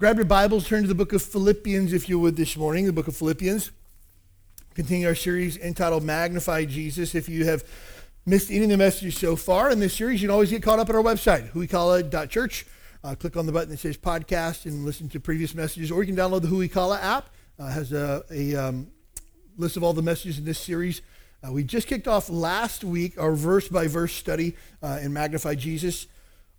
Grab 0.00 0.16
your 0.16 0.24
Bibles, 0.24 0.66
turn 0.66 0.80
to 0.80 0.88
the 0.88 0.94
book 0.94 1.12
of 1.12 1.20
Philippians, 1.20 1.92
if 1.92 2.08
you 2.08 2.18
would, 2.18 2.34
this 2.34 2.56
morning. 2.56 2.86
The 2.86 2.92
book 2.94 3.06
of 3.06 3.14
Philippians. 3.14 3.70
Continue 4.72 5.06
our 5.06 5.14
series 5.14 5.58
entitled 5.58 6.04
Magnify 6.04 6.64
Jesus. 6.64 7.14
If 7.14 7.28
you 7.28 7.44
have 7.44 7.62
missed 8.24 8.50
any 8.50 8.62
of 8.62 8.70
the 8.70 8.78
messages 8.78 9.18
so 9.18 9.36
far 9.36 9.70
in 9.70 9.78
this 9.78 9.92
series, 9.92 10.22
you 10.22 10.28
can 10.28 10.32
always 10.32 10.48
get 10.48 10.62
caught 10.62 10.78
up 10.78 10.88
at 10.88 10.94
our 10.94 11.02
website, 11.02 11.52
huikala.church. 11.52 12.64
Uh, 13.04 13.14
click 13.14 13.36
on 13.36 13.44
the 13.44 13.52
button 13.52 13.68
that 13.68 13.76
says 13.76 13.98
podcast 13.98 14.64
and 14.64 14.86
listen 14.86 15.06
to 15.10 15.20
previous 15.20 15.54
messages, 15.54 15.90
or 15.90 16.02
you 16.02 16.06
can 16.06 16.16
download 16.16 16.40
the 16.40 16.48
Huikala 16.48 16.98
app. 17.02 17.28
Uh, 17.58 17.68
has 17.68 17.92
a, 17.92 18.24
a 18.30 18.54
um, 18.56 18.90
list 19.58 19.76
of 19.76 19.84
all 19.84 19.92
the 19.92 20.00
messages 20.00 20.38
in 20.38 20.46
this 20.46 20.58
series. 20.58 21.02
Uh, 21.46 21.52
we 21.52 21.62
just 21.62 21.86
kicked 21.86 22.08
off 22.08 22.30
last 22.30 22.84
week 22.84 23.20
our 23.20 23.34
verse 23.34 23.68
by 23.68 23.86
verse 23.86 24.14
study 24.14 24.56
uh, 24.82 24.98
in 25.02 25.12
Magnify 25.12 25.56
Jesus. 25.56 26.06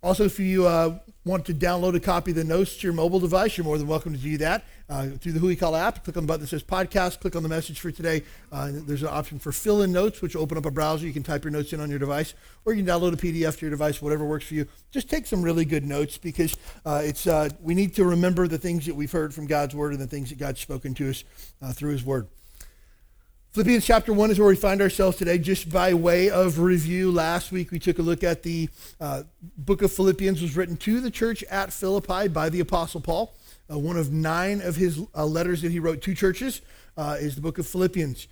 Also, 0.02 0.24
if 0.24 0.40
you 0.40 0.66
uh, 0.66 0.98
want 1.24 1.44
to 1.44 1.54
download 1.54 1.94
a 1.94 2.00
copy 2.00 2.32
of 2.32 2.36
the 2.36 2.42
notes 2.42 2.76
to 2.76 2.88
your 2.88 2.92
mobile 2.92 3.20
device, 3.20 3.56
you're 3.56 3.64
more 3.64 3.78
than 3.78 3.86
welcome 3.86 4.12
to 4.12 4.18
do 4.18 4.36
that 4.36 4.64
uh, 4.88 5.06
through 5.20 5.30
the 5.30 5.38
Huikala 5.38 5.78
app. 5.78 6.02
Click 6.02 6.16
on 6.16 6.24
the 6.24 6.26
button 6.26 6.40
that 6.40 6.48
says 6.48 6.64
podcast, 6.64 7.20
click 7.20 7.36
on 7.36 7.44
the 7.44 7.48
message 7.48 7.78
for 7.78 7.92
today. 7.92 8.24
Uh, 8.50 8.70
there's 8.72 9.02
an 9.02 9.10
option 9.12 9.38
for 9.38 9.52
fill 9.52 9.82
in 9.82 9.92
notes, 9.92 10.20
which 10.20 10.34
will 10.34 10.42
open 10.42 10.58
up 10.58 10.66
a 10.66 10.72
browser. 10.72 11.06
You 11.06 11.12
can 11.12 11.22
type 11.22 11.44
your 11.44 11.52
notes 11.52 11.72
in 11.72 11.78
on 11.78 11.88
your 11.88 12.00
device, 12.00 12.34
or 12.64 12.74
you 12.74 12.82
can 12.82 12.92
download 12.92 13.12
a 13.12 13.16
PDF 13.16 13.56
to 13.58 13.66
your 13.66 13.70
device, 13.70 14.02
whatever 14.02 14.24
works 14.24 14.44
for 14.44 14.54
you. 14.54 14.66
Just 14.90 15.08
take 15.08 15.24
some 15.24 15.40
really 15.40 15.64
good 15.64 15.84
notes 15.84 16.18
because 16.18 16.56
uh, 16.84 17.02
it's, 17.04 17.28
uh, 17.28 17.50
we 17.60 17.76
need 17.76 17.94
to 17.94 18.04
remember 18.04 18.48
the 18.48 18.58
things 18.58 18.86
that 18.86 18.96
we've 18.96 19.12
heard 19.12 19.32
from 19.32 19.46
God's 19.46 19.76
Word 19.76 19.92
and 19.92 20.00
the 20.00 20.08
things 20.08 20.30
that 20.30 20.38
God's 20.38 20.60
spoken 20.60 20.94
to 20.94 21.10
us 21.10 21.22
uh, 21.62 21.72
through 21.72 21.92
His 21.92 22.04
Word. 22.04 22.26
Philippians 23.52 23.84
chapter 23.84 24.14
1 24.14 24.30
is 24.30 24.38
where 24.38 24.48
we 24.48 24.56
find 24.56 24.80
ourselves 24.80 25.18
today. 25.18 25.36
Just 25.36 25.68
by 25.68 25.92
way 25.92 26.30
of 26.30 26.58
review, 26.58 27.12
last 27.12 27.52
week 27.52 27.70
we 27.70 27.78
took 27.78 27.98
a 27.98 28.02
look 28.02 28.24
at 28.24 28.42
the 28.42 28.70
uh, 28.98 29.24
book 29.58 29.82
of 29.82 29.92
Philippians 29.92 30.40
was 30.40 30.56
written 30.56 30.74
to 30.78 31.02
the 31.02 31.10
church 31.10 31.44
at 31.50 31.70
Philippi 31.70 32.28
by 32.28 32.48
the 32.48 32.60
Apostle 32.60 33.02
Paul. 33.02 33.34
Uh, 33.70 33.78
one 33.78 33.98
of 33.98 34.10
nine 34.10 34.62
of 34.62 34.76
his 34.76 35.02
uh, 35.14 35.26
letters 35.26 35.60
that 35.60 35.70
he 35.70 35.80
wrote 35.80 36.00
to 36.00 36.14
churches 36.14 36.62
uh, 36.96 37.18
is 37.20 37.34
the 37.34 37.42
book 37.42 37.58
of 37.58 37.66
Philippians. 37.66 38.26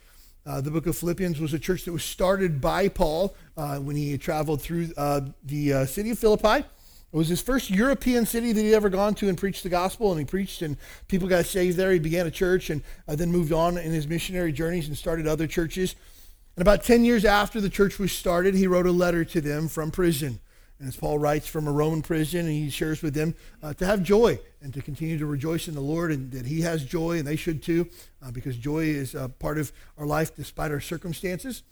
Uh, 0.47 0.63
the 0.63 0.71
book 0.71 0.87
of 0.87 0.97
Philippians 0.97 1.39
was 1.39 1.53
a 1.53 1.59
church 1.59 1.85
that 1.85 1.93
was 1.93 2.03
started 2.03 2.59
by 2.59 2.89
Paul 2.89 3.37
uh, 3.59 3.77
when 3.77 3.97
he 3.97 4.17
traveled 4.17 4.63
through 4.63 4.87
the 4.87 5.85
city 5.87 6.13
of 6.13 6.19
Philippi. 6.19 6.65
It 7.13 7.17
was 7.17 7.29
his 7.29 7.43
first 7.43 7.71
European 7.71 8.25
city 8.25 8.53
that 8.53 8.61
he'd 8.61 8.75
ever 8.75 8.89
gone 8.89 9.15
to 9.17 9.29
and 9.29 9.37
preached 9.37 9.65
the 9.65 9.69
gospel, 9.69 10.13
and 10.13 10.21
he 10.21 10.25
preached, 10.25 10.63
and 10.63 10.77
people 11.09 11.27
got 11.27 11.45
saved 11.45 11.77
there. 11.77 11.91
He 11.93 11.99
began 11.99 12.27
a 12.27 12.31
church 12.31 12.71
and 12.71 12.83
uh, 13.09 13.17
then 13.17 13.33
moved 13.33 13.53
on 13.53 13.77
in 13.79 13.91
his 13.91 14.07
missionary 14.07 14.53
journeys 14.53 14.87
and 14.87 14.97
started 14.97 15.27
other 15.27 15.49
churches. 15.49 15.97
And 16.55 16.63
about 16.63 16.85
10 16.85 17.05
years 17.05 17.25
after 17.25 17.61
the 17.61 17.69
church 17.69 17.99
was 17.99 18.13
started, 18.13 18.55
he 18.55 18.69
wrote 18.69 18.87
a 18.87 18.93
letter 18.93 19.25
to 19.25 19.41
them 19.41 19.67
from 19.67 19.91
prison. 19.91 20.39
And 20.79 20.89
as 20.89 20.97
Paul 20.97 21.19
writes 21.19 21.49
from 21.49 21.67
a 21.67 21.73
Roman 21.73 22.01
prison, 22.01 22.41
and 22.41 22.51
he 22.51 22.71
shares 22.71 23.03
with 23.03 23.15
them 23.15 23.35
uh, 23.61 23.75
to 23.75 23.87
have 23.87 24.05
joy 24.05 24.39
and 24.63 24.73
to 24.73 24.81
continue 24.81 25.19
to 25.19 25.27
rejoice 25.27 25.67
in 25.67 25.75
the 25.75 25.81
Lord, 25.81 26.13
and 26.13 26.31
that 26.31 26.47
he 26.47 26.61
has 26.61 26.85
joy, 26.85 27.19
and 27.19 27.27
they 27.27 27.37
should 27.37 27.61
too, 27.61 27.89
uh, 28.23 28.31
because 28.31 28.57
joy 28.57 28.85
is 28.85 29.17
a 29.17 29.29
part 29.29 29.59
of 29.59 29.73
our 29.99 30.07
life 30.07 30.35
despite 30.37 30.71
our 30.71 30.81
circumstances. 30.81 31.65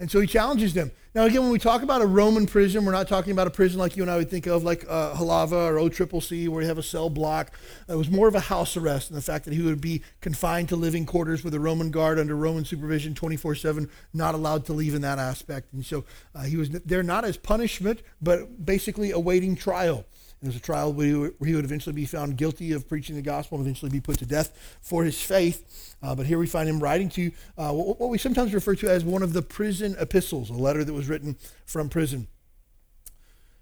And 0.00 0.10
so 0.10 0.20
he 0.20 0.26
challenges 0.26 0.74
them. 0.74 0.92
Now, 1.14 1.24
again, 1.24 1.42
when 1.42 1.50
we 1.50 1.58
talk 1.58 1.82
about 1.82 2.02
a 2.02 2.06
Roman 2.06 2.46
prison, 2.46 2.84
we're 2.84 2.92
not 2.92 3.08
talking 3.08 3.32
about 3.32 3.48
a 3.48 3.50
prison 3.50 3.80
like 3.80 3.96
you 3.96 4.04
and 4.04 4.10
I 4.10 4.16
would 4.16 4.30
think 4.30 4.46
of, 4.46 4.62
like 4.62 4.84
uh, 4.88 5.14
Halawa 5.14 5.52
or 5.52 5.74
OCCC, 5.74 6.48
where 6.48 6.62
you 6.62 6.68
have 6.68 6.78
a 6.78 6.82
cell 6.82 7.10
block. 7.10 7.52
It 7.88 7.96
was 7.96 8.08
more 8.08 8.28
of 8.28 8.36
a 8.36 8.40
house 8.40 8.76
arrest, 8.76 9.10
and 9.10 9.16
the 9.16 9.22
fact 9.22 9.44
that 9.46 9.54
he 9.54 9.62
would 9.62 9.80
be 9.80 10.02
confined 10.20 10.68
to 10.68 10.76
living 10.76 11.06
quarters 11.06 11.42
with 11.42 11.54
a 11.54 11.60
Roman 11.60 11.90
guard 11.90 12.20
under 12.20 12.36
Roman 12.36 12.64
supervision 12.64 13.14
24 13.14 13.56
7, 13.56 13.90
not 14.14 14.36
allowed 14.36 14.66
to 14.66 14.72
leave 14.72 14.94
in 14.94 15.02
that 15.02 15.18
aspect. 15.18 15.72
And 15.72 15.84
so 15.84 16.04
uh, 16.34 16.42
he 16.42 16.56
was 16.56 16.70
there 16.70 17.02
not 17.02 17.24
as 17.24 17.36
punishment, 17.36 18.02
but 18.22 18.64
basically 18.64 19.10
awaiting 19.10 19.56
trial. 19.56 20.04
There 20.40 20.48
was 20.48 20.56
a 20.56 20.60
trial 20.60 20.92
where 20.92 21.06
he, 21.06 21.14
would, 21.14 21.34
where 21.38 21.48
he 21.48 21.56
would 21.56 21.64
eventually 21.64 21.94
be 21.94 22.06
found 22.06 22.36
guilty 22.36 22.72
of 22.72 22.88
preaching 22.88 23.16
the 23.16 23.22
gospel 23.22 23.58
and 23.58 23.66
eventually 23.66 23.90
be 23.90 24.00
put 24.00 24.18
to 24.18 24.26
death 24.26 24.78
for 24.80 25.02
his 25.02 25.20
faith. 25.20 25.96
Uh, 26.00 26.14
but 26.14 26.26
here 26.26 26.38
we 26.38 26.46
find 26.46 26.68
him 26.68 26.78
writing 26.78 27.08
to 27.08 27.32
uh, 27.56 27.72
what, 27.72 27.98
what 27.98 28.08
we 28.08 28.18
sometimes 28.18 28.54
refer 28.54 28.76
to 28.76 28.88
as 28.88 29.04
one 29.04 29.24
of 29.24 29.32
the 29.32 29.42
prison 29.42 29.96
epistles, 29.98 30.48
a 30.48 30.52
letter 30.52 30.84
that 30.84 30.92
was 30.92 31.08
written 31.08 31.36
from 31.66 31.88
prison. 31.88 32.28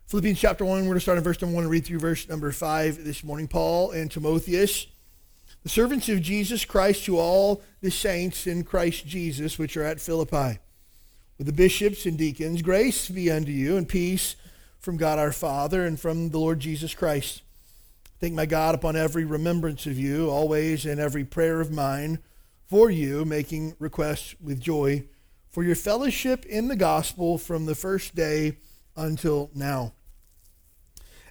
Philippians 0.08 0.38
chapter 0.38 0.64
1, 0.64 0.80
we're 0.80 0.84
going 0.84 0.94
to 0.94 1.00
start 1.00 1.18
in 1.18 1.24
verse 1.24 1.40
number 1.40 1.54
1 1.54 1.64
and 1.64 1.70
read 1.70 1.84
through 1.86 1.98
verse 1.98 2.28
number 2.28 2.52
5 2.52 3.04
this 3.04 3.24
morning. 3.24 3.48
Paul 3.48 3.90
and 3.92 4.10
Timotheus, 4.10 4.86
the 5.62 5.68
servants 5.68 6.08
of 6.10 6.20
Jesus 6.20 6.64
Christ 6.64 7.06
to 7.06 7.18
all 7.18 7.62
the 7.80 7.90
saints 7.90 8.46
in 8.46 8.64
Christ 8.64 9.06
Jesus 9.06 9.58
which 9.58 9.76
are 9.76 9.82
at 9.82 10.00
Philippi, 10.00 10.60
with 11.38 11.46
the 11.46 11.52
bishops 11.52 12.06
and 12.06 12.16
deacons, 12.16 12.60
grace 12.62 13.08
be 13.08 13.30
unto 13.30 13.50
you 13.50 13.76
and 13.76 13.88
peace 13.88 14.36
from 14.86 14.96
God 14.96 15.18
our 15.18 15.32
Father 15.32 15.84
and 15.84 15.98
from 15.98 16.30
the 16.30 16.38
Lord 16.38 16.60
Jesus 16.60 16.94
Christ. 16.94 17.42
Thank 18.20 18.34
my 18.34 18.46
God 18.46 18.76
upon 18.76 18.94
every 18.94 19.24
remembrance 19.24 19.84
of 19.84 19.98
you, 19.98 20.30
always 20.30 20.86
in 20.86 21.00
every 21.00 21.24
prayer 21.24 21.60
of 21.60 21.72
mine 21.72 22.20
for 22.66 22.88
you, 22.88 23.24
making 23.24 23.74
requests 23.80 24.36
with 24.40 24.60
joy 24.60 25.02
for 25.48 25.64
your 25.64 25.74
fellowship 25.74 26.46
in 26.46 26.68
the 26.68 26.76
gospel 26.76 27.36
from 27.36 27.66
the 27.66 27.74
first 27.74 28.14
day 28.14 28.58
until 28.94 29.50
now. 29.56 29.92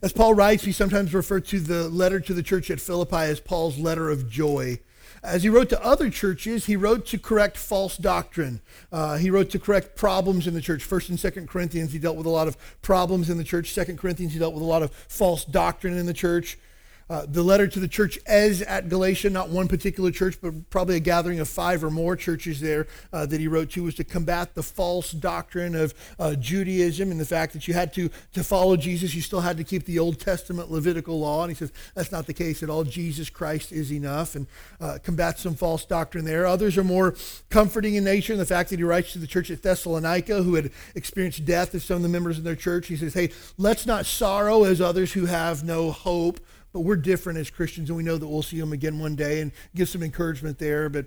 As 0.01 0.11
Paul 0.11 0.33
writes, 0.33 0.65
he 0.65 0.73
sometimes 0.73 1.13
refers 1.13 1.43
to 1.43 1.61
the 1.61 1.87
letter 1.87 2.19
to 2.19 2.33
the 2.33 2.43
church 2.43 2.69
at 2.69 2.81
Philippi 2.81 3.15
as 3.15 3.39
Paul's 3.39 3.77
letter 3.77 4.09
of 4.09 4.29
joy. 4.29 4.79
As 5.25 5.41
he 5.41 5.49
wrote 5.49 5.69
to 5.69 5.83
other 5.83 6.11
churches, 6.11 6.67
he 6.67 6.75
wrote 6.75 7.07
to 7.07 7.17
correct 7.17 7.57
false 7.57 7.97
doctrine. 7.97 8.61
Uh, 8.91 9.17
he 9.17 9.31
wrote 9.31 9.49
to 9.51 9.59
correct 9.59 9.95
problems 9.95 10.45
in 10.45 10.53
the 10.53 10.61
church. 10.61 10.83
First 10.83 11.09
and 11.09 11.19
Second 11.19 11.49
Corinthians, 11.49 11.91
he 11.93 11.99
dealt 11.99 12.15
with 12.15 12.27
a 12.27 12.29
lot 12.29 12.47
of 12.47 12.55
problems 12.83 13.29
in 13.29 13.37
the 13.37 13.43
church. 13.43 13.73
Second 13.73 13.97
Corinthians, 13.97 14.33
he 14.33 14.39
dealt 14.39 14.53
with 14.53 14.61
a 14.61 14.67
lot 14.67 14.83
of 14.83 14.91
false 14.91 15.43
doctrine 15.43 15.97
in 15.97 16.05
the 16.05 16.13
church. 16.13 16.59
Uh, 17.07 17.25
the 17.27 17.43
letter 17.43 17.67
to 17.67 17.79
the 17.79 17.87
church 17.87 18.17
as 18.25 18.63
at 18.63 18.89
Galatia, 18.89 19.29
not 19.29 19.49
one 19.49 19.67
particular 19.67 20.09
church, 20.09 20.37
but 20.41 20.69
probably 20.71 20.95
a 20.95 20.99
gathering 20.99 21.39
of 21.39 21.47
five 21.47 21.83
or 21.83 21.91
more 21.91 22.15
churches 22.15 22.59
there 22.59 22.87
uh, 23.13 23.27
that 23.27 23.39
he 23.39 23.47
wrote 23.47 23.69
to, 23.71 23.83
was 23.83 23.93
to 23.95 24.03
combat 24.03 24.55
the 24.55 24.63
false 24.63 25.11
doctrine 25.11 25.75
of 25.75 25.93
uh, 26.17 26.33
Judaism 26.33 27.11
and 27.11 27.19
the 27.19 27.25
fact 27.25 27.53
that 27.53 27.67
you 27.67 27.75
had 27.75 27.93
to, 27.93 28.09
to 28.33 28.43
follow 28.43 28.75
Jesus, 28.75 29.13
you 29.13 29.21
still 29.21 29.41
had 29.41 29.57
to 29.57 29.63
keep 29.63 29.85
the 29.85 29.99
Old 29.99 30.19
Testament 30.19 30.71
Levitical 30.71 31.19
law. 31.19 31.43
And 31.43 31.51
he 31.51 31.55
says 31.55 31.71
that's 31.93 32.11
not 32.11 32.25
the 32.25 32.33
case 32.33 32.63
at 32.63 32.69
all. 32.71 32.83
Jesus 32.83 33.29
Christ 33.29 33.71
is 33.71 33.91
enough 33.91 34.33
and 34.33 34.47
uh, 34.81 34.97
combat 35.03 35.37
some 35.37 35.53
false 35.53 35.85
doctrine 35.85 36.25
there. 36.25 36.47
Others 36.47 36.75
are 36.77 36.83
more 36.83 37.15
comforting 37.49 37.95
in 37.95 38.03
nature 38.03 38.33
in 38.33 38.39
the 38.39 38.45
fact 38.47 38.71
that 38.71 38.79
he 38.79 38.83
writes 38.83 39.13
to 39.13 39.19
the 39.19 39.27
church 39.27 39.51
at 39.51 39.61
Thessalonica 39.61 40.41
who 40.41 40.55
had 40.55 40.71
experienced 40.95 41.45
death 41.45 41.75
of 41.75 41.83
some 41.83 41.97
of 41.97 42.01
the 42.01 42.09
members 42.09 42.39
in 42.39 42.43
their 42.43 42.55
church. 42.55 42.87
He 42.87 42.97
says, 42.97 43.13
hey, 43.13 43.29
let's 43.59 43.85
not 43.85 44.07
sorrow 44.07 44.63
as 44.63 44.81
others 44.81 45.13
who 45.13 45.27
have 45.27 45.63
no 45.63 45.91
hope 45.91 46.39
but 46.75 46.81
we're 46.81 46.97
different 46.97 47.39
as 47.39 47.49
Christians, 47.49 47.89
and 47.89 47.95
we 47.95 48.03
know 48.03 48.17
that 48.17 48.27
we'll 48.27 48.43
see 48.43 48.59
him 48.59 48.73
again 48.73 48.99
one 48.99 49.15
day 49.15 49.39
and 49.39 49.53
give 49.75 49.87
some 49.87 50.03
encouragement 50.03 50.59
there. 50.59 50.89
But 50.89 51.05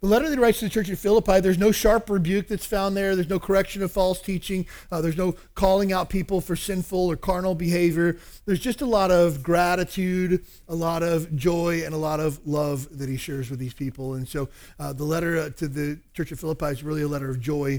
the 0.00 0.08
letter 0.08 0.28
that 0.28 0.34
he 0.34 0.42
writes 0.42 0.58
to 0.58 0.64
the 0.64 0.68
church 0.68 0.90
at 0.90 0.98
Philippi, 0.98 1.38
there's 1.38 1.58
no 1.58 1.70
sharp 1.70 2.10
rebuke 2.10 2.48
that's 2.48 2.66
found 2.66 2.96
there. 2.96 3.14
There's 3.14 3.28
no 3.28 3.38
correction 3.38 3.84
of 3.84 3.92
false 3.92 4.20
teaching. 4.20 4.66
Uh, 4.90 5.00
there's 5.00 5.16
no 5.16 5.36
calling 5.54 5.92
out 5.92 6.10
people 6.10 6.40
for 6.40 6.56
sinful 6.56 7.06
or 7.06 7.14
carnal 7.14 7.54
behavior. 7.54 8.16
There's 8.46 8.58
just 8.58 8.80
a 8.80 8.84
lot 8.84 9.12
of 9.12 9.44
gratitude, 9.44 10.44
a 10.68 10.74
lot 10.74 11.04
of 11.04 11.36
joy, 11.36 11.84
and 11.84 11.94
a 11.94 11.98
lot 11.98 12.18
of 12.18 12.44
love 12.44 12.98
that 12.98 13.08
he 13.08 13.16
shares 13.16 13.48
with 13.48 13.60
these 13.60 13.74
people. 13.74 14.14
And 14.14 14.26
so 14.26 14.48
uh, 14.80 14.92
the 14.92 15.04
letter 15.04 15.38
uh, 15.38 15.50
to 15.50 15.68
the 15.68 16.00
church 16.14 16.32
at 16.32 16.40
Philippi 16.40 16.66
is 16.66 16.82
really 16.82 17.02
a 17.02 17.08
letter 17.08 17.30
of 17.30 17.38
joy. 17.38 17.74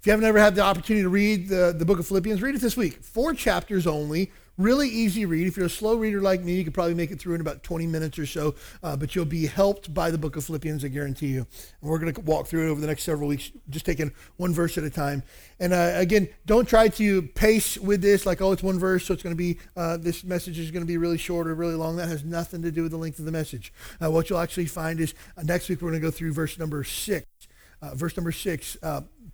If 0.00 0.06
you 0.06 0.10
haven't 0.10 0.26
ever 0.26 0.38
had 0.38 0.54
the 0.54 0.62
opportunity 0.62 1.02
to 1.02 1.08
read 1.08 1.48
the, 1.48 1.74
the 1.74 1.86
book 1.86 1.98
of 1.98 2.06
Philippians, 2.06 2.42
read 2.42 2.56
it 2.56 2.60
this 2.60 2.76
week. 2.76 3.02
Four 3.02 3.32
chapters 3.32 3.86
only. 3.86 4.30
Really 4.58 4.88
easy 4.88 5.24
read. 5.24 5.46
If 5.46 5.56
you're 5.56 5.66
a 5.66 5.70
slow 5.70 5.96
reader 5.96 6.20
like 6.20 6.42
me, 6.42 6.54
you 6.54 6.64
could 6.64 6.74
probably 6.74 6.94
make 6.94 7.10
it 7.10 7.18
through 7.18 7.36
in 7.36 7.40
about 7.40 7.62
20 7.62 7.86
minutes 7.86 8.18
or 8.18 8.26
so, 8.26 8.54
uh, 8.82 8.94
but 8.96 9.14
you'll 9.14 9.24
be 9.24 9.46
helped 9.46 9.94
by 9.94 10.10
the 10.10 10.18
book 10.18 10.36
of 10.36 10.44
Philippians, 10.44 10.84
I 10.84 10.88
guarantee 10.88 11.28
you. 11.28 11.46
And 11.80 11.90
we're 11.90 11.98
going 11.98 12.12
to 12.12 12.20
walk 12.20 12.48
through 12.48 12.68
it 12.68 12.70
over 12.70 12.78
the 12.78 12.86
next 12.86 13.04
several 13.04 13.28
weeks, 13.28 13.50
just 13.70 13.86
taking 13.86 14.12
one 14.36 14.52
verse 14.52 14.76
at 14.76 14.84
a 14.84 14.90
time. 14.90 15.22
And 15.58 15.72
uh, 15.72 15.92
again, 15.94 16.28
don't 16.44 16.68
try 16.68 16.88
to 16.88 17.22
pace 17.22 17.78
with 17.78 18.02
this 18.02 18.26
like, 18.26 18.42
oh, 18.42 18.52
it's 18.52 18.62
one 18.62 18.78
verse, 18.78 19.06
so 19.06 19.14
it's 19.14 19.22
going 19.22 19.34
to 19.34 19.38
be, 19.38 19.58
uh, 19.74 19.96
this 19.96 20.22
message 20.22 20.58
is 20.58 20.70
going 20.70 20.82
to 20.82 20.86
be 20.86 20.98
really 20.98 21.18
short 21.18 21.46
or 21.46 21.54
really 21.54 21.74
long. 21.74 21.96
That 21.96 22.08
has 22.08 22.22
nothing 22.22 22.60
to 22.60 22.70
do 22.70 22.82
with 22.82 22.92
the 22.92 22.98
length 22.98 23.18
of 23.18 23.24
the 23.24 23.32
message. 23.32 23.72
Uh, 24.02 24.10
what 24.10 24.28
you'll 24.28 24.38
actually 24.38 24.66
find 24.66 25.00
is 25.00 25.14
uh, 25.38 25.44
next 25.44 25.70
week 25.70 25.80
we're 25.80 25.90
going 25.90 26.00
to 26.02 26.06
go 26.06 26.10
through 26.10 26.34
verse 26.34 26.58
number 26.58 26.84
six. 26.84 27.26
Uh, 27.80 27.94
verse 27.94 28.16
number 28.16 28.30
six, 28.30 28.76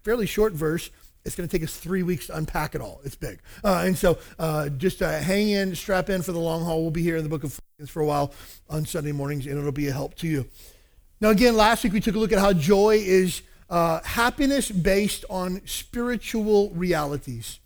fairly 0.04 0.24
short 0.26 0.54
verse 0.54 0.90
it's 1.28 1.36
going 1.36 1.48
to 1.48 1.56
take 1.56 1.62
us 1.62 1.76
three 1.76 2.02
weeks 2.02 2.28
to 2.28 2.36
unpack 2.36 2.74
it 2.74 2.80
all. 2.80 3.02
It's 3.04 3.14
big. 3.14 3.40
Uh, 3.62 3.82
and 3.84 3.96
so 3.96 4.18
uh, 4.38 4.70
just 4.70 5.02
uh, 5.02 5.18
hang 5.20 5.50
in, 5.50 5.76
strap 5.76 6.08
in 6.08 6.22
for 6.22 6.32
the 6.32 6.38
long 6.40 6.64
haul. 6.64 6.80
We'll 6.80 6.90
be 6.90 7.02
here 7.02 7.18
in 7.18 7.22
the 7.22 7.28
book 7.28 7.44
of 7.44 7.52
Philippians 7.52 7.90
for 7.90 8.00
a 8.00 8.06
while 8.06 8.32
on 8.70 8.86
Sunday 8.86 9.12
mornings, 9.12 9.46
and 9.46 9.58
it'll 9.58 9.70
be 9.70 9.88
a 9.88 9.92
help 9.92 10.14
to 10.16 10.26
you. 10.26 10.46
Now, 11.20 11.28
again, 11.28 11.54
last 11.54 11.84
week 11.84 11.92
we 11.92 12.00
took 12.00 12.14
a 12.14 12.18
look 12.18 12.32
at 12.32 12.38
how 12.38 12.54
joy 12.54 12.96
is 13.00 13.42
uh, 13.68 14.00
happiness 14.04 14.70
based 14.70 15.26
on 15.28 15.60
spiritual 15.66 16.70
realities. 16.70 17.60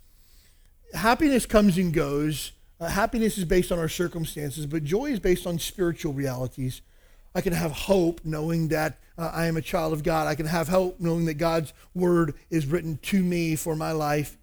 Happiness 0.93 1.47
comes 1.47 1.79
and 1.79 1.95
goes. 1.95 2.53
Uh, 2.81 2.89
happiness 2.89 3.39
is 3.39 3.45
based 3.45 3.71
on 3.71 3.79
our 3.79 3.89
circumstances, 3.89 4.67
but 4.67 4.83
joy 4.83 5.07
is 5.07 5.21
based 5.21 5.47
on 5.47 5.59
spiritual 5.61 6.13
realities. 6.13 6.83
I 7.33 7.41
can 7.41 7.53
have 7.53 7.71
hope 7.71 8.23
knowing 8.25 8.69
that 8.69 8.99
uh, 9.19 9.31
I 9.33 9.47
am 9.47 9.57
a 9.57 9.63
child 9.63 9.93
of 9.93 10.03
God. 10.03 10.27
I 10.27 10.35
can 10.35 10.47
have 10.47 10.69
hope 10.69 11.01
knowing 11.01 11.27
that 11.27 11.35
God's 11.35 11.73
word 11.95 12.35
is 12.51 12.67
written 12.67 12.99
to 13.03 13.23
me 13.23 13.57
for 13.57 13.77
my 13.77 13.93
life. 13.93 14.37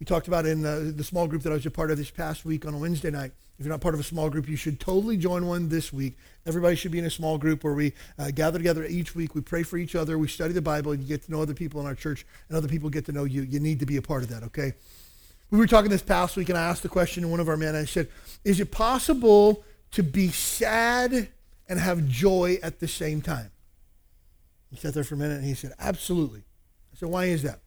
We 0.00 0.06
talked 0.06 0.28
about 0.28 0.46
in 0.46 0.62
the, 0.62 0.92
the 0.94 1.04
small 1.04 1.26
group 1.26 1.42
that 1.42 1.50
I 1.50 1.54
was 1.54 1.66
a 1.66 1.70
part 1.70 1.90
of 1.90 1.98
this 1.98 2.10
past 2.10 2.44
week 2.44 2.66
on 2.66 2.74
a 2.74 2.78
Wednesday 2.78 3.10
night. 3.10 3.32
If 3.58 3.64
you're 3.64 3.72
not 3.72 3.80
part 3.80 3.94
of 3.94 4.00
a 4.00 4.04
small 4.04 4.28
group, 4.28 4.48
you 4.48 4.56
should 4.56 4.80
totally 4.80 5.16
join 5.16 5.46
one 5.46 5.68
this 5.68 5.92
week. 5.92 6.18
Everybody 6.44 6.74
should 6.74 6.90
be 6.90 6.98
in 6.98 7.04
a 7.04 7.10
small 7.10 7.38
group 7.38 7.62
where 7.62 7.74
we 7.74 7.92
uh, 8.18 8.32
gather 8.32 8.58
together 8.58 8.84
each 8.84 9.14
week. 9.14 9.36
We 9.36 9.42
pray 9.42 9.62
for 9.62 9.78
each 9.78 9.94
other. 9.94 10.18
We 10.18 10.26
study 10.26 10.52
the 10.52 10.60
Bible. 10.60 10.90
And 10.90 11.00
you 11.00 11.06
get 11.06 11.22
to 11.24 11.30
know 11.30 11.40
other 11.40 11.54
people 11.54 11.80
in 11.80 11.86
our 11.86 11.94
church, 11.94 12.26
and 12.48 12.58
other 12.58 12.66
people 12.66 12.90
get 12.90 13.06
to 13.06 13.12
know 13.12 13.24
you. 13.24 13.42
You 13.42 13.60
need 13.60 13.78
to 13.78 13.86
be 13.86 13.96
a 13.96 14.02
part 14.02 14.24
of 14.24 14.28
that, 14.30 14.42
okay? 14.42 14.74
We 15.50 15.58
were 15.58 15.68
talking 15.68 15.90
this 15.90 16.02
past 16.02 16.36
week, 16.36 16.48
and 16.48 16.58
I 16.58 16.62
asked 16.62 16.82
the 16.82 16.88
question 16.88 17.22
to 17.22 17.28
one 17.28 17.38
of 17.38 17.48
our 17.48 17.56
men. 17.56 17.76
I 17.76 17.84
said, 17.84 18.08
Is 18.42 18.58
it 18.58 18.72
possible 18.72 19.62
to 19.92 20.02
be 20.02 20.30
sad 20.30 21.28
and 21.68 21.78
have 21.78 22.08
joy 22.08 22.58
at 22.60 22.80
the 22.80 22.88
same 22.88 23.22
time? 23.22 23.52
He 24.74 24.80
sat 24.80 24.92
there 24.92 25.04
for 25.04 25.14
a 25.14 25.18
minute 25.18 25.36
and 25.36 25.44
he 25.44 25.54
said, 25.54 25.72
Absolutely. 25.78 26.40
I 26.92 26.96
said, 26.96 27.08
Why 27.08 27.26
is 27.26 27.42
that? 27.42 27.60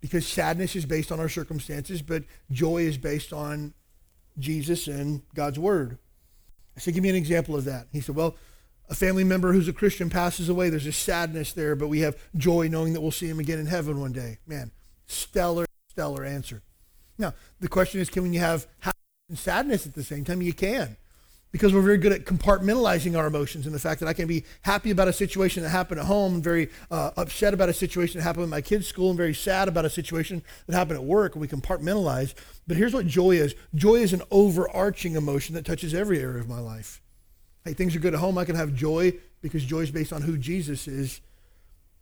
Because 0.00 0.26
sadness 0.26 0.74
is 0.74 0.84
based 0.86 1.12
on 1.12 1.20
our 1.20 1.28
circumstances, 1.28 2.02
but 2.02 2.24
joy 2.50 2.78
is 2.78 2.98
based 2.98 3.32
on 3.32 3.74
Jesus 4.38 4.88
and 4.88 5.22
God's 5.34 5.58
Word. 5.58 5.98
I 6.76 6.80
said, 6.80 6.94
Give 6.94 7.02
me 7.04 7.10
an 7.10 7.14
example 7.14 7.54
of 7.54 7.64
that. 7.66 7.86
He 7.92 8.00
said, 8.00 8.16
Well, 8.16 8.34
a 8.88 8.94
family 8.94 9.22
member 9.22 9.52
who's 9.52 9.68
a 9.68 9.72
Christian 9.72 10.10
passes 10.10 10.48
away. 10.48 10.68
There's 10.68 10.84
a 10.84 10.92
sadness 10.92 11.52
there, 11.52 11.76
but 11.76 11.86
we 11.86 12.00
have 12.00 12.18
joy 12.36 12.66
knowing 12.66 12.92
that 12.92 13.00
we'll 13.00 13.12
see 13.12 13.28
him 13.28 13.38
again 13.38 13.60
in 13.60 13.66
heaven 13.66 14.00
one 14.00 14.12
day. 14.12 14.38
Man, 14.48 14.72
stellar, 15.06 15.64
stellar 15.90 16.24
answer. 16.24 16.62
Now, 17.18 17.34
the 17.60 17.68
question 17.68 18.00
is 18.00 18.10
can 18.10 18.32
you 18.32 18.40
have 18.40 18.66
happiness 18.80 19.28
and 19.28 19.38
sadness 19.38 19.86
at 19.86 19.94
the 19.94 20.02
same 20.02 20.24
time? 20.24 20.42
You 20.42 20.52
can 20.52 20.96
because 21.54 21.72
we're 21.72 21.82
very 21.82 21.98
good 21.98 22.10
at 22.10 22.24
compartmentalizing 22.24 23.16
our 23.16 23.28
emotions 23.28 23.64
and 23.64 23.72
the 23.72 23.78
fact 23.78 24.00
that 24.00 24.08
I 24.08 24.12
can 24.12 24.26
be 24.26 24.44
happy 24.62 24.90
about 24.90 25.06
a 25.06 25.12
situation 25.12 25.62
that 25.62 25.68
happened 25.68 26.00
at 26.00 26.06
home 26.06 26.34
and 26.34 26.42
very 26.42 26.68
uh, 26.90 27.12
upset 27.16 27.54
about 27.54 27.68
a 27.68 27.72
situation 27.72 28.18
that 28.18 28.24
happened 28.24 28.42
in 28.42 28.50
my 28.50 28.60
kids' 28.60 28.88
school 28.88 29.10
and 29.10 29.16
very 29.16 29.34
sad 29.34 29.68
about 29.68 29.84
a 29.84 29.88
situation 29.88 30.42
that 30.66 30.74
happened 30.74 30.98
at 30.98 31.04
work 31.04 31.36
we 31.36 31.46
compartmentalize. 31.46 32.34
But 32.66 32.76
here's 32.76 32.92
what 32.92 33.06
joy 33.06 33.36
is 33.36 33.54
joy 33.72 33.94
is 33.94 34.12
an 34.12 34.22
overarching 34.32 35.14
emotion 35.14 35.54
that 35.54 35.64
touches 35.64 35.94
every 35.94 36.18
area 36.18 36.40
of 36.40 36.48
my 36.48 36.58
life. 36.58 37.00
Hey, 37.64 37.72
things 37.72 37.94
are 37.94 38.00
good 38.00 38.14
at 38.14 38.20
home. 38.20 38.36
I 38.36 38.44
can 38.44 38.56
have 38.56 38.74
joy 38.74 39.12
because 39.40 39.64
joy 39.64 39.82
is 39.82 39.92
based 39.92 40.12
on 40.12 40.22
who 40.22 40.36
Jesus 40.36 40.88
is 40.88 41.20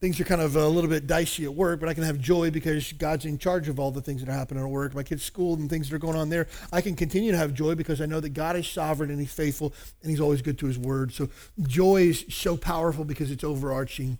things 0.03 0.19
are 0.19 0.25
kind 0.25 0.41
of 0.41 0.57
a 0.57 0.67
little 0.67 0.91
bit 0.91 1.07
dicey 1.07 1.45
at 1.45 1.55
work, 1.55 1.79
but 1.79 1.89
I 1.89 1.95
can 1.95 2.03
have 2.03 2.19
joy 2.19 2.51
because 2.51 2.93
God's 2.93 3.25
in 3.25 3.39
charge 3.39 3.69
of 3.69 3.79
all 3.79 3.93
the 3.93 4.01
things 4.01 4.21
that 4.21 4.29
are 4.29 4.37
happening 4.37 4.65
at 4.65 4.69
work, 4.69 4.97
my 4.97 5.05
kids' 5.05 5.23
school 5.23 5.55
and 5.55 5.71
things 5.71 5.89
that 5.89 5.95
are 5.95 6.01
going 6.01 6.17
on 6.17 6.29
there. 6.29 6.49
I 6.73 6.81
can 6.81 6.97
continue 6.97 7.31
to 7.31 7.39
have 7.39 7.55
joy 7.55 7.77
because 7.77 8.01
I 8.01 8.07
know 8.07 8.19
that 8.19 8.31
God 8.31 8.57
is 8.57 8.67
sovereign 8.67 9.11
and 9.11 9.21
He's 9.21 9.33
faithful 9.33 9.73
and 10.03 10.11
He's 10.11 10.21
always 10.21 10.43
good 10.43 10.59
to 10.59 10.67
His 10.67 10.77
word. 10.77 11.13
So 11.13 11.29
joy 11.63 12.09
is 12.09 12.25
so 12.31 12.57
powerful 12.57 13.05
because 13.05 13.31
it's 13.31 13.45
overarching. 13.45 14.19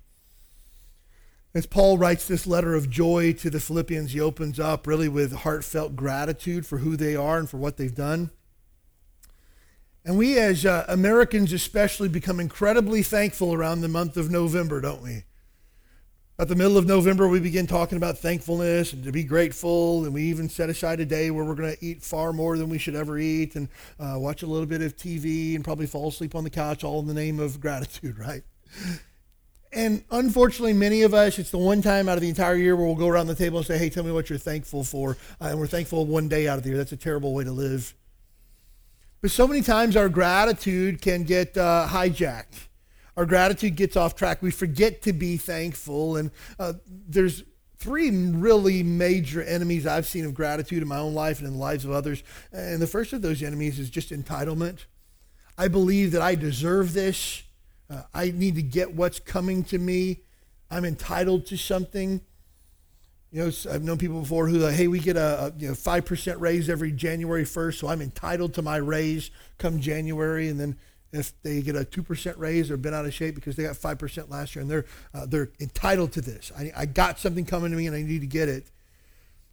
As 1.53 1.67
Paul 1.67 1.99
writes 1.99 2.29
this 2.29 2.47
letter 2.47 2.77
of 2.77 2.89
joy 2.89 3.33
to 3.33 3.51
the 3.51 3.59
Philippians, 3.59 4.13
he 4.13 4.21
opens 4.21 4.61
up 4.61 4.87
really 4.87 5.09
with 5.09 5.33
heartfelt 5.33 5.97
gratitude 5.97 6.65
for 6.65 6.79
who 6.79 6.97
they 6.97 7.17
are 7.17 7.39
and 7.39 7.51
for 7.51 7.57
what 7.57 7.77
they've 7.77 7.95
done. 7.95 8.31
And 10.05 10.17
we, 10.17 10.39
as 10.39 10.65
uh, 10.65 10.85
Americans 10.87 11.53
especially, 11.53 12.09
become 12.09 12.39
incredibly 12.39 13.03
thankful 13.03 13.53
around 13.53 13.81
the 13.81 13.89
month 13.89 14.17
of 14.17 14.31
November, 14.31 14.81
don't 14.81 15.03
we? 15.03 15.25
At 16.39 16.49
the 16.49 16.57
middle 16.57 16.79
of 16.79 16.87
November, 16.87 17.29
we 17.29 17.41
begin 17.41 17.67
talking 17.67 17.99
about 17.99 18.17
thankfulness 18.17 18.95
and 18.95 19.05
to 19.05 19.13
be 19.13 19.23
grateful, 19.23 20.07
and 20.07 20.15
we 20.15 20.23
even 20.23 20.49
set 20.49 20.71
aside 20.71 20.99
a 20.99 21.05
day 21.05 21.31
where 21.31 21.45
we're 21.45 21.55
going 21.55 21.77
to 21.77 21.85
eat 21.85 22.03
far 22.03 22.33
more 22.33 22.57
than 22.57 22.71
we 22.71 22.79
should 22.79 22.95
ever 22.95 23.19
eat 23.19 23.55
and 23.55 23.69
uh, 24.01 24.15
watch 24.17 24.43
a 24.43 24.47
little 24.47 24.67
bit 24.67 24.81
of 24.81 24.97
TV 24.97 25.55
and 25.55 25.63
probably 25.63 25.87
fall 25.87 26.09
asleep 26.09 26.35
on 26.35 26.43
the 26.43 26.51
couch, 26.51 26.85
all 26.85 27.01
in 27.01 27.07
the 27.07 27.15
name 27.15 27.39
of 27.39 27.61
gratitude, 27.61 28.19
right? 28.19 28.43
And 29.75 30.05
unfortunately, 30.11 30.73
many 30.73 31.03
of 31.03 31.13
us, 31.13 31.39
it's 31.39 31.51
the 31.51 31.59
one 31.59 31.83
time 31.83 32.09
out 32.09 32.17
of 32.17 32.23
the 32.23 32.31
entire 32.31 32.57
year 32.57 32.77
where 32.77 32.87
we'll 32.87 32.97
go 32.97 33.09
around 33.09 33.27
the 33.27 33.35
table 33.35 33.59
and 33.59 33.67
say, 33.67 33.77
hey, 33.77 33.91
tell 33.91 34.03
me 34.03 34.11
what 34.11 34.31
you're 34.31 34.39
thankful 34.39 34.85
for. 34.85 35.19
Uh, 35.39 35.49
and 35.49 35.59
we're 35.59 35.67
thankful 35.67 36.07
one 36.07 36.29
day 36.29 36.49
out 36.49 36.57
of 36.57 36.65
the 36.65 36.71
year. 36.71 36.79
That's 36.79 36.93
a 36.93 36.97
terrible 36.97 37.35
way 37.35 37.45
to 37.45 37.53
live. 37.53 37.95
But 39.21 39.31
so 39.33 39.47
many 39.47 39.61
times 39.61 39.97
our 39.97 40.09
gratitude 40.09 41.03
can 41.03 41.25
get 41.25 41.59
uh, 41.59 41.87
hijacked 41.91 42.69
our 43.17 43.27
gratitude 43.27 43.77
gets 43.77 43.97
off 43.97 44.15
track. 44.15 44.43
We 44.43 44.51
forget 44.51 45.03
to 45.03 45.13
be 45.13 45.37
thankful. 45.37 46.17
And 46.17 46.31
uh, 46.59 46.75
there's 46.89 47.45
three 47.77 48.11
really 48.11 48.83
major 48.83 49.43
enemies 49.43 49.87
I've 49.87 50.07
seen 50.07 50.25
of 50.25 50.35
gratitude 50.35 50.83
in 50.83 50.89
my 50.89 50.99
own 50.99 51.15
life 51.15 51.39
and 51.39 51.47
in 51.47 51.55
the 51.55 51.59
lives 51.59 51.85
of 51.85 51.91
others. 51.91 52.23
And 52.53 52.81
the 52.81 52.87
first 52.87 53.13
of 53.13 53.23
those 53.23 53.43
enemies 53.43 53.79
is 53.79 53.91
just 53.91 54.11
entitlement. 54.11 54.85
I 55.59 55.69
believe 55.69 56.13
that 56.13 56.23
I 56.23 56.35
deserve 56.35 56.93
this. 56.93 57.43
Uh, 57.91 58.03
I 58.15 58.31
need 58.31 58.55
to 58.55 58.63
get 58.63 58.95
what's 58.95 59.21
coming 59.21 59.65
to 59.65 59.79
me. 59.79 60.21
I'm 60.71 60.85
entitled 60.85 61.47
to 61.47 61.59
something. 61.59 62.23
You 63.31 63.45
know, 63.45 63.53
I've 63.71 63.83
known 63.83 63.99
people 63.99 64.21
before 64.21 64.49
who, 64.49 64.65
hey, 64.67 64.89
we 64.89 64.99
get 64.99 65.17
a, 65.17 65.47
a 65.47 65.53
you 65.59 65.69
know 65.69 65.75
five 65.75 66.05
percent 66.05 66.41
raise 66.41 66.69
every 66.71 66.93
January 66.93 67.45
first, 67.45 67.81
so 67.81 67.89
I'm 67.89 68.01
entitled 68.01 68.55
to 68.55 68.63
my 68.63 68.77
raise 68.77 69.31
come 69.59 69.81
January, 69.81 70.49
and 70.49 70.61
then 70.61 70.79
if 71.13 71.33
they 71.43 71.61
get 71.61 71.77
a 71.77 71.81
2% 71.81 72.39
raise 72.39 72.71
or 72.71 72.77
been 72.77 72.95
out 72.95 73.05
of 73.05 73.13
shape 73.13 73.35
because 73.35 73.55
they 73.55 73.65
got 73.65 73.77
5% 73.77 74.31
last 74.31 74.55
year 74.55 74.63
and 74.63 74.71
they're, 74.71 74.87
uh, 75.15 75.27
they're 75.27 75.51
entitled 75.61 76.13
to 76.13 76.21
this. 76.21 76.51
I, 76.57 76.73
I 76.75 76.87
got 76.87 77.19
something 77.19 77.45
coming 77.45 77.71
to 77.71 77.77
me 77.77 77.87
and 77.87 77.95
I 77.95 78.03
need 78.03 78.23
to 78.23 78.27
get 78.27 78.49
it. 78.49 78.71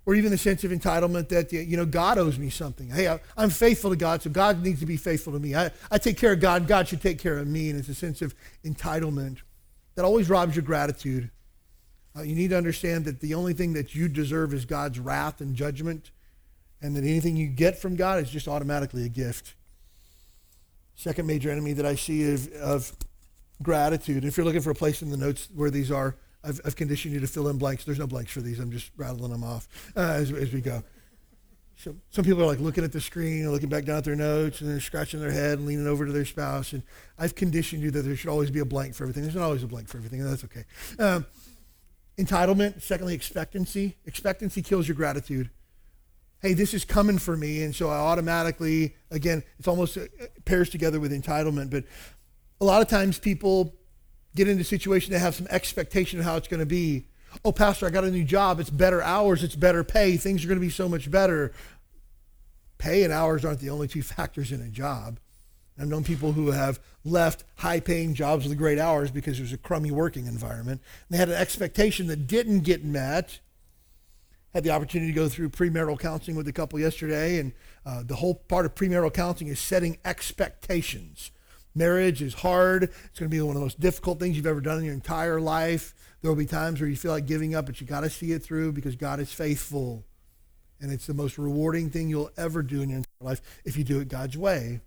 Or 0.06 0.15
even 0.15 0.31
the 0.31 0.38
sense 0.38 0.63
of 0.63 0.71
entitlement 0.71 1.27
that, 1.29 1.51
you 1.51 1.77
know, 1.77 1.85
God 1.85 2.17
owes 2.17 2.39
me 2.39 2.50
something. 2.50 2.89
Hey, 2.89 3.07
I, 3.07 3.19
am 3.38 3.50
faithful 3.50 3.91
to 3.91 3.95
God, 3.95 4.21
so 4.21 4.29
God 4.29 4.63
needs 4.63 4.79
to 4.79 4.85
be 4.85 4.97
faithful 4.97 5.33
to 5.33 5.39
me. 5.39 5.53
I, 5.53 5.69
I 5.91 5.97
take 5.97 6.17
care 6.17 6.31
of 6.31 6.39
God, 6.39 6.67
God 6.67 6.88
should 6.88 7.01
take 7.01 7.19
care 7.19 7.38
of 7.38 7.45
me. 7.45 7.69
And 7.69 7.77
it's 7.77 7.89
a 7.89 7.94
sense 7.94 8.21
of 8.21 8.33
entitlement 8.65 9.39
that 9.95 10.06
always 10.06 10.29
robs 10.29 10.56
your 10.56 10.63
gratitude. 10.63 11.29
Uh, 12.17 12.21
you 12.21 12.33
need 12.33 12.50
to 12.51 12.57
understand 12.57 13.06
that 13.06 13.19
the 13.19 13.33
only 13.33 13.53
thing 13.53 13.73
that 13.73 13.94
you 13.94 14.07
deserve 14.07 14.53
is 14.53 14.65
God's 14.65 14.97
wrath 14.97 15.41
and 15.41 15.56
judgment, 15.56 16.11
and 16.81 16.95
that 16.95 17.03
anything 17.03 17.35
you 17.35 17.47
get 17.47 17.77
from 17.77 17.97
God 17.97 18.23
is 18.23 18.31
just 18.31 18.47
automatically 18.47 19.06
a 19.06 19.09
gift. 19.09 19.53
Second 21.00 21.28
major 21.28 21.50
enemy 21.50 21.71
that 21.71 21.85
I 21.85 21.95
see 21.95 22.30
of, 22.30 22.52
of 22.56 22.92
gratitude. 23.64 24.26
If 24.26 24.35
you're 24.35 24.45
looking 24.45 24.59
for 24.59 24.71
a 24.71 24.76
place 24.76 25.02
in 25.02 25.09
the 25.09 25.16
notes 25.16 25.47
where 25.56 25.71
these 25.71 25.92
are, 25.92 26.18
I've, 26.44 26.59
I've, 26.66 26.76
conditioned 26.76 27.14
you 27.14 27.21
to 27.21 27.28
fill 27.28 27.47
in 27.47 27.57
blanks. 27.57 27.85
There's 27.85 28.00
no 28.00 28.06
blanks 28.06 28.33
for 28.33 28.42
these. 28.42 28.59
I'm 28.59 28.69
just 28.69 28.92
rattling 28.97 29.31
them 29.31 29.42
off 29.42 29.69
uh, 29.95 30.02
as, 30.02 30.30
as, 30.33 30.52
we 30.52 30.59
go. 30.59 30.83
So 31.78 31.95
some 32.12 32.26
people 32.26 32.44
are 32.44 32.45
like 32.45 32.59
looking 32.59 32.83
at 32.83 32.92
the 32.92 33.00
screen 33.00 33.44
and 33.44 33.52
looking 33.54 33.69
back 33.69 33.85
down 33.85 34.00
at 34.00 34.04
their 34.04 34.18
notes 34.18 34.59
and 34.59 34.69
they're 34.69 34.81
scratching 34.81 35.21
their 35.21 35.31
head 35.31 35.59
and 35.59 35.66
leaning 35.66 35.88
over 35.88 36.06
to 36.06 36.12
their 36.12 36.26
spouse. 36.26 36.73
And 36.73 36.83
I've 37.18 37.33
conditioned 37.33 37.81
you 37.81 37.92
that 37.92 38.02
there 38.02 38.18
should 38.18 38.30
always 38.30 38.52
be 38.52 38.59
a 38.59 38.66
blank 38.66 38.94
for 38.94 39.06
everything. 39.06 39.23
There's 39.23 39.35
not 39.35 39.45
always 39.45 39.64
a 39.64 39.68
blank 39.68 39.88
for 39.88 40.00
everything, 40.00 40.19
and 40.19 40.30
that's 40.30 40.44
okay. 40.44 40.66
Um, 41.02 41.26
entitlement. 42.18 42.81
Secondly, 42.81 43.14
expectancy. 43.14 43.95
Expectancy 44.06 44.62
kills 44.62 44.85
your 44.85 44.95
gratitude 44.95 45.50
hey, 46.42 46.54
this 46.54 46.74
is 46.74 46.86
coming 46.86 47.18
for 47.18 47.36
me. 47.36 47.64
And 47.64 47.76
so 47.76 47.90
I 47.90 47.98
automatically, 47.98 48.96
again, 49.12 49.44
it's 49.58 49.68
almost 49.68 49.98
uh, 49.98 50.06
pairs 50.46 50.69
together 50.69 51.00
with 51.00 51.12
entitlement. 51.12 51.69
But 51.69 51.86
a 52.62 52.66
lot 52.66 52.81
of 52.81 52.88
times 52.88 53.19
people 53.19 53.76
get 54.36 54.48
into 54.48 54.62
a 54.62 54.66
situation 54.66 55.12
they 55.12 55.19
have 55.19 55.36
some 55.36 55.48
expectation 55.50 56.19
of 56.19 56.26
how 56.26 56.38
it's 56.38 56.48
going 56.48 56.60
to 56.60 56.66
be. 56.66 57.08
Oh, 57.44 57.52
Pastor, 57.52 57.86
I 57.86 57.90
got 57.90 58.04
a 58.04 58.12
new 58.12 58.24
job. 58.24 58.60
It's 58.60 58.69
better 58.69 59.02
hours. 59.02 59.44
It's 59.44 59.56
better 59.56 59.84
pay. 59.84 60.18
Things 60.18 60.44
are 60.44 60.48
going 60.48 60.60
to 60.60 60.66
be 60.66 60.72
so 60.72 60.90
much 60.90 61.12
better. 61.12 61.52
Pay 62.78 63.04
and 63.04 63.14
hours 63.14 63.44
aren't 63.44 63.60
the 63.60 63.69
only 63.69 63.88
two 63.88 64.02
factors 64.04 64.52
in 64.52 64.62
a 64.62 64.69
job. 64.69 65.19
I've 65.78 65.88
known 65.88 66.04
people 66.04 66.34
who 66.34 66.52
have 66.52 66.80
left 67.06 67.46
high 67.56 67.80
paying 67.80 68.14
jobs 68.14 68.46
with 68.46 68.58
great 68.58 68.80
hours 68.80 69.12
because 69.12 69.40
it 69.40 69.44
was 69.44 69.54
a 69.54 69.58
crummy 69.58 69.92
working 69.92 70.26
environment. 70.26 70.81
They 71.10 71.18
had 71.18 71.30
an 71.30 71.36
expectation 71.36 72.08
that 72.08 72.28
didn't 72.28 72.62
get 72.62 72.84
met 72.84 73.40
had 74.53 74.63
the 74.63 74.71
opportunity 74.71 75.11
to 75.11 75.15
go 75.15 75.29
through 75.29 75.49
premarital 75.49 75.99
counseling 75.99 76.35
with 76.35 76.47
a 76.47 76.53
couple 76.53 76.79
yesterday, 76.79 77.39
and 77.39 77.53
uh, 77.85 78.03
the 78.03 78.15
whole 78.15 78.35
part 78.35 78.65
of 78.65 78.75
premarital 78.75 79.13
counseling 79.13 79.49
is 79.49 79.59
setting 79.59 79.97
expectations. 80.03 81.31
Marriage 81.75 82.21
is 82.21 82.33
hard. 82.35 82.83
It's 82.83 83.19
going 83.19 83.29
to 83.29 83.35
be 83.35 83.39
one 83.41 83.51
of 83.51 83.56
the 83.56 83.65
most 83.65 83.79
difficult 83.79 84.19
things 84.19 84.35
you've 84.35 84.47
ever 84.47 84.61
done 84.61 84.79
in 84.79 84.85
your 84.85 84.94
entire 84.94 85.39
life. 85.39 85.94
There 86.21 86.31
will 86.31 86.35
be 86.35 86.45
times 86.45 86.81
where 86.81 86.89
you 86.89 86.95
feel 86.95 87.11
like 87.11 87.27
giving 87.27 87.53
up, 87.56 87.68
but 87.68 87.79
you 87.79 87.87
got 87.87 88.01
to 88.01 88.09
see 88.09 88.31
it 88.31 88.44
through 88.44 88.73
because 88.73 88.95
God 88.95 89.19
is 89.19 89.31
faithful. 89.31 90.03
And 90.81 90.91
it's 90.91 91.06
the 91.06 91.13
most 91.13 91.37
rewarding 91.37 91.89
thing 91.89 92.09
you'll 92.09 92.31
ever 92.37 92.63
do 92.63 92.81
in 92.81 92.89
your 92.89 92.97
entire 92.97 93.21
life 93.21 93.41
if 93.65 93.77
you 93.77 93.83
do 93.83 93.99
it 93.99 94.07
God's 94.07 94.37
way. 94.37 94.81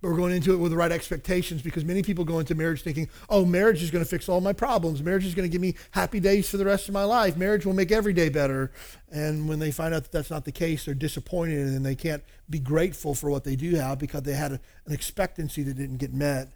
But 0.00 0.08
we're 0.08 0.16
going 0.16 0.32
into 0.32 0.54
it 0.54 0.56
with 0.56 0.70
the 0.70 0.76
right 0.76 0.92
expectations 0.92 1.60
because 1.60 1.84
many 1.84 2.02
people 2.02 2.24
go 2.24 2.38
into 2.38 2.54
marriage 2.54 2.82
thinking, 2.82 3.08
oh, 3.28 3.44
marriage 3.44 3.82
is 3.82 3.90
going 3.90 4.02
to 4.02 4.08
fix 4.08 4.28
all 4.28 4.40
my 4.40 4.52
problems. 4.52 5.02
Marriage 5.02 5.26
is 5.26 5.34
going 5.34 5.48
to 5.48 5.52
give 5.52 5.60
me 5.60 5.74
happy 5.90 6.20
days 6.20 6.48
for 6.48 6.56
the 6.56 6.64
rest 6.64 6.88
of 6.88 6.94
my 6.94 7.04
life. 7.04 7.36
Marriage 7.36 7.66
will 7.66 7.74
make 7.74 7.92
every 7.92 8.14
day 8.14 8.30
better. 8.30 8.72
And 9.10 9.48
when 9.48 9.58
they 9.58 9.70
find 9.70 9.94
out 9.94 10.04
that 10.04 10.12
that's 10.12 10.30
not 10.30 10.46
the 10.46 10.52
case, 10.52 10.86
they're 10.86 10.94
disappointed 10.94 11.66
and 11.66 11.84
they 11.84 11.94
can't 11.94 12.22
be 12.48 12.58
grateful 12.58 13.14
for 13.14 13.30
what 13.30 13.44
they 13.44 13.56
do 13.56 13.74
have 13.74 13.98
because 13.98 14.22
they 14.22 14.32
had 14.32 14.52
a, 14.52 14.60
an 14.86 14.92
expectancy 14.92 15.62
that 15.64 15.74
didn't 15.74 15.98
get 15.98 16.14
met. 16.14 16.48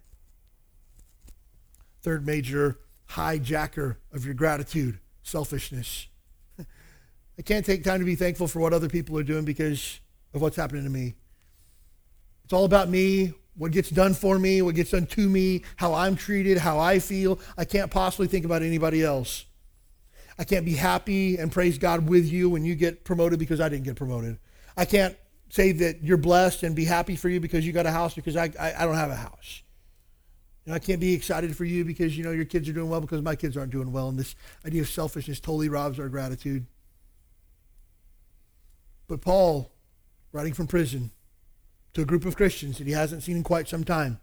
Third 2.00 2.24
major 2.26 2.78
hijacker 3.10 3.96
of 4.12 4.24
your 4.24 4.34
gratitude 4.34 5.00
selfishness. 5.22 6.06
I 6.58 7.42
can't 7.42 7.66
take 7.66 7.84
time 7.84 8.00
to 8.00 8.06
be 8.06 8.14
thankful 8.14 8.48
for 8.48 8.60
what 8.60 8.72
other 8.72 8.88
people 8.88 9.18
are 9.18 9.22
doing 9.22 9.44
because 9.44 10.00
of 10.32 10.40
what's 10.40 10.56
happening 10.56 10.84
to 10.84 10.90
me. 10.90 11.14
It's 12.44 12.52
all 12.52 12.64
about 12.64 12.88
me, 12.88 13.32
what 13.56 13.72
gets 13.72 13.90
done 13.90 14.14
for 14.14 14.38
me, 14.38 14.62
what 14.62 14.74
gets 14.74 14.90
done 14.90 15.06
to 15.06 15.28
me, 15.28 15.62
how 15.76 15.94
I'm 15.94 16.16
treated, 16.16 16.58
how 16.58 16.78
I 16.78 16.98
feel. 16.98 17.38
I 17.56 17.64
can't 17.64 17.90
possibly 17.90 18.26
think 18.26 18.44
about 18.44 18.62
anybody 18.62 19.02
else. 19.02 19.46
I 20.38 20.44
can't 20.44 20.64
be 20.64 20.74
happy 20.74 21.36
and 21.36 21.52
praise 21.52 21.78
God 21.78 22.08
with 22.08 22.26
you 22.26 22.50
when 22.50 22.64
you 22.64 22.74
get 22.74 23.04
promoted 23.04 23.38
because 23.38 23.60
I 23.60 23.68
didn't 23.68 23.84
get 23.84 23.96
promoted. 23.96 24.38
I 24.76 24.84
can't 24.84 25.16
say 25.48 25.70
that 25.72 26.02
you're 26.02 26.16
blessed 26.16 26.64
and 26.64 26.74
be 26.74 26.84
happy 26.84 27.14
for 27.14 27.28
you 27.28 27.38
because 27.38 27.64
you 27.64 27.72
got 27.72 27.86
a 27.86 27.92
house 27.92 28.14
because 28.14 28.36
I, 28.36 28.50
I, 28.58 28.74
I 28.78 28.84
don't 28.84 28.96
have 28.96 29.10
a 29.10 29.16
house. 29.16 29.62
You 30.64 30.70
know, 30.70 30.76
I 30.76 30.80
can't 30.80 31.00
be 31.00 31.14
excited 31.14 31.56
for 31.56 31.64
you 31.64 31.84
because 31.84 32.16
you 32.18 32.24
know 32.24 32.32
your 32.32 32.46
kids 32.46 32.68
are 32.68 32.72
doing 32.72 32.88
well 32.88 33.00
because 33.00 33.22
my 33.22 33.36
kids 33.36 33.56
aren't 33.56 33.70
doing 33.70 33.92
well. 33.92 34.08
And 34.08 34.18
this 34.18 34.34
idea 34.66 34.82
of 34.82 34.88
selfishness 34.88 35.38
totally 35.38 35.68
robs 35.68 36.00
our 36.00 36.08
gratitude. 36.08 36.66
But 39.06 39.20
Paul, 39.20 39.70
writing 40.32 40.54
from 40.54 40.66
prison, 40.66 41.10
to 41.94 42.02
a 42.02 42.04
group 42.04 42.24
of 42.24 42.36
Christians 42.36 42.78
that 42.78 42.86
he 42.86 42.92
hasn't 42.92 43.22
seen 43.22 43.36
in 43.36 43.42
quite 43.42 43.68
some 43.68 43.84
time. 43.84 44.20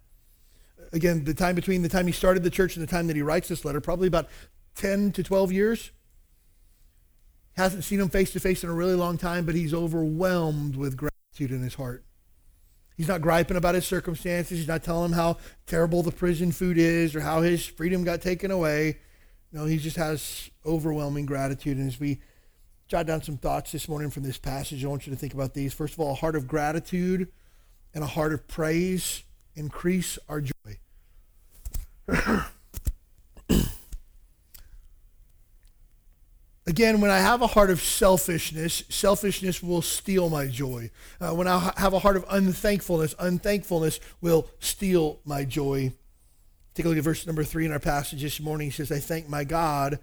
Again, 0.94 1.24
the 1.24 1.34
time 1.34 1.56
between 1.56 1.82
the 1.82 1.90
time 1.90 2.06
he 2.06 2.13
started 2.13 2.44
the 2.44 2.50
church 2.50 2.75
and 2.75 2.86
the 2.86 2.92
time 2.92 3.08
that 3.08 3.16
he 3.16 3.22
writes 3.22 3.48
this 3.48 3.63
letter, 3.63 3.80
probably 3.80 4.08
about 4.08 4.28
10 4.75 5.13
to 5.13 5.24
12 5.24 5.51
years. 5.51 5.92
Hasn't 7.54 7.84
seen 7.84 8.00
him 8.00 8.10
face 8.10 8.32
to 8.34 8.40
face 8.40 8.63
in 8.63 8.70
a 8.70 8.74
really 8.74 8.96
long 8.96 9.18
time, 9.18 9.46
but 9.46 9.56
he's 9.56 9.74
overwhelmed 9.74 10.75
with 10.75 10.98
gratitude 10.98 11.51
in 11.51 11.62
his 11.62 11.75
heart. 11.75 12.04
He's 12.96 13.08
not 13.08 13.22
griping 13.22 13.58
about 13.58 13.75
his 13.75 13.86
circumstances. 13.86 14.60
He's 14.60 14.68
not 14.68 14.84
telling 14.84 15.12
him 15.12 15.13
how 15.13 15.38
terrible 15.66 16.04
the 16.04 16.12
prison 16.12 16.51
food 16.51 16.78
is 16.78 17.16
or 17.16 17.22
how 17.22 17.42
his 17.42 17.66
freedom 17.66 18.04
got 18.04 18.22
taken 18.22 18.51
away. 18.51 19.00
No, 19.51 19.66
he 19.66 19.78
just 19.78 19.98
has 19.98 20.50
overwhelming 20.66 21.25
gratitude. 21.25 21.78
And 21.78 21.88
as 21.88 22.00
we 22.00 22.20
jot 22.88 23.06
down 23.06 23.22
some 23.22 23.38
thoughts 23.38 23.72
this 23.72 23.90
morning 23.90 24.12
from 24.12 24.24
this 24.24 24.38
passage, 24.38 24.84
I 24.84 24.88
want 24.88 25.08
you 25.08 25.13
to 25.13 25.20
think 25.20 25.34
about 25.34 25.54
these. 25.54 25.74
First 25.74 25.94
of 25.94 26.00
all, 26.00 26.12
a 26.12 26.16
heart 26.16 26.36
of 26.36 26.48
gratitude 26.48 27.32
and 27.94 28.04
a 28.04 28.08
heart 28.08 28.34
of 28.34 28.48
praise 28.48 29.24
increase 29.56 30.18
our 30.30 30.42
joy. 30.42 30.80
Again, 36.68 37.02
when 37.02 37.10
I 37.12 37.20
have 37.20 37.42
a 37.42 37.48
heart 37.48 37.70
of 37.70 37.82
selfishness, 37.82 38.84
selfishness 38.88 39.64
will 39.64 39.82
steal 39.82 40.30
my 40.30 40.46
joy. 40.48 40.92
Uh, 41.20 41.32
when 41.32 41.48
I 41.48 41.74
have 41.78 41.94
a 41.94 42.00
heart 42.00 42.16
of 42.16 42.26
unthankfulness, 42.30 43.16
unthankfulness 43.20 44.00
will 44.22 44.48
steal 44.60 45.20
my 45.26 45.44
joy. 45.44 45.92
Take 46.74 46.86
a 46.86 46.90
look 46.90 46.98
at 46.98 47.04
verse 47.04 47.26
number 47.26 47.44
three 47.44 47.66
in 47.66 47.72
our 47.72 47.80
passage 47.80 48.22
this 48.22 48.40
morning. 48.40 48.68
He 48.68 48.72
says, 48.72 48.92
I 48.92 49.00
thank 49.00 49.28
my 49.28 49.44
God 49.44 50.00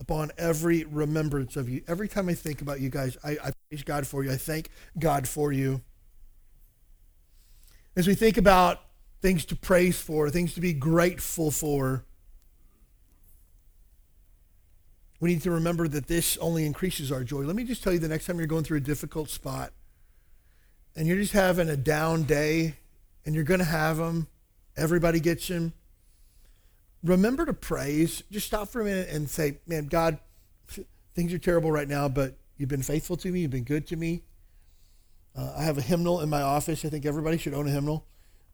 upon 0.00 0.30
every 0.38 0.84
remembrance 0.84 1.56
of 1.56 1.68
you. 1.68 1.82
Every 1.88 2.08
time 2.08 2.28
I 2.28 2.34
think 2.34 2.62
about 2.62 2.80
you 2.80 2.88
guys, 2.88 3.18
I, 3.24 3.32
I 3.32 3.50
praise 3.68 3.82
God 3.82 4.06
for 4.06 4.22
you. 4.24 4.30
I 4.30 4.36
thank 4.36 4.70
God 4.98 5.26
for 5.26 5.52
you. 5.52 5.82
As 7.96 8.06
we 8.06 8.14
think 8.14 8.36
about 8.36 8.82
things 9.22 9.46
to 9.46 9.56
praise 9.56 9.98
for, 9.98 10.28
things 10.28 10.52
to 10.54 10.60
be 10.60 10.74
grateful 10.74 11.50
for, 11.50 12.04
we 15.18 15.30
need 15.30 15.42
to 15.42 15.50
remember 15.50 15.88
that 15.88 16.06
this 16.06 16.36
only 16.38 16.66
increases 16.66 17.10
our 17.10 17.24
joy. 17.24 17.40
Let 17.40 17.56
me 17.56 17.64
just 17.64 17.82
tell 17.82 17.94
you 17.94 17.98
the 17.98 18.08
next 18.08 18.26
time 18.26 18.36
you're 18.36 18.46
going 18.46 18.64
through 18.64 18.76
a 18.76 18.82
difficult 18.82 19.30
spot 19.30 19.72
and 20.94 21.08
you're 21.08 21.16
just 21.16 21.32
having 21.32 21.70
a 21.70 21.76
down 21.76 22.24
day 22.24 22.74
and 23.24 23.34
you're 23.34 23.44
going 23.44 23.60
to 23.60 23.64
have 23.64 23.96
them, 23.96 24.26
everybody 24.76 25.18
gets 25.18 25.48
them. 25.48 25.72
Remember 27.02 27.46
to 27.46 27.54
praise. 27.54 28.22
Just 28.30 28.46
stop 28.46 28.68
for 28.68 28.82
a 28.82 28.84
minute 28.84 29.08
and 29.08 29.28
say, 29.28 29.58
Man, 29.66 29.86
God, 29.86 30.18
things 31.14 31.32
are 31.32 31.38
terrible 31.38 31.70
right 31.70 31.88
now, 31.88 32.08
but 32.08 32.36
you've 32.58 32.68
been 32.68 32.82
faithful 32.82 33.16
to 33.18 33.32
me. 33.32 33.40
You've 33.40 33.50
been 33.50 33.64
good 33.64 33.86
to 33.88 33.96
me. 33.96 34.22
Uh, 35.36 35.52
I 35.56 35.64
have 35.64 35.76
a 35.76 35.82
hymnal 35.82 36.20
in 36.20 36.30
my 36.30 36.40
office. 36.40 36.84
I 36.84 36.88
think 36.88 37.04
everybody 37.04 37.36
should 37.36 37.52
own 37.52 37.68
a 37.68 37.70
hymnal 37.70 38.06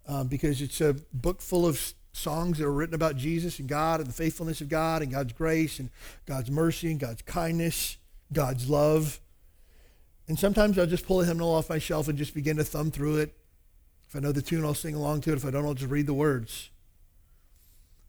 uh, 0.06 0.24
because 0.24 0.60
it's 0.60 0.80
a 0.80 0.96
book 1.12 1.40
full 1.40 1.66
of 1.66 1.94
songs 2.12 2.58
that 2.58 2.66
are 2.66 2.72
written 2.72 2.94
about 2.94 3.16
Jesus 3.16 3.58
and 3.58 3.68
God 3.68 4.00
and 4.00 4.08
the 4.08 4.12
faithfulness 4.12 4.60
of 4.60 4.68
God 4.68 5.02
and 5.02 5.12
God's 5.12 5.32
grace 5.32 5.78
and 5.78 5.90
God's 6.26 6.50
mercy 6.50 6.90
and 6.90 6.98
God's 6.98 7.22
kindness, 7.22 7.98
God's 8.32 8.68
love. 8.68 9.20
And 10.26 10.38
sometimes 10.38 10.78
I'll 10.78 10.86
just 10.86 11.06
pull 11.06 11.20
a 11.20 11.24
hymnal 11.24 11.54
off 11.54 11.70
my 11.70 11.78
shelf 11.78 12.08
and 12.08 12.18
just 12.18 12.34
begin 12.34 12.56
to 12.56 12.64
thumb 12.64 12.90
through 12.90 13.18
it. 13.18 13.36
If 14.08 14.16
I 14.16 14.18
know 14.18 14.32
the 14.32 14.42
tune, 14.42 14.64
I'll 14.64 14.74
sing 14.74 14.94
along 14.94 15.22
to 15.22 15.32
it. 15.32 15.36
If 15.36 15.44
I 15.44 15.50
don't, 15.50 15.64
I'll 15.64 15.74
just 15.74 15.90
read 15.90 16.06
the 16.06 16.14
words. 16.14 16.70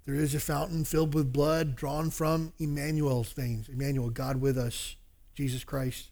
There 0.06 0.16
is 0.16 0.36
a 0.36 0.40
fountain 0.40 0.84
filled 0.84 1.14
with 1.14 1.32
blood 1.32 1.76
drawn 1.76 2.10
from 2.10 2.52
Emmanuel's 2.60 3.32
veins. 3.32 3.70
Emmanuel, 3.70 4.10
God 4.10 4.42
with 4.42 4.58
us, 4.58 4.98
Jesus 5.36 5.64
Christ 5.64 6.10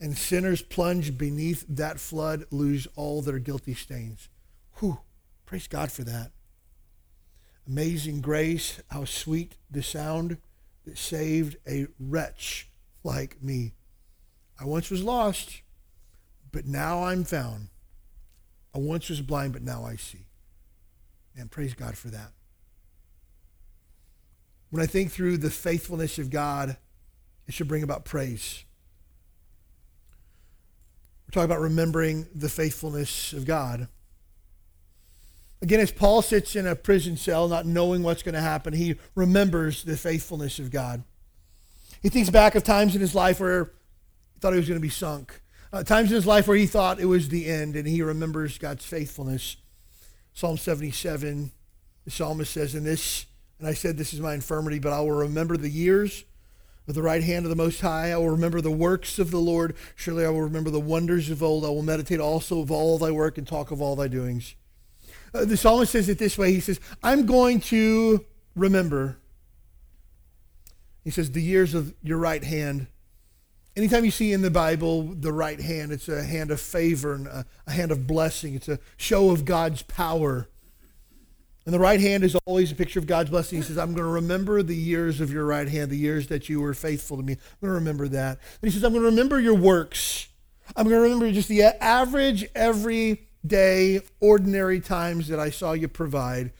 and 0.00 0.16
sinners 0.16 0.62
plunged 0.62 1.18
beneath 1.18 1.64
that 1.68 2.00
flood 2.00 2.44
lose 2.50 2.88
all 2.96 3.20
their 3.20 3.38
guilty 3.38 3.74
stains. 3.74 4.28
Whew, 4.78 5.00
praise 5.44 5.68
God 5.68 5.92
for 5.92 6.04
that. 6.04 6.30
Amazing 7.68 8.22
grace, 8.22 8.80
how 8.90 9.04
sweet 9.04 9.56
the 9.70 9.82
sound 9.82 10.38
that 10.86 10.96
saved 10.96 11.56
a 11.68 11.86
wretch 11.98 12.70
like 13.04 13.42
me. 13.42 13.74
I 14.58 14.64
once 14.64 14.90
was 14.90 15.02
lost, 15.02 15.62
but 16.50 16.66
now 16.66 17.04
I'm 17.04 17.24
found. 17.24 17.68
I 18.74 18.78
once 18.78 19.08
was 19.08 19.20
blind, 19.20 19.52
but 19.52 19.62
now 19.62 19.84
I 19.84 19.96
see. 19.96 20.26
And 21.36 21.50
praise 21.50 21.74
God 21.74 21.96
for 21.96 22.08
that. 22.08 22.32
When 24.70 24.82
I 24.82 24.86
think 24.86 25.10
through 25.10 25.38
the 25.38 25.50
faithfulness 25.50 26.18
of 26.18 26.30
God, 26.30 26.76
it 27.46 27.54
should 27.54 27.68
bring 27.68 27.82
about 27.82 28.04
praise. 28.04 28.64
We're 31.30 31.42
talking 31.42 31.52
about 31.52 31.62
remembering 31.62 32.26
the 32.34 32.48
faithfulness 32.48 33.32
of 33.32 33.44
God. 33.44 33.86
Again, 35.62 35.78
as 35.78 35.92
Paul 35.92 36.22
sits 36.22 36.56
in 36.56 36.66
a 36.66 36.74
prison 36.74 37.16
cell, 37.16 37.46
not 37.46 37.66
knowing 37.66 38.02
what's 38.02 38.24
going 38.24 38.34
to 38.34 38.40
happen, 38.40 38.72
he 38.72 38.96
remembers 39.14 39.84
the 39.84 39.96
faithfulness 39.96 40.58
of 40.58 40.72
God. 40.72 41.04
He 42.02 42.08
thinks 42.08 42.30
back 42.30 42.56
of 42.56 42.64
times 42.64 42.96
in 42.96 43.00
his 43.00 43.14
life 43.14 43.38
where 43.38 43.66
he 43.66 44.40
thought 44.40 44.54
he 44.54 44.58
was 44.58 44.66
going 44.66 44.80
to 44.80 44.82
be 44.82 44.88
sunk, 44.88 45.40
uh, 45.72 45.84
times 45.84 46.10
in 46.10 46.16
his 46.16 46.26
life 46.26 46.48
where 46.48 46.56
he 46.56 46.66
thought 46.66 46.98
it 46.98 47.04
was 47.04 47.28
the 47.28 47.46
end, 47.46 47.76
and 47.76 47.86
he 47.86 48.02
remembers 48.02 48.58
God's 48.58 48.84
faithfulness. 48.84 49.56
Psalm 50.34 50.56
77, 50.56 51.52
the 52.06 52.10
psalmist 52.10 52.52
says, 52.52 52.74
In 52.74 52.82
this, 52.82 53.26
and 53.60 53.68
I 53.68 53.74
said 53.74 53.96
this 53.96 54.12
is 54.12 54.18
my 54.18 54.34
infirmity, 54.34 54.80
but 54.80 54.92
I 54.92 54.98
will 54.98 55.12
remember 55.12 55.56
the 55.56 55.70
years 55.70 56.24
of 56.90 56.94
the 56.96 57.02
right 57.02 57.22
hand 57.22 57.46
of 57.46 57.50
the 57.50 57.56
Most 57.56 57.80
High. 57.80 58.10
I 58.10 58.16
will 58.16 58.30
remember 58.30 58.60
the 58.60 58.70
works 58.70 59.20
of 59.20 59.30
the 59.30 59.38
Lord. 59.38 59.76
Surely 59.94 60.26
I 60.26 60.28
will 60.28 60.42
remember 60.42 60.70
the 60.70 60.80
wonders 60.80 61.30
of 61.30 61.40
old. 61.40 61.64
I 61.64 61.68
will 61.68 61.82
meditate 61.82 62.18
also 62.18 62.60
of 62.60 62.70
all 62.70 62.98
thy 62.98 63.12
work 63.12 63.38
and 63.38 63.46
talk 63.46 63.70
of 63.70 63.80
all 63.80 63.94
thy 63.94 64.08
doings. 64.08 64.56
Uh, 65.32 65.44
the 65.44 65.56
psalmist 65.56 65.92
says 65.92 66.08
it 66.08 66.18
this 66.18 66.36
way. 66.36 66.52
He 66.52 66.58
says, 66.58 66.80
I'm 67.00 67.26
going 67.26 67.60
to 67.60 68.26
remember. 68.56 69.18
He 71.04 71.10
says, 71.10 71.30
the 71.30 71.40
years 71.40 71.74
of 71.74 71.94
your 72.02 72.18
right 72.18 72.42
hand. 72.42 72.88
Anytime 73.76 74.04
you 74.04 74.10
see 74.10 74.32
in 74.32 74.42
the 74.42 74.50
Bible 74.50 75.14
the 75.14 75.32
right 75.32 75.60
hand, 75.60 75.92
it's 75.92 76.08
a 76.08 76.24
hand 76.24 76.50
of 76.50 76.60
favor 76.60 77.14
and 77.14 77.28
a, 77.28 77.46
a 77.68 77.70
hand 77.70 77.92
of 77.92 78.08
blessing. 78.08 78.54
It's 78.54 78.68
a 78.68 78.80
show 78.96 79.30
of 79.30 79.44
God's 79.44 79.82
power. 79.82 80.48
And 81.70 81.74
the 81.76 81.78
right 81.78 82.00
hand 82.00 82.24
is 82.24 82.34
always 82.46 82.72
a 82.72 82.74
picture 82.74 82.98
of 82.98 83.06
God's 83.06 83.30
blessing. 83.30 83.58
He 83.58 83.62
says, 83.62 83.78
I'm 83.78 83.94
going 83.94 84.04
to 84.04 84.12
remember 84.14 84.60
the 84.60 84.74
years 84.74 85.20
of 85.20 85.32
your 85.32 85.44
right 85.44 85.68
hand, 85.68 85.88
the 85.88 85.96
years 85.96 86.26
that 86.26 86.48
you 86.48 86.60
were 86.60 86.74
faithful 86.74 87.16
to 87.16 87.22
me. 87.22 87.34
I'm 87.34 87.38
going 87.60 87.70
to 87.70 87.74
remember 87.74 88.08
that. 88.08 88.40
And 88.60 88.68
he 88.68 88.70
says, 88.72 88.82
I'm 88.82 88.90
going 88.90 89.04
to 89.04 89.08
remember 89.08 89.38
your 89.38 89.54
works. 89.54 90.26
I'm 90.74 90.88
going 90.88 90.96
to 90.96 91.02
remember 91.02 91.30
just 91.30 91.46
the 91.46 91.62
average, 91.62 92.44
everyday, 92.56 94.00
ordinary 94.18 94.80
times 94.80 95.28
that 95.28 95.38
I 95.38 95.50
saw 95.50 95.74
you 95.74 95.86
provide. 95.86 96.50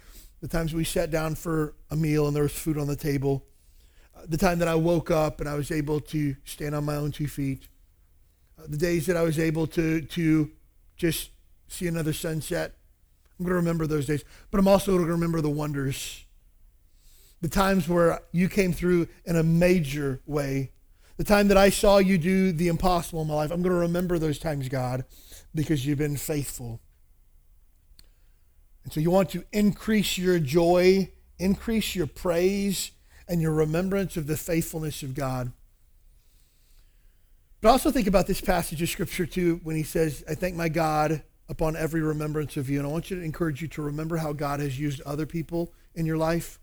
The 0.43 0.47
times 0.47 0.75
we 0.75 0.85
sat 0.85 1.11
down 1.11 1.35
for 1.35 1.75
a 1.91 1.97
meal 1.97 2.29
and 2.29 2.37
there 2.37 2.45
was 2.45 2.53
food 2.53 2.79
on 2.79 2.87
the 2.87 2.95
table. 2.95 3.45
The 4.29 4.39
time 4.39 4.61
that 4.61 4.69
I 4.69 4.77
woke 4.77 5.11
up 5.11 5.41
and 5.41 5.49
I 5.49 5.57
was 5.57 5.73
able 5.73 5.99
to 5.99 6.37
stand 6.45 6.77
on 6.77 6.85
my 6.85 6.95
own 6.95 7.11
two 7.11 7.27
feet. 7.27 7.67
The 8.65 8.79
days 8.79 9.07
that 9.07 9.17
I 9.17 9.23
was 9.23 9.41
able 9.41 9.67
to, 9.67 10.03
to 10.03 10.53
just 10.97 11.31
see 11.67 11.89
another 11.89 12.13
sunset 12.13 12.77
I'm 13.41 13.47
going 13.47 13.55
to 13.55 13.57
remember 13.57 13.87
those 13.87 14.05
days, 14.05 14.23
but 14.51 14.61
I'm 14.61 14.69
also 14.69 14.93
going 14.93 15.07
to 15.07 15.13
remember 15.13 15.41
the 15.41 15.49
wonders, 15.49 16.27
the 17.41 17.49
times 17.49 17.89
where 17.89 18.21
you 18.33 18.51
came 18.51 18.75
through 18.75 19.09
in 19.25 19.35
a 19.35 19.43
major 19.43 20.21
way, 20.27 20.73
the 21.17 21.25
time 21.25 21.49
that 21.49 21.57
I 21.57 21.71
saw 21.71 21.97
you 21.97 22.19
do 22.19 22.53
the 22.53 22.69
impossible 22.69 23.23
in 23.23 23.29
my 23.29 23.35
life. 23.35 23.51
I'm 23.51 23.63
going 23.63 23.73
to 23.73 23.81
remember 23.81 24.19
those 24.19 24.39
times, 24.39 24.69
God, 24.69 25.07
because 25.55 25.87
you've 25.87 25.97
been 25.97 26.19
faithful. 26.19 26.83
And 28.85 28.93
so 28.93 29.01
you 29.01 29.11
want 29.11 29.31
to 29.31 29.43
increase 29.53 30.19
your 30.19 30.39
joy, 30.39 31.11
increase 31.39 31.97
your 31.97 32.09
praise, 32.09 32.91
and 33.27 33.41
your 33.41 33.53
remembrance 33.53 34.19
of 34.19 34.27
the 34.27 34.37
faithfulness 34.37 35.03
of 35.03 35.15
God. 35.15 35.51
But 37.63 37.71
also 37.71 37.91
think 37.91 38.07
about 38.07 38.27
this 38.27 38.43
passage 38.43 38.83
of 38.83 38.91
Scripture 38.91 39.25
too 39.25 39.61
when 39.63 39.77
he 39.77 39.83
says, 39.83 40.25
I 40.29 40.35
thank 40.35 40.57
my 40.57 40.69
God 40.69 41.23
upon 41.51 41.75
every 41.77 42.01
remembrance 42.01 42.57
of 42.57 42.71
you. 42.71 42.79
And 42.79 42.87
I 42.87 42.91
want 42.91 43.11
you 43.11 43.19
to 43.19 43.23
encourage 43.23 43.61
you 43.61 43.69
to 43.69 43.83
remember 43.83 44.17
how 44.17 44.33
God 44.33 44.61
has 44.61 44.79
used 44.79 45.03
other 45.03 45.27
people 45.27 45.75
in 45.95 46.07
your 46.07 46.17
life. 46.17 46.61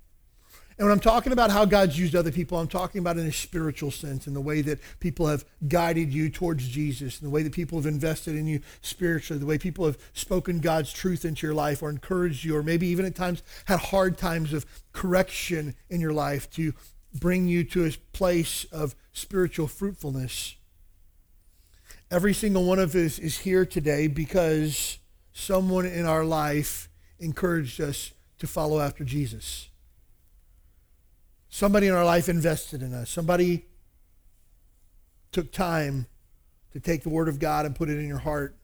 And 0.77 0.87
when 0.87 0.93
I'm 0.93 1.01
talking 1.01 1.33
about 1.33 1.49
how 1.49 1.65
God's 1.65 1.99
used 1.99 2.15
other 2.15 2.31
people, 2.31 2.57
I'm 2.57 2.67
talking 2.67 2.99
about 2.99 3.17
in 3.17 3.25
a 3.25 3.31
spiritual 3.31 3.89
sense, 3.91 4.27
in 4.27 4.33
the 4.33 4.41
way 4.41 4.61
that 4.61 4.79
people 4.99 5.27
have 5.27 5.43
guided 5.67 6.13
you 6.13 6.29
towards 6.29 6.67
Jesus, 6.67 7.19
in 7.19 7.25
the 7.25 7.31
way 7.31 7.43
that 7.43 7.51
people 7.51 7.79
have 7.79 7.87
invested 7.87 8.35
in 8.35 8.45
you 8.45 8.61
spiritually, 8.81 9.39
the 9.39 9.45
way 9.45 9.57
people 9.57 9.85
have 9.87 9.97
spoken 10.13 10.59
God's 10.59 10.93
truth 10.93 11.25
into 11.25 11.47
your 11.47 11.55
life 11.55 11.81
or 11.81 11.89
encouraged 11.89 12.45
you, 12.45 12.55
or 12.55 12.63
maybe 12.63 12.87
even 12.87 13.05
at 13.05 13.15
times 13.15 13.41
had 13.65 13.79
hard 13.79 14.17
times 14.17 14.53
of 14.53 14.65
correction 14.93 15.75
in 15.89 15.99
your 15.99 16.13
life 16.13 16.49
to 16.51 16.73
bring 17.13 17.47
you 17.47 17.63
to 17.63 17.85
a 17.85 17.91
place 18.13 18.65
of 18.71 18.95
spiritual 19.11 19.67
fruitfulness. 19.67 20.55
Every 22.09 22.33
single 22.33 22.63
one 22.63 22.79
of 22.79 22.95
us 22.95 23.19
is 23.19 23.39
here 23.39 23.65
today 23.65 24.07
because 24.07 24.97
someone 25.33 25.85
in 25.85 26.05
our 26.05 26.23
life 26.23 26.87
encouraged 27.19 27.81
us 27.81 28.13
to 28.39 28.47
follow 28.47 28.79
after 28.79 29.03
Jesus. 29.03 29.67
Somebody 31.49 31.87
in 31.87 31.93
our 31.93 32.05
life 32.05 32.29
invested 32.29 32.81
in 32.81 32.93
us. 32.93 33.09
Somebody 33.09 33.65
took 35.33 35.51
time 35.51 36.07
to 36.71 36.79
take 36.79 37.03
the 37.03 37.09
Word 37.09 37.27
of 37.27 37.39
God 37.39 37.65
and 37.65 37.75
put 37.75 37.89
it 37.89 37.99
in 37.99 38.07
your 38.07 38.19
heart. 38.19 38.55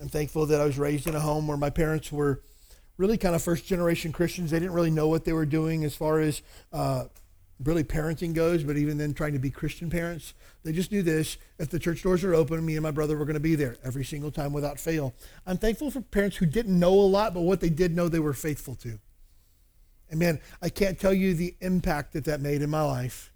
I'm 0.00 0.08
thankful 0.08 0.46
that 0.46 0.60
I 0.60 0.64
was 0.64 0.76
raised 0.76 1.06
in 1.06 1.14
a 1.14 1.20
home 1.20 1.46
where 1.46 1.56
my 1.56 1.70
parents 1.70 2.10
were 2.10 2.42
really 2.96 3.16
kind 3.16 3.36
of 3.36 3.42
first 3.42 3.64
generation 3.64 4.10
Christians. 4.10 4.50
They 4.50 4.58
didn't 4.58 4.74
really 4.74 4.90
know 4.90 5.06
what 5.06 5.24
they 5.24 5.32
were 5.32 5.46
doing 5.46 5.84
as 5.84 5.94
far 5.94 6.18
as 6.18 6.42
uh, 6.72 7.04
really 7.62 7.84
parenting 7.84 8.34
goes, 8.34 8.62
but 8.62 8.76
even 8.76 8.98
then 8.98 9.14
trying 9.14 9.32
to 9.32 9.38
be 9.38 9.50
Christian 9.50 9.90
parents. 9.90 10.34
They 10.62 10.72
just 10.72 10.92
knew 10.92 11.02
this. 11.02 11.38
If 11.58 11.70
the 11.70 11.78
church 11.78 12.02
doors 12.02 12.22
are 12.22 12.34
open, 12.34 12.64
me 12.64 12.76
and 12.76 12.82
my 12.82 12.90
brother 12.90 13.16
were 13.16 13.24
going 13.24 13.34
to 13.34 13.40
be 13.40 13.54
there 13.54 13.76
every 13.82 14.04
single 14.04 14.30
time 14.30 14.52
without 14.52 14.78
fail. 14.78 15.14
I'm 15.46 15.58
thankful 15.58 15.90
for 15.90 16.00
parents 16.00 16.36
who 16.36 16.46
didn't 16.46 16.78
know 16.78 16.92
a 16.92 17.08
lot, 17.08 17.34
but 17.34 17.40
what 17.40 17.60
they 17.60 17.70
did 17.70 17.94
know, 17.96 18.08
they 18.08 18.20
were 18.20 18.32
faithful 18.32 18.76
to. 18.76 18.98
And 20.10 20.18
man, 20.18 20.40
I 20.62 20.68
can't 20.68 20.98
tell 20.98 21.12
you 21.12 21.34
the 21.34 21.54
impact 21.60 22.12
that 22.12 22.24
that 22.24 22.40
made 22.40 22.62
in 22.62 22.70
my 22.70 22.82
life. 22.82 23.32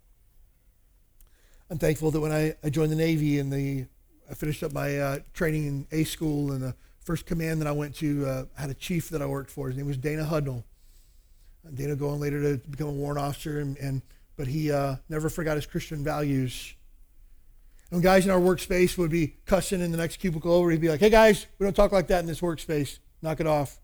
I'm 1.69 1.79
thankful 1.79 2.11
that 2.11 2.21
when 2.21 2.33
I, 2.33 2.55
I 2.63 2.71
joined 2.71 2.93
the 2.93 2.97
Navy 2.97 3.39
and 3.39 3.53
the 3.53 3.87
I 4.31 4.35
finished 4.35 4.63
up 4.63 4.73
my 4.73 4.99
uh, 4.99 5.19
training 5.35 5.67
in 5.67 5.87
A 5.93 6.05
school 6.05 6.53
and 6.53 6.63
the 6.63 6.75
first 7.01 7.27
command 7.27 7.61
that 7.61 7.69
I 7.69 7.73
went 7.73 7.95
to 7.97 8.27
uh, 8.27 8.45
had 8.57 8.71
a 8.71 8.75
chief 8.75 9.11
that 9.11 9.21
I 9.21 9.27
worked 9.27 9.51
for. 9.51 9.69
His 9.69 9.77
name 9.77 9.87
was 9.87 9.99
Dana 9.99 10.25
Hudnall. 10.25 10.65
Dana 11.75 11.97
going 11.97 12.21
later 12.21 12.43
to 12.43 12.69
become 12.69 12.89
a 12.89 12.93
warrant 12.93 13.21
officer, 13.21 13.61
and, 13.61 13.77
and 13.79 14.03
but 14.37 14.47
he 14.47 14.73
uh, 14.73 14.97
never 15.09 15.29
forgot 15.29 15.57
his 15.57 15.67
Christian 15.67 16.03
values. 16.03 16.75
And 17.91 18.03
guys 18.03 18.25
in 18.25 18.31
our 18.31 18.41
workspace 18.41 18.97
would 18.97 19.11
be 19.11 19.37
cussing 19.47 19.81
in 19.81 19.93
the 19.93 19.99
next 19.99 20.17
cubicle 20.17 20.53
over, 20.53 20.71
he'd 20.71 20.81
be 20.81 20.89
like, 20.89 21.01
"Hey 21.01 21.11
guys, 21.11 21.47
we 21.59 21.65
don't 21.65 21.77
talk 21.77 21.93
like 21.93 22.09
that 22.09 22.21
in 22.21 22.27
this 22.27 22.41
workspace. 22.41 22.99
Knock 23.21 23.41
it 23.41 23.47
off." 23.47 23.79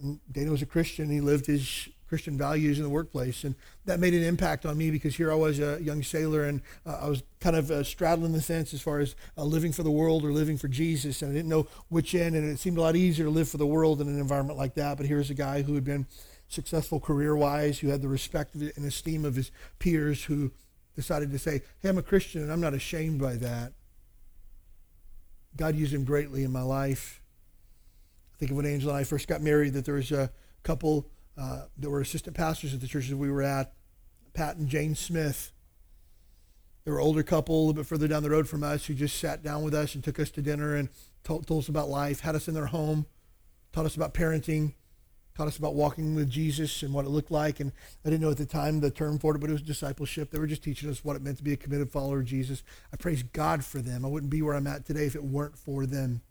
And 0.00 0.20
Dana 0.30 0.50
was 0.50 0.62
a 0.62 0.66
Christian. 0.66 1.10
He 1.10 1.20
lived 1.20 1.46
his 1.46 1.88
Christian 2.08 2.38
values 2.38 2.78
in 2.78 2.84
the 2.84 2.90
workplace. 2.90 3.44
And 3.44 3.54
that 3.84 4.00
made 4.00 4.14
an 4.14 4.22
impact 4.22 4.64
on 4.64 4.78
me 4.78 4.90
because 4.90 5.16
here 5.16 5.32
I 5.32 5.34
was 5.34 5.58
a 5.58 5.82
young 5.82 6.02
sailor 6.02 6.44
and 6.44 6.62
uh, 6.84 7.00
I 7.02 7.08
was 7.08 7.22
kind 7.40 7.56
of 7.56 7.70
uh, 7.70 7.82
straddling 7.82 8.32
the 8.32 8.42
fence 8.42 8.72
as 8.72 8.80
far 8.80 9.00
as 9.00 9.14
uh, 9.36 9.44
living 9.44 9.72
for 9.72 9.82
the 9.82 9.90
world 9.90 10.24
or 10.24 10.32
living 10.32 10.56
for 10.56 10.68
Jesus. 10.68 11.22
And 11.22 11.32
I 11.32 11.34
didn't 11.34 11.48
know 11.48 11.66
which 11.88 12.14
end. 12.14 12.36
And 12.36 12.48
it 12.48 12.58
seemed 12.58 12.78
a 12.78 12.82
lot 12.82 12.96
easier 12.96 13.26
to 13.26 13.30
live 13.30 13.48
for 13.48 13.58
the 13.58 13.66
world 13.66 14.00
in 14.00 14.08
an 14.08 14.18
environment 14.18 14.58
like 14.58 14.74
that. 14.74 14.96
But 14.96 15.06
here's 15.06 15.30
a 15.30 15.34
guy 15.34 15.62
who 15.62 15.74
had 15.74 15.84
been 15.84 16.06
successful 16.48 17.00
career 17.00 17.34
wise, 17.34 17.80
who 17.80 17.88
had 17.88 18.02
the 18.02 18.08
respect 18.08 18.54
and 18.54 18.84
esteem 18.84 19.24
of 19.24 19.34
his 19.34 19.50
peers, 19.78 20.24
who 20.24 20.52
decided 20.94 21.30
to 21.32 21.38
say, 21.38 21.62
Hey, 21.80 21.88
I'm 21.88 21.98
a 21.98 22.02
Christian 22.02 22.42
and 22.42 22.52
I'm 22.52 22.60
not 22.60 22.74
ashamed 22.74 23.20
by 23.20 23.34
that. 23.36 23.72
God 25.56 25.74
used 25.74 25.92
him 25.92 26.04
greatly 26.04 26.44
in 26.44 26.52
my 26.52 26.62
life. 26.62 27.20
I 28.34 28.38
think 28.38 28.50
of 28.50 28.56
when 28.56 28.66
Angela 28.66 28.92
and 28.92 29.00
I 29.00 29.04
first 29.04 29.28
got 29.28 29.40
married, 29.40 29.72
that 29.72 29.86
there 29.86 29.94
was 29.94 30.12
a 30.12 30.30
couple 30.62 31.06
uh, 31.38 31.62
that 31.78 31.90
were 31.90 32.00
assistant 32.00 32.36
pastors 32.36 32.74
at 32.74 32.80
the 32.80 32.86
churches 32.86 33.14
we 33.14 33.30
were 33.30 33.42
at, 33.42 33.72
Pat 34.32 34.56
and 34.56 34.68
Jane 34.68 34.94
Smith. 34.94 35.52
They 36.84 36.92
were 36.92 36.98
an 36.98 37.04
older 37.04 37.22
couple, 37.22 37.56
a 37.56 37.58
little 37.58 37.74
bit 37.74 37.86
further 37.86 38.08
down 38.08 38.22
the 38.22 38.30
road 38.30 38.48
from 38.48 38.62
us, 38.62 38.86
who 38.86 38.94
just 38.94 39.18
sat 39.18 39.42
down 39.42 39.62
with 39.62 39.74
us 39.74 39.94
and 39.94 40.04
took 40.04 40.20
us 40.20 40.30
to 40.30 40.42
dinner 40.42 40.74
and 40.74 40.88
told, 41.24 41.46
told 41.46 41.64
us 41.64 41.68
about 41.68 41.88
life, 41.88 42.20
had 42.20 42.36
us 42.36 42.48
in 42.48 42.54
their 42.54 42.66
home, 42.66 43.06
taught 43.72 43.86
us 43.86 43.96
about 43.96 44.14
parenting, 44.14 44.74
taught 45.36 45.48
us 45.48 45.58
about 45.58 45.74
walking 45.74 46.14
with 46.14 46.30
Jesus 46.30 46.82
and 46.82 46.94
what 46.94 47.04
it 47.04 47.08
looked 47.08 47.30
like. 47.30 47.60
And 47.60 47.72
I 48.04 48.10
didn't 48.10 48.22
know 48.22 48.30
at 48.30 48.38
the 48.38 48.46
time 48.46 48.80
the 48.80 48.90
term 48.90 49.18
for 49.18 49.34
it, 49.34 49.40
but 49.40 49.50
it 49.50 49.52
was 49.52 49.62
discipleship. 49.62 50.30
They 50.30 50.38
were 50.38 50.46
just 50.46 50.62
teaching 50.62 50.88
us 50.88 51.04
what 51.04 51.16
it 51.16 51.22
meant 51.22 51.38
to 51.38 51.44
be 51.44 51.52
a 51.52 51.56
committed 51.56 51.90
follower 51.90 52.20
of 52.20 52.26
Jesus. 52.26 52.62
I 52.92 52.96
praise 52.96 53.22
God 53.22 53.64
for 53.64 53.80
them. 53.80 54.04
I 54.04 54.08
wouldn't 54.08 54.30
be 54.30 54.40
where 54.40 54.54
I'm 54.54 54.66
at 54.66 54.86
today 54.86 55.06
if 55.06 55.14
it 55.14 55.24
weren't 55.24 55.58
for 55.58 55.86
them. 55.86 56.22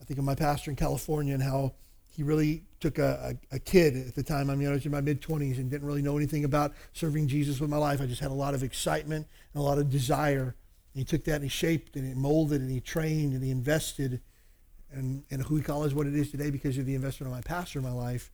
I 0.00 0.04
think 0.04 0.18
of 0.18 0.24
my 0.24 0.34
pastor 0.34 0.70
in 0.70 0.76
California 0.76 1.32
and 1.32 1.42
how 1.42 1.74
he 2.14 2.22
really 2.22 2.62
took 2.78 2.98
a, 2.98 3.36
a, 3.52 3.56
a 3.56 3.58
kid 3.58 3.96
at 3.96 4.14
the 4.14 4.22
time. 4.22 4.48
I 4.48 4.54
mean, 4.54 4.68
I 4.68 4.72
was 4.72 4.86
in 4.86 4.92
my 4.92 5.00
mid 5.00 5.20
20s 5.20 5.58
and 5.58 5.70
didn't 5.70 5.86
really 5.86 6.02
know 6.02 6.16
anything 6.16 6.44
about 6.44 6.72
serving 6.92 7.26
Jesus 7.26 7.60
with 7.60 7.70
my 7.70 7.76
life. 7.76 8.00
I 8.00 8.06
just 8.06 8.20
had 8.20 8.30
a 8.30 8.34
lot 8.34 8.54
of 8.54 8.62
excitement 8.62 9.26
and 9.52 9.60
a 9.60 9.64
lot 9.64 9.78
of 9.78 9.90
desire. 9.90 10.54
And 10.94 11.00
he 11.00 11.04
took 11.04 11.24
that 11.24 11.36
and 11.36 11.42
he 11.42 11.48
shaped 11.48 11.96
and 11.96 12.06
he 12.06 12.14
molded 12.14 12.60
and 12.60 12.70
he 12.70 12.80
trained 12.80 13.32
and 13.32 13.42
he 13.42 13.50
invested. 13.50 14.20
And, 14.92 15.24
and 15.30 15.44
Huikala 15.44 15.86
is 15.86 15.94
what 15.94 16.06
it 16.06 16.14
is 16.14 16.30
today 16.30 16.50
because 16.50 16.78
of 16.78 16.86
the 16.86 16.94
investment 16.94 17.32
of 17.32 17.36
my 17.36 17.42
pastor 17.42 17.80
in 17.80 17.84
my 17.84 17.92
life. 17.92 18.30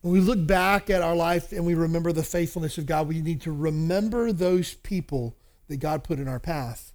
When 0.00 0.12
we 0.12 0.20
look 0.20 0.46
back 0.46 0.88
at 0.88 1.02
our 1.02 1.16
life 1.16 1.52
and 1.52 1.66
we 1.66 1.74
remember 1.74 2.12
the 2.12 2.22
faithfulness 2.22 2.78
of 2.78 2.86
God, 2.86 3.08
we 3.08 3.20
need 3.20 3.42
to 3.42 3.52
remember 3.52 4.32
those 4.32 4.74
people 4.74 5.36
that 5.66 5.78
God 5.78 6.02
put 6.02 6.18
in 6.18 6.28
our 6.28 6.40
path. 6.40 6.92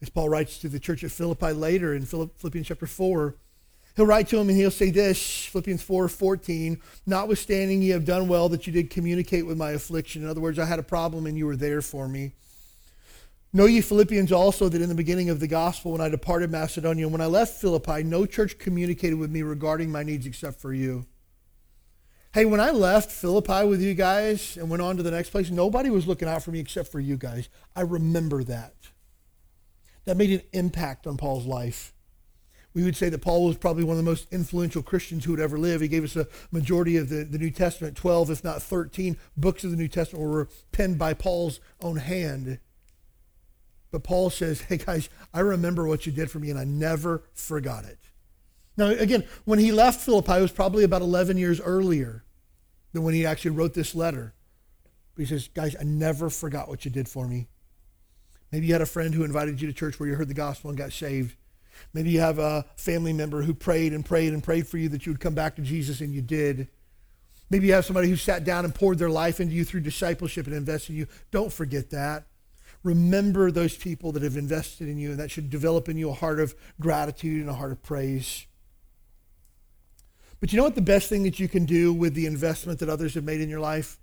As 0.00 0.10
Paul 0.10 0.28
writes 0.28 0.58
to 0.58 0.68
the 0.68 0.78
church 0.78 1.02
at 1.02 1.10
Philippi 1.10 1.52
later 1.52 1.92
in 1.92 2.04
Philippians 2.04 2.68
chapter 2.68 2.86
4, 2.86 3.34
he'll 3.98 4.06
write 4.06 4.28
to 4.28 4.38
him 4.38 4.48
and 4.48 4.56
he'll 4.56 4.70
say 4.70 4.90
this, 4.90 5.46
Philippians 5.46 5.82
4, 5.82 6.06
14, 6.06 6.80
notwithstanding 7.04 7.82
ye 7.82 7.88
have 7.88 8.04
done 8.04 8.28
well 8.28 8.48
that 8.48 8.64
you 8.64 8.72
did 8.72 8.90
communicate 8.90 9.44
with 9.44 9.58
my 9.58 9.72
affliction. 9.72 10.22
In 10.22 10.28
other 10.28 10.40
words, 10.40 10.56
I 10.56 10.66
had 10.66 10.78
a 10.78 10.84
problem 10.84 11.26
and 11.26 11.36
you 11.36 11.46
were 11.46 11.56
there 11.56 11.82
for 11.82 12.06
me. 12.06 12.30
Know 13.52 13.66
ye 13.66 13.80
Philippians 13.80 14.30
also 14.30 14.68
that 14.68 14.80
in 14.80 14.88
the 14.88 14.94
beginning 14.94 15.30
of 15.30 15.40
the 15.40 15.48
gospel, 15.48 15.90
when 15.90 16.00
I 16.00 16.08
departed 16.08 16.48
Macedonia, 16.48 17.08
when 17.08 17.20
I 17.20 17.26
left 17.26 17.60
Philippi, 17.60 18.04
no 18.04 18.24
church 18.24 18.56
communicated 18.58 19.18
with 19.18 19.32
me 19.32 19.42
regarding 19.42 19.90
my 19.90 20.04
needs 20.04 20.26
except 20.26 20.60
for 20.60 20.72
you. 20.72 21.04
Hey, 22.32 22.44
when 22.44 22.60
I 22.60 22.70
left 22.70 23.10
Philippi 23.10 23.66
with 23.66 23.82
you 23.82 23.94
guys 23.94 24.56
and 24.56 24.70
went 24.70 24.80
on 24.80 24.96
to 24.98 25.02
the 25.02 25.10
next 25.10 25.30
place, 25.30 25.50
nobody 25.50 25.90
was 25.90 26.06
looking 26.06 26.28
out 26.28 26.44
for 26.44 26.52
me 26.52 26.60
except 26.60 26.92
for 26.92 27.00
you 27.00 27.16
guys. 27.16 27.48
I 27.74 27.80
remember 27.80 28.44
that 28.44 28.74
that 30.04 30.16
made 30.16 30.30
an 30.30 30.42
impact 30.52 31.08
on 31.08 31.16
Paul's 31.16 31.46
life. 31.46 31.92
We 32.78 32.84
would 32.84 32.94
say 32.94 33.08
that 33.08 33.22
Paul 33.22 33.44
was 33.44 33.56
probably 33.56 33.82
one 33.82 33.98
of 33.98 34.04
the 34.04 34.08
most 34.08 34.32
influential 34.32 34.84
Christians 34.84 35.24
who 35.24 35.32
would 35.32 35.40
ever 35.40 35.58
live. 35.58 35.80
He 35.80 35.88
gave 35.88 36.04
us 36.04 36.14
a 36.14 36.28
majority 36.52 36.96
of 36.96 37.08
the, 37.08 37.24
the 37.24 37.36
New 37.36 37.50
Testament, 37.50 37.96
12, 37.96 38.30
if 38.30 38.44
not 38.44 38.62
13 38.62 39.16
books 39.36 39.64
of 39.64 39.72
the 39.72 39.76
New 39.76 39.88
Testament 39.88 40.24
were 40.24 40.48
penned 40.70 40.96
by 40.96 41.12
Paul's 41.12 41.58
own 41.80 41.96
hand. 41.96 42.60
But 43.90 44.04
Paul 44.04 44.30
says, 44.30 44.60
hey 44.60 44.76
guys, 44.76 45.08
I 45.34 45.40
remember 45.40 45.88
what 45.88 46.06
you 46.06 46.12
did 46.12 46.30
for 46.30 46.38
me 46.38 46.50
and 46.50 46.58
I 46.58 46.62
never 46.62 47.24
forgot 47.34 47.84
it. 47.84 47.98
Now, 48.76 48.90
again, 48.90 49.24
when 49.44 49.58
he 49.58 49.72
left 49.72 50.00
Philippi, 50.00 50.34
it 50.34 50.42
was 50.42 50.52
probably 50.52 50.84
about 50.84 51.02
11 51.02 51.36
years 51.36 51.60
earlier 51.60 52.22
than 52.92 53.02
when 53.02 53.12
he 53.12 53.26
actually 53.26 53.56
wrote 53.56 53.74
this 53.74 53.96
letter. 53.96 54.34
But 55.16 55.22
he 55.22 55.26
says, 55.26 55.48
guys, 55.48 55.74
I 55.74 55.82
never 55.82 56.30
forgot 56.30 56.68
what 56.68 56.84
you 56.84 56.92
did 56.92 57.08
for 57.08 57.26
me. 57.26 57.48
Maybe 58.52 58.68
you 58.68 58.72
had 58.72 58.82
a 58.82 58.86
friend 58.86 59.12
who 59.12 59.24
invited 59.24 59.60
you 59.60 59.66
to 59.66 59.74
church 59.74 59.98
where 59.98 60.08
you 60.08 60.14
heard 60.14 60.28
the 60.28 60.34
gospel 60.34 60.70
and 60.70 60.78
got 60.78 60.92
saved. 60.92 61.34
Maybe 61.92 62.10
you 62.10 62.20
have 62.20 62.38
a 62.38 62.64
family 62.76 63.12
member 63.12 63.42
who 63.42 63.54
prayed 63.54 63.92
and 63.92 64.04
prayed 64.04 64.32
and 64.32 64.42
prayed 64.42 64.66
for 64.66 64.78
you 64.78 64.88
that 64.90 65.06
you 65.06 65.12
would 65.12 65.20
come 65.20 65.34
back 65.34 65.56
to 65.56 65.62
Jesus 65.62 66.00
and 66.00 66.12
you 66.12 66.22
did. 66.22 66.68
Maybe 67.50 67.66
you 67.66 67.72
have 67.72 67.84
somebody 67.84 68.08
who 68.08 68.16
sat 68.16 68.44
down 68.44 68.64
and 68.64 68.74
poured 68.74 68.98
their 68.98 69.08
life 69.08 69.40
into 69.40 69.54
you 69.54 69.64
through 69.64 69.80
discipleship 69.80 70.46
and 70.46 70.54
invested 70.54 70.92
in 70.92 70.98
you. 70.98 71.06
Don't 71.30 71.52
forget 71.52 71.90
that. 71.90 72.26
Remember 72.84 73.50
those 73.50 73.76
people 73.76 74.12
that 74.12 74.22
have 74.22 74.36
invested 74.36 74.88
in 74.88 74.98
you, 74.98 75.10
and 75.10 75.18
that 75.18 75.30
should 75.30 75.50
develop 75.50 75.88
in 75.88 75.96
you 75.96 76.10
a 76.10 76.14
heart 76.14 76.38
of 76.38 76.54
gratitude 76.80 77.40
and 77.40 77.50
a 77.50 77.54
heart 77.54 77.72
of 77.72 77.82
praise. 77.82 78.46
But 80.40 80.52
you 80.52 80.56
know 80.56 80.62
what 80.62 80.76
the 80.76 80.80
best 80.80 81.08
thing 81.08 81.24
that 81.24 81.40
you 81.40 81.48
can 81.48 81.64
do 81.64 81.92
with 81.92 82.14
the 82.14 82.26
investment 82.26 82.78
that 82.78 82.88
others 82.88 83.14
have 83.14 83.24
made 83.24 83.40
in 83.40 83.48
your 83.48 83.60
life? 83.60 83.98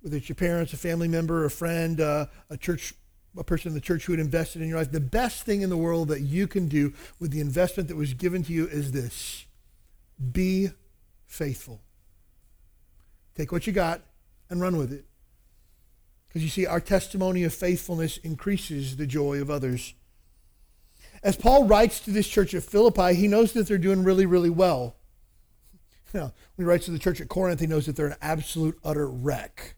Whether 0.00 0.18
it's 0.18 0.28
your 0.28 0.36
parents, 0.36 0.72
a 0.72 0.76
family 0.76 1.08
member, 1.08 1.44
a 1.44 1.50
friend, 1.50 2.00
uh, 2.00 2.26
a 2.48 2.56
church 2.56 2.94
a 3.36 3.44
person 3.44 3.68
in 3.68 3.74
the 3.74 3.80
church 3.80 4.04
who 4.04 4.12
had 4.12 4.20
invested 4.20 4.62
in 4.62 4.68
your 4.68 4.78
life, 4.78 4.92
the 4.92 5.00
best 5.00 5.42
thing 5.42 5.62
in 5.62 5.70
the 5.70 5.76
world 5.76 6.08
that 6.08 6.20
you 6.20 6.46
can 6.46 6.68
do 6.68 6.92
with 7.18 7.30
the 7.30 7.40
investment 7.40 7.88
that 7.88 7.96
was 7.96 8.14
given 8.14 8.42
to 8.44 8.52
you 8.52 8.66
is 8.66 8.92
this 8.92 9.46
be 10.32 10.70
faithful. 11.26 11.82
Take 13.34 13.52
what 13.52 13.66
you 13.66 13.72
got 13.72 14.02
and 14.48 14.60
run 14.60 14.76
with 14.76 14.92
it. 14.92 15.04
Because 16.28 16.42
you 16.42 16.48
see, 16.48 16.66
our 16.66 16.80
testimony 16.80 17.44
of 17.44 17.54
faithfulness 17.54 18.16
increases 18.18 18.96
the 18.96 19.06
joy 19.06 19.40
of 19.40 19.50
others. 19.50 19.94
as 21.22 21.36
Paul 21.36 21.64
writes 21.64 22.00
to 22.00 22.10
this 22.10 22.28
church 22.28 22.54
at 22.54 22.62
Philippi, 22.62 23.14
he 23.14 23.28
knows 23.28 23.52
that 23.52 23.66
they're 23.66 23.78
doing 23.78 24.04
really, 24.04 24.26
really 24.26 24.50
well. 24.50 24.96
You 26.14 26.20
know, 26.20 26.32
when 26.54 26.64
he 26.64 26.68
writes 26.68 26.84
to 26.84 26.92
the 26.92 27.00
church 27.00 27.20
at 27.20 27.28
Corinth, 27.28 27.60
he 27.60 27.66
knows 27.66 27.86
that 27.86 27.96
they're 27.96 28.06
an 28.06 28.16
absolute, 28.22 28.78
utter 28.84 29.08
wreck. 29.08 29.75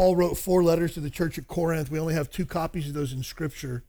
Paul 0.00 0.16
wrote 0.16 0.38
four 0.38 0.62
letters 0.62 0.94
to 0.94 1.00
the 1.00 1.10
church 1.10 1.36
at 1.36 1.46
Corinth. 1.46 1.90
We 1.90 2.00
only 2.00 2.14
have 2.14 2.30
two 2.30 2.46
copies 2.46 2.88
of 2.88 2.94
those 2.94 3.12
in 3.12 3.22
Scripture. 3.22 3.84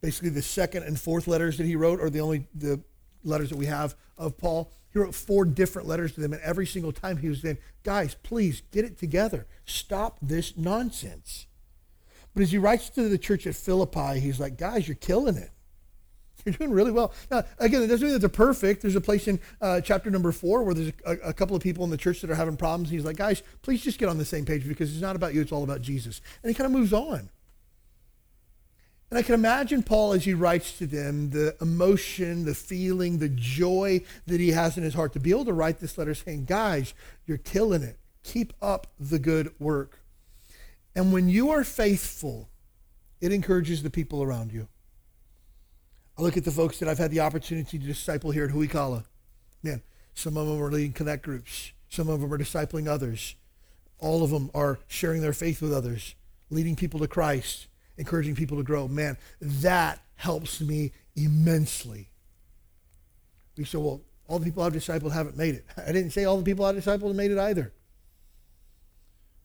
Basically, 0.00 0.28
the 0.28 0.42
second 0.42 0.84
and 0.84 0.96
fourth 0.96 1.26
letters 1.26 1.56
that 1.56 1.66
he 1.66 1.74
wrote 1.74 2.00
are 2.00 2.08
the 2.08 2.20
only 2.20 2.46
the 2.54 2.84
letters 3.24 3.50
that 3.50 3.56
we 3.56 3.66
have 3.66 3.96
of 4.16 4.38
Paul. 4.38 4.70
He 4.92 5.00
wrote 5.00 5.12
four 5.12 5.44
different 5.44 5.88
letters 5.88 6.12
to 6.12 6.20
them, 6.20 6.34
and 6.34 6.42
every 6.42 6.68
single 6.68 6.92
time 6.92 7.16
he 7.16 7.28
was 7.28 7.42
saying, 7.42 7.58
Guys, 7.82 8.14
please 8.22 8.62
get 8.70 8.84
it 8.84 8.96
together. 8.96 9.48
Stop 9.64 10.18
this 10.22 10.56
nonsense. 10.56 11.48
But 12.32 12.44
as 12.44 12.52
he 12.52 12.58
writes 12.58 12.88
to 12.90 13.08
the 13.08 13.18
church 13.18 13.44
at 13.48 13.56
Philippi, 13.56 14.20
he's 14.20 14.38
like, 14.38 14.56
Guys, 14.56 14.86
you're 14.86 14.94
killing 14.94 15.36
it. 15.36 15.50
You're 16.44 16.54
doing 16.54 16.70
really 16.70 16.90
well. 16.90 17.12
Now, 17.30 17.44
again, 17.58 17.82
it 17.82 17.86
doesn't 17.86 18.04
mean 18.04 18.12
that 18.12 18.18
they're 18.18 18.28
perfect. 18.28 18.82
There's 18.82 18.96
a 18.96 19.00
place 19.00 19.28
in 19.28 19.40
uh, 19.60 19.80
chapter 19.80 20.10
number 20.10 20.30
four 20.30 20.62
where 20.62 20.74
there's 20.74 20.92
a, 21.06 21.12
a, 21.28 21.32
couple 21.32 21.56
of 21.56 21.62
people 21.62 21.84
in 21.84 21.90
the 21.90 21.96
church 21.96 22.20
that 22.20 22.30
are 22.30 22.34
having 22.34 22.56
problems. 22.56 22.90
He's 22.90 23.04
like, 23.04 23.16
guys, 23.16 23.42
please 23.62 23.82
just 23.82 23.98
get 23.98 24.08
on 24.08 24.18
the 24.18 24.24
same 24.24 24.44
page 24.44 24.68
because 24.68 24.92
it's 24.92 25.00
not 25.00 25.16
about 25.16 25.34
you, 25.34 25.40
it's 25.40 25.52
all 25.52 25.64
about 25.64 25.80
Jesus. 25.80 26.20
And 26.42 26.50
he 26.50 26.54
kind 26.54 26.66
of 26.66 26.72
moves 26.72 26.92
on. 26.92 27.30
And 29.10 29.18
I 29.18 29.22
can 29.22 29.34
imagine 29.34 29.82
Paul 29.82 30.12
as 30.12 30.24
he 30.24 30.34
writes 30.34 30.76
to 30.78 30.86
them 30.86 31.30
the 31.30 31.56
emotion, 31.60 32.44
the 32.44 32.54
feeling, 32.54 33.18
the 33.18 33.28
joy 33.28 34.02
that 34.26 34.40
he 34.40 34.50
has 34.50 34.76
in 34.76 34.82
his 34.82 34.94
heart 34.94 35.12
to 35.12 35.20
be 35.20 35.30
able 35.30 35.44
to 35.44 35.52
write 35.52 35.78
this 35.78 35.96
letter 35.96 36.14
saying, 36.14 36.46
guys, 36.46 36.94
you're 37.26 37.38
killing 37.38 37.82
it. 37.82 37.98
Keep 38.22 38.52
up 38.60 38.88
the 38.98 39.18
good 39.18 39.54
work. 39.58 40.00
And 40.96 41.12
when 41.12 41.28
you 41.28 41.50
are 41.50 41.64
faithful, 41.64 42.48
it 43.20 43.32
encourages 43.32 43.82
the 43.82 43.90
people 43.90 44.22
around 44.22 44.52
you. 44.52 44.68
I 46.16 46.22
look 46.22 46.36
at 46.36 46.44
the 46.44 46.50
folks 46.50 46.78
that 46.78 46.88
I've 46.88 46.98
had 46.98 47.10
the 47.10 47.20
opportunity 47.20 47.78
to 47.78 47.86
disciple 47.86 48.30
here 48.30 48.44
at 48.44 48.50
Huikala. 48.50 49.04
Man, 49.62 49.82
some 50.14 50.36
of 50.36 50.46
them 50.46 50.62
are 50.62 50.70
leading 50.70 50.92
connect 50.92 51.24
groups. 51.24 51.72
Some 51.88 52.08
of 52.08 52.20
them 52.20 52.32
are 52.32 52.38
discipling 52.38 52.88
others. 52.88 53.34
All 53.98 54.22
of 54.22 54.30
them 54.30 54.50
are 54.54 54.78
sharing 54.86 55.22
their 55.22 55.32
faith 55.32 55.60
with 55.60 55.72
others, 55.72 56.14
leading 56.50 56.76
people 56.76 57.00
to 57.00 57.08
Christ, 57.08 57.66
encouraging 57.96 58.36
people 58.36 58.56
to 58.56 58.62
grow. 58.62 58.86
Man, 58.86 59.16
that 59.40 60.00
helps 60.16 60.60
me 60.60 60.92
immensely. 61.16 62.10
We 63.56 63.64
say, 63.64 63.78
well, 63.78 64.02
all 64.28 64.38
the 64.38 64.44
people 64.44 64.62
I've 64.62 64.72
discipled 64.72 65.12
haven't 65.12 65.36
made 65.36 65.56
it. 65.56 65.64
I 65.76 65.92
didn't 65.92 66.10
say 66.10 66.24
all 66.24 66.36
the 66.36 66.44
people 66.44 66.64
I've 66.64 66.76
discipled 66.76 67.14
made 67.14 67.30
it 67.30 67.38
either. 67.38 67.72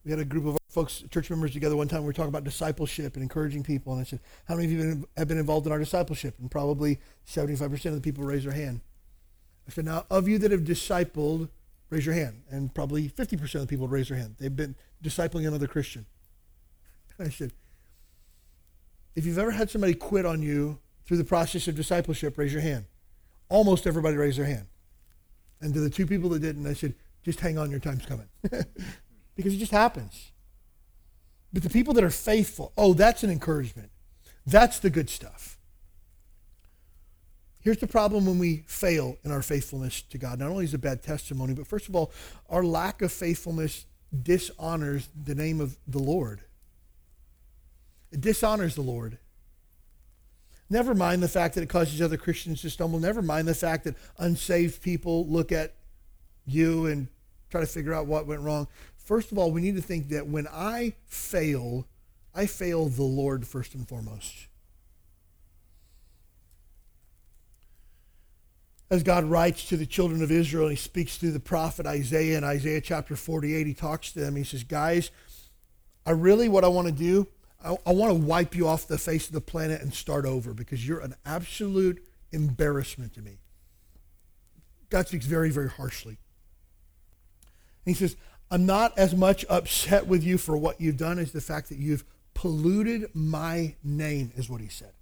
We 0.06 0.12
had 0.12 0.20
a 0.20 0.26
group 0.26 0.46
of 0.46 0.59
folks, 0.70 1.04
church 1.10 1.30
members 1.30 1.52
together 1.52 1.76
one 1.76 1.88
time. 1.88 2.02
We 2.02 2.08
were 2.08 2.14
talking 2.14 2.30
about 2.30 2.44
discipleship 2.44 3.16
and 3.16 3.24
encouraging 3.24 3.64
people. 3.64 3.92
And 3.92 4.02
I 4.02 4.06
said, 4.06 4.20
How 4.48 4.56
many 4.56 4.68
of 4.68 4.72
you 4.72 5.08
have 5.18 5.28
been 5.28 5.40
involved 5.40 5.66
in 5.66 5.72
our 5.74 5.80
discipleship? 5.80 6.36
And 6.40 6.50
probably 6.50 7.00
75% 7.28 7.86
of 7.86 7.96
the 7.96 8.02
people 8.02 8.24
raised 8.24 8.46
their 8.46 8.54
hand. 8.54 8.82
I 9.68 9.72
said, 9.72 9.86
Now, 9.86 10.06
of 10.10 10.28
you 10.28 10.38
that 10.40 10.52
have 10.52 10.62
discipled, 10.62 11.50
raise 11.90 12.06
your 12.06 12.16
hand. 12.16 12.44
And 12.50 12.74
probably 12.74 13.10
50% 13.10 13.56
of 13.56 13.62
the 13.62 13.68
people 13.68 13.88
raise 13.88 14.10
their 14.10 14.18
hand. 14.18 14.36
They've 14.40 14.56
been 14.56 14.76
discipling 15.04 15.48
another 15.48 15.68
Christian. 15.68 16.06
I 17.20 17.30
said, 17.30 17.52
If 19.16 19.26
you've 19.26 19.40
ever 19.40 19.52
had 19.52 19.70
somebody 19.70 19.96
quit 19.96 20.26
on 20.26 20.42
you 20.42 20.80
through 21.06 21.18
the 21.18 21.26
process 21.26 21.68
of 21.68 21.76
discipleship, 21.76 22.38
raise 22.38 22.54
your 22.54 22.62
hand. 22.62 22.86
Almost 23.50 23.88
everybody 23.88 24.16
raised 24.16 24.38
their 24.38 24.46
hand. 24.46 24.68
And 25.62 25.74
to 25.74 25.80
the 25.80 25.90
two 25.90 26.06
people 26.06 26.30
that 26.30 26.40
didn't, 26.40 26.68
I 26.68 26.74
said, 26.74 26.94
Just 27.24 27.40
hang 27.40 27.58
on, 27.58 27.72
your 27.72 27.80
time's 27.80 28.06
coming. 28.06 28.30
because 29.36 29.54
it 29.54 29.58
just 29.58 29.72
happens. 29.72 30.32
But 31.52 31.64
the 31.64 31.70
people 31.70 31.94
that 31.96 32.04
are 32.04 32.10
faithful, 32.10 32.74
oh, 32.78 32.94
that's 32.94 33.24
an 33.24 33.30
encouragement. 33.30 33.92
That's 34.46 34.80
the 34.80 34.90
good 34.90 35.10
stuff. 35.10 35.58
Here's 37.62 37.78
the 37.78 37.88
problem 37.88 38.26
when 38.26 38.40
we 38.40 38.64
fail 38.68 39.18
in 39.24 39.32
our 39.32 39.42
faithfulness 39.42 40.02
to 40.04 40.18
God. 40.18 40.40
Not 40.40 40.50
only 40.50 40.64
is 40.64 40.74
it 40.74 40.78
a 40.78 40.80
bad 40.80 41.04
testimony, 41.04 41.54
but 41.54 41.68
first 41.68 41.90
of 41.90 41.96
all, 41.96 42.12
our 42.50 42.64
lack 42.64 43.02
of 43.02 43.12
faithfulness 43.12 43.86
dishonors 44.24 45.10
the 45.22 45.36
name 45.36 45.60
of 45.60 45.78
the 45.88 46.00
Lord. 46.00 46.42
It 48.12 48.22
dishonors 48.22 48.76
the 48.76 48.82
Lord. 48.82 49.18
Never 50.70 50.94
mind 50.94 51.22
the 51.22 51.28
fact 51.28 51.56
that 51.56 51.62
it 51.62 51.70
causes 51.70 52.02
other 52.02 52.18
Christians 52.18 52.62
to 52.62 52.70
stumble. 52.70 53.00
Never 53.00 53.22
mind 53.22 53.48
the 53.48 53.56
fact 53.56 53.84
that 53.84 53.96
unsaved 54.18 54.82
people 54.82 55.28
look 55.28 55.52
at 55.52 55.74
you 56.46 56.86
and 56.86 57.08
try 57.50 57.62
to 57.62 57.68
figure 57.68 57.94
out 57.94 58.06
what 58.06 58.28
went 58.28 58.42
wrong. 58.42 58.68
First 59.10 59.32
of 59.32 59.40
all, 59.40 59.50
we 59.50 59.60
need 59.60 59.76
to 59.76 59.82
think 59.82 60.10
that 60.10 60.28
when 60.28 60.48
I 60.54 60.94
fail, 61.08 61.88
I 62.36 62.46
fail 62.46 62.90
the 62.90 63.02
Lord 63.02 63.48
first 63.48 63.74
and 63.74 63.90
foremost. 63.90 64.36
As 68.92 69.02
God 69.02 69.24
writes 69.24 69.66
to 69.70 69.78
the 69.78 69.88
children 69.88 70.22
of 70.22 70.30
Israel, 70.30 70.70
he 70.70 70.76
speaks 70.76 71.18
through 71.18 71.32
the 71.32 71.40
prophet 71.40 71.88
Isaiah 71.88 72.38
in 72.38 72.44
Isaiah 72.44 72.82
chapter 72.82 73.16
48, 73.16 73.66
he 73.66 73.74
talks 73.74 74.12
to 74.12 74.20
them. 74.20 74.36
He 74.36 74.44
says, 74.44 74.64
Guys, 74.64 75.10
I 76.06 76.12
really, 76.12 76.48
what 76.48 76.64
I 76.64 76.68
want 76.68 76.86
to 76.86 76.94
do, 76.94 77.26
I, 77.66 77.76
I 77.88 77.94
want 77.94 78.12
to 78.12 78.14
wipe 78.14 78.56
you 78.56 78.68
off 78.68 78.86
the 78.86 79.00
face 79.00 79.26
of 79.26 79.34
the 79.34 79.42
planet 79.42 79.82
and 79.82 79.92
start 79.92 80.28
over 80.28 80.54
because 80.54 80.88
you're 80.88 81.00
an 81.00 81.16
absolute 81.26 82.06
embarrassment 82.32 83.16
to 83.16 83.24
me. 83.24 83.40
God 84.92 85.08
speaks 85.08 85.26
very, 85.26 85.50
very 85.50 85.70
harshly. 85.70 86.20
And 87.86 87.96
he 87.96 88.00
says, 88.08 88.16
I'm 88.52 88.66
not 88.66 88.98
as 88.98 89.16
much 89.16 89.46
upset 89.50 90.08
with 90.08 90.24
you 90.24 90.38
for 90.38 90.58
what 90.58 90.82
you've 90.82 90.98
done 90.98 91.20
as 91.20 91.32
the 91.32 91.42
fact 91.42 91.70
that 91.70 91.78
you've 91.78 92.04
polluted 92.34 93.10
my 93.14 93.76
name, 93.84 94.32
is 94.36 94.50
what 94.50 94.62
he 94.62 94.70
said. 94.70 94.94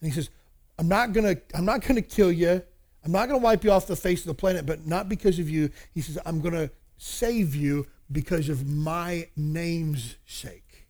And 0.00 0.10
he 0.10 0.14
says, 0.14 0.30
I'm 0.78 0.88
not 0.88 1.12
gonna, 1.12 1.36
I'm 1.54 1.64
not 1.64 1.82
gonna 1.86 2.02
kill 2.02 2.32
you. 2.32 2.62
I'm 3.04 3.12
not 3.12 3.26
gonna 3.26 3.38
wipe 3.38 3.62
you 3.62 3.70
off 3.70 3.86
the 3.86 3.96
face 3.96 4.20
of 4.20 4.26
the 4.26 4.34
planet, 4.34 4.66
but 4.66 4.86
not 4.86 5.08
because 5.08 5.38
of 5.38 5.48
you. 5.48 5.70
He 5.92 6.00
says, 6.00 6.18
I'm 6.24 6.40
gonna 6.40 6.70
save 6.96 7.54
you 7.54 7.86
because 8.10 8.48
of 8.48 8.66
my 8.66 9.28
name's 9.36 10.16
sake. 10.26 10.86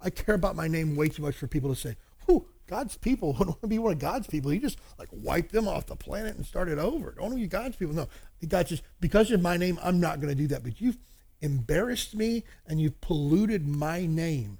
I 0.00 0.10
care 0.10 0.34
about 0.34 0.56
my 0.56 0.68
name 0.68 0.96
way 0.96 1.08
too 1.08 1.22
much 1.22 1.34
for 1.34 1.46
people 1.48 1.74
to 1.74 1.80
say, 1.80 1.96
whew, 2.26 2.46
God's 2.68 2.96
people 2.96 3.32
don't 3.38 3.48
want 3.48 3.60
to 3.62 3.66
be 3.66 3.78
one 3.78 3.92
of 3.92 3.98
God's 3.98 4.28
people. 4.28 4.50
He 4.50 4.60
just 4.60 4.78
like 4.98 5.08
wiped 5.10 5.52
them 5.52 5.66
off 5.66 5.86
the 5.86 5.96
planet 5.96 6.36
and 6.36 6.46
started 6.46 6.78
over. 6.78 7.14
Don't 7.18 7.34
be 7.34 7.46
God's 7.46 7.76
people. 7.76 7.94
No, 7.94 8.08
God 8.46 8.66
just 8.68 8.82
because 9.00 9.30
of 9.32 9.42
my 9.42 9.56
name, 9.56 9.78
I'm 9.82 9.98
not 9.98 10.20
going 10.20 10.30
to 10.30 10.40
do 10.40 10.46
that. 10.48 10.62
But 10.62 10.80
you've 10.80 10.98
embarrassed 11.40 12.14
me 12.14 12.44
and 12.66 12.80
you've 12.80 13.00
polluted 13.00 13.66
my 13.66 14.06
name 14.06 14.58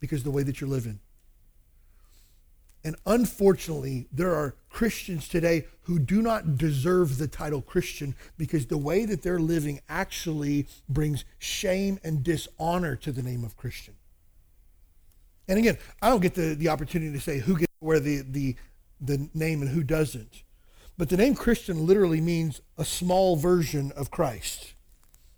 because 0.00 0.20
of 0.20 0.24
the 0.24 0.30
way 0.30 0.42
that 0.42 0.60
you're 0.60 0.70
living. 0.70 1.00
And 2.84 2.96
unfortunately, 3.06 4.08
there 4.12 4.34
are 4.34 4.56
Christians 4.68 5.28
today 5.28 5.66
who 5.82 6.00
do 6.00 6.20
not 6.20 6.56
deserve 6.58 7.18
the 7.18 7.28
title 7.28 7.62
Christian 7.62 8.16
because 8.36 8.66
the 8.66 8.78
way 8.78 9.04
that 9.04 9.22
they're 9.22 9.38
living 9.38 9.80
actually 9.88 10.66
brings 10.88 11.24
shame 11.38 12.00
and 12.02 12.24
dishonor 12.24 12.96
to 12.96 13.12
the 13.12 13.22
name 13.22 13.44
of 13.44 13.56
Christian. 13.56 13.94
And 15.48 15.58
again, 15.58 15.78
I 16.00 16.08
don't 16.08 16.22
get 16.22 16.34
the, 16.34 16.54
the 16.54 16.68
opportunity 16.68 17.12
to 17.12 17.20
say 17.20 17.38
who 17.38 17.56
gets 17.56 17.72
wear 17.80 18.00
the, 18.00 18.22
the, 18.22 18.56
the 19.00 19.28
name 19.34 19.60
and 19.60 19.70
who 19.70 19.82
doesn't. 19.82 20.44
But 20.96 21.08
the 21.08 21.16
name 21.16 21.34
Christian 21.34 21.86
literally 21.86 22.20
means 22.20 22.60
a 22.78 22.84
small 22.84 23.36
version 23.36 23.92
of 23.96 24.10
Christ. 24.10 24.74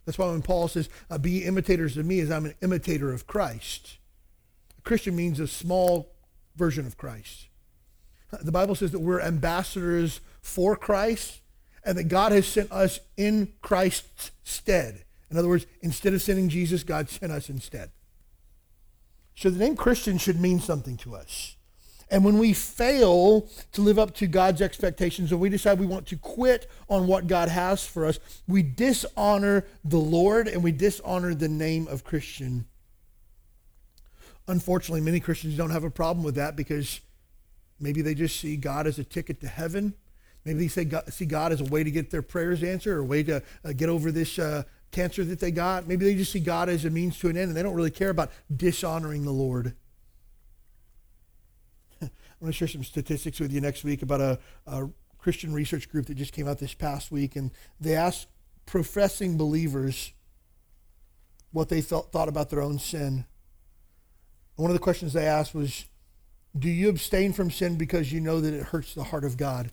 That's 0.05 0.19
why 0.19 0.29
when 0.29 0.43
Paul 0.43 0.69
says, 0.69 0.89
uh, 1.11 1.19
be 1.19 1.45
imitators 1.45 1.97
of 1.97 2.05
me 2.05 2.21
as 2.21 2.31
I'm 2.31 2.45
an 2.45 2.55
imitator 2.61 3.13
of 3.13 3.27
Christ. 3.27 3.97
Christian 4.83 5.17
means 5.17 5.41
a 5.41 5.47
small 5.47 6.13
version 6.57 6.87
of 6.87 6.99
Christ. 6.99 7.47
The 8.43 8.53
Bible 8.53 8.75
says 8.75 8.91
that 8.91 8.99
we're 8.99 9.21
ambassadors 9.21 10.21
for 10.43 10.77
Christ 10.77 11.41
and 11.85 11.97
that 11.97 12.05
God 12.05 12.33
has 12.33 12.47
sent 12.47 12.71
us 12.71 13.01
in 13.17 13.53
Christ's 13.63 14.33
stead. 14.43 15.05
In 15.31 15.39
other 15.39 15.49
words, 15.49 15.67
instead 15.81 16.13
of 16.13 16.21
sending 16.21 16.49
Jesus, 16.49 16.83
God 16.83 17.09
sent 17.09 17.33
us 17.33 17.49
instead. 17.49 17.91
So 19.35 19.51
the 19.51 19.59
name 19.59 19.77
Christian 19.77 20.19
should 20.19 20.41
mean 20.41 20.61
something 20.61 20.97
to 20.99 21.15
us. 21.15 21.57
And 22.11 22.25
when 22.25 22.39
we 22.39 22.53
fail 22.53 23.49
to 23.73 23.81
live 23.81 23.99
up 23.99 24.15
to 24.17 24.27
God's 24.27 24.63
expectations 24.63 25.33
or 25.33 25.37
we 25.37 25.49
decide 25.49 25.81
we 25.81 25.87
want 25.87 26.07
to 26.09 26.17
quit 26.17 26.71
on 26.89 27.07
what 27.07 27.27
God 27.27 27.49
has 27.49 27.85
for 27.87 28.05
us, 28.05 28.21
we 28.47 28.63
dishonor 28.63 29.67
the 29.85 29.99
Lord 29.99 30.47
and 30.47 30.63
we 30.63 30.71
dishonor 30.71 31.35
the 31.35 31.49
name 31.49 31.89
of 31.89 32.05
Christian. 32.05 32.67
Unfortunately, 34.47 35.01
many 35.01 35.19
Christians 35.19 35.57
don't 35.57 35.71
have 35.71 35.85
a 35.85 35.91
problem 35.91 36.25
with 36.25 36.35
that 36.35 36.55
because 36.55 37.01
maybe 37.81 38.03
they 38.03 38.15
just 38.15 38.39
see 38.39 38.57
God 38.57 38.87
as 38.87 38.99
a 38.99 39.05
ticket 39.05 39.41
to 39.41 39.49
heaven. 39.49 39.95
Maybe 40.45 40.61
they 40.61 40.69
say 40.69 40.85
God, 40.85 41.11
see 41.13 41.25
God 41.25 41.53
as 41.53 41.63
a 41.63 41.65
way 41.65 41.83
to 41.83 41.91
get 41.91 42.11
their 42.11 42.23
prayers 42.23 42.63
answered 42.63 42.99
or 42.99 43.01
a 43.01 43.05
way 43.05 43.23
to 43.23 43.43
uh, 43.65 43.73
get 43.73 43.89
over 43.89 44.13
this 44.13 44.39
uh, 44.39 44.65
cancer 44.95 45.25
that 45.25 45.41
they 45.41 45.51
got. 45.51 45.87
Maybe 45.87 46.05
they 46.05 46.15
just 46.15 46.33
see 46.33 46.41
God 46.41 46.69
as 46.69 46.85
a 46.85 46.91
means 46.91 47.19
to 47.19 47.29
an 47.29 47.37
end 47.37 47.49
and 47.49 47.57
they 47.57 47.63
don't 47.63 47.75
really 47.75 47.91
care 47.91 48.11
about 48.11 48.31
dishonoring 48.55 49.25
the 49.25 49.33
Lord. 49.33 49.75
I'm 52.03 52.11
going 52.41 52.53
to 52.53 52.57
share 52.57 52.69
some 52.69 52.85
statistics 52.85 53.41
with 53.41 53.53
you 53.53 53.61
next 53.61 53.85
week 53.85 54.03
about 54.03 54.21
a, 54.21 54.39
a 54.67 54.89
Christian 55.19 55.53
research 55.53 55.91
group 55.91 56.07
that 56.07 56.15
just 56.15 56.33
came 56.33 56.47
out 56.47 56.59
this 56.59 56.75
past 56.75 57.11
week, 57.11 57.35
and 57.35 57.51
they 57.81 57.97
asked 57.97 58.29
professing 58.67 59.37
believers 59.37 60.13
what 61.51 61.69
they 61.69 61.81
felt 61.81 62.13
thought 62.13 62.29
about 62.29 62.51
their 62.51 62.61
own 62.61 62.79
sin. 62.79 63.25
One 64.57 64.71
of 64.71 64.75
the 64.75 64.81
questions 64.81 65.13
they 65.13 65.27
asked 65.27 65.55
was, 65.55 65.87
Do 66.57 66.69
you 66.69 66.89
abstain 66.89 67.33
from 67.33 67.51
sin 67.51 67.77
because 67.77 68.13
you 68.13 68.21
know 68.21 68.41
that 68.41 68.55
it 68.55 68.65
hurts 68.65 68.95
the 68.95 69.05
heart 69.05 69.25
of 69.25 69.37
God? 69.37 69.73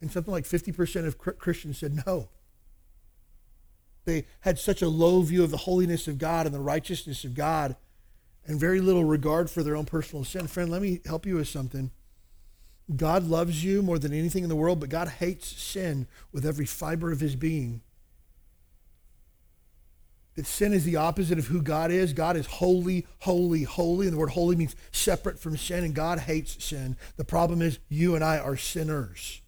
And 0.00 0.10
something 0.10 0.32
like 0.32 0.44
50% 0.44 1.06
of 1.06 1.18
Christians 1.18 1.78
said 1.78 2.02
no. 2.06 2.28
They 4.06 4.24
had 4.40 4.58
such 4.58 4.80
a 4.80 4.88
low 4.88 5.20
view 5.20 5.44
of 5.44 5.50
the 5.50 5.56
holiness 5.58 6.08
of 6.08 6.16
God 6.16 6.46
and 6.46 6.54
the 6.54 6.60
righteousness 6.60 7.24
of 7.24 7.34
God 7.34 7.76
and 8.46 8.58
very 8.58 8.80
little 8.80 9.04
regard 9.04 9.50
for 9.50 9.62
their 9.62 9.76
own 9.76 9.84
personal 9.84 10.24
sin. 10.24 10.46
Friend, 10.46 10.70
let 10.70 10.80
me 10.80 11.00
help 11.04 11.26
you 11.26 11.34
with 11.34 11.48
something. 11.48 11.90
God 12.94 13.24
loves 13.24 13.64
you 13.64 13.82
more 13.82 13.98
than 13.98 14.12
anything 14.12 14.44
in 14.44 14.48
the 14.48 14.56
world, 14.56 14.78
but 14.78 14.88
God 14.88 15.08
hates 15.08 15.48
sin 15.48 16.06
with 16.32 16.46
every 16.46 16.66
fiber 16.66 17.10
of 17.10 17.18
his 17.18 17.34
being. 17.34 17.82
That 20.36 20.46
sin 20.46 20.72
is 20.72 20.84
the 20.84 20.96
opposite 20.96 21.38
of 21.38 21.46
who 21.46 21.60
God 21.60 21.90
is. 21.90 22.12
God 22.12 22.36
is 22.36 22.46
holy, 22.46 23.06
holy, 23.20 23.64
holy. 23.64 24.06
And 24.06 24.14
the 24.14 24.20
word 24.20 24.30
holy 24.30 24.54
means 24.54 24.76
separate 24.92 25.40
from 25.40 25.56
sin, 25.56 25.82
and 25.82 25.94
God 25.94 26.20
hates 26.20 26.62
sin. 26.64 26.96
The 27.16 27.24
problem 27.24 27.60
is 27.60 27.80
you 27.88 28.14
and 28.14 28.22
I 28.22 28.38
are 28.38 28.56
sinners. 28.56 29.40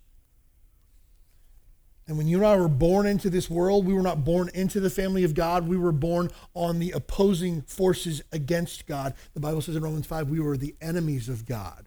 And 2.09 2.17
when 2.17 2.27
you 2.27 2.39
and 2.39 2.47
I 2.47 2.57
were 2.57 2.69
born 2.69 3.07
into 3.07 3.29
this 3.29 3.51
world, 3.51 3.87
we 3.87 3.93
were 3.93 4.03
not 4.03 4.25
born 4.25 4.49
into 4.55 4.81
the 4.81 4.89
family 4.89 5.25
of 5.25 5.35
God. 5.35 5.69
We 5.69 5.77
were 5.77 5.93
born 5.93 6.31
on 6.55 6.79
the 6.79 6.93
opposing 6.93 7.61
forces 7.63 8.23
against 8.33 8.87
God. 8.87 9.13
The 9.35 9.41
Bible 9.41 9.61
says 9.61 9.77
in 9.77 9.83
Romans 9.83 10.07
5, 10.07 10.31
we 10.31 10.41
were 10.41 10.57
the 10.57 10.75
enemies 10.81 11.29
of 11.29 11.45
God. 11.45 11.87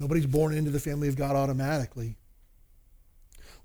Nobody's 0.00 0.26
born 0.26 0.54
into 0.54 0.70
the 0.70 0.80
family 0.80 1.08
of 1.08 1.16
God 1.16 1.36
automatically. 1.36 2.16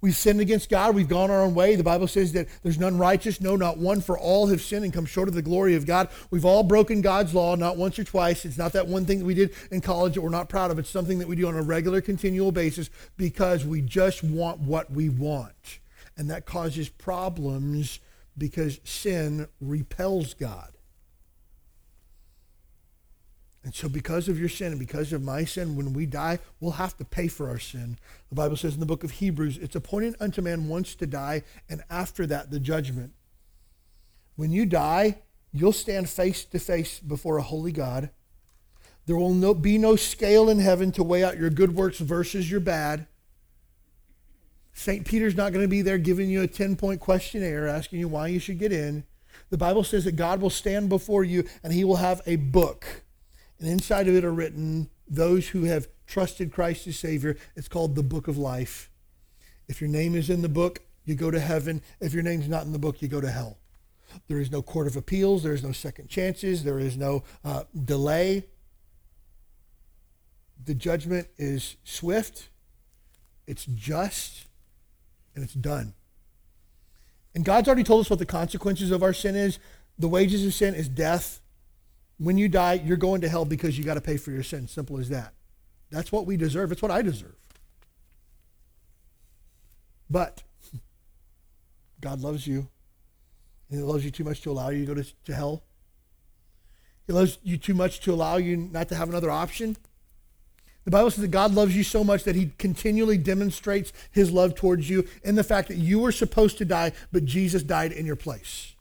We've 0.01 0.15
sinned 0.15 0.39
against 0.39 0.69
God. 0.69 0.95
We've 0.95 1.09
gone 1.09 1.29
our 1.29 1.41
own 1.41 1.53
way. 1.53 1.75
The 1.75 1.83
Bible 1.83 2.07
says 2.07 2.31
that 2.33 2.47
there's 2.63 2.79
none 2.79 2.97
righteous, 2.97 3.41
no, 3.41 3.55
not 3.55 3.77
one, 3.77 3.99
for 3.99 4.17
all 4.17 4.47
have 4.47 4.61
sinned 4.61 4.85
and 4.85 4.93
come 4.93 5.05
short 5.05 5.27
of 5.27 5.33
the 5.33 5.41
glory 5.41 5.75
of 5.75 5.85
God. 5.85 6.09
We've 6.31 6.45
all 6.45 6.63
broken 6.63 7.01
God's 7.01 7.33
law, 7.33 7.55
not 7.55 7.75
once 7.75 7.99
or 7.99 8.05
twice. 8.05 8.45
It's 8.45 8.57
not 8.57 8.73
that 8.73 8.87
one 8.87 9.05
thing 9.05 9.19
that 9.19 9.25
we 9.25 9.33
did 9.33 9.53
in 9.71 9.81
college 9.81 10.15
that 10.15 10.21
we're 10.21 10.29
not 10.29 10.47
proud 10.47 10.71
of. 10.71 10.79
It's 10.79 10.89
something 10.89 11.19
that 11.19 11.27
we 11.27 11.35
do 11.35 11.47
on 11.47 11.55
a 11.55 11.61
regular, 11.61 11.99
continual 11.99 12.51
basis 12.51 12.89
because 13.17 13.65
we 13.65 13.81
just 13.81 14.23
want 14.23 14.59
what 14.59 14.89
we 14.89 15.09
want. 15.09 15.79
And 16.15 16.29
that 16.29 16.45
causes 16.45 16.89
problems 16.89 17.99
because 18.37 18.79
sin 18.83 19.47
repels 19.59 20.33
God. 20.33 20.71
And 23.63 23.75
so, 23.75 23.89
because 23.89 24.29
of 24.29 24.39
your 24.39 24.47
sin 24.47 24.71
and 24.71 24.79
because 24.79 25.11
of 25.11 25.21
my 25.21 25.43
sin, 25.43 25.75
when 25.75 25.91
we 25.91 26.05
die, 26.05 26.39
we'll 26.59 26.71
have 26.71 26.95
to 26.97 27.05
pay 27.05 27.27
for 27.27 27.49
our 27.49 27.59
sin. 27.59 27.97
The 28.29 28.35
Bible 28.35 28.55
says 28.55 28.73
in 28.73 28.79
the 28.79 28.85
book 28.85 29.03
of 29.03 29.11
Hebrews, 29.11 29.57
it's 29.57 29.75
appointed 29.75 30.15
unto 30.19 30.41
man 30.41 30.69
once 30.69 30.95
to 30.95 31.05
die, 31.05 31.43
and 31.69 31.83
after 31.89 32.25
that, 32.27 32.51
the 32.51 32.59
judgment. 32.59 33.11
When 34.37 34.51
you 34.51 34.65
die, 34.65 35.17
you'll 35.51 35.73
stand 35.73 36.09
face 36.09 36.45
to 36.45 36.59
face 36.59 36.99
before 36.99 37.37
a 37.37 37.43
holy 37.43 37.73
God. 37.73 38.09
There 39.05 39.17
will 39.17 39.33
no, 39.33 39.53
be 39.53 39.77
no 39.77 39.97
scale 39.97 40.49
in 40.49 40.59
heaven 40.59 40.91
to 40.93 41.03
weigh 41.03 41.23
out 41.23 41.37
your 41.37 41.49
good 41.49 41.75
works 41.75 41.99
versus 41.99 42.49
your 42.49 42.61
bad. 42.61 43.07
St. 44.71 45.05
Peter's 45.05 45.35
not 45.35 45.51
going 45.51 45.65
to 45.65 45.69
be 45.69 45.81
there 45.81 45.97
giving 45.97 46.29
you 46.29 46.41
a 46.43 46.47
10 46.47 46.77
point 46.77 47.01
questionnaire 47.01 47.67
asking 47.67 47.99
you 47.99 48.07
why 48.07 48.27
you 48.27 48.39
should 48.39 48.59
get 48.59 48.71
in. 48.71 49.03
The 49.49 49.57
Bible 49.57 49.83
says 49.83 50.05
that 50.05 50.15
God 50.15 50.39
will 50.39 50.49
stand 50.49 50.87
before 50.87 51.25
you 51.25 51.43
and 51.63 51.73
he 51.73 51.83
will 51.83 51.97
have 51.97 52.21
a 52.25 52.37
book 52.37 53.03
and 53.59 53.69
inside 53.69 54.07
of 54.07 54.15
it 54.15 54.23
are 54.23 54.33
written 54.33 54.89
those 55.07 55.49
who 55.49 55.63
have 55.63 55.87
trusted 56.07 56.51
Christ 56.51 56.87
as 56.87 56.97
Savior. 56.97 57.37
It's 57.55 57.67
called 57.67 57.95
the 57.95 58.03
book 58.03 58.27
of 58.27 58.37
life. 58.37 58.89
If 59.67 59.81
your 59.81 59.89
name 59.89 60.15
is 60.15 60.29
in 60.29 60.41
the 60.41 60.49
book, 60.49 60.81
you 61.05 61.15
go 61.15 61.31
to 61.31 61.39
heaven. 61.39 61.81
If 61.99 62.13
your 62.13 62.23
name's 62.23 62.47
not 62.47 62.65
in 62.65 62.71
the 62.71 62.79
book, 62.79 63.01
you 63.01 63.07
go 63.07 63.21
to 63.21 63.31
hell. 63.31 63.57
There 64.27 64.39
is 64.39 64.51
no 64.51 64.61
court 64.61 64.87
of 64.87 64.95
appeals. 64.95 65.43
There 65.43 65.53
is 65.53 65.63
no 65.63 65.71
second 65.71 66.09
chances. 66.09 66.63
There 66.63 66.79
is 66.79 66.97
no 66.97 67.23
uh, 67.43 67.63
delay. 67.85 68.45
The 70.65 70.75
judgment 70.75 71.27
is 71.37 71.77
swift, 71.83 72.49
it's 73.47 73.65
just, 73.65 74.45
and 75.33 75.43
it's 75.43 75.53
done. 75.53 75.93
And 77.33 77.45
God's 77.45 77.67
already 77.67 77.83
told 77.83 78.01
us 78.01 78.09
what 78.09 78.19
the 78.19 78.25
consequences 78.25 78.91
of 78.91 79.01
our 79.01 79.13
sin 79.13 79.35
is. 79.35 79.57
The 79.97 80.07
wages 80.07 80.45
of 80.45 80.53
sin 80.53 80.75
is 80.75 80.89
death. 80.89 81.41
When 82.19 82.37
you 82.37 82.49
die, 82.49 82.73
you're 82.73 82.97
going 82.97 83.21
to 83.21 83.29
hell 83.29 83.45
because 83.45 83.77
you 83.77 83.83
got 83.83 83.95
to 83.95 84.01
pay 84.01 84.17
for 84.17 84.31
your 84.31 84.43
sins. 84.43 84.71
Simple 84.71 84.99
as 84.99 85.09
that. 85.09 85.33
That's 85.89 86.11
what 86.11 86.25
we 86.25 86.37
deserve. 86.37 86.71
It's 86.71 86.81
what 86.81 86.91
I 86.91 87.01
deserve. 87.01 87.35
But 90.09 90.43
God 92.01 92.21
loves 92.21 92.45
you. 92.45 92.67
He 93.69 93.77
loves 93.77 94.03
you 94.03 94.11
too 94.11 94.23
much 94.23 94.41
to 94.41 94.51
allow 94.51 94.69
you 94.69 94.85
to 94.85 94.93
go 94.93 95.01
to, 95.01 95.07
to 95.25 95.33
hell. 95.33 95.63
He 97.07 97.13
loves 97.13 97.39
you 97.43 97.57
too 97.57 97.73
much 97.73 98.01
to 98.01 98.13
allow 98.13 98.37
you 98.37 98.57
not 98.57 98.89
to 98.89 98.95
have 98.95 99.09
another 99.09 99.31
option. 99.31 99.77
The 100.85 100.91
Bible 100.91 101.11
says 101.11 101.21
that 101.21 101.29
God 101.29 101.53
loves 101.53 101.75
you 101.75 101.83
so 101.83 102.03
much 102.03 102.23
that 102.23 102.35
he 102.35 102.51
continually 102.57 103.17
demonstrates 103.17 103.93
his 104.11 104.31
love 104.31 104.55
towards 104.55 104.89
you 104.89 105.07
in 105.23 105.35
the 105.35 105.43
fact 105.43 105.67
that 105.67 105.77
you 105.77 105.99
were 105.99 106.11
supposed 106.11 106.57
to 106.57 106.65
die, 106.65 106.93
but 107.11 107.25
Jesus 107.25 107.63
died 107.63 107.91
in 107.91 108.05
your 108.05 108.15
place. 108.15 108.73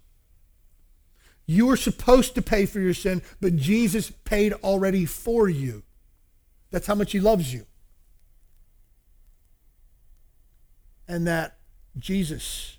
You 1.51 1.67
were 1.67 1.79
supposed 1.79 2.35
to 2.35 2.43
pay 2.43 2.67
for 2.67 2.79
your 2.79 2.93
sin, 2.93 3.23
but 3.41 3.57
Jesus 3.57 4.11
paid 4.11 4.53
already 4.53 5.07
for 5.07 5.49
you. 5.49 5.83
That's 6.71 6.87
how 6.87 6.95
much 6.95 7.13
he 7.13 7.21
loves 7.21 7.55
you. 7.55 7.65
And 11.09 11.27
that 11.27 11.57
Jesus 11.99 12.77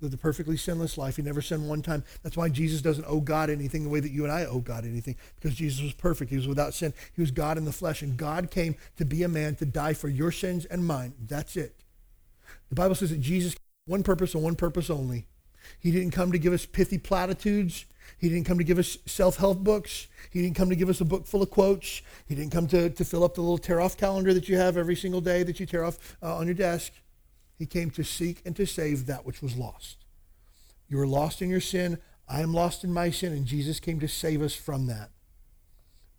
lived 0.00 0.14
a 0.14 0.16
perfectly 0.16 0.56
sinless 0.56 0.96
life. 0.96 1.16
He 1.16 1.22
never 1.22 1.42
sinned 1.42 1.68
one 1.68 1.82
time. 1.82 2.02
That's 2.22 2.38
why 2.38 2.48
Jesus 2.48 2.80
doesn't 2.80 3.04
owe 3.06 3.20
God 3.20 3.50
anything 3.50 3.84
the 3.84 3.90
way 3.90 4.00
that 4.00 4.10
you 4.10 4.24
and 4.24 4.32
I 4.32 4.46
owe 4.46 4.60
God 4.60 4.86
anything, 4.86 5.16
because 5.36 5.54
Jesus 5.54 5.82
was 5.82 5.92
perfect. 5.92 6.30
He 6.30 6.38
was 6.38 6.48
without 6.48 6.72
sin. 6.72 6.94
He 7.14 7.20
was 7.20 7.30
God 7.30 7.58
in 7.58 7.66
the 7.66 7.72
flesh, 7.72 8.00
and 8.00 8.16
God 8.16 8.50
came 8.50 8.74
to 8.96 9.04
be 9.04 9.22
a 9.22 9.28
man 9.28 9.54
to 9.56 9.66
die 9.66 9.92
for 9.92 10.08
your 10.08 10.32
sins 10.32 10.64
and 10.64 10.86
mine. 10.86 11.12
That's 11.20 11.58
it. 11.58 11.84
The 12.70 12.74
Bible 12.74 12.94
says 12.94 13.10
that 13.10 13.20
Jesus 13.20 13.54
one 13.84 14.02
purpose 14.02 14.32
and 14.34 14.42
one 14.42 14.56
purpose 14.56 14.88
only 14.88 15.26
he 15.78 15.90
didn't 15.90 16.12
come 16.12 16.32
to 16.32 16.38
give 16.38 16.52
us 16.52 16.66
pithy 16.66 16.98
platitudes. 16.98 17.86
He 18.18 18.28
didn't 18.28 18.44
come 18.44 18.58
to 18.58 18.64
give 18.64 18.78
us 18.78 18.98
self 19.06 19.36
help 19.36 19.58
books. 19.58 20.06
He 20.30 20.42
didn't 20.42 20.56
come 20.56 20.70
to 20.70 20.76
give 20.76 20.88
us 20.88 21.00
a 21.00 21.04
book 21.04 21.26
full 21.26 21.42
of 21.42 21.50
quotes. 21.50 22.02
He 22.26 22.34
didn't 22.34 22.52
come 22.52 22.68
to, 22.68 22.88
to 22.90 23.04
fill 23.04 23.24
up 23.24 23.34
the 23.34 23.40
little 23.40 23.58
tear 23.58 23.80
off 23.80 23.96
calendar 23.96 24.32
that 24.32 24.48
you 24.48 24.56
have 24.56 24.76
every 24.76 24.96
single 24.96 25.20
day 25.20 25.42
that 25.42 25.58
you 25.58 25.66
tear 25.66 25.84
off 25.84 26.16
uh, 26.22 26.36
on 26.36 26.46
your 26.46 26.54
desk. 26.54 26.92
He 27.58 27.66
came 27.66 27.90
to 27.90 28.04
seek 28.04 28.40
and 28.44 28.54
to 28.56 28.66
save 28.66 29.06
that 29.06 29.26
which 29.26 29.42
was 29.42 29.56
lost. 29.56 30.04
You 30.88 30.98
were 30.98 31.06
lost 31.06 31.42
in 31.42 31.48
your 31.48 31.60
sin. 31.60 31.98
I 32.28 32.40
am 32.40 32.54
lost 32.54 32.84
in 32.84 32.92
my 32.92 33.10
sin, 33.10 33.32
and 33.32 33.44
Jesus 33.44 33.80
came 33.80 34.00
to 34.00 34.08
save 34.08 34.42
us 34.42 34.54
from 34.54 34.86
that. 34.86 35.10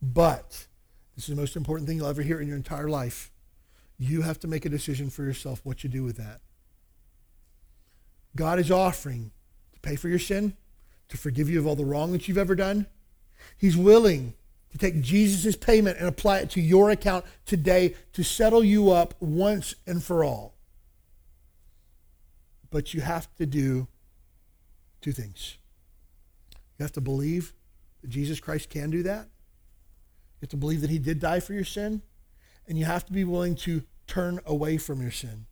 But 0.01 0.67
this 1.15 1.25
is 1.25 1.35
the 1.35 1.39
most 1.39 1.55
important 1.55 1.87
thing 1.87 1.97
you'll 1.97 2.07
ever 2.07 2.21
hear 2.21 2.41
in 2.41 2.47
your 2.47 2.57
entire 2.57 2.89
life. 2.89 3.31
You 3.97 4.21
have 4.23 4.39
to 4.41 4.47
make 4.47 4.65
a 4.65 4.69
decision 4.69 5.09
for 5.09 5.23
yourself 5.23 5.61
what 5.63 5.83
you 5.83 5.89
do 5.89 6.03
with 6.03 6.17
that. 6.17 6.41
God 8.35 8.59
is 8.59 8.71
offering 8.71 9.31
pay 9.83 9.95
for 9.95 10.09
your 10.09 10.17
sin, 10.17 10.57
to 11.09 11.17
forgive 11.17 11.47
you 11.47 11.59
of 11.59 11.67
all 11.67 11.75
the 11.75 11.85
wrong 11.85 12.11
that 12.13 12.27
you've 12.27 12.39
ever 12.39 12.55
done. 12.55 12.87
He's 13.57 13.77
willing 13.77 14.33
to 14.71 14.79
take 14.79 15.01
Jesus' 15.01 15.55
payment 15.55 15.99
and 15.99 16.07
apply 16.07 16.39
it 16.39 16.49
to 16.51 16.61
your 16.61 16.89
account 16.89 17.25
today 17.45 17.93
to 18.13 18.23
settle 18.23 18.63
you 18.63 18.89
up 18.89 19.13
once 19.19 19.75
and 19.85 20.03
for 20.03 20.23
all. 20.23 20.55
But 22.71 22.95
you 22.95 23.01
have 23.01 23.27
to 23.35 23.45
do 23.45 23.87
two 25.01 25.11
things. 25.11 25.57
You 26.79 26.83
have 26.83 26.93
to 26.93 27.01
believe 27.01 27.53
that 28.01 28.09
Jesus 28.09 28.39
Christ 28.39 28.71
can 28.71 28.89
do 28.89 29.03
that. 29.03 29.25
You 29.25 30.41
have 30.41 30.49
to 30.49 30.57
believe 30.57 30.81
that 30.81 30.89
he 30.89 30.97
did 30.97 31.19
die 31.19 31.39
for 31.39 31.53
your 31.53 31.65
sin. 31.65 32.01
And 32.67 32.79
you 32.79 32.85
have 32.85 33.05
to 33.05 33.13
be 33.13 33.23
willing 33.23 33.55
to 33.57 33.83
turn 34.07 34.39
away 34.45 34.77
from 34.77 35.01
your 35.01 35.11
sin. 35.11 35.45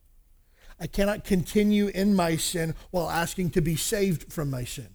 I 0.82 0.88
cannot 0.88 1.24
continue 1.24 1.88
in 1.89 2.15
my 2.15 2.36
sin 2.38 2.74
while 2.89 3.08
asking 3.08 3.52
to 3.52 3.62
be 3.62 3.76
saved 3.76 4.34
from 4.34 4.50
my 4.50 4.63
sin. 4.63 4.89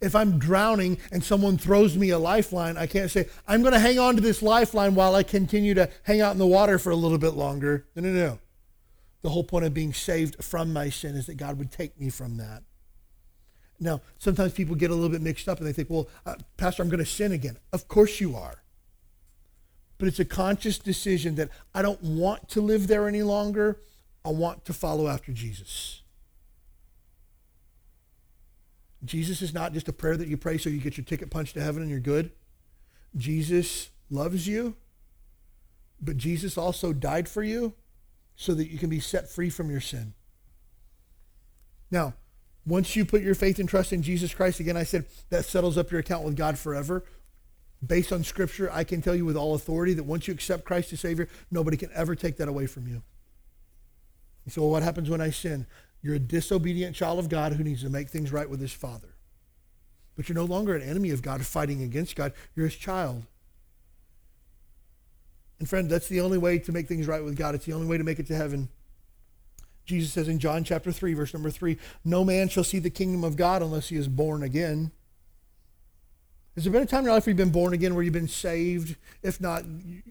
If 0.00 0.16
I'm 0.16 0.40
drowning 0.40 0.98
and 1.12 1.22
someone 1.22 1.56
throws 1.56 1.96
me 1.96 2.10
a 2.10 2.18
lifeline, 2.18 2.76
I 2.76 2.88
can't 2.88 3.10
say, 3.10 3.28
I'm 3.46 3.62
going 3.62 3.72
to 3.72 3.78
hang 3.78 4.00
on 4.00 4.16
to 4.16 4.20
this 4.20 4.42
lifeline 4.42 4.96
while 4.96 5.14
I 5.14 5.22
continue 5.22 5.74
to 5.74 5.88
hang 6.02 6.20
out 6.20 6.32
in 6.32 6.38
the 6.38 6.46
water 6.46 6.78
for 6.78 6.90
a 6.90 6.96
little 6.96 7.18
bit 7.18 7.34
longer. 7.34 7.86
No, 7.94 8.02
no, 8.02 8.12
no. 8.12 8.38
The 9.22 9.30
whole 9.30 9.44
point 9.44 9.64
of 9.64 9.72
being 9.72 9.94
saved 9.94 10.42
from 10.42 10.72
my 10.72 10.90
sin 10.90 11.14
is 11.14 11.26
that 11.26 11.36
God 11.36 11.56
would 11.58 11.70
take 11.70 11.98
me 12.00 12.10
from 12.10 12.36
that. 12.38 12.64
Now, 13.78 14.00
sometimes 14.18 14.52
people 14.52 14.74
get 14.74 14.90
a 14.90 14.94
little 14.94 15.08
bit 15.08 15.22
mixed 15.22 15.48
up 15.48 15.58
and 15.58 15.66
they 15.66 15.72
think, 15.72 15.88
well, 15.88 16.08
uh, 16.26 16.34
Pastor, 16.56 16.82
I'm 16.82 16.88
going 16.88 16.98
to 16.98 17.06
sin 17.06 17.30
again. 17.30 17.58
Of 17.72 17.86
course 17.86 18.20
you 18.20 18.34
are 18.34 18.64
but 19.98 20.08
it's 20.08 20.20
a 20.20 20.24
conscious 20.24 20.78
decision 20.78 21.34
that 21.34 21.50
I 21.74 21.82
don't 21.82 22.02
want 22.02 22.48
to 22.50 22.60
live 22.60 22.86
there 22.86 23.08
any 23.08 23.22
longer. 23.22 23.80
I 24.24 24.30
want 24.30 24.64
to 24.66 24.72
follow 24.72 25.08
after 25.08 25.32
Jesus. 25.32 26.02
Jesus 29.04 29.42
is 29.42 29.54
not 29.54 29.72
just 29.72 29.88
a 29.88 29.92
prayer 29.92 30.16
that 30.16 30.28
you 30.28 30.36
pray 30.36 30.58
so 30.58 30.70
you 30.70 30.80
get 30.80 30.96
your 30.96 31.04
ticket 31.04 31.30
punched 31.30 31.54
to 31.54 31.62
heaven 31.62 31.82
and 31.82 31.90
you're 31.90 32.00
good. 32.00 32.32
Jesus 33.16 33.90
loves 34.10 34.46
you, 34.46 34.76
but 36.00 36.16
Jesus 36.16 36.58
also 36.58 36.92
died 36.92 37.28
for 37.28 37.42
you 37.42 37.74
so 38.36 38.54
that 38.54 38.70
you 38.70 38.78
can 38.78 38.90
be 38.90 39.00
set 39.00 39.28
free 39.28 39.50
from 39.50 39.70
your 39.70 39.80
sin. 39.80 40.14
Now, 41.90 42.14
once 42.66 42.94
you 42.94 43.04
put 43.04 43.22
your 43.22 43.34
faith 43.34 43.58
and 43.58 43.68
trust 43.68 43.92
in 43.92 44.02
Jesus 44.02 44.34
Christ, 44.34 44.60
again, 44.60 44.76
I 44.76 44.82
said 44.82 45.06
that 45.30 45.44
settles 45.44 45.78
up 45.78 45.90
your 45.90 46.00
account 46.00 46.24
with 46.24 46.36
God 46.36 46.58
forever. 46.58 47.04
Based 47.86 48.12
on 48.12 48.24
Scripture, 48.24 48.70
I 48.72 48.82
can 48.84 49.00
tell 49.00 49.14
you 49.14 49.24
with 49.24 49.36
all 49.36 49.54
authority 49.54 49.94
that 49.94 50.04
once 50.04 50.26
you 50.26 50.34
accept 50.34 50.64
Christ 50.64 50.92
as 50.92 51.00
Savior, 51.00 51.28
nobody 51.50 51.76
can 51.76 51.90
ever 51.94 52.14
take 52.14 52.36
that 52.38 52.48
away 52.48 52.66
from 52.66 52.88
you. 52.88 53.02
You 54.44 54.50
say, 54.52 54.60
well, 54.60 54.70
what 54.70 54.82
happens 54.82 55.08
when 55.08 55.20
I 55.20 55.30
sin? 55.30 55.66
You're 56.02 56.16
a 56.16 56.20
disobedient 56.20 56.96
child 56.96 57.18
of 57.18 57.28
God 57.28 57.52
who 57.52 57.62
needs 57.62 57.82
to 57.82 57.90
make 57.90 58.08
things 58.08 58.32
right 58.32 58.48
with 58.48 58.60
his 58.60 58.72
Father. 58.72 59.14
But 60.16 60.28
you're 60.28 60.36
no 60.36 60.44
longer 60.44 60.74
an 60.74 60.82
enemy 60.82 61.10
of 61.10 61.22
God 61.22 61.44
fighting 61.46 61.82
against 61.82 62.16
God. 62.16 62.32
You're 62.56 62.66
his 62.66 62.76
child. 62.76 63.26
And 65.58 65.68
friend, 65.68 65.88
that's 65.88 66.08
the 66.08 66.20
only 66.20 66.38
way 66.38 66.58
to 66.58 66.72
make 66.72 66.88
things 66.88 67.06
right 67.06 67.22
with 67.22 67.36
God. 67.36 67.54
It's 67.54 67.66
the 67.66 67.72
only 67.72 67.86
way 67.86 67.98
to 67.98 68.04
make 68.04 68.18
it 68.18 68.26
to 68.28 68.34
heaven. 68.34 68.68
Jesus 69.84 70.12
says 70.12 70.28
in 70.28 70.38
John 70.38 70.64
chapter 70.64 70.92
3, 70.92 71.14
verse 71.14 71.32
number 71.32 71.50
3, 71.50 71.78
no 72.04 72.24
man 72.24 72.48
shall 72.48 72.64
see 72.64 72.78
the 72.78 72.90
kingdom 72.90 73.24
of 73.24 73.36
God 73.36 73.62
unless 73.62 73.88
he 73.88 73.96
is 73.96 74.08
born 74.08 74.42
again. 74.42 74.92
Has 76.54 76.64
there 76.64 76.72
been 76.72 76.82
a 76.82 76.86
time 76.86 77.00
in 77.00 77.04
your 77.04 77.14
life 77.14 77.26
where 77.26 77.30
you've 77.30 77.36
been 77.36 77.50
born 77.50 77.72
again, 77.72 77.94
where 77.94 78.02
you've 78.02 78.12
been 78.12 78.26
saved? 78.26 78.96
If 79.22 79.40
not, 79.40 79.62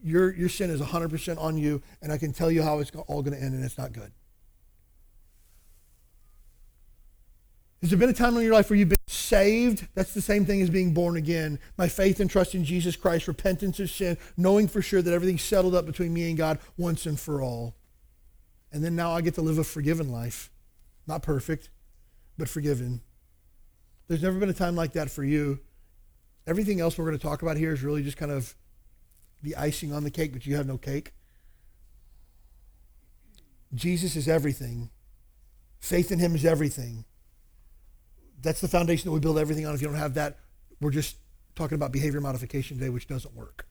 your, 0.02 0.34
your 0.34 0.48
sin 0.48 0.70
is 0.70 0.80
100% 0.80 1.38
on 1.38 1.58
you, 1.58 1.82
and 2.02 2.12
I 2.12 2.18
can 2.18 2.32
tell 2.32 2.50
you 2.50 2.64
how 2.64 2.80
it's 2.80 2.92
all 3.08 3.22
going 3.22 3.38
to 3.38 3.44
end, 3.44 3.54
and 3.54 3.66
it's 3.66 3.78
not 3.78 3.92
good. 3.92 4.12
Has 7.82 7.92
there 7.92 8.00
been 8.00 8.10
a 8.10 8.14
time 8.14 8.36
in 8.38 8.44
your 8.44 8.54
life 8.54 8.70
where 8.70 8.80
you've 8.80 8.90
been 8.90 8.98
saved? 9.08 9.88
That's 9.94 10.14
the 10.14 10.22
same 10.22 10.46
thing 10.46 10.62
as 10.62 10.70
being 10.70 10.94
born 10.94 11.16
again. 11.16 11.60
My 11.78 11.88
faith 11.88 12.20
and 12.20 12.30
trust 12.30 12.56
in 12.56 12.66
Jesus 12.66 12.96
Christ, 12.96 13.28
repentance 13.28 13.80
of 13.80 13.92
sin, 13.92 14.18
knowing 14.36 14.68
for 14.68 14.82
sure 14.82 15.02
that 15.02 15.14
everything's 15.14 15.44
settled 15.44 15.76
up 15.76 15.86
between 15.86 16.14
me 16.14 16.30
and 16.30 16.38
God 16.38 16.60
once 16.76 17.06
and 17.06 17.20
for 17.20 17.42
all. 17.42 17.76
And 18.72 18.84
then 18.84 18.96
now 18.96 19.12
I 19.12 19.22
get 19.22 19.36
to 19.36 19.42
live 19.42 19.60
a 19.60 19.64
forgiven 19.64 20.12
life. 20.12 20.50
Not 21.06 21.22
perfect, 21.22 21.70
but 22.38 22.50
forgiven. 22.50 23.02
There's 24.08 24.24
never 24.24 24.40
been 24.40 24.50
a 24.50 24.54
time 24.54 24.76
like 24.76 24.94
that 24.94 25.12
for 25.12 25.24
you. 25.24 25.60
Everything 26.48 26.80
else 26.80 26.98
we're 26.98 27.06
going 27.06 27.18
to 27.18 27.24
talk 27.24 27.42
about 27.42 27.58
here 27.58 27.74
is 27.74 27.84
really 27.84 28.02
just 28.02 28.18
kind 28.18 28.32
of 28.32 28.56
the 29.44 29.56
icing 29.58 29.94
on 29.94 30.04
the 30.04 30.10
cake, 30.10 30.32
but 30.34 30.46
you 30.46 30.56
have 30.56 30.66
no 30.66 30.78
cake. 30.78 31.12
Jesus 33.74 34.16
is 34.16 34.28
everything. 34.28 34.90
Faith 35.80 36.12
in 36.12 36.20
him 36.20 36.34
is 36.36 36.46
everything. 36.46 37.06
That's 38.42 38.62
the 38.62 38.68
foundation 38.68 39.10
that 39.10 39.14
we 39.14 39.20
build 39.20 39.38
everything 39.38 39.66
on. 39.66 39.76
If 39.76 39.82
you 39.82 39.88
don't 39.88 39.98
have 39.98 40.14
that, 40.14 40.40
we're 40.80 40.92
just 40.92 41.18
talking 41.56 41.76
about 41.76 41.92
behavior 41.92 42.22
modification 42.22 42.78
today, 42.78 42.90
which 42.90 43.08
doesn't 43.08 43.36
work. 43.36 43.67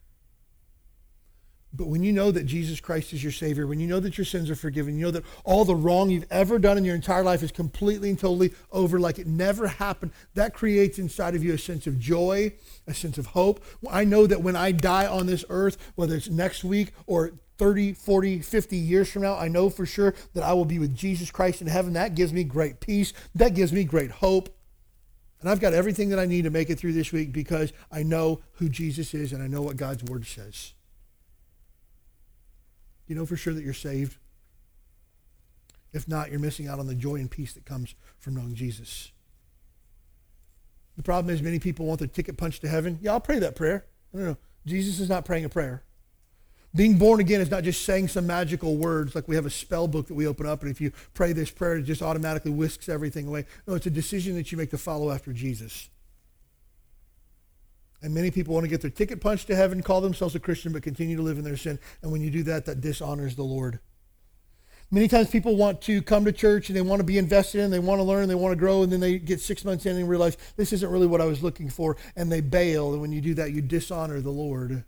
But 1.72 1.88
when 1.88 2.02
you 2.02 2.12
know 2.12 2.31
that 2.31 2.46
Jesus 2.46 2.81
Christ 2.81 3.12
is 3.12 3.22
your 3.22 3.33
Savior, 3.33 3.66
when 3.66 3.81
you 3.81 3.87
know 3.87 4.00
that 4.00 4.16
your 4.16 4.24
sins 4.24 4.48
are 4.48 4.57
forgiven, 4.57 4.96
you 4.96 5.05
know 5.05 5.11
that 5.11 5.24
all 5.44 5.64
the 5.64 5.74
wrong 5.74 6.09
you've 6.09 6.26
ever 6.31 6.59
done 6.59 6.79
in 6.79 6.85
your 6.85 6.94
entire 6.94 7.22
life 7.22 7.42
is 7.42 7.52
completely 7.52 8.09
and 8.09 8.18
totally 8.18 8.55
over, 8.72 8.98
like 8.98 9.18
it 9.18 9.26
never 9.26 9.66
happened, 9.66 10.12
that 10.35 10.55
creates 10.55 10.98
inside 10.98 11.35
of 11.35 11.44
you 11.44 11.52
a 11.52 11.59
sense 11.59 11.87
of 11.87 11.98
joy, 11.98 12.52
a 12.87 12.94
sense 12.94 13.18
of 13.18 13.26
hope. 13.26 13.62
I 13.90 14.05
know 14.05 14.26
that 14.26 14.42
when 14.42 14.57
I 14.57 14.72
die 14.72 15.07
on 15.07 15.26
this 15.26 15.44
earth, 15.50 15.76
whether 15.96 16.16
it's 16.16 16.31
next 16.31 16.64
week 16.64 16.92
or 17.07 17.33
30, 17.59 17.94
40, 17.94 18.40
50 18.40 18.76
years 18.76 19.11
from 19.11 19.22
now, 19.22 19.37
I 19.37 19.48
know 19.48 19.68
for 19.68 19.87
sure 19.87 20.14
that 20.35 20.44
I 20.44 20.52
will 20.52 20.64
be 20.64 20.79
with 20.79 20.96
Jesus 20.96 21.31
Christ 21.31 21.61
in 21.61 21.66
heaven. 21.66 21.94
That 21.94 22.14
gives 22.14 22.33
me 22.33 22.44
great 22.44 22.81
peace. 22.81 23.12
That 23.35 23.55
gives 23.55 23.72
me 23.72 23.85
great 23.85 24.11
hope. 24.11 24.55
And 25.40 25.50
I've 25.50 25.61
got 25.61 25.74
everything 25.74 26.09
that 26.11 26.18
I 26.18 26.26
need 26.26 26.44
to 26.44 26.50
make 26.50 26.70
it 26.70 26.79
through 26.79 26.94
this 26.94 27.12
week 27.12 27.33
because 27.33 27.72
I 27.90 28.02
know 28.02 28.40
who 28.52 28.68
Jesus 28.68 29.14
is 29.14 29.33
and 29.33 29.42
I 29.42 29.46
know 29.46 29.62
what 29.62 29.76
God's 29.76 30.05
word 30.05 30.26
says. 30.26 30.72
You 33.07 33.14
know 33.14 33.27
for 33.27 33.37
sure 33.37 33.55
that 33.55 33.64
you're 33.64 33.75
saved? 33.75 34.16
If 35.92 36.09
not, 36.09 36.31
you're 36.31 36.40
missing 36.40 36.69
out 36.69 36.79
on 36.79 36.87
the 36.87 36.95
joy 36.95 37.16
and 37.16 37.31
peace 37.31 37.53
that 37.55 37.64
comes 37.64 37.95
from 38.19 38.35
knowing 38.35 38.55
Jesus. 38.55 39.12
The 40.97 41.03
problem 41.03 41.35
is 41.35 41.42
many 41.42 41.59
people 41.59 41.87
want 41.87 42.01
their 42.01 42.09
ticket 42.09 42.37
punched 42.37 42.62
to 42.62 42.69
heaven. 42.69 42.99
Yeah, 43.01 43.12
I'll 43.12 43.21
pray 43.21 43.38
that 43.38 43.55
prayer. 43.55 43.85
No, 44.12 44.21
no, 44.21 44.27
no. 44.31 44.37
Jesus 44.66 44.99
is 44.99 45.09
not 45.09 45.25
praying 45.25 45.45
a 45.45 45.49
prayer. 45.49 45.83
Being 46.75 46.99
born 46.99 47.21
again 47.21 47.40
is 47.40 47.51
not 47.51 47.64
just 47.64 47.85
saying 47.85 48.09
some 48.09 48.27
magical 48.27 48.77
words 48.77 49.14
like 49.14 49.29
we 49.29 49.37
have 49.37 49.47
a 49.47 49.51
spell 49.51 49.88
book 49.88 50.09
that 50.09 50.14
we 50.14 50.27
open 50.27 50.47
up, 50.47 50.61
and 50.62 50.71
if 50.71 50.81
you 50.81 50.92
pray 51.14 51.33
this 51.33 51.51
prayer, 51.51 51.77
it 51.77 51.83
just 51.85 52.03
automatically 52.03 52.51
whisks 52.51 52.88
everything 52.88 53.27
away. 53.27 53.47
No, 53.66 53.75
it's 53.75 53.87
a 53.87 53.90
decision 53.90 54.35
that 54.35 54.53
you 54.53 54.59
make 54.59 54.71
to 54.71 54.79
follow 54.79 55.11
after 55.11 55.33
Jesus. 55.33 55.88
And 58.07 58.14
many 58.14 58.31
people 58.31 58.55
want 58.55 58.62
to 58.62 58.71
get 58.71 58.83
their 58.83 58.90
ticket 58.90 59.21
punched 59.21 59.49
to 59.49 59.57
heaven, 59.57 59.83
call 59.83 60.01
themselves 60.01 60.37
a 60.37 60.38
Christian, 60.38 60.73
but 60.73 60.85
continue 60.85 61.16
to 61.16 61.23
live 61.25 61.38
in 61.38 61.45
their 61.45 61.57
sin. 61.57 61.77
And 62.03 62.12
when 62.12 62.21
you 62.21 62.31
do 62.31 62.45
that, 62.45 62.64
that 62.66 62.81
dishonors 62.81 63.35
the 63.35 63.42
Lord. 63.42 63.81
Many 64.92 65.09
times 65.09 65.29
people 65.29 65.57
want 65.57 65.81
to 65.83 66.01
come 66.03 66.25
to 66.25 66.31
church 66.31 66.69
and 66.69 66.77
they 66.77 66.83
want 66.83 67.01
to 67.01 67.05
be 67.05 67.19
invested 67.19 67.62
in, 67.62 67.73
they 67.73 67.81
want 67.81 67.99
to 67.99 68.05
learn, 68.05 68.29
they 68.29 68.37
want 68.37 68.53
to 68.53 68.57
grow, 68.57 68.85
and 68.85 68.92
then 68.92 69.01
they 69.01 69.19
get 69.19 69.40
six 69.40 69.64
months 69.64 69.87
in 69.87 69.97
and 69.97 70.09
realize 70.09 70.37
this 70.55 70.73
isn't 70.73 70.88
really 70.88 71.09
what 71.09 71.21
I 71.21 71.25
was 71.25 71.42
looking 71.42 71.69
for, 71.69 71.97
and 72.14 72.31
they 72.31 72.40
bail. 72.40 72.92
And 72.92 73.03
when 73.03 73.11
you 73.11 73.21
do 73.21 73.35
that, 73.35 73.51
you 73.51 73.61
dishonor 73.61 74.21
the 74.21 74.31
Lord. 74.31 74.85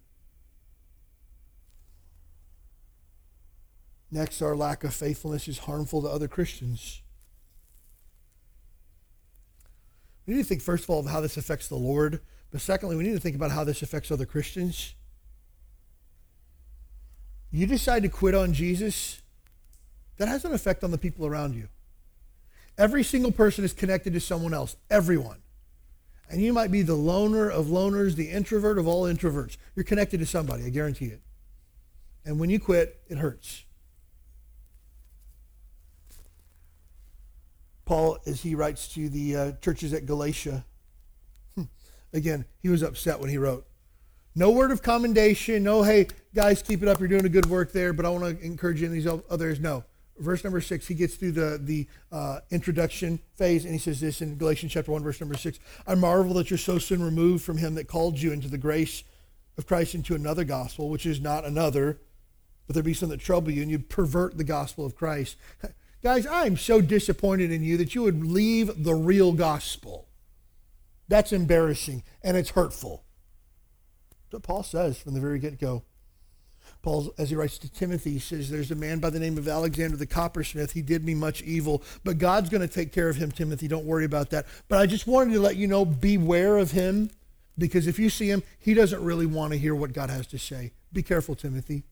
Next, 4.12 4.40
our 4.42 4.54
lack 4.54 4.84
of 4.84 4.94
faithfulness 4.94 5.48
is 5.48 5.58
harmful 5.58 6.02
to 6.02 6.08
other 6.08 6.28
Christians. 6.28 7.02
We 10.24 10.34
need 10.34 10.42
to 10.42 10.48
think, 10.48 10.62
first 10.62 10.84
of 10.84 10.90
all, 10.90 11.00
of 11.00 11.06
how 11.06 11.20
this 11.20 11.36
affects 11.36 11.66
the 11.66 11.74
Lord 11.74 12.20
but 12.50 12.60
secondly, 12.60 12.96
we 12.96 13.04
need 13.04 13.12
to 13.12 13.20
think 13.20 13.36
about 13.36 13.50
how 13.50 13.64
this 13.64 13.82
affects 13.82 14.10
other 14.10 14.26
Christians. 14.26 14.94
You 17.50 17.66
decide 17.66 18.02
to 18.02 18.08
quit 18.08 18.34
on 18.34 18.52
Jesus, 18.52 19.22
that 20.16 20.28
has 20.28 20.44
an 20.44 20.52
effect 20.52 20.84
on 20.84 20.90
the 20.90 20.98
people 20.98 21.26
around 21.26 21.54
you. 21.54 21.68
Every 22.76 23.02
single 23.02 23.32
person 23.32 23.64
is 23.64 23.72
connected 23.72 24.12
to 24.12 24.20
someone 24.20 24.54
else, 24.54 24.76
everyone. 24.90 25.38
And 26.30 26.42
you 26.42 26.52
might 26.52 26.70
be 26.70 26.82
the 26.82 26.94
loner 26.94 27.48
of 27.48 27.66
loners, 27.66 28.14
the 28.14 28.30
introvert 28.30 28.78
of 28.78 28.86
all 28.86 29.04
introverts. 29.04 29.56
You're 29.74 29.84
connected 29.84 30.20
to 30.20 30.26
somebody, 30.26 30.64
I 30.64 30.68
guarantee 30.68 31.06
it. 31.06 31.20
And 32.24 32.38
when 32.38 32.50
you 32.50 32.60
quit, 32.60 33.00
it 33.08 33.18
hurts. 33.18 33.64
Paul, 37.86 38.18
as 38.26 38.42
he 38.42 38.54
writes 38.54 38.88
to 38.94 39.08
the 39.08 39.36
uh, 39.36 39.52
churches 39.62 39.94
at 39.94 40.04
Galatia, 40.04 40.66
Again, 42.12 42.44
he 42.60 42.68
was 42.68 42.82
upset 42.82 43.20
when 43.20 43.30
he 43.30 43.38
wrote. 43.38 43.66
No 44.34 44.50
word 44.50 44.70
of 44.70 44.82
commendation. 44.82 45.64
No, 45.64 45.82
hey, 45.82 46.08
guys, 46.34 46.62
keep 46.62 46.82
it 46.82 46.88
up. 46.88 47.00
You're 47.00 47.08
doing 47.08 47.26
a 47.26 47.30
good 47.30 47.46
work 47.46 47.72
there, 47.72 47.92
but 47.92 48.06
I 48.06 48.10
want 48.10 48.38
to 48.38 48.44
encourage 48.44 48.80
you 48.80 48.86
in 48.86 48.92
these 48.92 49.06
others. 49.06 49.60
No. 49.60 49.84
Verse 50.18 50.42
number 50.42 50.60
six, 50.60 50.86
he 50.86 50.94
gets 50.94 51.14
through 51.14 51.32
the, 51.32 51.60
the 51.62 51.86
uh, 52.10 52.40
introduction 52.50 53.20
phase, 53.36 53.64
and 53.64 53.72
he 53.72 53.78
says 53.78 54.00
this 54.00 54.20
in 54.20 54.36
Galatians 54.36 54.72
chapter 54.72 54.90
1, 54.90 55.02
verse 55.02 55.20
number 55.20 55.36
6. 55.36 55.58
I 55.86 55.94
marvel 55.94 56.34
that 56.34 56.50
you're 56.50 56.58
so 56.58 56.78
soon 56.78 57.02
removed 57.02 57.44
from 57.44 57.58
him 57.58 57.74
that 57.76 57.86
called 57.86 58.18
you 58.18 58.32
into 58.32 58.48
the 58.48 58.58
grace 58.58 59.04
of 59.56 59.66
Christ 59.66 59.94
into 59.94 60.14
another 60.14 60.44
gospel, 60.44 60.88
which 60.88 61.06
is 61.06 61.20
not 61.20 61.44
another, 61.44 62.00
but 62.66 62.74
there 62.74 62.82
be 62.82 62.94
some 62.94 63.10
that 63.10 63.20
trouble 63.20 63.52
you, 63.52 63.62
and 63.62 63.70
you 63.70 63.78
pervert 63.78 64.36
the 64.36 64.44
gospel 64.44 64.84
of 64.84 64.96
Christ. 64.96 65.36
Guys, 66.02 66.26
I'm 66.26 66.56
so 66.56 66.80
disappointed 66.80 67.50
in 67.50 67.62
you 67.62 67.76
that 67.76 67.94
you 67.94 68.02
would 68.02 68.24
leave 68.24 68.84
the 68.84 68.94
real 68.94 69.32
gospel. 69.32 70.07
That's 71.08 71.32
embarrassing 71.32 72.02
and 72.22 72.36
it's 72.36 72.50
hurtful. 72.50 73.04
That's 74.24 74.34
what 74.34 74.42
Paul 74.42 74.62
says 74.62 74.98
from 74.98 75.14
the 75.14 75.20
very 75.20 75.38
get 75.38 75.58
go. 75.58 75.84
Paul, 76.82 77.12
as 77.18 77.30
he 77.30 77.36
writes 77.36 77.58
to 77.58 77.72
Timothy, 77.72 78.12
he 78.12 78.18
says, 78.18 78.50
There's 78.50 78.70
a 78.70 78.76
man 78.76 78.98
by 78.98 79.10
the 79.10 79.18
name 79.18 79.36
of 79.36 79.48
Alexander 79.48 79.96
the 79.96 80.06
coppersmith. 80.06 80.72
He 80.72 80.82
did 80.82 81.04
me 81.04 81.14
much 81.14 81.42
evil, 81.42 81.82
but 82.04 82.18
God's 82.18 82.50
going 82.50 82.66
to 82.66 82.72
take 82.72 82.92
care 82.92 83.08
of 83.08 83.16
him, 83.16 83.32
Timothy. 83.32 83.68
Don't 83.68 83.84
worry 83.84 84.04
about 84.04 84.30
that. 84.30 84.46
But 84.68 84.78
I 84.78 84.86
just 84.86 85.06
wanted 85.06 85.32
to 85.32 85.40
let 85.40 85.56
you 85.56 85.66
know 85.66 85.84
beware 85.84 86.58
of 86.58 86.72
him 86.72 87.10
because 87.56 87.86
if 87.86 87.98
you 87.98 88.10
see 88.10 88.30
him, 88.30 88.42
he 88.58 88.74
doesn't 88.74 89.02
really 89.02 89.26
want 89.26 89.52
to 89.52 89.58
hear 89.58 89.74
what 89.74 89.92
God 89.92 90.10
has 90.10 90.26
to 90.28 90.38
say. 90.38 90.72
Be 90.92 91.02
careful, 91.02 91.34
Timothy. 91.34 91.82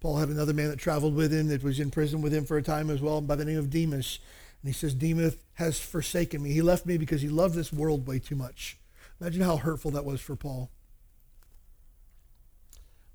Paul 0.00 0.18
had 0.18 0.28
another 0.28 0.52
man 0.52 0.68
that 0.68 0.78
traveled 0.78 1.16
with 1.16 1.32
him 1.32 1.48
that 1.48 1.64
was 1.64 1.80
in 1.80 1.90
prison 1.90 2.22
with 2.22 2.32
him 2.32 2.44
for 2.44 2.56
a 2.56 2.62
time 2.62 2.90
as 2.90 3.00
well 3.00 3.20
by 3.20 3.34
the 3.34 3.44
name 3.44 3.58
of 3.58 3.70
Demas. 3.70 4.20
And 4.66 4.74
he 4.74 4.76
says, 4.80 4.94
Demas 4.94 5.36
has 5.54 5.78
forsaken 5.78 6.42
me. 6.42 6.50
He 6.50 6.60
left 6.60 6.86
me 6.86 6.98
because 6.98 7.22
he 7.22 7.28
loved 7.28 7.54
this 7.54 7.72
world 7.72 8.08
way 8.08 8.18
too 8.18 8.34
much. 8.34 8.76
Imagine 9.20 9.42
how 9.42 9.58
hurtful 9.58 9.92
that 9.92 10.04
was 10.04 10.20
for 10.20 10.34
Paul. 10.34 10.72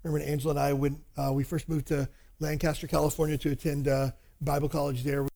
Remember 0.02 0.20
when 0.22 0.30
Angela 0.30 0.52
and 0.52 0.60
I, 0.62 0.72
when 0.72 1.02
uh, 1.18 1.34
we 1.34 1.44
first 1.44 1.68
moved 1.68 1.88
to 1.88 2.08
Lancaster, 2.40 2.88
California 2.88 3.38
to 3.40 3.52
attend 3.52 3.90
uh, 3.90 4.12
Bible 4.40 4.70
college 4.70 5.04
there, 5.04 5.24
we, 5.24 5.30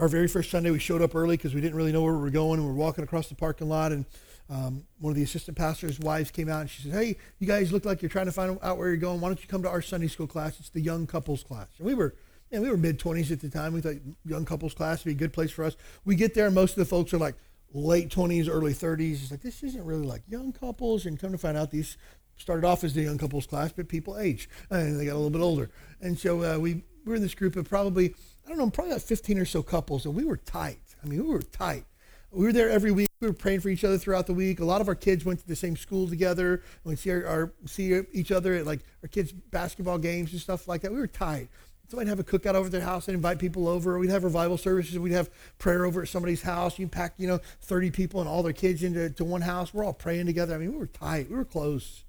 our 0.00 0.08
very 0.08 0.26
first 0.26 0.50
Sunday 0.50 0.72
we 0.72 0.80
showed 0.80 1.00
up 1.00 1.14
early 1.14 1.36
because 1.36 1.54
we 1.54 1.60
didn't 1.60 1.76
really 1.76 1.92
know 1.92 2.02
where 2.02 2.14
we 2.14 2.22
were 2.22 2.30
going 2.30 2.58
and 2.58 2.66
we 2.66 2.74
were 2.74 2.80
walking 2.80 3.04
across 3.04 3.28
the 3.28 3.36
parking 3.36 3.68
lot 3.68 3.92
and 3.92 4.04
um, 4.50 4.82
one 4.98 5.12
of 5.12 5.16
the 5.16 5.22
assistant 5.22 5.56
pastor's 5.56 6.00
wives 6.00 6.32
came 6.32 6.48
out 6.48 6.62
and 6.62 6.70
she 6.70 6.82
said, 6.82 6.92
hey, 6.92 7.16
you 7.38 7.46
guys 7.46 7.72
look 7.72 7.84
like 7.84 8.02
you're 8.02 8.08
trying 8.08 8.26
to 8.26 8.32
find 8.32 8.58
out 8.64 8.78
where 8.78 8.88
you're 8.88 8.96
going. 8.96 9.20
Why 9.20 9.28
don't 9.28 9.40
you 9.40 9.46
come 9.46 9.62
to 9.62 9.68
our 9.68 9.80
Sunday 9.80 10.08
school 10.08 10.26
class? 10.26 10.58
It's 10.58 10.70
the 10.70 10.80
young 10.80 11.06
couples 11.06 11.44
class. 11.44 11.68
And 11.78 11.86
we 11.86 11.94
were 11.94 12.16
and 12.52 12.62
we 12.62 12.70
were 12.70 12.76
mid 12.76 12.98
20s 12.98 13.30
at 13.32 13.40
the 13.40 13.48
time. 13.48 13.72
We 13.72 13.80
thought 13.80 13.96
young 14.24 14.44
couples 14.44 14.74
class 14.74 15.04
would 15.04 15.10
be 15.10 15.14
a 15.16 15.18
good 15.18 15.32
place 15.32 15.50
for 15.50 15.64
us. 15.64 15.76
We 16.04 16.14
get 16.14 16.34
there, 16.34 16.46
and 16.46 16.54
most 16.54 16.72
of 16.72 16.76
the 16.76 16.84
folks 16.84 17.12
are 17.14 17.18
like 17.18 17.34
late 17.72 18.10
20s, 18.10 18.48
early 18.48 18.74
30s. 18.74 19.22
It's 19.22 19.30
like, 19.30 19.40
this 19.40 19.62
isn't 19.62 19.84
really 19.84 20.06
like 20.06 20.22
young 20.28 20.52
couples. 20.52 21.06
And 21.06 21.18
come 21.18 21.32
to 21.32 21.38
find 21.38 21.56
out, 21.56 21.70
these 21.70 21.96
started 22.36 22.66
off 22.66 22.84
as 22.84 22.94
the 22.94 23.02
young 23.02 23.18
couples 23.18 23.46
class, 23.46 23.72
but 23.72 23.88
people 23.88 24.18
age 24.18 24.48
and 24.70 24.98
they 24.98 25.06
got 25.06 25.12
a 25.12 25.20
little 25.20 25.30
bit 25.30 25.40
older. 25.40 25.70
And 26.00 26.18
so 26.18 26.42
uh, 26.42 26.58
we, 26.58 26.74
we 26.74 26.82
were 27.06 27.14
in 27.14 27.22
this 27.22 27.34
group 27.34 27.56
of 27.56 27.68
probably, 27.68 28.14
I 28.44 28.48
don't 28.48 28.58
know, 28.58 28.68
probably 28.70 28.92
about 28.92 29.02
15 29.02 29.38
or 29.38 29.44
so 29.44 29.62
couples, 29.62 30.04
and 30.04 30.14
we 30.14 30.24
were 30.24 30.36
tight. 30.36 30.80
I 31.02 31.06
mean, 31.06 31.24
we 31.24 31.32
were 31.32 31.42
tight. 31.42 31.84
we 32.30 32.44
were 32.44 32.52
there 32.52 32.70
every 32.70 32.90
week. 32.90 33.08
We 33.20 33.28
were 33.28 33.34
praying 33.34 33.60
for 33.60 33.68
each 33.68 33.84
other 33.84 33.98
throughout 33.98 34.26
the 34.26 34.34
week. 34.34 34.58
A 34.58 34.64
lot 34.64 34.80
of 34.80 34.88
our 34.88 34.96
kids 34.96 35.24
went 35.24 35.38
to 35.40 35.46
the 35.46 35.54
same 35.54 35.76
school 35.76 36.08
together. 36.08 36.62
We 36.82 36.96
see 36.96 37.10
our, 37.12 37.26
our 37.26 37.52
see 37.66 38.00
each 38.12 38.32
other 38.32 38.54
at 38.54 38.66
like 38.66 38.80
our 39.02 39.08
kids' 39.08 39.32
basketball 39.32 39.98
games 39.98 40.32
and 40.32 40.40
stuff 40.40 40.66
like 40.66 40.82
that. 40.82 40.90
We 40.90 40.98
were 40.98 41.06
tight. 41.06 41.48
So 41.92 42.00
I'd 42.00 42.08
have 42.08 42.18
a 42.18 42.24
cookout 42.24 42.54
over 42.54 42.64
at 42.64 42.72
their 42.72 42.80
house 42.80 43.06
and 43.06 43.14
invite 43.14 43.38
people 43.38 43.68
over. 43.68 43.98
We'd 43.98 44.08
have 44.08 44.24
revival 44.24 44.56
services. 44.56 44.98
We'd 44.98 45.12
have 45.12 45.28
prayer 45.58 45.84
over 45.84 46.00
at 46.00 46.08
somebody's 46.08 46.40
house. 46.40 46.78
You 46.78 46.88
pack, 46.88 47.12
you 47.18 47.28
know, 47.28 47.38
30 47.60 47.90
people 47.90 48.20
and 48.20 48.28
all 48.30 48.42
their 48.42 48.54
kids 48.54 48.82
into 48.82 49.10
to 49.10 49.24
one 49.26 49.42
house. 49.42 49.74
We're 49.74 49.84
all 49.84 49.92
praying 49.92 50.24
together. 50.24 50.54
I 50.54 50.58
mean, 50.58 50.72
we 50.72 50.78
were 50.78 50.86
tight. 50.86 51.28
We 51.28 51.36
were 51.36 51.44
close. 51.44 52.04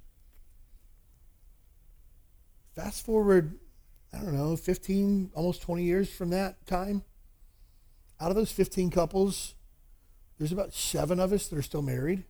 Fast 2.77 3.05
forward, 3.05 3.59
I 4.13 4.19
don't 4.19 4.33
know, 4.33 4.55
15, 4.55 5.31
almost 5.35 5.61
20 5.61 5.83
years 5.83 6.09
from 6.09 6.29
that 6.29 6.65
time. 6.65 7.03
Out 8.21 8.29
of 8.29 8.37
those 8.37 8.53
15 8.53 8.89
couples, 8.89 9.53
there's 10.37 10.53
about 10.53 10.73
seven 10.73 11.19
of 11.19 11.33
us 11.33 11.49
that 11.49 11.59
are 11.59 11.61
still 11.61 11.81
married. 11.81 12.23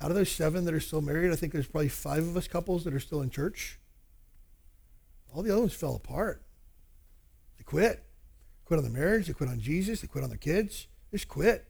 Out 0.00 0.10
of 0.10 0.16
those 0.16 0.32
seven 0.32 0.64
that 0.64 0.72
are 0.72 0.80
still 0.80 1.02
married, 1.02 1.30
I 1.32 1.36
think 1.36 1.52
there's 1.52 1.68
probably 1.68 1.90
five 1.90 2.26
of 2.26 2.34
us 2.34 2.48
couples 2.48 2.84
that 2.84 2.94
are 2.94 3.00
still 3.00 3.20
in 3.20 3.28
church. 3.28 3.78
All 5.38 5.44
the 5.44 5.52
other 5.52 5.60
ones 5.60 5.74
fell 5.74 5.94
apart. 5.94 6.42
They 7.58 7.62
quit. 7.62 8.02
Quit 8.64 8.78
on 8.78 8.82
the 8.82 8.90
marriage, 8.90 9.28
they 9.28 9.32
quit 9.32 9.48
on 9.48 9.60
Jesus, 9.60 10.00
they 10.00 10.08
quit 10.08 10.24
on 10.24 10.30
their 10.30 10.36
kids. 10.36 10.88
They 11.12 11.18
just 11.18 11.28
quit. 11.28 11.64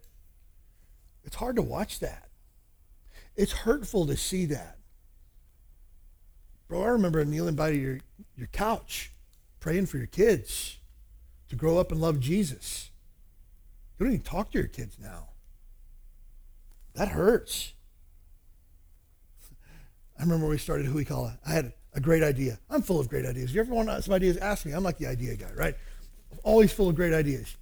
It's 1.23 1.37
hard 1.37 1.57
to 1.57 1.61
watch 1.63 2.01
that. 2.01 2.31
It's 3.37 3.53
hurtful 3.53 4.07
to 4.07 4.17
see 4.17 4.47
that. 4.47 4.79
Bro, 6.67 6.83
I 6.83 6.87
remember 6.87 7.23
kneeling 7.27 7.57
by 7.57 7.69
your, 7.69 7.99
your 8.39 8.47
couch, 8.47 9.13
praying 9.61 9.85
for 9.85 9.99
your 9.99 10.07
kids 10.07 10.79
to 11.51 11.55
grow 11.55 11.77
up 11.77 11.93
and 11.93 12.01
love 12.01 12.21
Jesus. 12.21 12.89
You 13.99 14.07
don't 14.07 14.15
even 14.15 14.25
talk 14.25 14.51
to 14.53 14.59
your 14.59 14.69
kids 14.69 14.97
now. 14.99 15.29
That 16.95 17.09
hurts. 17.09 17.75
I 20.19 20.23
remember 20.23 20.47
we 20.47 20.57
started 20.57 20.87
Huikala. 20.87 21.37
I 21.47 21.51
had 21.51 21.75
a 21.95 22.01
great 22.01 22.23
idea. 22.23 22.59
I'm 22.71 22.83
full 22.83 23.01
of 23.01 23.09
great 23.09 23.27
ideas. 23.27 23.51
If 23.51 23.55
you 23.57 23.61
ever 23.61 23.75
want 23.75 24.05
some 24.05 24.15
ideas, 24.15 24.37
ask 24.37 24.67
me. 24.67 24.73
I'm 24.73 24.85
like 24.85 24.99
the 24.99 25.07
idea 25.07 25.35
guy, 25.37 25.51
right? 25.55 25.75
Always 26.43 26.73
full 26.73 26.89
of 26.89 26.95
great 26.95 27.15
ideas. 27.15 27.57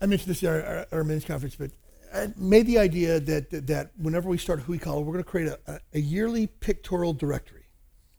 I 0.00 0.06
mentioned 0.06 0.30
this 0.30 0.42
at 0.42 0.50
our, 0.50 0.62
our, 0.62 0.86
our 0.92 1.04
men's 1.04 1.24
conference, 1.24 1.56
but 1.56 1.70
I 2.14 2.32
made 2.36 2.66
the 2.66 2.78
idea 2.78 3.20
that, 3.20 3.50
that, 3.50 3.66
that 3.66 3.90
whenever 3.96 4.28
we 4.28 4.38
start 4.38 4.66
Huikala 4.66 5.04
we're 5.04 5.12
going 5.12 5.24
to 5.24 5.30
create 5.30 5.48
a, 5.66 5.80
a 5.94 5.98
yearly 5.98 6.46
pictorial 6.46 7.12
directory. 7.12 7.64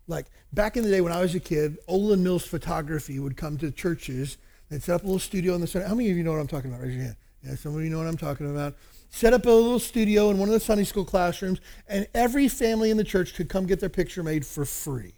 Like 0.06 0.26
back 0.52 0.76
in 0.76 0.84
the 0.84 0.90
day 0.90 1.00
when 1.00 1.12
I 1.12 1.20
was 1.20 1.34
a 1.34 1.40
kid, 1.40 1.78
Olan 1.88 2.20
Mills 2.20 2.44
Photography 2.44 3.18
would 3.18 3.36
come 3.36 3.56
to 3.58 3.70
churches 3.70 4.38
and 4.70 4.82
set 4.82 4.94
up 4.94 5.02
a 5.02 5.06
little 5.06 5.18
studio 5.18 5.54
in 5.54 5.60
the 5.60 5.66
center. 5.66 5.86
How 5.86 5.94
many 5.94 6.10
of 6.10 6.16
you 6.16 6.22
know 6.22 6.32
what 6.32 6.40
I'm 6.40 6.48
talking 6.48 6.70
about? 6.70 6.82
Raise 6.82 6.94
your 6.94 7.04
hand. 7.04 7.16
Yeah, 7.42 7.54
some 7.54 7.74
of 7.74 7.82
you 7.82 7.88
know 7.88 7.98
what 7.98 8.06
I'm 8.06 8.18
talking 8.18 8.50
about. 8.50 8.76
Set 9.08 9.32
up 9.32 9.46
a 9.46 9.50
little 9.50 9.78
studio 9.78 10.30
in 10.30 10.38
one 10.38 10.48
of 10.48 10.52
the 10.52 10.60
Sunday 10.60 10.84
school 10.84 11.04
classrooms, 11.04 11.60
and 11.88 12.06
every 12.14 12.48
family 12.48 12.90
in 12.90 12.96
the 12.96 13.04
church 13.04 13.34
could 13.34 13.48
come 13.48 13.66
get 13.66 13.80
their 13.80 13.88
picture 13.88 14.22
made 14.22 14.46
for 14.46 14.64
free. 14.64 15.14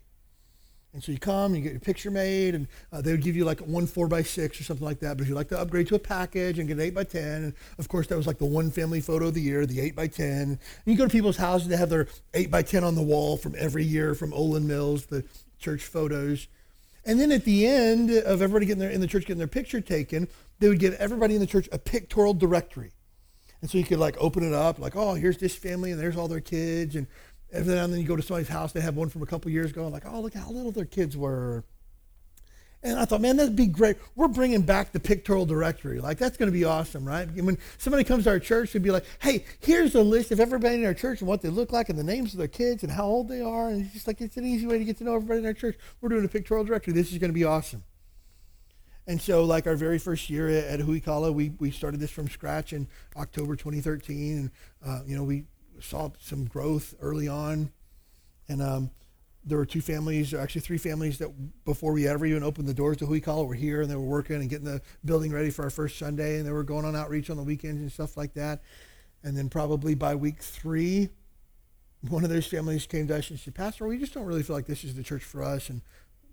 And 0.95 1.03
so 1.03 1.11
you 1.11 1.19
come, 1.19 1.55
you 1.55 1.63
get 1.63 1.73
your 1.73 1.81
picture 1.81 2.11
made, 2.11 2.55
and 2.55 2.69
uh, 2.93 3.01
they 3.01 3.13
would 3.13 3.23
give 3.23 3.35
you 3.35 3.45
like 3.45 3.61
one 3.61 3.87
four 3.87 4.09
by 4.09 4.23
six 4.23 4.61
or 4.61 4.65
something 4.65 4.85
like 4.85 5.01
that. 5.01 5.17
But 5.17 5.23
if 5.23 5.29
you'd 5.29 5.35
like 5.35 5.49
to 5.49 5.59
upgrade 5.59 5.89
to 5.89 5.95
a 5.95 5.99
package 5.99 6.59
and 6.59 6.69
get 6.69 6.77
an 6.77 6.83
eight 6.83 6.95
by 6.95 7.05
ten, 7.05 7.45
and 7.45 7.55
of 7.79 7.89
course 7.89 8.07
that 8.09 8.17
was 8.17 8.27
like 8.27 8.39
the 8.39 8.45
one 8.45 8.71
family 8.71 9.01
photo 9.01 9.29
of 9.29 9.35
the 9.35 9.41
year, 9.41 9.65
the 9.65 9.81
eight 9.81 9.97
by 9.97 10.07
ten. 10.07 10.43
And 10.43 10.59
you 10.85 10.97
go 10.97 11.05
to 11.05 11.11
people's 11.11 11.39
houses 11.39 11.69
they 11.69 11.77
have 11.77 11.89
their 11.89 12.09
eight 12.35 12.51
by 12.51 12.63
ten 12.63 12.85
on 12.85 12.95
the 12.95 13.03
wall 13.03 13.37
from 13.37 13.55
every 13.59 13.85
year 13.85 14.15
from 14.15 14.33
Olan 14.33 14.65
Mills, 14.65 15.07
the 15.07 15.25
church 15.59 15.83
photos. 15.83 16.47
And 17.05 17.19
then 17.19 17.33
at 17.33 17.45
the 17.45 17.67
end 17.67 18.11
of 18.11 18.43
everybody 18.43 18.67
getting 18.67 18.81
their 18.81 18.91
in 18.91 19.01
the 19.01 19.07
church 19.07 19.23
getting 19.23 19.39
their 19.39 19.47
picture 19.49 19.81
taken, 19.81 20.29
they 20.61 20.69
would 20.69 20.79
give 20.79 20.95
everybody 20.95 21.35
in 21.35 21.41
the 21.41 21.47
church 21.47 21.69
a 21.73 21.79
pictorial 21.79 22.35
directory. 22.35 22.93
And 23.61 23.71
so 23.71 23.79
you 23.79 23.85
could 23.85 23.99
like 23.99 24.17
open 24.19 24.43
it 24.45 24.55
up, 24.55 24.79
like, 24.79 24.97
oh, 24.97 25.15
here's 25.15 25.39
this 25.39 25.55
family, 25.55 25.93
and 25.93 26.01
there's 26.01 26.17
all 26.17 26.29
their 26.29 26.41
kids, 26.41 26.97
and 26.97 27.07
every 27.53 27.75
now 27.75 27.85
and 27.85 27.93
then 27.93 28.01
you 28.01 28.07
go 28.07 28.17
to 28.17 28.23
somebody's 28.23 28.49
house, 28.49 28.73
they 28.73 28.81
have 28.81 28.97
one 28.97 29.09
from 29.09 29.23
a 29.23 29.27
couple 29.27 29.51
years 29.51 29.71
ago, 29.71 29.85
and 29.85 29.93
like, 29.93 30.05
oh, 30.07 30.21
look 30.21 30.35
how 30.35 30.51
little 30.51 30.73
their 30.73 30.85
kids 30.85 31.17
were. 31.17 31.65
And 32.85 32.99
I 32.99 33.05
thought, 33.05 33.21
man, 33.21 33.37
that'd 33.37 33.55
be 33.55 33.67
great. 33.67 33.97
We're 34.17 34.27
bringing 34.27 34.63
back 34.63 34.91
the 34.91 34.99
pictorial 34.99 35.47
directory. 35.47 36.01
Like, 36.01 36.19
that's 36.19 36.37
going 36.37 36.51
to 36.51 36.53
be 36.53 36.65
awesome, 36.65 37.05
right? 37.05 37.29
When 37.33 37.57
somebody 37.79 38.03
comes 38.03 38.25
to 38.25 38.31
our 38.31 38.41
church, 38.41 38.73
they'd 38.73 38.83
be 38.83 38.91
like, 38.91 39.05
hey, 39.21 39.45
here's 39.61 39.95
a 39.95 40.03
list 40.03 40.33
of 40.33 40.41
everybody 40.41 40.75
in 40.75 40.85
our 40.85 40.95
church 40.95 41.21
and 41.21 41.29
what 41.29 41.43
they 41.43 41.49
look 41.49 41.71
like 41.71 41.91
and 41.91 41.99
the 41.99 42.03
names 42.03 42.33
of 42.33 42.39
their 42.39 42.49
kids 42.49 42.83
and 42.83 42.91
how 42.91 43.05
old 43.05 43.29
they 43.29 43.41
are. 43.41 43.69
And 43.69 43.85
it's 43.85 43.93
just 43.93 44.09
like, 44.09 44.21
it's 44.21 44.37
an 44.37 44.45
easy 44.45 44.67
way 44.67 44.79
to 44.79 44.85
get 44.85 44.99
to 44.99 45.05
know 45.05 45.15
everybody 45.15 45.39
in 45.39 45.47
our 45.47 45.53
church. 45.53 45.77
We're 46.01 46.09
doing 46.09 46.25
a 46.25 46.29
pictorial 46.29 46.65
directory. 46.65 46.93
This 46.93 47.13
is 47.13 47.19
going 47.19 47.31
to 47.31 47.35
be 47.35 47.45
awesome. 47.45 47.85
And 49.07 49.21
so, 49.21 49.45
like 49.45 49.67
our 49.67 49.75
very 49.75 49.99
first 49.99 50.31
year 50.31 50.49
at, 50.49 50.81
Huikala, 50.81 51.33
we, 51.33 51.53
we 51.59 51.71
started 51.71 52.01
this 52.01 52.11
from 52.11 52.29
scratch 52.29 52.73
in 52.73 52.89
October 53.17 53.57
2013. 53.57 54.39
And, 54.39 54.51
uh, 54.85 55.01
you 55.07 55.17
know, 55.17 55.25
we 55.25 55.45
saw 55.81 56.11
some 56.21 56.45
growth 56.45 56.95
early 57.01 57.29
on. 57.29 57.73
And 58.49 58.63
um, 58.63 58.91
there 59.45 59.59
were 59.59 59.67
two 59.67 59.81
families, 59.81 60.33
actually 60.35 60.61
three 60.61 60.79
families 60.79 61.19
that 61.19 61.31
before 61.65 61.93
we 61.93 62.07
ever 62.07 62.25
even 62.27 62.43
opened 62.43 62.69
the 62.69 62.75
doors 62.75 62.97
to 62.99 63.07
Huikala 63.07 63.47
were 63.47 63.55
here 63.55 63.83
and 63.83 63.91
they 63.91 63.97
were 63.97 64.03
working 64.03 64.37
and 64.37 64.49
getting 64.49 64.65
the 64.65 64.81
building 65.05 65.33
ready 65.33 65.51
for 65.51 65.65
our 65.65 65.71
first 65.71 65.99
Sunday. 65.99 66.39
And 66.39 66.47
they 66.47 66.53
were 66.53 66.63
going 66.63 66.85
on 66.85 66.95
outreach 66.95 67.29
on 67.29 67.37
the 67.37 67.43
weekends 67.43 67.81
and 67.81 67.91
stuff 67.91 68.17
like 68.17 68.35
that. 68.35 68.63
And 69.25 69.37
then 69.37 69.49
probably 69.49 69.95
by 69.95 70.15
week 70.15 70.43
three, 70.43 71.09
one 72.09 72.25
of 72.25 72.31
those 72.31 72.47
families 72.47 72.87
came 72.87 73.07
to 73.09 73.17
us 73.17 73.31
and 73.31 73.39
said, 73.39 73.55
Pastor, 73.55 73.87
we 73.87 73.99
just 73.99 74.15
don't 74.15 74.25
really 74.25 74.43
feel 74.43 74.57
like 74.57 74.67
this 74.67 74.85
is 74.85 74.95
the 74.95 75.03
church 75.03 75.23
for 75.25 75.43
us. 75.43 75.71
And 75.71 75.83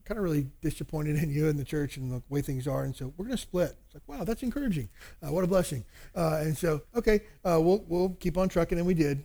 kind 0.10 0.18
of 0.18 0.24
really 0.24 0.48
disappointed 0.62 1.16
in 1.22 1.30
you 1.30 1.50
and 1.50 1.60
the 1.60 1.64
church 1.64 1.96
and 1.96 2.12
the 2.12 2.24
way 2.30 2.42
things 2.42 2.68
are, 2.68 2.84
and 2.84 2.96
so 2.96 3.14
we're 3.16 3.26
going 3.26 3.38
to 3.38 3.42
split. 3.42 3.78
It's 3.86 3.94
like, 3.94 4.08
wow, 4.08 4.24
that's 4.24 4.42
encouraging. 4.42 4.90
Uh, 5.22 5.32
what 5.32 5.44
a 5.44 5.48
blessing. 5.48 5.86
Uh, 6.16 6.40
and 6.42 6.58
so, 6.58 6.82
okay, 6.96 7.22
uh, 7.46 7.60
we'll 7.62 7.86
we'll 7.88 8.10
keep 8.20 8.36
on 8.36 8.50
trucking, 8.50 8.80
and 8.80 8.88
we 8.88 8.96
did. 8.96 9.24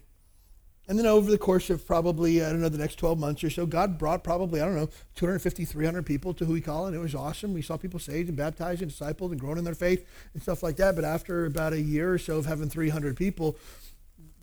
And 0.86 0.98
then 0.98 1.06
over 1.06 1.30
the 1.30 1.38
course 1.38 1.70
of 1.70 1.86
probably, 1.86 2.44
I 2.44 2.50
don't 2.50 2.60
know, 2.60 2.68
the 2.68 2.76
next 2.76 2.96
12 2.96 3.18
months 3.18 3.42
or 3.42 3.48
so, 3.48 3.64
God 3.64 3.98
brought 3.98 4.22
probably, 4.22 4.60
I 4.60 4.66
don't 4.66 4.74
know, 4.74 4.90
250, 5.14 5.64
300 5.64 6.04
people 6.04 6.34
to 6.34 6.44
Huikala 6.44 6.92
it. 6.92 6.96
It 6.96 6.98
was 6.98 7.14
awesome. 7.14 7.54
We 7.54 7.62
saw 7.62 7.78
people 7.78 7.98
saved 7.98 8.28
and 8.28 8.36
baptized 8.36 8.82
and 8.82 8.90
discipled 8.90 9.30
and 9.30 9.40
growing 9.40 9.56
in 9.56 9.64
their 9.64 9.74
faith 9.74 10.06
and 10.34 10.42
stuff 10.42 10.62
like 10.62 10.76
that. 10.76 10.94
But 10.94 11.04
after 11.04 11.46
about 11.46 11.72
a 11.72 11.80
year 11.80 12.12
or 12.12 12.18
so 12.18 12.36
of 12.36 12.44
having 12.44 12.68
300 12.68 13.16
people, 13.16 13.56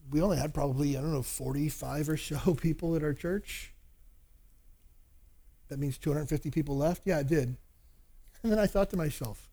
we 0.10 0.20
only 0.20 0.38
had 0.38 0.52
probably, 0.52 0.98
I 0.98 1.02
don't 1.02 1.14
know, 1.14 1.22
45 1.22 2.10
or 2.10 2.18
so 2.18 2.56
people 2.62 2.96
at 2.96 3.04
our 3.04 3.14
church. 3.14 3.72
That 5.70 5.80
means 5.80 5.98
250 6.00 6.50
people 6.50 6.76
left? 6.76 7.04
Yeah, 7.06 7.20
it 7.20 7.28
did. 7.28 7.56
And 8.44 8.52
then 8.52 8.60
I 8.60 8.66
thought 8.66 8.90
to 8.90 8.98
myself, 8.98 9.48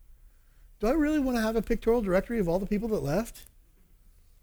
do 0.81 0.87
I 0.87 0.93
really 0.93 1.19
want 1.19 1.37
to 1.37 1.43
have 1.43 1.55
a 1.55 1.63
pictorial 1.63 2.03
directory 2.03 2.39
of 2.39 2.49
all 2.49 2.59
the 2.59 2.67
people 2.67 2.89
that 2.89 3.03
left? 3.03 3.45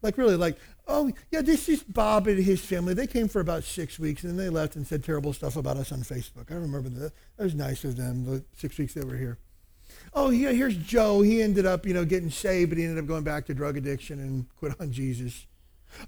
Like, 0.02 0.18
really, 0.18 0.36
like, 0.36 0.58
oh, 0.88 1.12
yeah, 1.32 1.42
this 1.42 1.70
is 1.70 1.84
Bob 1.84 2.28
and 2.28 2.44
his 2.44 2.64
family. 2.64 2.94
They 2.94 3.08
came 3.08 3.28
for 3.28 3.40
about 3.40 3.64
six 3.64 4.00
weeks 4.00 4.24
and 4.24 4.32
then 4.32 4.46
they 4.46 4.50
left 4.50 4.76
and 4.76 4.86
said 4.86 5.04
terrible 5.04 5.34
stuff 5.34 5.56
about 5.56 5.78
us 5.78 5.92
on 5.92 6.00
Facebook. 6.00 6.52
I 6.52 6.56
remember 6.56 6.90
that. 6.90 7.14
That 7.38 7.44
was 7.44 7.56
nice 7.56 7.84
of 7.84 7.96
them, 7.96 8.26
the 8.26 8.44
six 8.56 8.78
weeks 8.78 8.94
they 8.94 9.04
were 9.04 9.18
here. 9.18 9.38
Oh, 10.14 10.30
yeah, 10.30 10.52
here's 10.52 10.78
Joe. 10.78 11.22
He 11.22 11.42
ended 11.42 11.66
up, 11.66 11.86
you 11.86 11.94
know, 11.94 12.06
getting 12.06 12.30
saved, 12.30 12.72
but 12.72 12.78
he 12.78 12.84
ended 12.84 13.04
up 13.04 13.08
going 13.08 13.24
back 13.24 13.46
to 13.48 13.54
drug 13.54 13.78
addiction 13.78 14.20
and 14.20 14.46
quit 14.58 14.74
on 14.80 14.92
Jesus. 14.92 15.46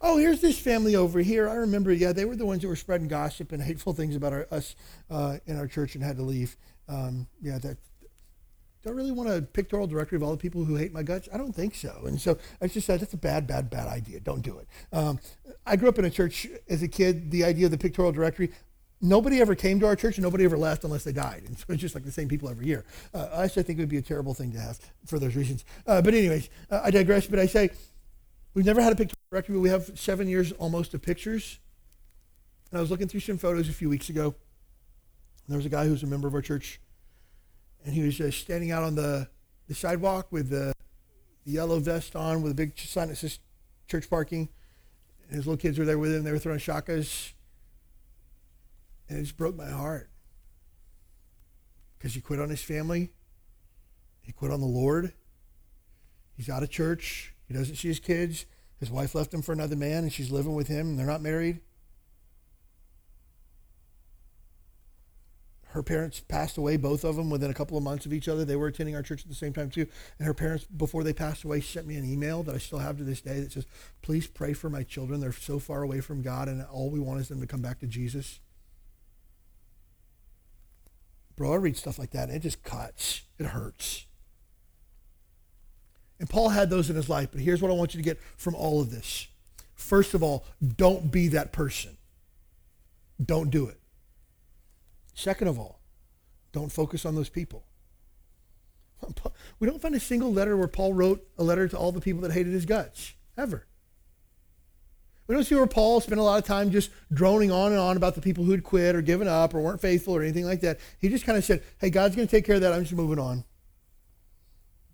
Oh, 0.02 0.18
here's 0.18 0.42
this 0.42 0.60
family 0.60 0.96
over 0.96 1.20
here. 1.20 1.50
I 1.50 1.56
remember, 1.56 1.92
yeah, 1.92 2.12
they 2.12 2.26
were 2.26 2.36
the 2.36 2.46
ones 2.46 2.62
that 2.62 2.68
were 2.68 2.76
spreading 2.76 3.08
gossip 3.08 3.52
and 3.52 3.62
hateful 3.62 3.94
things 3.94 4.16
about 4.16 4.34
our, 4.34 4.48
us 4.52 4.76
uh, 5.10 5.38
in 5.46 5.58
our 5.58 5.68
church 5.68 5.96
and 5.96 6.04
had 6.04 6.18
to 6.18 6.24
leave. 6.24 6.58
Um, 6.88 7.28
yeah, 7.42 7.58
that. 7.60 7.78
Do 8.84 8.90
I 8.90 8.94
really 8.94 9.12
want 9.12 9.30
a 9.30 9.42
pictorial 9.42 9.88
directory 9.88 10.16
of 10.18 10.24
all 10.24 10.32
the 10.32 10.38
people 10.38 10.64
who 10.64 10.76
hate 10.76 10.94
my 10.94 11.04
guts? 11.04 11.28
I 11.34 11.38
don't 11.38 11.54
think 11.54 11.76
so. 11.76 12.04
And 12.06 12.20
so 12.22 12.38
I 12.62 12.68
just 12.68 12.88
said, 12.88 13.00
that's 13.00 13.14
a 13.14 13.18
bad, 13.18 13.48
bad, 13.48 13.70
bad 13.70 13.88
idea. 13.88 14.20
Don't 14.20 14.42
do 14.42 14.60
it. 14.60 14.68
Um, 14.96 15.20
I 15.66 15.76
grew 15.76 15.90
up 15.90 16.00
in 16.00 16.06
a 16.06 16.10
church 16.10 16.48
as 16.70 16.84
a 16.84 16.88
kid. 16.88 17.32
The 17.32 17.44
idea 17.44 17.66
of 17.66 17.72
the 17.72 17.78
pictorial 17.78 18.12
directory, 18.12 18.52
nobody 19.02 19.42
ever 19.42 19.56
came 19.56 19.80
to 19.80 19.88
our 19.88 19.96
church 19.96 20.18
and 20.18 20.24
nobody 20.24 20.46
ever 20.46 20.58
left 20.58 20.84
unless 20.84 21.04
they 21.04 21.12
died. 21.12 21.44
And 21.48 21.58
so 21.58 21.66
it's 21.70 21.82
just 21.82 21.96
like 21.96 22.06
the 22.06 22.12
same 22.12 22.28
people 22.28 22.50
every 22.50 22.68
year. 22.68 22.86
Uh, 23.14 23.28
I 23.34 23.44
actually 23.44 23.64
think 23.64 23.80
it 23.80 23.82
would 23.82 23.90
be 23.90 23.98
a 23.98 24.02
terrible 24.02 24.34
thing 24.34 24.52
to 24.54 24.60
have 24.60 24.80
for 25.06 25.20
those 25.20 25.36
reasons. 25.36 25.66
Uh, 25.86 26.02
but 26.02 26.14
anyways, 26.14 26.50
uh, 26.70 26.82
I 26.84 26.92
digress. 26.92 27.28
But 27.28 27.40
I 27.40 27.48
say, 27.48 27.72
We've 28.58 28.66
never 28.66 28.82
had 28.82 28.92
a 28.92 28.96
pictorial 28.96 29.22
directory, 29.30 29.54
but 29.54 29.62
we 29.62 29.70
have 29.70 29.92
seven 29.94 30.28
years 30.28 30.52
almost 30.54 30.96
of 30.96 31.04
pictures. 31.04 31.60
And 32.72 32.80
I 32.80 32.82
was 32.82 32.90
looking 32.90 33.08
through 33.08 33.20
some 33.20 33.38
photos 33.38 33.70
a 33.70 33.72
few 33.72 33.88
weeks 33.88 34.10
ago. 34.10 34.24
And 34.26 34.34
there 35.48 35.58
was 35.58 35.68
a 35.68 35.70
guy 35.70 35.86
who 35.86 35.92
was 35.92 36.02
a 36.02 36.08
member 36.08 36.28
of 36.28 36.34
our 36.34 36.42
church, 36.42 36.82
and 37.86 37.94
he 37.94 38.04
was 38.04 38.18
just 38.18 38.40
standing 38.40 38.72
out 38.72 38.84
on 38.84 38.96
the, 38.96 39.28
the 39.68 39.76
sidewalk 39.76 40.32
with 40.32 40.50
the, 40.50 40.74
the 41.46 41.52
yellow 41.52 41.80
vest 41.80 42.16
on 42.16 42.42
with 42.42 42.52
a 42.52 42.56
big 42.56 42.78
sign 42.78 43.10
that 43.10 43.16
says 43.16 43.40
church 43.88 44.10
parking. 44.10 44.50
And 45.28 45.36
his 45.36 45.48
little 45.48 45.58
kids 45.58 45.78
were 45.78 45.86
there 45.86 45.98
with 45.98 46.14
him. 46.14 46.24
They 46.24 46.32
were 46.32 46.40
throwing 46.40 46.60
shakas. 46.60 47.34
And 49.10 49.20
it 49.20 49.24
just 49.24 49.38
broke 49.38 49.56
my 49.56 49.70
heart. 49.70 50.10
Because 51.98 52.14
he 52.14 52.22
quit 52.22 52.40
on 52.40 52.50
his 52.50 52.62
family. 52.62 53.12
He 54.22 54.32
quit 54.32 54.52
on 54.52 54.60
the 54.60 54.68
Lord. 54.68 55.14
He's 56.36 56.50
out 56.50 56.64
of 56.64 56.70
church. 56.70 57.34
He 57.48 57.54
doesn't 57.54 57.76
see 57.76 57.88
his 57.88 58.00
kids. 58.00 58.46
His 58.80 58.92
wife 58.92 59.16
left 59.16 59.34
him 59.34 59.42
for 59.42 59.54
another 59.54 59.76
man, 59.76 60.04
and 60.04 60.14
she's 60.14 60.30
living 60.30 60.54
with 60.54 60.68
him, 60.68 60.90
and 60.90 61.00
they're 61.00 61.08
not 61.08 61.22
married. 61.22 61.62
Her 65.70 65.84
parents 65.84 66.22
passed 66.22 66.57
away, 66.57 66.78
both 66.78 67.03
of 67.03 67.15
them, 67.15 67.30
within 67.30 67.51
a 67.51 67.53
couple 67.53 67.78
of 67.78 67.84
months 67.84 68.05
of 68.05 68.13
each 68.13 68.28
other. 68.28 68.45
They 68.45 68.55
were 68.55 68.68
attending 68.68 68.95
our 68.95 69.01
church 69.01 69.24
at 69.24 69.30
the 69.30 69.36
same 69.36 69.53
time, 69.53 69.70
too. 69.70 69.88
And 70.18 70.26
her 70.26 70.34
parents, 70.34 70.65
before 70.65 71.03
they 71.03 71.13
passed 71.13 71.43
away, 71.43 71.61
sent 71.61 71.86
me 71.86 71.97
an 71.97 72.05
email 72.05 72.43
that 72.43 72.55
I 72.55 72.57
still 72.57 72.80
have 72.80 72.97
to 72.97 73.03
this 73.03 73.22
day 73.22 73.39
that 73.41 73.51
says, 73.51 73.65
Please 74.01 74.28
pray 74.28 74.53
for 74.53 74.70
my 74.70 74.84
children. 74.84 75.20
They're 75.20 75.32
so 75.32 75.59
far 75.59 75.84
away 75.84 75.99
from 75.99 76.22
God, 76.22 76.47
and 76.47 76.63
all 76.65 76.89
we 76.89 76.99
want 76.99 77.20
is 77.20 77.28
them 77.28 77.41
to 77.41 77.47
come 77.47 77.61
back 77.61 77.80
to 77.80 77.88
Jesus. 77.88 78.39
Bro, 81.36 81.53
I 81.53 81.55
read 81.57 81.78
stuff 81.78 81.99
like 81.99 82.11
that, 82.11 82.30
and 82.30 82.38
it 82.38 82.41
just 82.41 82.63
cuts. 82.63 83.24
It 83.38 83.47
hurts. 83.47 84.05
And 86.20 86.30
Paul 86.30 86.49
had 86.49 86.70
those 86.70 86.89
in 86.89 86.95
his 86.95 87.09
life, 87.09 87.30
but 87.32 87.41
here's 87.41 87.61
what 87.61 87.70
I 87.70 87.76
want 87.76 87.93
you 87.93 87.99
to 87.99 88.03
get 88.03 88.20
from 88.38 88.55
all 88.55 88.82
of 88.82 88.89
this. 88.89 89.28
First 89.76 90.15
of 90.15 90.24
all, 90.24 90.45
don't 90.76 91.11
be 91.11 91.28
that 91.30 91.51
person. 91.51 91.97
Don't 93.24 93.51
do 93.51 93.68
it. 93.68 93.80
Second 95.18 95.47
of 95.47 95.57
all, 95.57 95.80
don't 96.51 96.72
focus 96.72 97.03
on 97.03 97.15
those 97.15 97.30
people. 97.30 97.65
We 99.59 99.68
don't 99.68 99.82
find 99.82 99.95
a 99.95 99.99
single 99.99 100.32
letter 100.32 100.55
where 100.55 100.68
Paul 100.68 100.93
wrote 100.93 101.28
a 101.39 101.43
letter 101.43 101.68
to 101.68 101.76
all 101.78 101.91
the 101.91 101.99
people 101.99 102.22
that 102.22 102.32
hated 102.32 102.53
his 102.53 102.68
guts, 102.68 103.13
ever. 103.36 103.65
We 105.26 105.34
don't 105.34 105.43
see 105.43 105.55
where 105.55 105.65
Paul 105.65 106.01
spent 106.01 106.20
a 106.20 106.24
lot 106.24 106.38
of 106.38 106.45
time 106.45 106.70
just 106.70 106.91
droning 107.11 107.51
on 107.51 107.72
and 107.72 107.82
on 107.82 107.97
about 107.97 108.13
the 108.13 108.22
people 108.22 108.43
who 108.43 108.51
had 108.51 108.63
quit 108.63 108.95
or 108.95 109.01
given 109.01 109.28
up 109.28 109.55
or 109.55 109.61
weren't 109.61 109.82
faithful 109.82 110.15
or 110.15 110.22
anything 110.22 110.45
like 110.45 110.61
that. 110.61 110.80
He 110.99 111.09
just 111.09 111.26
kind 111.26 111.38
of 111.38 111.43
said, 111.43 111.63
hey, 111.80 111.89
God's 111.89 112.15
going 112.15 112.28
to 112.28 112.32
take 112.32 112.45
care 112.45 112.55
of 112.55 112.61
that. 112.61 112.74
I'm 112.74 112.84
just 112.84 112.93
moving 112.93 113.20
on. 113.20 113.43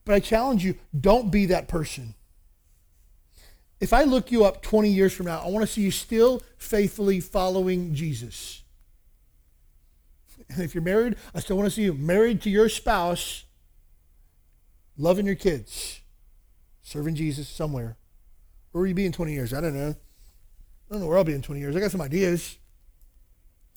But 0.06 0.16
I 0.16 0.22
challenge 0.22 0.64
you, 0.64 0.76
don't 0.98 1.32
be 1.32 1.48
that 1.48 1.68
person. 1.68 2.16
If 3.82 3.92
I 3.92 4.04
look 4.04 4.32
you 4.32 4.46
up 4.46 4.62
20 4.62 4.90
years 4.90 5.12
from 5.14 5.26
now, 5.26 5.42
I 5.44 5.50
want 5.50 5.68
to 5.68 5.72
see 5.72 5.82
you 5.82 5.92
still 5.92 6.42
faithfully 6.58 7.20
following 7.20 7.94
Jesus. 7.94 8.63
And 10.50 10.62
if 10.62 10.76
you're 10.76 10.84
married, 10.84 11.16
I 11.34 11.40
still 11.40 11.58
want 11.58 11.68
to 11.68 11.72
see 11.72 11.84
you 11.84 11.94
married 11.94 12.42
to 12.44 12.50
your 12.50 12.70
spouse, 12.70 13.46
loving 14.98 15.26
your 15.26 15.36
kids, 15.36 16.02
serving 16.82 17.16
Jesus 17.16 17.48
somewhere. 17.48 17.98
Where 18.72 18.82
will 18.82 18.88
you 18.88 18.96
be 18.96 19.06
in 19.06 19.12
20 19.12 19.34
years? 19.34 19.54
I 19.54 19.62
don't 19.62 19.76
know. 19.76 19.90
I 19.92 20.94
don't 20.94 21.02
know 21.02 21.08
where 21.08 21.18
I'll 21.18 21.24
be 21.24 21.34
in 21.34 21.42
20 21.42 21.62
years. 21.62 21.76
I 21.76 21.80
got 21.80 21.92
some 21.92 22.02
ideas. 22.02 22.58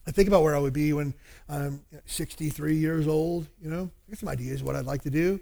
I 0.07 0.11
think 0.11 0.29
about 0.29 0.43
where 0.43 0.55
I 0.55 0.59
would 0.59 0.73
be 0.73 0.93
when 0.93 1.15
I'm 1.49 1.83
63 2.05 2.77
years 2.77 3.09
old. 3.09 3.49
You 3.61 3.71
know, 3.71 3.91
I 4.07 4.11
got 4.11 4.19
some 4.19 4.29
ideas 4.29 4.63
what 4.63 4.77
I'd 4.77 4.87
like 4.87 5.03
to 5.03 5.11
do. 5.11 5.41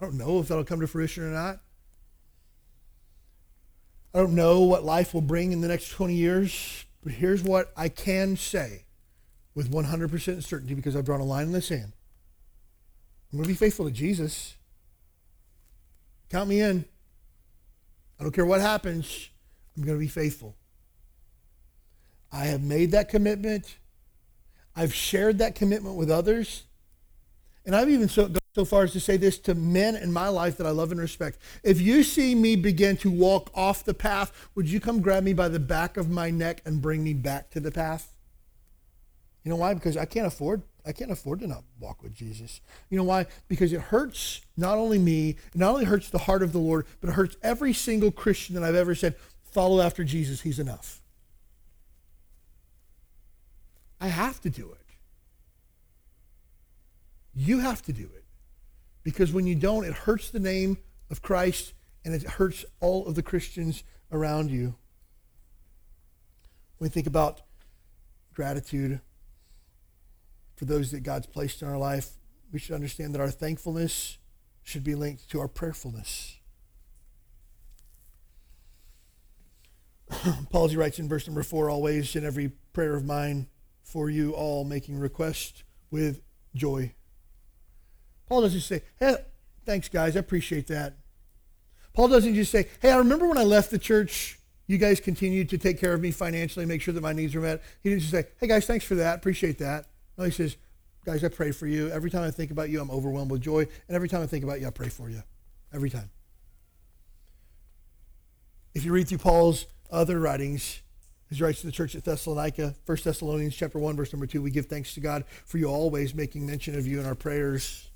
I 0.00 0.04
don't 0.04 0.16
know 0.16 0.40
if 0.40 0.48
that'll 0.48 0.64
come 0.64 0.80
to 0.80 0.86
fruition 0.86 1.24
or 1.24 1.30
not. 1.30 1.60
I 4.14 4.18
don't 4.20 4.34
know 4.34 4.60
what 4.62 4.82
life 4.82 5.12
will 5.12 5.20
bring 5.20 5.52
in 5.52 5.60
the 5.60 5.68
next 5.68 5.90
20 5.90 6.14
years, 6.14 6.86
but 7.02 7.12
here's 7.12 7.42
what 7.42 7.70
I 7.76 7.90
can 7.90 8.36
say 8.36 8.85
with 9.56 9.72
100% 9.72 10.44
certainty 10.44 10.74
because 10.74 10.94
I've 10.94 11.06
drawn 11.06 11.20
a 11.20 11.24
line 11.24 11.46
in 11.46 11.52
the 11.52 11.62
sand. 11.62 11.92
I'm 13.32 13.38
going 13.38 13.44
to 13.44 13.48
be 13.48 13.54
faithful 13.54 13.86
to 13.86 13.90
Jesus. 13.90 14.54
Count 16.30 16.48
me 16.48 16.60
in. 16.60 16.84
I 18.20 18.22
don't 18.22 18.32
care 18.32 18.46
what 18.46 18.60
happens, 18.60 19.28
I'm 19.76 19.82
going 19.82 19.98
to 19.98 20.00
be 20.00 20.08
faithful. 20.08 20.54
I 22.32 22.46
have 22.46 22.62
made 22.62 22.92
that 22.92 23.08
commitment. 23.08 23.76
I've 24.74 24.94
shared 24.94 25.38
that 25.38 25.54
commitment 25.54 25.96
with 25.96 26.10
others. 26.10 26.64
And 27.64 27.74
I've 27.74 27.90
even 27.90 28.08
so, 28.08 28.28
gone 28.28 28.38
so 28.54 28.64
far 28.64 28.84
as 28.84 28.92
to 28.92 29.00
say 29.00 29.16
this 29.16 29.38
to 29.40 29.54
men 29.54 29.96
in 29.96 30.12
my 30.12 30.28
life 30.28 30.56
that 30.58 30.66
I 30.66 30.70
love 30.70 30.92
and 30.92 31.00
respect. 31.00 31.38
If 31.62 31.80
you 31.80 32.02
see 32.02 32.34
me 32.34 32.56
begin 32.56 32.96
to 32.98 33.10
walk 33.10 33.50
off 33.54 33.84
the 33.84 33.94
path, 33.94 34.48
would 34.54 34.68
you 34.68 34.80
come 34.80 35.00
grab 35.00 35.24
me 35.24 35.32
by 35.32 35.48
the 35.48 35.60
back 35.60 35.96
of 35.96 36.10
my 36.10 36.30
neck 36.30 36.62
and 36.64 36.80
bring 36.80 37.04
me 37.04 37.12
back 37.12 37.50
to 37.50 37.60
the 37.60 37.70
path? 37.70 38.15
You 39.46 39.50
know 39.50 39.56
why? 39.56 39.74
Because 39.74 39.96
I 39.96 40.06
can't 40.06 40.26
afford 40.26 40.64
I 40.84 40.90
can't 40.90 41.12
afford 41.12 41.38
to 41.38 41.46
not 41.46 41.62
walk 41.78 42.02
with 42.02 42.12
Jesus. 42.12 42.60
You 42.90 42.96
know 42.96 43.04
why? 43.04 43.26
Because 43.46 43.72
it 43.72 43.80
hurts 43.80 44.40
not 44.56 44.76
only 44.76 44.98
me, 44.98 45.30
it 45.30 45.54
not 45.54 45.70
only 45.70 45.84
hurts 45.84 46.10
the 46.10 46.18
heart 46.18 46.42
of 46.42 46.52
the 46.52 46.58
Lord, 46.58 46.84
but 47.00 47.10
it 47.10 47.12
hurts 47.12 47.36
every 47.44 47.72
single 47.72 48.10
Christian 48.10 48.56
that 48.56 48.64
I've 48.64 48.74
ever 48.74 48.94
said, 48.96 49.14
follow 49.44 49.80
after 49.80 50.02
Jesus, 50.02 50.40
he's 50.40 50.58
enough. 50.58 51.00
I 54.00 54.08
have 54.08 54.40
to 54.42 54.50
do 54.50 54.72
it. 54.72 54.86
You 57.34 57.60
have 57.60 57.82
to 57.82 57.92
do 57.92 58.04
it. 58.16 58.24
Because 59.04 59.32
when 59.32 59.46
you 59.46 59.54
don't, 59.54 59.84
it 59.84 59.94
hurts 59.94 60.30
the 60.30 60.40
name 60.40 60.78
of 61.08 61.22
Christ 61.22 61.72
and 62.04 62.14
it 62.14 62.22
hurts 62.24 62.64
all 62.80 63.06
of 63.06 63.14
the 63.14 63.22
Christians 63.22 63.84
around 64.10 64.50
you. 64.50 64.74
When 66.78 66.86
we 66.86 66.88
think 66.88 67.06
about 67.06 67.42
gratitude 68.34 69.00
for 70.56 70.64
those 70.64 70.90
that 70.90 71.00
God's 71.00 71.26
placed 71.26 71.62
in 71.62 71.68
our 71.68 71.78
life, 71.78 72.10
we 72.52 72.58
should 72.58 72.74
understand 72.74 73.14
that 73.14 73.20
our 73.20 73.30
thankfulness 73.30 74.18
should 74.62 74.82
be 74.82 74.94
linked 74.94 75.30
to 75.30 75.40
our 75.40 75.48
prayerfulness. 75.48 76.38
Paul, 80.50 80.68
writes 80.70 80.98
in 80.98 81.08
verse 81.08 81.26
number 81.26 81.42
four, 81.42 81.68
always 81.68 82.16
in 82.16 82.24
every 82.24 82.52
prayer 82.72 82.96
of 82.96 83.04
mine 83.04 83.48
for 83.82 84.08
you 84.10 84.32
all, 84.32 84.64
making 84.64 84.98
request 84.98 85.64
with 85.90 86.22
joy. 86.54 86.94
Paul 88.28 88.42
doesn't 88.42 88.60
say, 88.60 88.82
hey, 88.98 89.16
thanks, 89.64 89.88
guys, 89.88 90.16
I 90.16 90.20
appreciate 90.20 90.66
that. 90.68 90.96
Paul 91.92 92.08
doesn't 92.08 92.34
just 92.34 92.50
say, 92.50 92.68
hey, 92.80 92.90
I 92.90 92.98
remember 92.98 93.28
when 93.28 93.38
I 93.38 93.44
left 93.44 93.70
the 93.70 93.78
church, 93.78 94.38
you 94.66 94.78
guys 94.78 95.00
continued 95.00 95.48
to 95.50 95.58
take 95.58 95.80
care 95.80 95.94
of 95.94 96.00
me 96.00 96.10
financially, 96.10 96.66
make 96.66 96.82
sure 96.82 96.92
that 96.92 97.00
my 97.00 97.12
needs 97.12 97.34
are 97.34 97.40
met. 97.40 97.62
He 97.82 97.90
didn't 97.90 98.00
just 98.00 98.12
say, 98.12 98.26
hey, 98.38 98.48
guys, 98.48 98.66
thanks 98.66 98.84
for 98.84 98.96
that, 98.96 99.18
appreciate 99.18 99.58
that. 99.58 99.86
No, 100.18 100.24
he 100.24 100.30
says, 100.30 100.56
guys, 101.04 101.22
I 101.22 101.28
pray 101.28 101.52
for 101.52 101.66
you. 101.66 101.90
Every 101.90 102.10
time 102.10 102.22
I 102.22 102.30
think 102.30 102.50
about 102.50 102.70
you, 102.70 102.80
I'm 102.80 102.90
overwhelmed 102.90 103.30
with 103.30 103.42
joy. 103.42 103.60
And 103.60 103.96
every 103.96 104.08
time 104.08 104.22
I 104.22 104.26
think 104.26 104.44
about 104.44 104.60
you, 104.60 104.66
I 104.66 104.70
pray 104.70 104.88
for 104.88 105.10
you. 105.10 105.22
Every 105.72 105.90
time. 105.90 106.10
If 108.74 108.84
you 108.84 108.92
read 108.92 109.08
through 109.08 109.18
Paul's 109.18 109.66
other 109.90 110.18
writings, 110.20 110.82
he 111.30 111.42
writes 111.42 111.60
to 111.60 111.66
the 111.66 111.72
church 111.72 111.94
at 111.94 112.04
Thessalonica, 112.04 112.74
1 112.84 112.98
Thessalonians 113.02 113.56
chapter 113.56 113.78
1, 113.78 113.96
verse 113.96 114.12
number 114.12 114.26
2, 114.26 114.42
we 114.42 114.50
give 114.50 114.66
thanks 114.66 114.94
to 114.94 115.00
God 115.00 115.24
for 115.44 115.58
you 115.58 115.66
always 115.66 116.14
making 116.14 116.46
mention 116.46 116.76
of 116.78 116.86
you 116.86 117.00
in 117.00 117.06
our 117.06 117.14
prayers. 117.14 117.90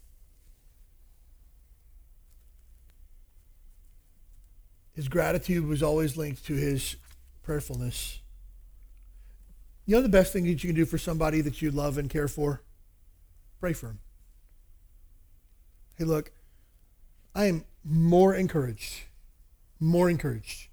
His 4.92 5.08
gratitude 5.08 5.66
was 5.66 5.82
always 5.82 6.16
linked 6.16 6.44
to 6.46 6.54
his 6.54 6.96
prayerfulness. 7.42 8.20
You 9.90 9.96
know 9.96 10.02
the 10.02 10.08
best 10.08 10.32
thing 10.32 10.44
that 10.44 10.62
you 10.62 10.68
can 10.68 10.76
do 10.76 10.84
for 10.84 10.98
somebody 10.98 11.40
that 11.40 11.60
you 11.60 11.72
love 11.72 11.98
and 11.98 12.08
care 12.08 12.28
for? 12.28 12.62
Pray 13.58 13.72
for 13.72 13.86
them. 13.86 13.98
Hey, 15.98 16.04
look, 16.04 16.30
I 17.34 17.46
am 17.46 17.64
more 17.82 18.32
encouraged, 18.32 19.00
more 19.80 20.08
encouraged 20.08 20.68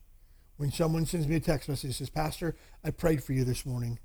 when 0.57 0.71
someone 0.71 1.07
sends 1.07 1.27
me 1.27 1.35
a 1.35 1.39
text 1.39 1.67
message 1.67 1.95
says, 1.95 2.11
Pastor, 2.11 2.55
I 2.83 2.91
prayed 2.91 3.23
for 3.23 3.33
you 3.33 3.43
this 3.43 3.65
morning. 3.65 3.97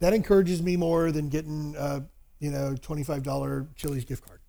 That 0.00 0.12
encourages 0.12 0.60
me 0.60 0.76
more 0.76 1.10
than 1.10 1.30
getting, 1.30 1.74
uh, 1.74 2.00
you 2.38 2.50
know, 2.50 2.74
$25 2.74 3.74
Chili's 3.76 4.04
gift 4.04 4.26
card. 4.26 4.40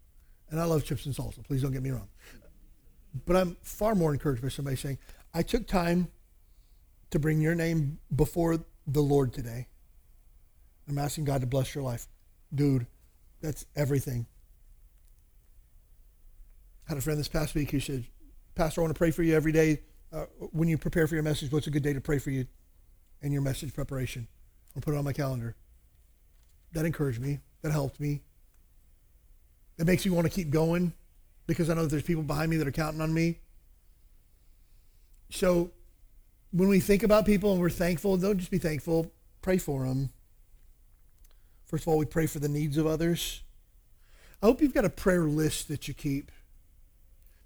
And 0.50 0.60
I 0.60 0.66
love 0.66 0.84
chips 0.84 1.06
and 1.06 1.16
salsa. 1.16 1.42
Please 1.42 1.62
don't 1.62 1.72
get 1.72 1.84
me 1.84 1.92
wrong. 1.92 2.10
But 3.26 3.38
I'm 3.38 3.56
far 3.62 3.96
more 3.96 4.12
encouraged 4.12 4.42
by 4.42 4.50
somebody 4.50 4.76
saying, 4.76 4.98
I 5.34 5.42
took 5.42 5.68
time 5.68 6.10
to 7.12 7.18
bring 7.18 7.40
your 7.40 7.56
name 7.56 8.00
before 8.14 8.60
the 8.86 9.02
Lord 9.02 9.32
today. 9.32 9.68
I'm 10.88 10.98
asking 10.98 11.26
God 11.26 11.42
to 11.42 11.48
bless 11.48 11.74
your 11.74 11.84
life. 11.84 12.08
Dude, 12.54 12.88
that's 13.42 13.66
everything. 13.76 14.28
I 16.88 16.92
had 16.92 16.98
a 16.98 17.02
friend 17.02 17.20
this 17.20 17.28
past 17.28 17.56
week 17.56 17.72
who 17.72 17.80
said, 17.80 18.06
Pastor, 18.54 18.82
I 18.82 18.84
want 18.84 18.94
to 18.94 18.98
pray 18.98 19.12
for 19.12 19.24
you 19.24 19.36
every 19.36 19.52
day 19.52 19.80
uh, 20.16 20.26
when 20.52 20.70
you 20.70 20.78
prepare 20.78 21.08
for 21.08 21.16
your 21.16 21.24
message, 21.24 21.52
what's 21.52 21.68
a 21.68 21.72
good 21.72 21.84
day 21.84 21.94
to 21.94 22.00
pray 22.02 22.20
for 22.20 22.30
you 22.30 22.46
in 23.22 23.32
your 23.32 23.42
message 23.42 23.74
preparation? 23.74 24.28
I'll 24.76 24.82
put 24.82 24.94
it 24.94 24.98
on 24.98 25.04
my 25.04 25.14
calendar. 25.14 25.56
That 26.72 26.86
encouraged 26.86 27.20
me. 27.20 27.40
That 27.62 27.72
helped 27.72 28.00
me. 28.00 28.22
That 29.78 29.86
makes 29.86 30.06
me 30.06 30.12
want 30.12 30.26
to 30.26 30.32
keep 30.32 30.52
going 30.52 30.94
because 31.48 31.70
I 31.70 31.74
know 31.74 31.84
that 31.84 31.90
there's 31.90 32.04
people 32.04 32.24
behind 32.24 32.50
me 32.50 32.58
that 32.58 32.68
are 32.68 32.72
counting 32.72 33.02
on 33.02 33.14
me. 33.14 33.40
So 35.30 35.72
when 36.52 36.70
we 36.70 36.80
think 36.80 37.04
about 37.04 37.26
people 37.26 37.52
and 37.52 37.60
we're 37.60 37.70
thankful, 37.70 38.16
don't 38.16 38.38
just 38.38 38.52
be 38.52 38.58
thankful. 38.58 39.12
Pray 39.42 39.58
for 39.58 39.86
them. 39.86 40.12
First 41.76 41.88
of 41.88 41.88
all, 41.90 41.98
we 41.98 42.06
pray 42.06 42.26
for 42.26 42.40
the 42.40 42.48
needs 42.48 42.78
of 42.78 42.88
others. 42.88 43.44
I 44.42 44.46
hope 44.46 44.62
you've 44.62 44.74
got 44.74 44.86
a 44.86 44.90
prayer 44.90 45.26
list 45.26 45.68
that 45.68 45.90
you 45.90 45.94
keep 45.94 46.32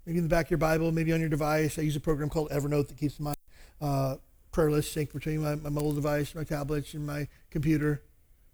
maybe 0.06 0.18
in 0.18 0.22
the 0.22 0.30
back 0.30 0.46
of 0.46 0.50
your 0.52 0.58
Bible, 0.58 0.92
maybe 0.92 1.12
on 1.12 1.18
your 1.18 1.28
device. 1.28 1.76
I 1.80 1.82
use 1.82 1.96
a 1.96 2.00
program 2.00 2.28
called 2.28 2.48
Evernote 2.50 2.86
that 2.86 2.96
keeps 2.96 3.18
my 3.18 3.34
uh, 3.80 4.18
prayer 4.52 4.70
list 4.70 4.96
synced 4.96 5.12
between 5.12 5.42
my, 5.42 5.56
my 5.56 5.68
mobile 5.68 5.94
device, 5.94 6.32
my 6.36 6.44
tablets, 6.44 6.94
and 6.94 7.04
my 7.04 7.26
computer. 7.50 8.04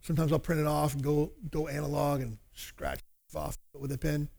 Sometimes 0.00 0.32
I'll 0.32 0.38
print 0.38 0.62
it 0.62 0.66
off 0.66 0.94
and 0.94 1.02
go 1.02 1.32
go 1.50 1.68
analog 1.68 2.22
and 2.22 2.38
scratch 2.54 3.00
off 3.34 3.58
with 3.78 3.92
a 3.92 3.98
pen. 3.98 4.30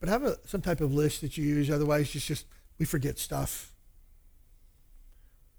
But 0.00 0.08
have 0.08 0.24
a, 0.24 0.38
some 0.46 0.62
type 0.62 0.80
of 0.80 0.94
list 0.94 1.20
that 1.20 1.36
you 1.36 1.44
use. 1.44 1.70
Otherwise, 1.70 2.14
it's 2.16 2.24
just 2.24 2.46
we 2.78 2.86
forget 2.86 3.18
stuff. 3.18 3.74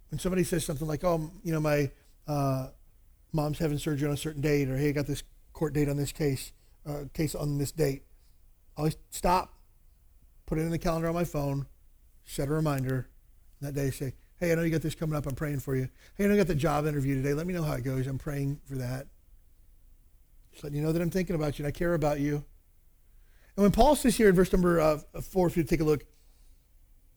When 0.10 0.18
somebody 0.18 0.44
says 0.44 0.66
something 0.66 0.88
like, 0.88 1.04
"Oh, 1.04 1.30
you 1.44 1.54
know, 1.54 1.60
my 1.60 1.92
uh, 2.28 2.70
mom's 3.32 3.60
having 3.60 3.78
surgery 3.78 4.08
on 4.08 4.14
a 4.14 4.18
certain 4.18 4.42
date," 4.42 4.70
or 4.70 4.78
"Hey, 4.78 4.90
I 4.90 4.92
got 4.92 5.08
this 5.08 5.24
court 5.54 5.74
date 5.74 5.90
on 5.90 5.98
this 5.98 6.12
case, 6.12 6.52
uh, 6.86 7.06
case 7.14 7.36
on 7.36 7.58
this 7.58 7.72
date. 7.72 8.04
I 8.78 8.82
always 8.82 8.98
stop, 9.10 9.54
put 10.46 10.58
it 10.58 10.62
in 10.62 10.70
the 10.70 10.78
calendar 10.78 11.08
on 11.10 11.14
my 11.14 11.26
phone, 11.26 11.68
set 12.24 12.48
a 12.48 12.52
reminder. 12.52 13.10
That 13.62 13.74
day, 13.74 13.92
say, 13.92 14.14
hey, 14.38 14.54
I 14.54 14.56
know 14.56 14.62
you 14.62 14.70
got 14.70 14.82
this 14.82 14.96
coming 14.96 15.18
up. 15.18 15.26
I'm 15.28 15.36
praying 15.36 15.60
for 15.60 15.76
you. 15.76 15.90
Hey, 16.16 16.24
I 16.24 16.28
know 16.28 16.34
you 16.34 16.40
got 16.40 16.48
the 16.48 16.56
job 16.56 16.86
interview 16.86 17.16
today. 17.16 17.34
Let 17.34 17.46
me 17.46 17.54
know 17.54 17.64
how 17.64 17.74
it 17.74 17.84
goes. 17.84 18.08
I'm 18.08 18.18
praying 18.18 18.62
for 18.64 18.76
that. 18.76 19.08
Just 20.52 20.64
letting 20.64 20.80
you 20.80 20.86
know 20.86 20.94
that 20.94 21.02
I'm 21.02 21.10
thinking 21.10 21.36
about 21.36 21.60
you 21.60 21.66
and 21.66 21.76
I 21.76 21.78
care 21.78 21.94
about 21.94 22.22
you. 22.22 22.46
And 23.56 23.64
when 23.64 23.72
Paul 23.72 23.98
says 23.98 24.16
here 24.16 24.30
in 24.30 24.36
verse 24.36 24.54
number 24.54 24.80
uh, 24.80 25.00
four, 25.22 25.48
if 25.48 25.58
you 25.58 25.64
take 25.64 25.82
a 25.82 25.84
look, 25.84 26.06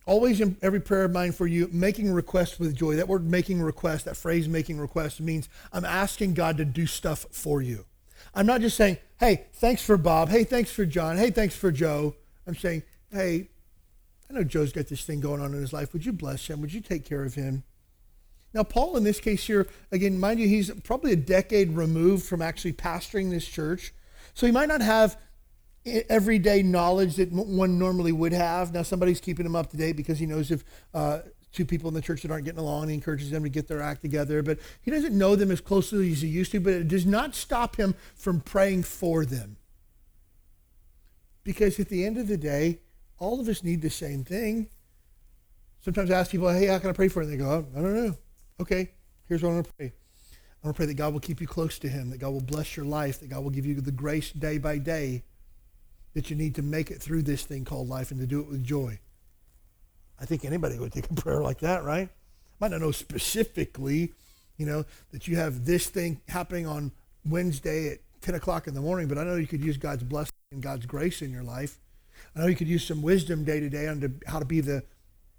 always 0.06 0.40
in 0.40 0.56
every 0.62 0.80
prayer 0.80 1.04
of 1.04 1.12
mine 1.12 1.32
for 1.32 1.46
you, 1.46 1.68
making 1.72 2.12
requests 2.12 2.58
with 2.58 2.74
joy. 2.74 2.96
That 2.96 3.08
word 3.08 3.24
making 3.24 3.62
request, 3.62 4.04
that 4.04 4.16
phrase 4.16 4.48
making 4.48 4.78
request 4.78 5.20
means 5.20 5.48
I'm 5.72 5.84
asking 5.84 6.34
God 6.34 6.56
to 6.58 6.64
do 6.64 6.86
stuff 6.86 7.26
for 7.30 7.62
you. 7.62 7.84
I'm 8.34 8.46
not 8.46 8.60
just 8.60 8.76
saying, 8.76 8.98
hey, 9.18 9.46
thanks 9.54 9.82
for 9.82 9.96
Bob. 9.96 10.28
Hey, 10.28 10.44
thanks 10.44 10.70
for 10.70 10.86
John. 10.86 11.16
Hey, 11.16 11.30
thanks 11.30 11.54
for 11.54 11.70
Joe. 11.70 12.14
I'm 12.46 12.56
saying, 12.56 12.82
hey, 13.10 13.48
I 14.28 14.32
know 14.32 14.44
Joe's 14.44 14.72
got 14.72 14.86
this 14.86 15.04
thing 15.04 15.20
going 15.20 15.40
on 15.40 15.52
in 15.54 15.60
his 15.60 15.72
life. 15.72 15.92
Would 15.92 16.06
you 16.06 16.12
bless 16.12 16.46
him? 16.46 16.60
Would 16.60 16.72
you 16.72 16.80
take 16.80 17.04
care 17.04 17.24
of 17.24 17.34
him? 17.34 17.64
Now, 18.54 18.62
Paul, 18.62 18.96
in 18.96 19.04
this 19.04 19.20
case 19.20 19.44
here, 19.46 19.66
again, 19.90 20.18
mind 20.18 20.40
you, 20.40 20.48
he's 20.48 20.70
probably 20.82 21.12
a 21.12 21.16
decade 21.16 21.72
removed 21.72 22.26
from 22.26 22.42
actually 22.42 22.74
pastoring 22.74 23.30
this 23.30 23.46
church. 23.46 23.94
So 24.34 24.46
he 24.46 24.52
might 24.52 24.68
not 24.68 24.80
have 24.80 25.18
everyday 25.84 26.62
knowledge 26.62 27.16
that 27.16 27.32
one 27.32 27.78
normally 27.78 28.12
would 28.12 28.32
have. 28.32 28.72
Now, 28.72 28.82
somebody's 28.82 29.20
keeping 29.20 29.46
him 29.46 29.56
up 29.56 29.70
to 29.70 29.76
date 29.76 29.96
because 29.96 30.18
he 30.18 30.26
knows 30.26 30.50
if 30.50 30.64
uh, 30.94 31.20
two 31.52 31.64
people 31.64 31.88
in 31.88 31.94
the 31.94 32.02
church 32.02 32.22
that 32.22 32.30
aren't 32.30 32.44
getting 32.44 32.60
along 32.60 32.88
he 32.88 32.94
encourages 32.94 33.30
them 33.30 33.42
to 33.42 33.48
get 33.48 33.68
their 33.68 33.82
act 33.82 34.02
together. 34.02 34.42
But 34.42 34.58
he 34.80 34.90
doesn't 34.90 35.16
know 35.16 35.36
them 35.36 35.50
as 35.50 35.60
closely 35.60 36.12
as 36.12 36.22
he 36.22 36.28
used 36.28 36.52
to, 36.52 36.60
but 36.60 36.72
it 36.72 36.88
does 36.88 37.06
not 37.06 37.34
stop 37.34 37.76
him 37.76 37.94
from 38.14 38.40
praying 38.40 38.84
for 38.84 39.24
them. 39.24 39.56
Because 41.44 41.78
at 41.80 41.88
the 41.88 42.04
end 42.04 42.18
of 42.18 42.28
the 42.28 42.36
day, 42.36 42.80
all 43.18 43.40
of 43.40 43.48
us 43.48 43.64
need 43.64 43.82
the 43.82 43.90
same 43.90 44.24
thing. 44.24 44.68
Sometimes 45.80 46.10
I 46.12 46.20
ask 46.20 46.30
people, 46.30 46.48
hey, 46.48 46.66
how 46.66 46.78
can 46.78 46.90
I 46.90 46.92
pray 46.92 47.08
for 47.08 47.22
you? 47.22 47.28
And 47.28 47.40
they 47.40 47.42
go, 47.44 47.50
oh, 47.50 47.66
I 47.76 47.82
don't 47.82 47.94
know. 47.94 48.16
Okay, 48.60 48.92
here's 49.28 49.42
what 49.42 49.48
I'm 49.48 49.54
going 49.56 49.64
to 49.64 49.72
pray. 49.72 49.86
I'm 49.86 50.68
going 50.68 50.74
to 50.74 50.76
pray 50.76 50.86
that 50.86 50.94
God 50.94 51.12
will 51.12 51.20
keep 51.20 51.40
you 51.40 51.48
close 51.48 51.80
to 51.80 51.88
him, 51.88 52.10
that 52.10 52.18
God 52.18 52.30
will 52.30 52.40
bless 52.40 52.76
your 52.76 52.86
life, 52.86 53.18
that 53.18 53.30
God 53.30 53.42
will 53.42 53.50
give 53.50 53.66
you 53.66 53.80
the 53.80 53.90
grace 53.90 54.30
day 54.30 54.58
by 54.58 54.78
day 54.78 55.24
that 56.14 56.30
you 56.30 56.36
need 56.36 56.54
to 56.56 56.62
make 56.62 56.90
it 56.90 57.00
through 57.00 57.22
this 57.22 57.44
thing 57.44 57.64
called 57.64 57.88
life 57.88 58.10
and 58.10 58.20
to 58.20 58.26
do 58.26 58.40
it 58.40 58.48
with 58.48 58.64
joy. 58.64 58.98
I 60.20 60.24
think 60.24 60.44
anybody 60.44 60.78
would 60.78 60.92
take 60.92 61.10
a 61.10 61.14
prayer 61.14 61.42
like 61.42 61.60
that, 61.60 61.84
right? 61.84 62.08
Might 62.60 62.70
not 62.70 62.80
know 62.80 62.92
specifically, 62.92 64.12
you 64.56 64.66
know, 64.66 64.84
that 65.10 65.26
you 65.26 65.36
have 65.36 65.64
this 65.64 65.88
thing 65.88 66.20
happening 66.28 66.66
on 66.66 66.92
Wednesday 67.26 67.92
at 67.92 67.98
10 68.20 68.34
o'clock 68.36 68.66
in 68.68 68.74
the 68.74 68.80
morning, 68.80 69.08
but 69.08 69.18
I 69.18 69.24
know 69.24 69.34
you 69.36 69.46
could 69.46 69.64
use 69.64 69.76
God's 69.76 70.04
blessing 70.04 70.34
and 70.52 70.62
God's 70.62 70.86
grace 70.86 71.22
in 71.22 71.32
your 71.32 71.42
life. 71.42 71.78
I 72.36 72.40
know 72.40 72.46
you 72.46 72.54
could 72.54 72.68
use 72.68 72.86
some 72.86 73.02
wisdom 73.02 73.44
day 73.44 73.58
to 73.58 73.68
day 73.68 73.88
on 73.88 74.20
how 74.26 74.38
to 74.38 74.44
be 74.44 74.60
the 74.60 74.84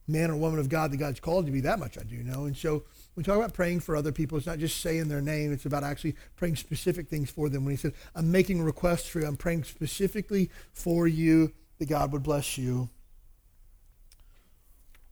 man 0.07 0.31
or 0.31 0.35
woman 0.35 0.59
of 0.59 0.69
God 0.69 0.91
that 0.91 0.97
God's 0.97 1.19
called 1.19 1.45
you 1.45 1.51
to 1.51 1.53
be. 1.53 1.61
That 1.61 1.79
much 1.79 1.97
I 1.97 2.03
do 2.03 2.17
know. 2.17 2.45
And 2.45 2.57
so 2.57 2.83
we 3.15 3.23
talk 3.23 3.37
about 3.37 3.53
praying 3.53 3.81
for 3.81 3.95
other 3.95 4.11
people. 4.11 4.37
It's 4.37 4.47
not 4.47 4.59
just 4.59 4.81
saying 4.81 5.07
their 5.07 5.21
name. 5.21 5.53
It's 5.53 5.65
about 5.65 5.83
actually 5.83 6.15
praying 6.35 6.55
specific 6.55 7.07
things 7.07 7.29
for 7.29 7.49
them. 7.49 7.63
When 7.63 7.71
he 7.71 7.77
said, 7.77 7.93
I'm 8.15 8.31
making 8.31 8.63
requests 8.63 9.07
for 9.07 9.19
you, 9.19 9.27
I'm 9.27 9.37
praying 9.37 9.65
specifically 9.65 10.49
for 10.71 11.07
you 11.07 11.53
that 11.77 11.89
God 11.89 12.11
would 12.11 12.23
bless 12.23 12.57
you. 12.57 12.89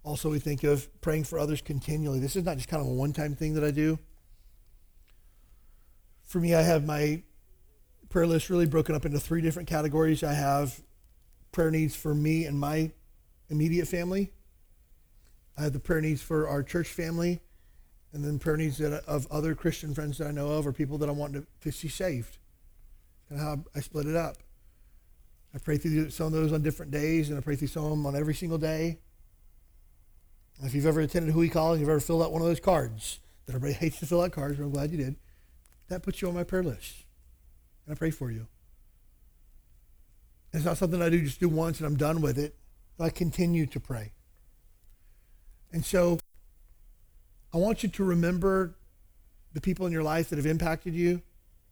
Also, 0.04 0.32
we 0.32 0.40
think 0.40 0.64
of 0.64 0.90
praying 1.02 1.26
for 1.26 1.38
others 1.38 1.62
continually. 1.62 2.20
This 2.20 2.36
is 2.36 2.44
not 2.44 2.58
just 2.58 2.70
kind 2.70 2.82
of 2.82 2.88
a 2.88 2.94
one-time 2.94 3.36
thing 3.36 3.54
that 3.54 3.64
I 3.64 3.70
do. 3.70 4.00
For 6.26 6.40
me, 6.40 6.56
I 6.56 6.62
have 6.62 6.86
my 6.86 7.22
prayer 8.10 8.26
list 8.26 8.50
really 8.50 8.66
broken 8.66 8.96
up 8.96 9.06
into 9.06 9.20
three 9.20 9.42
different 9.42 9.70
categories. 9.70 10.24
I 10.24 10.34
have 10.34 10.82
prayer 11.52 11.70
needs 11.70 11.96
for 11.96 12.16
me 12.16 12.46
and 12.46 12.60
my 12.60 12.92
immediate 13.50 13.88
family. 13.88 14.32
I 15.56 15.64
have 15.64 15.74
the 15.74 15.80
prayer 15.80 16.02
needs 16.02 16.22
for 16.22 16.48
our 16.48 16.64
church 16.64 16.88
family, 16.88 17.42
and 18.14 18.24
then 18.24 18.40
prayer 18.40 18.58
needs 18.58 18.78
that, 18.80 19.04
of 19.06 19.28
other 19.32 19.56
Christian 19.56 19.94
friends 19.94 20.18
that 20.18 20.28
I 20.28 20.32
know 20.32 20.50
of 20.52 20.68
or 20.68 20.74
people 20.74 20.98
that 20.98 21.10
I 21.10 21.14
want 21.14 21.34
to, 21.34 21.46
to 21.62 21.72
see 21.72 21.88
saved. 21.88 22.38
And 23.30 23.40
how 23.40 23.60
I 23.74 23.80
split 23.80 24.08
it 24.08 24.16
up. 24.16 24.38
I 25.54 25.58
pray 25.58 25.78
through 25.78 26.10
some 26.10 26.28
of 26.28 26.32
those 26.34 26.52
on 26.52 26.62
different 26.62 26.92
days, 26.92 27.30
and 27.30 27.38
I 27.38 27.42
pray 27.42 27.56
through 27.56 27.70
some 27.70 27.84
of 27.84 27.90
them 27.92 28.06
on 28.06 28.16
every 28.16 28.34
single 28.34 28.58
day. 28.58 29.00
And 30.58 30.68
if 30.68 30.74
you've 30.74 30.86
ever 30.86 31.00
attended 31.02 31.34
Huikala 31.34 31.72
and 31.72 31.80
you've 31.80 31.90
ever 31.90 32.00
filled 32.00 32.22
out 32.22 32.32
one 32.32 32.42
of 32.42 32.48
those 32.48 32.60
cards 32.60 33.20
that 33.46 33.56
everybody 33.56 33.74
hates 33.80 34.00
to 34.00 34.06
fill 34.06 34.22
out 34.22 34.32
cards, 34.32 34.58
but 34.58 34.64
I'm 34.64 34.72
glad 34.72 34.92
you 34.92 34.98
did, 34.98 35.16
that 35.88 36.04
puts 36.04 36.22
you 36.22 36.28
on 36.28 36.34
my 36.34 36.44
prayer 36.44 36.64
list. 36.64 37.06
And 37.86 37.96
I 37.96 37.98
pray 37.98 38.12
for 38.12 38.32
you. 38.32 38.48
It's 40.54 40.66
not 40.66 40.78
something 40.78 41.02
I 41.02 41.10
do 41.10 41.22
just 41.22 41.40
do 41.40 41.48
once 41.48 41.80
and 41.80 41.88
I'm 41.88 41.96
done 41.96 42.22
with 42.22 42.38
it. 42.38 42.56
I 43.00 43.10
continue 43.10 43.66
to 43.66 43.80
pray. 43.80 44.12
And 45.72 45.84
so 45.86 46.20
I 47.54 47.58
want 47.58 47.84
you 47.84 47.90
to 47.90 48.04
remember 48.04 48.76
the 49.54 49.62
people 49.62 49.86
in 49.86 49.92
your 49.92 50.04
life 50.04 50.30
that 50.30 50.38
have 50.38 50.46
impacted 50.46 50.94
you. 50.94 51.22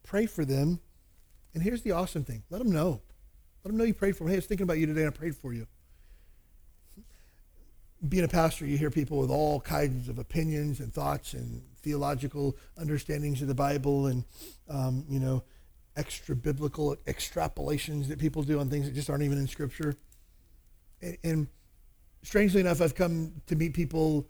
Pray 0.03 0.25
for 0.25 0.43
them. 0.43 0.79
And 1.53 1.63
here's 1.63 1.81
the 1.81 1.91
awesome 1.91 2.23
thing 2.23 2.43
let 2.49 2.59
them 2.59 2.71
know. 2.71 3.01
Let 3.63 3.71
them 3.71 3.77
know 3.77 3.83
you 3.83 3.93
prayed 3.93 4.15
for 4.15 4.23
them. 4.23 4.29
Hey, 4.29 4.35
I 4.35 4.37
was 4.37 4.45
thinking 4.45 4.63
about 4.63 4.77
you 4.77 4.85
today 4.85 5.01
and 5.01 5.13
I 5.13 5.17
prayed 5.17 5.35
for 5.35 5.53
you. 5.53 5.67
Being 8.07 8.23
a 8.23 8.29
pastor, 8.29 8.65
you 8.65 8.77
hear 8.77 8.89
people 8.89 9.19
with 9.19 9.29
all 9.29 9.59
kinds 9.59 10.07
of 10.07 10.19
opinions 10.19 10.79
and 10.79 10.93
thoughts 10.93 11.33
and 11.33 11.61
theological 11.81 12.55
understandings 12.77 13.41
of 13.41 13.49
the 13.49 13.55
Bible 13.55 14.07
and, 14.07 14.23
um, 14.69 15.05
you 15.09 15.19
know, 15.19 15.43
extra 15.97 16.33
biblical 16.33 16.95
extrapolations 17.07 18.07
that 18.07 18.17
people 18.17 18.41
do 18.41 18.59
on 18.59 18.69
things 18.69 18.85
that 18.85 18.95
just 18.95 19.09
aren't 19.09 19.23
even 19.23 19.37
in 19.37 19.47
Scripture. 19.47 19.95
And, 21.01 21.17
and 21.23 21.47
strangely 22.23 22.61
enough, 22.61 22.81
I've 22.81 22.95
come 22.95 23.41
to 23.47 23.55
meet 23.55 23.73
people, 23.73 24.25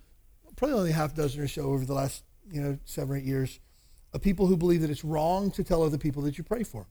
probably 0.60 0.78
only 0.78 0.92
half 0.92 1.16
dozen 1.16 1.42
or 1.42 1.48
so 1.48 1.62
over 1.64 1.86
the 1.86 1.94
last 1.94 2.24
you 2.52 2.62
know 2.62 2.78
seven 2.84 3.16
or 3.16 3.18
eight 3.18 3.24
years, 3.24 3.60
of 4.14 4.22
people 4.22 4.46
who 4.46 4.58
believe 4.58 4.82
that 4.82 4.90
it's 4.90 5.06
wrong 5.06 5.50
to 5.52 5.64
tell 5.64 5.82
other 5.82 5.98
people 5.98 6.22
that 6.24 6.38
you 6.38 6.44
pray 6.44 6.64
for. 6.64 6.86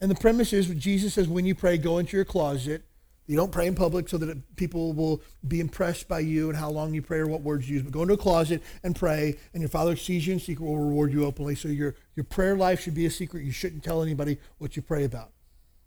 And 0.00 0.10
the 0.10 0.14
premise 0.14 0.52
is 0.52 0.68
Jesus 0.68 1.14
says, 1.14 1.26
when 1.26 1.46
you 1.46 1.54
pray, 1.54 1.78
go 1.78 1.98
into 1.98 2.16
your 2.16 2.26
closet. 2.26 2.84
You 3.28 3.36
don't 3.36 3.50
pray 3.50 3.66
in 3.66 3.74
public 3.74 4.08
so 4.08 4.18
that 4.18 4.56
people 4.56 4.92
will 4.92 5.20
be 5.48 5.58
impressed 5.58 6.06
by 6.06 6.20
you 6.20 6.48
and 6.48 6.56
how 6.56 6.70
long 6.70 6.94
you 6.94 7.02
pray 7.02 7.18
or 7.18 7.26
what 7.26 7.40
words 7.40 7.68
you 7.68 7.76
use. 7.76 7.82
But 7.82 7.92
go 7.92 8.02
into 8.02 8.14
a 8.14 8.18
closet 8.18 8.62
and 8.84 8.94
pray, 8.94 9.36
and 9.52 9.60
your 9.60 9.68
Father 9.68 9.96
sees 9.96 10.28
you 10.28 10.34
in 10.34 10.38
secret 10.38 10.64
will 10.64 10.78
reward 10.78 11.12
you 11.12 11.24
openly. 11.24 11.56
So 11.56 11.66
your, 11.66 11.96
your 12.14 12.22
prayer 12.22 12.56
life 12.56 12.80
should 12.80 12.94
be 12.94 13.06
a 13.06 13.10
secret. 13.10 13.42
You 13.42 13.50
shouldn't 13.50 13.82
tell 13.82 14.00
anybody 14.00 14.38
what 14.58 14.76
you 14.76 14.82
pray 14.82 15.02
about. 15.02 15.32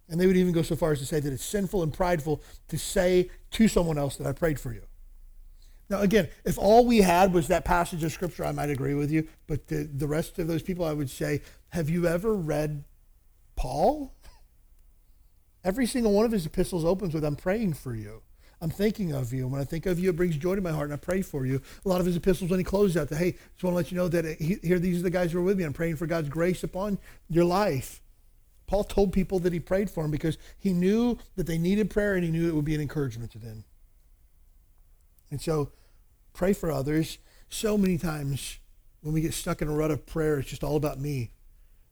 And 0.09 0.19
they 0.19 0.27
would 0.27 0.35
even 0.35 0.51
go 0.51 0.63
so 0.63 0.75
far 0.75 0.91
as 0.91 0.99
to 0.99 1.05
say 1.05 1.21
that 1.21 1.31
it's 1.31 1.45
sinful 1.45 1.81
and 1.81 1.93
prideful 1.93 2.41
to 2.67 2.77
say 2.77 3.29
to 3.51 3.67
someone 3.69 3.97
else 3.97 4.17
that 4.17 4.27
I 4.27 4.33
prayed 4.33 4.59
for 4.59 4.73
you. 4.73 4.81
Now, 5.89 6.01
again, 6.01 6.29
if 6.45 6.57
all 6.57 6.85
we 6.85 6.99
had 6.99 7.33
was 7.33 7.47
that 7.47 7.65
passage 7.65 8.03
of 8.03 8.11
Scripture, 8.11 8.45
I 8.45 8.51
might 8.51 8.69
agree 8.69 8.93
with 8.93 9.09
you. 9.09 9.27
But 9.47 9.67
the, 9.67 9.89
the 9.91 10.07
rest 10.07 10.37
of 10.37 10.47
those 10.47 10.61
people, 10.61 10.85
I 10.85 10.93
would 10.93 11.09
say, 11.09 11.41
have 11.69 11.89
you 11.89 12.05
ever 12.07 12.33
read 12.33 12.83
Paul? 13.55 14.13
Every 15.63 15.87
single 15.87 16.13
one 16.13 16.25
of 16.25 16.31
his 16.31 16.45
epistles 16.45 16.85
opens 16.85 17.13
with, 17.13 17.25
I'm 17.25 17.35
praying 17.35 17.73
for 17.73 17.95
you. 17.95 18.21
I'm 18.61 18.69
thinking 18.69 19.13
of 19.13 19.33
you. 19.33 19.47
When 19.47 19.61
I 19.61 19.63
think 19.63 19.85
of 19.85 19.99
you, 19.99 20.09
it 20.09 20.15
brings 20.15 20.37
joy 20.37 20.55
to 20.55 20.61
my 20.61 20.71
heart, 20.71 20.85
and 20.85 20.93
I 20.93 20.97
pray 20.97 21.21
for 21.21 21.45
you. 21.45 21.61
A 21.85 21.89
lot 21.89 22.01
of 22.01 22.05
his 22.05 22.17
epistles, 22.17 22.51
when 22.51 22.59
he 22.59 22.63
closes 22.63 22.97
out, 22.97 23.09
hey, 23.09 23.31
just 23.31 23.63
want 23.63 23.73
to 23.73 23.77
let 23.77 23.91
you 23.91 23.97
know 23.97 24.09
that 24.09 24.25
uh, 24.25 24.33
he, 24.37 24.57
here, 24.61 24.79
these 24.79 24.99
are 24.99 25.03
the 25.03 25.09
guys 25.09 25.31
who 25.31 25.39
are 25.39 25.43
with 25.43 25.57
me. 25.57 25.63
I'm 25.63 25.73
praying 25.73 25.95
for 25.95 26.05
God's 26.05 26.29
grace 26.29 26.63
upon 26.63 26.99
your 27.29 27.45
life. 27.45 28.01
Paul 28.67 28.83
told 28.83 29.13
people 29.13 29.39
that 29.39 29.53
he 29.53 29.59
prayed 29.59 29.89
for 29.89 30.03
them 30.03 30.11
because 30.11 30.37
he 30.57 30.73
knew 30.73 31.17
that 31.35 31.47
they 31.47 31.57
needed 31.57 31.89
prayer 31.89 32.13
and 32.13 32.23
he 32.23 32.29
knew 32.29 32.47
it 32.47 32.53
would 32.53 32.65
be 32.65 32.75
an 32.75 32.81
encouragement 32.81 33.31
to 33.31 33.39
them. 33.39 33.63
And 35.31 35.41
so 35.41 35.71
pray 36.33 36.53
for 36.53 36.71
others. 36.71 37.17
So 37.49 37.77
many 37.77 37.97
times 37.97 38.59
when 39.01 39.13
we 39.13 39.21
get 39.21 39.33
stuck 39.33 39.61
in 39.61 39.67
a 39.67 39.73
rut 39.73 39.91
of 39.91 40.05
prayer, 40.05 40.39
it's 40.39 40.49
just 40.49 40.63
all 40.63 40.75
about 40.75 40.99
me. 40.99 41.31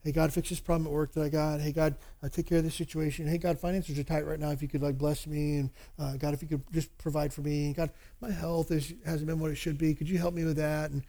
Hey, 0.04 0.12
God, 0.12 0.32
fix 0.32 0.50
this 0.50 0.60
problem 0.60 0.88
at 0.88 0.94
work 0.94 1.12
that 1.14 1.24
I 1.24 1.30
got. 1.30 1.60
Hey, 1.60 1.72
God, 1.72 1.96
uh, 2.24 2.30
take 2.30 2.48
care 2.48 2.60
of 2.60 2.64
this 2.64 2.76
situation. 2.76 3.28
Hey, 3.28 3.38
God, 3.38 3.60
finances 3.60 4.00
are 4.00 4.04
tight 4.04 4.26
right 4.26 4.40
now. 4.40 4.52
If 4.52 4.62
you 4.62 4.68
could, 4.68 4.82
like, 4.82 4.98
bless 4.98 5.28
me. 5.28 5.58
And, 5.58 5.70
uh, 6.00 6.16
God, 6.16 6.34
if 6.34 6.42
you 6.42 6.48
could 6.48 6.62
just 6.72 6.98
provide 6.98 7.34
for 7.34 7.42
me. 7.42 7.66
And, 7.66 7.76
God, 7.76 7.92
my 8.22 8.32
health 8.32 8.72
is, 8.72 8.94
hasn't 9.06 9.28
been 9.28 9.40
what 9.40 9.52
it 9.52 9.56
should 9.56 9.78
be. 9.78 9.94
Could 9.94 10.08
you 10.08 10.18
help 10.18 10.34
me 10.34 10.46
with 10.46 10.56
that? 10.58 10.92
And 10.92 11.04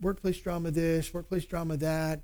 workplace 0.00 0.38
drama 0.38 0.70
this, 0.70 1.12
workplace 1.12 1.46
drama 1.46 1.76
that. 1.78 2.20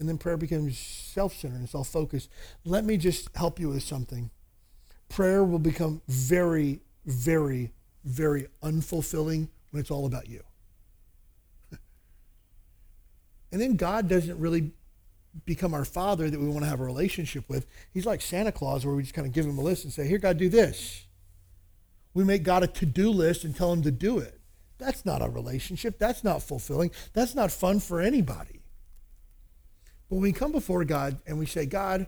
And 0.00 0.08
then 0.08 0.18
prayer 0.18 0.36
becomes 0.36 0.78
self 0.78 1.34
centered 1.36 1.58
and 1.58 1.68
self 1.68 1.88
focused. 1.88 2.30
Let 2.64 2.84
me 2.84 2.96
just 2.96 3.28
help 3.36 3.60
you 3.60 3.68
with 3.68 3.82
something. 3.82 4.30
Prayer 5.08 5.44
will 5.44 5.58
become 5.58 6.02
very, 6.08 6.80
very, 7.04 7.72
very 8.04 8.46
unfulfilling 8.62 9.48
when 9.70 9.80
it's 9.80 9.90
all 9.90 10.06
about 10.06 10.28
you. 10.28 10.42
and 13.52 13.60
then 13.60 13.76
God 13.76 14.08
doesn't 14.08 14.38
really 14.38 14.72
become 15.44 15.74
our 15.74 15.84
father 15.84 16.30
that 16.30 16.40
we 16.40 16.48
want 16.48 16.64
to 16.64 16.68
have 16.68 16.80
a 16.80 16.84
relationship 16.84 17.48
with. 17.48 17.66
He's 17.92 18.06
like 18.06 18.20
Santa 18.20 18.52
Claus, 18.52 18.84
where 18.84 18.94
we 18.94 19.02
just 19.02 19.14
kind 19.14 19.26
of 19.26 19.32
give 19.32 19.46
him 19.46 19.58
a 19.58 19.62
list 19.62 19.84
and 19.84 19.92
say, 19.92 20.06
Here, 20.06 20.18
God, 20.18 20.38
do 20.38 20.48
this. 20.48 21.04
We 22.14 22.24
make 22.24 22.42
God 22.42 22.62
a 22.62 22.66
to 22.66 22.86
do 22.86 23.10
list 23.10 23.44
and 23.44 23.54
tell 23.54 23.72
him 23.72 23.82
to 23.82 23.90
do 23.90 24.18
it. 24.18 24.40
That's 24.78 25.04
not 25.04 25.22
a 25.22 25.28
relationship. 25.28 25.98
That's 25.98 26.24
not 26.24 26.42
fulfilling. 26.42 26.90
That's 27.12 27.34
not 27.34 27.50
fun 27.50 27.80
for 27.80 28.00
anybody. 28.00 28.62
But 30.08 30.16
when 30.16 30.22
we 30.22 30.32
come 30.32 30.52
before 30.52 30.84
God 30.84 31.20
and 31.26 31.38
we 31.38 31.46
say, 31.46 31.66
God, 31.66 32.06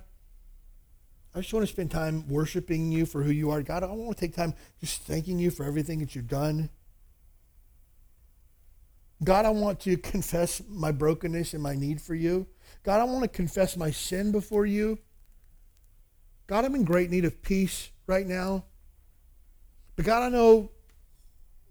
I 1.35 1.41
just 1.41 1.53
want 1.53 1.67
to 1.67 1.73
spend 1.73 1.91
time 1.91 2.27
worshiping 2.29 2.91
you 2.91 3.07
for 3.07 3.23
who 3.23 3.31
you 3.31 3.51
are. 3.51 3.63
God, 3.63 3.85
I 3.85 3.87
want 3.87 4.17
to 4.17 4.21
take 4.21 4.35
time 4.35 4.55
just 4.81 5.03
thanking 5.03 5.39
you 5.39 5.51
for 5.51 5.65
everything 5.65 6.01
that 6.01 6.15
you've 6.15 6.29
done. 6.29 6.71
God, 9.23 9.45
I 9.45 9.51
want 9.51 9.81
to 9.81 9.97
confess 9.97 10.63
my 10.69 10.91
brokenness 10.93 11.55
and 11.55 11.63
my 11.63 11.75
need 11.75 12.01
for 12.01 12.15
you. 12.15 12.47
God, 12.83 13.01
I 13.01 13.05
want 13.05 13.23
to 13.23 13.29
confess 13.29 13.77
my 13.77 13.91
sin 13.91 14.33
before 14.33 14.67
you. 14.67 14.99
God, 16.47 16.65
I'm 16.65 16.75
in 16.75 16.85
great 16.85 17.11
need 17.11 17.25
of 17.25 17.43
peace 17.43 17.91
right 18.07 18.27
now. 18.27 18.65
But 19.95 20.07
God, 20.07 20.23
I 20.23 20.29
know 20.31 20.71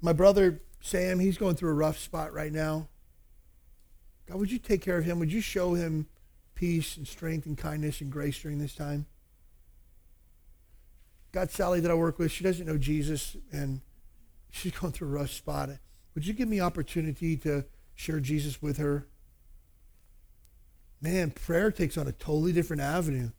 my 0.01 0.13
brother 0.13 0.61
Sam, 0.81 1.19
he's 1.19 1.37
going 1.37 1.55
through 1.55 1.71
a 1.71 1.73
rough 1.73 1.97
spot 1.97 2.33
right 2.33 2.51
now. 2.51 2.87
God, 4.27 4.39
would 4.39 4.51
you 4.51 4.59
take 4.59 4.81
care 4.81 4.97
of 4.97 5.05
him? 5.05 5.19
Would 5.19 5.33
you 5.33 5.41
show 5.41 5.73
him 5.73 6.07
peace 6.55 6.95
and 6.97 7.07
strength 7.07 7.45
and 7.45 7.57
kindness 7.57 7.99
and 8.01 8.11
grace 8.11 8.39
during 8.39 8.59
this 8.59 8.75
time? 8.75 9.05
God, 11.31 11.51
Sally 11.51 11.79
that 11.79 11.91
I 11.91 11.95
work 11.95 12.19
with, 12.19 12.31
she 12.31 12.43
doesn't 12.43 12.65
know 12.65 12.77
Jesus 12.77 13.37
and 13.51 13.81
she's 14.49 14.71
going 14.79 14.93
through 14.93 15.09
a 15.09 15.11
rough 15.11 15.31
spot. 15.31 15.69
Would 16.15 16.25
you 16.25 16.33
give 16.33 16.47
me 16.47 16.59
opportunity 16.59 17.37
to 17.37 17.65
share 17.95 18.19
Jesus 18.19 18.61
with 18.61 18.77
her? 18.77 19.07
Man, 21.01 21.31
prayer 21.31 21.71
takes 21.71 21.97
on 21.97 22.07
a 22.07 22.11
totally 22.11 22.51
different 22.51 22.81
avenue. 22.81 23.29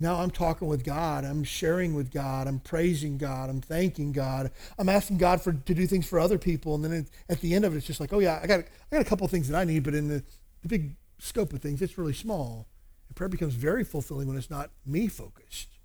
Now 0.00 0.16
I'm 0.16 0.30
talking 0.30 0.68
with 0.68 0.84
God. 0.84 1.24
I'm 1.24 1.42
sharing 1.42 1.92
with 1.94 2.12
God. 2.12 2.46
I'm 2.46 2.60
praising 2.60 3.18
God. 3.18 3.50
I'm 3.50 3.60
thanking 3.60 4.12
God. 4.12 4.52
I'm 4.78 4.88
asking 4.88 5.18
God 5.18 5.42
for 5.42 5.52
to 5.52 5.74
do 5.74 5.86
things 5.86 6.06
for 6.06 6.20
other 6.20 6.38
people. 6.38 6.76
And 6.76 6.84
then 6.84 7.06
at 7.28 7.40
the 7.40 7.54
end 7.54 7.64
of 7.64 7.74
it, 7.74 7.78
it's 7.78 7.86
just 7.86 7.98
like, 7.98 8.12
oh 8.12 8.20
yeah, 8.20 8.38
I 8.42 8.46
got 8.46 8.60
I 8.60 8.96
got 8.96 9.00
a 9.02 9.08
couple 9.08 9.24
of 9.24 9.30
things 9.30 9.48
that 9.48 9.58
I 9.58 9.64
need, 9.64 9.82
but 9.82 9.94
in 9.94 10.08
the, 10.08 10.22
the 10.62 10.68
big 10.68 10.96
scope 11.18 11.52
of 11.52 11.60
things, 11.60 11.82
it's 11.82 11.98
really 11.98 12.12
small. 12.12 12.68
And 13.08 13.16
prayer 13.16 13.28
becomes 13.28 13.54
very 13.54 13.84
fulfilling 13.84 14.28
when 14.28 14.36
it's 14.36 14.50
not 14.50 14.70
me 14.86 15.08
focused. 15.08 15.77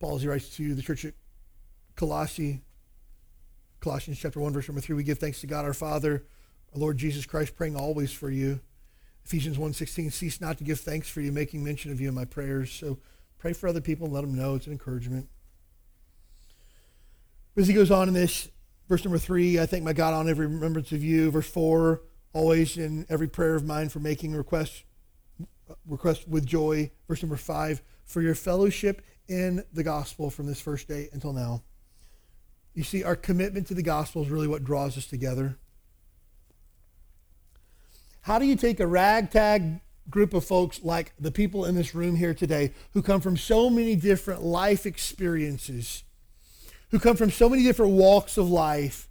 Paul, 0.00 0.16
as 0.16 0.22
he 0.22 0.28
writes 0.28 0.48
to 0.56 0.74
the 0.74 0.82
church 0.82 1.04
at 1.04 1.14
Colossae, 1.94 2.62
Colossians 3.80 4.18
chapter 4.18 4.40
1, 4.40 4.52
verse 4.52 4.68
number 4.68 4.80
3, 4.80 4.96
we 4.96 5.04
give 5.04 5.18
thanks 5.18 5.40
to 5.42 5.46
God 5.46 5.64
our 5.64 5.74
Father, 5.74 6.24
our 6.74 6.80
Lord 6.80 6.98
Jesus 6.98 7.26
Christ, 7.26 7.54
praying 7.56 7.76
always 7.76 8.12
for 8.12 8.30
you 8.30 8.60
Ephesians 9.24 9.58
1.16, 9.58 10.12
cease 10.12 10.40
not 10.40 10.58
to 10.58 10.64
give 10.64 10.80
thanks 10.80 11.08
for 11.08 11.20
you, 11.20 11.30
making 11.30 11.62
mention 11.62 11.92
of 11.92 12.00
you 12.00 12.08
in 12.08 12.14
my 12.14 12.24
prayers. 12.24 12.72
So 12.72 12.98
pray 13.38 13.52
for 13.52 13.68
other 13.68 13.80
people 13.80 14.06
and 14.06 14.14
let 14.14 14.22
them 14.22 14.34
know. 14.34 14.56
It's 14.56 14.66
an 14.66 14.72
encouragement. 14.72 15.28
As 17.56 17.68
he 17.68 17.74
goes 17.74 17.90
on 17.90 18.08
in 18.08 18.14
this, 18.14 18.48
verse 18.88 19.04
number 19.04 19.18
3, 19.18 19.60
I 19.60 19.66
thank 19.66 19.84
my 19.84 19.92
God 19.92 20.14
on 20.14 20.28
every 20.28 20.46
remembrance 20.46 20.92
of 20.92 21.04
you. 21.04 21.30
Verse 21.30 21.48
4, 21.48 22.00
always 22.32 22.76
in 22.76 23.06
every 23.08 23.28
prayer 23.28 23.54
of 23.54 23.64
mine 23.64 23.88
for 23.88 24.00
making 24.00 24.34
requests 24.34 24.82
request 25.86 26.28
with 26.28 26.46
joy. 26.46 26.90
Verse 27.08 27.22
number 27.22 27.36
5, 27.36 27.82
for 28.04 28.22
your 28.22 28.34
fellowship 28.34 29.02
in 29.28 29.64
the 29.72 29.82
gospel 29.82 30.30
from 30.30 30.46
this 30.46 30.60
first 30.60 30.88
day 30.88 31.08
until 31.12 31.32
now. 31.32 31.62
You 32.74 32.82
see, 32.82 33.04
our 33.04 33.16
commitment 33.16 33.66
to 33.68 33.74
the 33.74 33.82
gospel 33.82 34.22
is 34.22 34.30
really 34.30 34.48
what 34.48 34.64
draws 34.64 34.96
us 34.96 35.06
together. 35.06 35.56
How 38.22 38.38
do 38.38 38.44
you 38.44 38.56
take 38.56 38.80
a 38.80 38.86
ragtag 38.86 39.80
group 40.08 40.34
of 40.34 40.44
folks 40.44 40.82
like 40.82 41.12
the 41.18 41.30
people 41.30 41.64
in 41.64 41.74
this 41.74 41.94
room 41.94 42.16
here 42.16 42.34
today 42.34 42.72
who 42.92 43.02
come 43.02 43.20
from 43.20 43.36
so 43.36 43.70
many 43.70 43.96
different 43.96 44.42
life 44.42 44.86
experiences, 44.86 46.04
who 46.90 46.98
come 46.98 47.16
from 47.16 47.30
so 47.30 47.48
many 47.48 47.62
different 47.62 47.92
walks 47.92 48.36
of 48.36 48.48
life, 48.48 49.08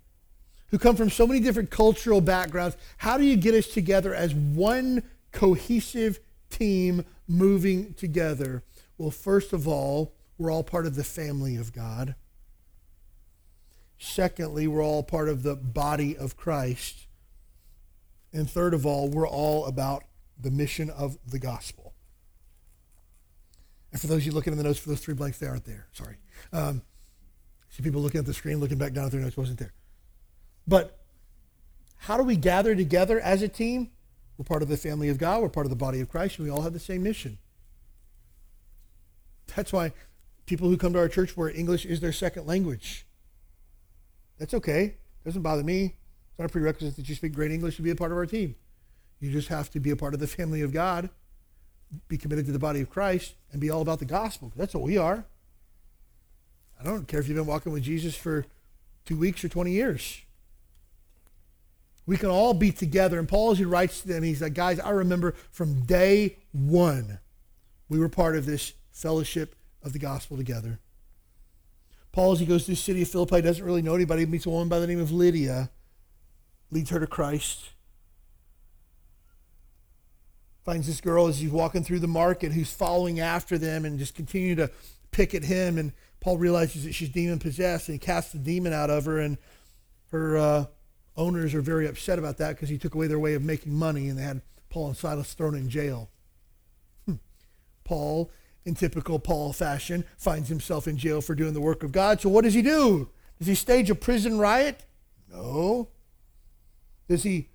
who 0.67 0.77
come 0.77 0.95
from 0.95 1.09
so 1.09 1.25
many 1.25 1.39
different 1.39 1.69
cultural 1.69 2.21
backgrounds? 2.21 2.77
How 2.97 3.17
do 3.17 3.23
you 3.23 3.35
get 3.35 3.55
us 3.55 3.67
together 3.67 4.13
as 4.13 4.33
one 4.33 5.03
cohesive 5.31 6.19
team 6.49 7.05
moving 7.27 7.93
together? 7.93 8.63
Well, 8.97 9.11
first 9.11 9.53
of 9.53 9.67
all, 9.67 10.13
we're 10.37 10.51
all 10.51 10.63
part 10.63 10.85
of 10.85 10.95
the 10.95 11.03
family 11.03 11.55
of 11.55 11.73
God. 11.73 12.15
Secondly, 13.97 14.67
we're 14.67 14.83
all 14.83 15.03
part 15.03 15.27
of 15.27 15.43
the 15.43 15.55
body 15.55 16.17
of 16.17 16.37
Christ. 16.37 17.07
And 18.31 18.49
third 18.49 18.73
of 18.73 18.85
all, 18.85 19.09
we're 19.09 19.27
all 19.27 19.65
about 19.65 20.03
the 20.39 20.51
mission 20.51 20.89
of 20.89 21.17
the 21.27 21.39
gospel. 21.39 21.93
And 23.91 23.99
for 23.99 24.07
those 24.07 24.19
of 24.19 24.25
you 24.27 24.31
looking 24.31 24.53
in 24.53 24.57
the 24.57 24.63
notes 24.63 24.79
for 24.79 24.89
those 24.89 25.01
three 25.01 25.15
blanks, 25.15 25.39
they 25.39 25.47
aren't 25.47 25.65
there. 25.65 25.87
Sorry. 25.91 26.17
Um, 26.53 26.83
see 27.69 27.83
people 27.83 28.01
looking 28.01 28.19
at 28.19 28.25
the 28.25 28.33
screen, 28.33 28.59
looking 28.59 28.77
back 28.77 28.93
down 28.93 29.05
at 29.05 29.11
their 29.11 29.21
notes, 29.21 29.35
wasn't 29.35 29.59
there. 29.59 29.73
But 30.67 30.97
how 31.97 32.15
do 32.15 32.23
we 32.23 32.37
gather 32.37 32.75
together 32.75 33.19
as 33.19 33.41
a 33.41 33.47
team? 33.47 33.91
We're 34.39 34.45
part 34.45 34.61
of 34.61 34.69
the 34.69 34.77
family 34.77 35.09
of 35.09 35.17
God. 35.17 35.41
We're 35.41 35.49
part 35.49 35.65
of 35.65 35.69
the 35.69 35.75
body 35.75 35.99
of 35.99 36.07
Christ, 36.07 36.37
and 36.37 36.47
we 36.47 36.49
all 36.49 36.61
have 36.61 36.71
the 36.71 36.79
same 36.79 37.03
mission. 37.03 37.39
That's 39.53 39.73
why 39.73 39.91
people 40.45 40.69
who 40.69 40.77
come 40.77 40.93
to 40.93 40.99
our 40.99 41.09
church 41.09 41.35
where 41.35 41.49
English 41.49 41.85
is 41.85 41.99
their 41.99 42.13
second 42.13 42.47
language. 42.47 43.05
That's 44.37 44.53
okay. 44.53 44.95
Doesn't 45.25 45.41
bother 45.41 45.63
me 45.63 45.95
It's 46.29 46.39
not 46.39 46.45
a 46.45 46.49
prerequisite 46.49 46.95
that 46.95 47.09
you 47.09 47.15
speak 47.15 47.33
great 47.33 47.51
English 47.51 47.75
to 47.75 47.81
be 47.81 47.89
a 47.89 47.95
part 47.97 48.13
of 48.13 48.17
our 48.17 48.25
team. 48.25 48.55
You 49.19 49.29
just 49.29 49.49
have 49.49 49.69
to 49.71 49.81
be 49.81 49.89
a 49.89 49.97
part 49.97 50.13
of 50.13 50.21
the 50.21 50.27
family 50.27 50.61
of 50.61 50.71
God, 50.71 51.09
be 52.07 52.17
committed 52.17 52.45
to 52.45 52.53
the 52.53 52.59
body 52.59 52.79
of 52.79 52.89
Christ, 52.89 53.35
and 53.51 53.59
be 53.59 53.69
all 53.69 53.81
about 53.81 53.99
the 53.99 54.05
gospel. 54.05 54.53
That's 54.55 54.73
what 54.73 54.83
we 54.83 54.97
are. 54.97 55.25
I 56.79 56.85
don't 56.85 57.09
care 57.09 57.19
if 57.19 57.27
you've 57.27 57.35
been 57.35 57.45
walking 57.45 57.73
with 57.73 57.83
Jesus 57.83 58.15
for 58.15 58.45
two 59.03 59.17
weeks 59.17 59.43
or 59.43 59.49
20 59.49 59.71
years. 59.71 60.21
We 62.09 62.17
can 62.17 62.31
all 62.31 62.55
be 62.55 62.71
together. 62.71 63.19
And 63.19 63.29
Paul, 63.29 63.51
as 63.51 63.59
he 63.59 63.65
writes 63.65 64.01
to 64.01 64.07
them, 64.07 64.23
he's 64.23 64.41
like, 64.41 64.55
guys, 64.55 64.79
I 64.79 64.89
remember 64.89 65.35
from 65.51 65.81
day 65.81 66.37
one, 66.51 67.19
we 67.87 67.99
were 67.99 68.09
part 68.09 68.35
of 68.35 68.47
this 68.47 68.73
fellowship 68.91 69.53
of 69.83 69.93
the 69.93 69.99
gospel 69.99 70.35
together. 70.35 70.79
Paul, 72.11 72.31
as 72.31 72.39
he 72.39 72.47
goes 72.47 72.65
to 72.65 72.71
the 72.71 72.77
city 72.77 73.03
of 73.03 73.09
Philippi, 73.09 73.41
doesn't 73.41 73.63
really 73.63 73.83
know 73.83 73.93
anybody. 73.93 74.25
Meets 74.25 74.47
a 74.47 74.49
woman 74.49 74.69
by 74.69 74.79
the 74.79 74.87
name 74.87 74.99
of 74.99 75.11
Lydia 75.11 75.69
leads 76.71 76.89
her 76.89 76.99
to 76.99 77.05
Christ. 77.05 77.73
Finds 80.65 80.87
this 80.87 81.01
girl 81.01 81.27
as 81.27 81.37
he's 81.37 81.51
walking 81.51 81.83
through 81.83 81.99
the 81.99 82.07
market 82.07 82.53
who's 82.53 82.73
following 82.73 83.19
after 83.19 83.59
them 83.59 83.85
and 83.85 83.99
just 83.99 84.15
continue 84.15 84.55
to 84.55 84.71
pick 85.11 85.35
at 85.35 85.43
him. 85.43 85.77
And 85.77 85.91
Paul 86.21 86.39
realizes 86.39 86.85
that 86.85 86.95
she's 86.95 87.09
demon 87.09 87.37
possessed 87.37 87.87
and 87.87 87.93
he 87.93 87.99
casts 87.99 88.31
the 88.31 88.39
demon 88.39 88.73
out 88.73 88.89
of 88.89 89.05
her. 89.05 89.19
And 89.19 89.37
her 90.11 90.37
uh, 90.37 90.65
owners 91.19 91.53
are 91.53 91.61
very 91.61 91.85
upset 91.85 92.17
about 92.17 92.37
that 92.37 92.55
because 92.55 92.69
he 92.69 92.77
took 92.77 92.95
away 92.95 93.05
their 93.05 93.19
way 93.19 93.33
of 93.33 93.43
making 93.43 93.73
money 93.73 94.07
and 94.07 94.17
they 94.17 94.23
had 94.23 94.41
Paul 94.69 94.87
and 94.87 94.97
Silas 94.97 95.33
thrown 95.33 95.53
in 95.53 95.69
jail. 95.69 96.09
Hmm. 97.05 97.15
Paul, 97.83 98.31
in 98.65 98.73
typical 98.73 99.19
Paul 99.19 99.51
fashion, 99.51 100.05
finds 100.17 100.47
himself 100.47 100.87
in 100.87 100.97
jail 100.97 101.21
for 101.21 101.35
doing 101.35 101.53
the 101.53 101.61
work 101.61 101.83
of 101.83 101.91
God. 101.91 102.21
So 102.21 102.29
what 102.29 102.45
does 102.45 102.53
he 102.53 102.61
do? 102.61 103.09
Does 103.37 103.47
he 103.47 103.55
stage 103.55 103.89
a 103.89 103.95
prison 103.95 104.39
riot? 104.39 104.85
No. 105.31 105.89
Does 107.07 107.23
he 107.23 107.49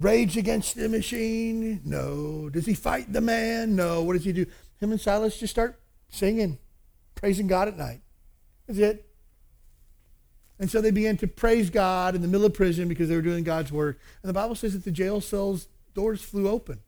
rage 0.00 0.36
against 0.36 0.74
the 0.74 0.88
machine? 0.88 1.80
No. 1.84 2.50
Does 2.50 2.66
he 2.66 2.74
fight 2.74 3.12
the 3.12 3.20
man? 3.20 3.76
No. 3.76 4.02
What 4.02 4.14
does 4.14 4.24
he 4.24 4.32
do? 4.32 4.46
Him 4.80 4.90
and 4.90 5.00
Silas 5.00 5.38
just 5.38 5.52
start 5.52 5.80
singing, 6.08 6.58
praising 7.14 7.46
God 7.46 7.68
at 7.68 7.78
night. 7.78 8.00
That's 8.66 8.80
it. 8.80 9.13
And 10.64 10.70
so 10.70 10.80
they 10.80 10.92
began 10.92 11.18
to 11.18 11.26
praise 11.26 11.68
God 11.68 12.14
in 12.14 12.22
the 12.22 12.26
middle 12.26 12.46
of 12.46 12.54
prison 12.54 12.88
because 12.88 13.10
they 13.10 13.16
were 13.16 13.20
doing 13.20 13.44
God's 13.44 13.70
work. 13.70 13.98
And 14.22 14.30
the 14.30 14.32
Bible 14.32 14.54
says 14.54 14.72
that 14.72 14.82
the 14.82 14.90
jail 14.90 15.20
cell's 15.20 15.68
doors 15.92 16.22
flew 16.22 16.48
open. 16.48 16.78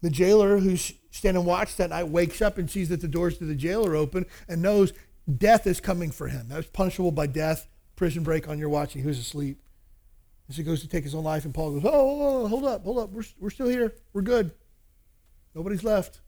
The 0.00 0.10
jailer 0.10 0.58
who's 0.58 0.92
standing 1.10 1.44
watch 1.44 1.74
that 1.74 1.90
night 1.90 2.06
wakes 2.06 2.40
up 2.40 2.56
and 2.56 2.70
sees 2.70 2.88
that 2.90 3.00
the 3.00 3.08
doors 3.08 3.36
to 3.38 3.46
the 3.46 3.56
jail 3.56 3.84
are 3.84 3.96
open 3.96 4.26
and 4.46 4.62
knows 4.62 4.92
death 5.36 5.66
is 5.66 5.80
coming 5.80 6.12
for 6.12 6.28
him. 6.28 6.46
That's 6.50 6.68
punishable 6.68 7.10
by 7.10 7.26
death 7.26 7.66
prison 7.96 8.22
break 8.22 8.48
on 8.48 8.60
your 8.60 8.68
watch 8.68 8.94
and 8.94 9.02
he 9.02 9.08
was 9.08 9.18
asleep. 9.18 9.60
As 10.48 10.56
he 10.56 10.62
goes 10.62 10.82
to 10.82 10.88
take 10.88 11.02
his 11.02 11.16
own 11.16 11.24
life, 11.24 11.44
and 11.44 11.52
Paul 11.52 11.72
goes, 11.72 11.82
oh, 11.84 12.46
hold 12.46 12.64
up, 12.64 12.84
hold 12.84 12.98
up. 13.00 13.10
We're, 13.10 13.24
we're 13.40 13.50
still 13.50 13.66
here. 13.66 13.92
We're 14.12 14.22
good. 14.22 14.52
Nobody's 15.52 15.82
left. 15.82 16.20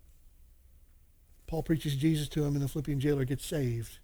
Paul 1.46 1.62
preaches 1.62 1.94
Jesus 1.94 2.28
to 2.30 2.44
him, 2.44 2.56
and 2.56 2.64
the 2.64 2.66
Philippian 2.66 2.98
jailer 2.98 3.24
gets 3.24 3.46
saved. 3.46 4.00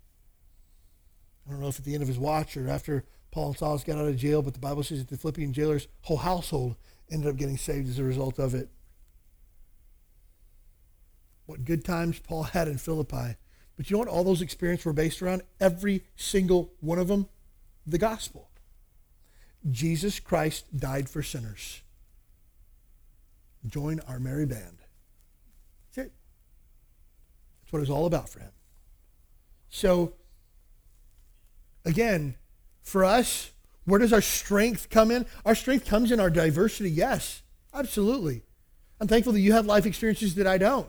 I 1.47 1.53
don't 1.53 1.61
know 1.61 1.68
if 1.68 1.78
at 1.78 1.84
the 1.84 1.94
end 1.94 2.03
of 2.03 2.09
his 2.09 2.18
watch 2.18 2.57
or 2.57 2.68
after 2.68 3.05
Paul 3.30 3.49
and 3.49 3.59
Silas 3.59 3.84
got 3.84 3.99
out 3.99 4.09
of 4.09 4.16
jail, 4.16 4.42
but 4.42 4.55
the 4.55 4.61
Bible 4.61 4.82
says 4.82 4.99
that 4.99 5.09
the 5.09 5.16
Philippian 5.16 5.53
jailer's 5.53 5.88
whole 6.03 6.16
household 6.16 6.76
ended 7.11 7.28
up 7.28 7.36
getting 7.36 7.57
saved 7.57 7.88
as 7.88 7.99
a 7.99 8.05
result 8.05 8.38
of 8.38 8.55
it. 8.55 8.68
What 11.47 11.64
good 11.64 11.84
times 11.84 12.18
Paul 12.18 12.42
had 12.42 12.66
in 12.66 12.78
Philippi. 12.78 13.36
But 13.76 13.90
you 13.90 13.94
know 13.94 13.99
what 13.99 14.09
all 14.09 14.24
those 14.24 14.42
experiences 14.42 14.86
were 14.86 14.92
based 14.92 15.22
around? 15.22 15.42
Every 15.61 16.03
single 16.16 16.72
one 16.80 16.99
of 16.99 17.09
them 17.09 17.28
the 17.86 17.99
gospel. 17.99 18.51
Jesus 19.70 20.20
Christ 20.20 20.76
died 20.76 21.09
for 21.09 21.22
sinners. 21.22 21.82
Join 23.66 24.01
our 24.09 24.18
merry 24.18 24.47
band. 24.47 24.78
That's 25.94 26.07
it. 26.07 26.12
That's 27.62 27.72
what 27.72 27.82
it's 27.82 27.90
all 27.90 28.07
about 28.07 28.28
for 28.28 28.40
him. 28.40 28.53
So, 29.68 30.14
again, 31.87 32.34
for 32.82 33.05
us, 33.05 33.51
Where 33.87 34.01
does 34.01 34.12
our 34.12 34.20
strength 34.20 34.91
come 34.91 35.11
in? 35.12 35.26
Our 35.45 35.55
strength 35.55 35.87
comes 35.87 36.11
in 36.11 36.18
our 36.18 36.28
diversity, 36.28 36.91
yes, 36.91 37.43
absolutely. 37.72 38.43
I'm 39.01 39.07
thankful 39.07 39.32
that 39.32 39.41
you 39.41 39.53
have 39.53 39.64
life 39.64 39.87
experiences 39.87 40.34
that 40.34 40.47
I 40.47 40.59
don't. 40.59 40.89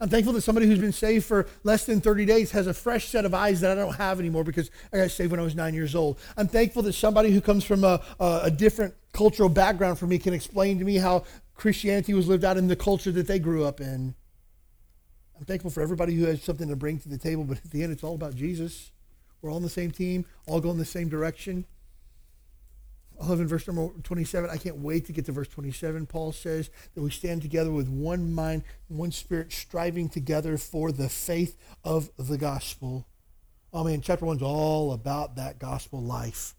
I'm 0.00 0.08
thankful 0.08 0.32
that 0.34 0.42
somebody 0.42 0.66
who's 0.66 0.78
been 0.80 0.92
saved 0.92 1.24
for 1.24 1.46
less 1.64 1.84
than 1.84 2.00
30 2.00 2.24
days 2.24 2.50
has 2.52 2.66
a 2.66 2.74
fresh 2.74 3.08
set 3.08 3.24
of 3.24 3.34
eyes 3.34 3.60
that 3.60 3.70
I 3.70 3.80
don't 3.80 3.94
have 3.96 4.20
anymore 4.20 4.44
because 4.44 4.70
I 4.92 4.98
got 4.98 5.10
saved 5.10 5.30
when 5.30 5.40
I 5.40 5.44
was 5.44 5.54
nine 5.54 5.74
years 5.74 5.94
old. 5.94 6.18
I'm 6.36 6.48
thankful 6.48 6.82
that 6.82 6.92
somebody 6.92 7.30
who 7.30 7.40
comes 7.40 7.64
from 7.64 7.84
a, 7.84 8.00
a, 8.20 8.40
a 8.44 8.50
different 8.50 8.94
cultural 9.12 9.48
background 9.48 9.98
from 9.98 10.08
me 10.10 10.18
can 10.18 10.34
explain 10.34 10.78
to 10.78 10.84
me 10.84 10.96
how 10.96 11.24
Christianity 11.54 12.14
was 12.14 12.28
lived 12.28 12.44
out 12.44 12.56
in 12.56 12.68
the 12.68 12.76
culture 12.76 13.10
that 13.12 13.26
they 13.26 13.38
grew 13.38 13.64
up 13.64 13.80
in. 13.80 14.14
I'm 15.36 15.44
thankful 15.44 15.70
for 15.70 15.82
everybody 15.82 16.14
who 16.14 16.26
has 16.26 16.42
something 16.42 16.68
to 16.68 16.76
bring 16.76 16.98
to 17.00 17.08
the 17.08 17.18
table, 17.18 17.44
but 17.44 17.58
at 17.58 17.70
the 17.70 17.82
end, 17.82 17.92
it's 17.92 18.04
all 18.04 18.14
about 18.14 18.34
Jesus. 18.34 18.90
We're 19.40 19.50
all 19.50 19.56
on 19.56 19.62
the 19.62 19.68
same 19.68 19.90
team, 19.90 20.24
all 20.46 20.60
going 20.60 20.78
the 20.78 20.84
same 20.84 21.08
direction. 21.08 21.64
I 23.20 23.26
love 23.26 23.40
in 23.40 23.48
verse 23.48 23.66
number 23.66 23.88
27. 24.02 24.48
I 24.48 24.56
can't 24.56 24.78
wait 24.78 25.06
to 25.06 25.12
get 25.12 25.24
to 25.26 25.32
verse 25.32 25.48
27. 25.48 26.06
Paul 26.06 26.32
says 26.32 26.70
that 26.94 27.02
we 27.02 27.10
stand 27.10 27.42
together 27.42 27.70
with 27.70 27.88
one 27.88 28.32
mind, 28.32 28.62
one 28.86 29.10
spirit, 29.10 29.52
striving 29.52 30.08
together 30.08 30.56
for 30.56 30.92
the 30.92 31.08
faith 31.08 31.56
of 31.82 32.10
the 32.16 32.38
gospel. 32.38 33.06
Oh 33.72 33.84
man, 33.84 34.00
chapter 34.00 34.24
one's 34.24 34.42
all 34.42 34.92
about 34.92 35.36
that 35.36 35.58
gospel 35.58 36.00
life. 36.00 36.54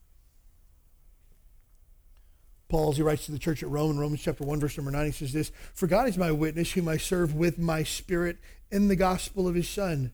Paul, 2.67 2.91
as 2.91 2.97
he 2.97 3.03
writes 3.03 3.25
to 3.25 3.31
the 3.31 3.39
church 3.39 3.63
at 3.63 3.69
Rome 3.69 3.91
in 3.91 3.99
Romans 3.99 4.21
chapter 4.21 4.43
1, 4.43 4.59
verse 4.59 4.77
number 4.77 4.91
9, 4.91 5.05
he 5.07 5.11
says 5.11 5.33
this 5.33 5.51
For 5.73 5.87
God 5.87 6.07
is 6.07 6.17
my 6.17 6.31
witness, 6.31 6.73
whom 6.73 6.87
I 6.87 6.97
serve 6.97 7.33
with 7.33 7.57
my 7.57 7.83
spirit 7.83 8.37
in 8.69 8.89
the 8.89 8.95
gospel 8.95 9.47
of 9.47 9.55
his 9.55 9.67
Son 9.67 10.11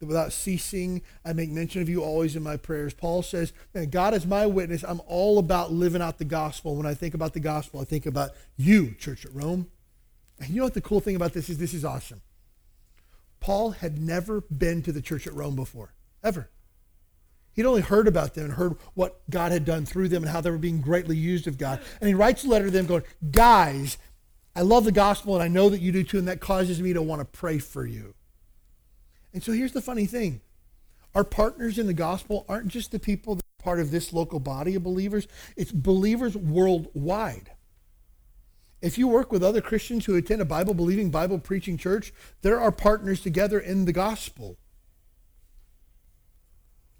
without 0.00 0.32
ceasing 0.32 1.02
I 1.24 1.32
make 1.32 1.50
mention 1.50 1.82
of 1.82 1.88
you 1.88 2.02
always 2.02 2.36
in 2.36 2.42
my 2.42 2.56
prayers. 2.56 2.94
Paul 2.94 3.22
says, 3.22 3.52
Man, 3.74 3.90
God 3.90 4.14
is 4.14 4.26
my 4.26 4.46
witness. 4.46 4.84
I'm 4.86 5.00
all 5.06 5.38
about 5.38 5.72
living 5.72 6.02
out 6.02 6.18
the 6.18 6.24
gospel. 6.24 6.76
When 6.76 6.86
I 6.86 6.94
think 6.94 7.14
about 7.14 7.34
the 7.34 7.40
gospel, 7.40 7.80
I 7.80 7.84
think 7.84 8.06
about 8.06 8.30
you, 8.56 8.94
church 8.98 9.24
at 9.24 9.34
Rome. 9.34 9.68
And 10.38 10.50
you 10.50 10.56
know 10.56 10.64
what 10.64 10.74
the 10.74 10.80
cool 10.80 11.00
thing 11.00 11.16
about 11.16 11.32
this 11.32 11.50
is? 11.50 11.58
This 11.58 11.74
is 11.74 11.84
awesome. 11.84 12.22
Paul 13.40 13.70
had 13.70 14.00
never 14.00 14.42
been 14.42 14.82
to 14.82 14.92
the 14.92 15.02
church 15.02 15.26
at 15.26 15.34
Rome 15.34 15.56
before, 15.56 15.94
ever. 16.22 16.50
He'd 17.52 17.66
only 17.66 17.82
heard 17.82 18.06
about 18.06 18.34
them 18.34 18.44
and 18.44 18.54
heard 18.54 18.76
what 18.94 19.20
God 19.28 19.52
had 19.52 19.64
done 19.64 19.84
through 19.84 20.08
them 20.08 20.22
and 20.22 20.30
how 20.30 20.40
they 20.40 20.50
were 20.50 20.58
being 20.58 20.80
greatly 20.80 21.16
used 21.16 21.46
of 21.46 21.58
God. 21.58 21.80
And 22.00 22.08
he 22.08 22.14
writes 22.14 22.44
a 22.44 22.48
letter 22.48 22.66
to 22.66 22.70
them 22.70 22.86
going, 22.86 23.02
Guys, 23.30 23.98
I 24.54 24.62
love 24.62 24.84
the 24.84 24.92
gospel 24.92 25.34
and 25.34 25.42
I 25.42 25.48
know 25.48 25.68
that 25.68 25.80
you 25.80 25.92
do 25.92 26.04
too, 26.04 26.18
and 26.18 26.28
that 26.28 26.40
causes 26.40 26.80
me 26.80 26.92
to 26.92 27.02
want 27.02 27.20
to 27.20 27.24
pray 27.24 27.58
for 27.58 27.84
you. 27.86 28.14
And 29.32 29.42
so 29.42 29.52
here's 29.52 29.72
the 29.72 29.80
funny 29.80 30.06
thing 30.06 30.40
our 31.14 31.24
partners 31.24 31.78
in 31.78 31.86
the 31.86 31.94
gospel 31.94 32.44
aren't 32.48 32.68
just 32.68 32.92
the 32.92 32.98
people 32.98 33.36
that 33.36 33.44
are 33.44 33.64
part 33.64 33.80
of 33.80 33.90
this 33.90 34.12
local 34.12 34.40
body 34.40 34.74
of 34.74 34.82
believers, 34.82 35.26
it's 35.56 35.72
believers 35.72 36.36
worldwide. 36.36 37.50
If 38.82 38.96
you 38.96 39.08
work 39.08 39.30
with 39.30 39.42
other 39.42 39.60
Christians 39.60 40.06
who 40.06 40.16
attend 40.16 40.40
a 40.40 40.46
Bible 40.46 40.72
believing, 40.72 41.10
Bible 41.10 41.38
preaching 41.38 41.76
church, 41.76 42.14
there 42.40 42.58
are 42.58 42.72
partners 42.72 43.20
together 43.20 43.58
in 43.58 43.84
the 43.84 43.92
gospel. 43.92 44.56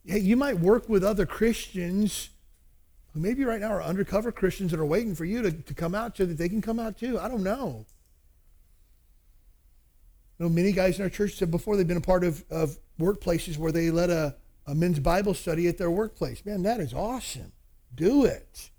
Hey, 0.05 0.19
you 0.19 0.37
might 0.37 0.61
work 0.61 0.89
with 0.89 1.03
other 1.03 1.25
Christians 1.25 2.31
who 3.13 3.21
maybe 3.21 3.45
right 3.45 3.61
now 3.61 3.73
are 3.73 3.83
undercover 3.83 4.31
Christians 4.31 4.73
that 4.73 4.81
are 4.81 4.85
waiting 4.85 5.15
for 5.15 5.25
you 5.25 5.41
to, 5.43 5.53
to 5.53 5.75
come 5.75 5.95
out 5.95 6.17
so 6.17 6.27
that 6.27 6.37
they 6.37 6.49
can 6.49 6.61
come 6.61 6.79
out 6.79 6.99
too. 6.99 7.19
I 7.19 7.29
don't 7.29 7.43
know. 7.43 7.87
Know, 10.41 10.49
many 10.49 10.73
guys 10.73 10.99
in 10.99 11.03
our 11.03 11.11
church 11.11 11.35
said 11.35 11.51
before 11.51 11.77
they've 11.77 11.87
been 11.87 11.99
a 11.99 12.01
part 12.01 12.25
of, 12.25 12.43
of 12.51 12.79
workplaces 12.99 13.59
where 13.59 13.73
they 13.73 13.91
led 13.91 14.09
a, 14.09 14.35
a 14.67 14.75
men's 14.75 14.99
Bible 14.99 15.35
study 15.35 15.69
at 15.69 15.77
their 15.77 15.91
workplace. 15.91 16.45
Man, 16.47 16.63
that 16.63 16.81
is 16.81 16.95
awesome. 16.95 17.53
Do 17.95 18.25
it. 18.25 18.71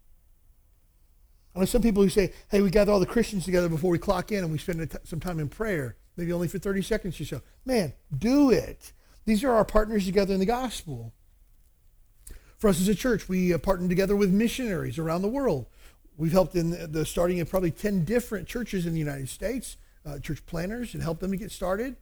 I 1.55 1.59
know 1.59 1.65
some 1.65 1.83
people 1.83 2.01
who 2.01 2.09
say, 2.09 2.33
hey, 2.49 2.61
we 2.61 2.71
gather 2.71 2.91
all 2.91 2.99
the 2.99 3.05
Christians 3.05 3.45
together 3.45 3.69
before 3.69 3.91
we 3.91 3.99
clock 3.99 4.31
in 4.31 4.39
and 4.39 4.51
we 4.51 4.57
spend 4.57 4.97
some 5.03 5.19
time 5.19 5.39
in 5.39 5.49
prayer, 5.49 5.97
maybe 6.17 6.33
only 6.33 6.47
for 6.47 6.57
30 6.57 6.81
seconds 6.81 7.21
or 7.21 7.25
so. 7.25 7.41
Man, 7.63 7.93
do 8.17 8.49
it. 8.49 8.91
These 9.25 9.43
are 9.43 9.51
our 9.51 9.65
partners 9.65 10.05
together 10.05 10.33
in 10.33 10.39
the 10.39 10.47
gospel. 10.47 11.13
For 12.57 12.69
us 12.69 12.81
as 12.81 12.87
a 12.87 12.95
church, 12.95 13.29
we 13.29 13.53
uh, 13.53 13.59
partner 13.59 13.87
together 13.87 14.15
with 14.15 14.31
missionaries 14.31 14.97
around 14.97 15.21
the 15.21 15.27
world. 15.27 15.67
We've 16.17 16.31
helped 16.31 16.55
in 16.55 16.91
the 16.91 17.05
starting 17.05 17.39
of 17.39 17.51
probably 17.51 17.71
10 17.71 18.03
different 18.03 18.47
churches 18.47 18.87
in 18.87 18.93
the 18.93 18.99
United 18.99 19.29
States 19.29 19.77
uh, 20.05 20.19
church 20.19 20.45
planners 20.45 20.93
and 20.93 21.03
help 21.03 21.19
them 21.19 21.31
to 21.31 21.37
get 21.37 21.51
started. 21.51 21.95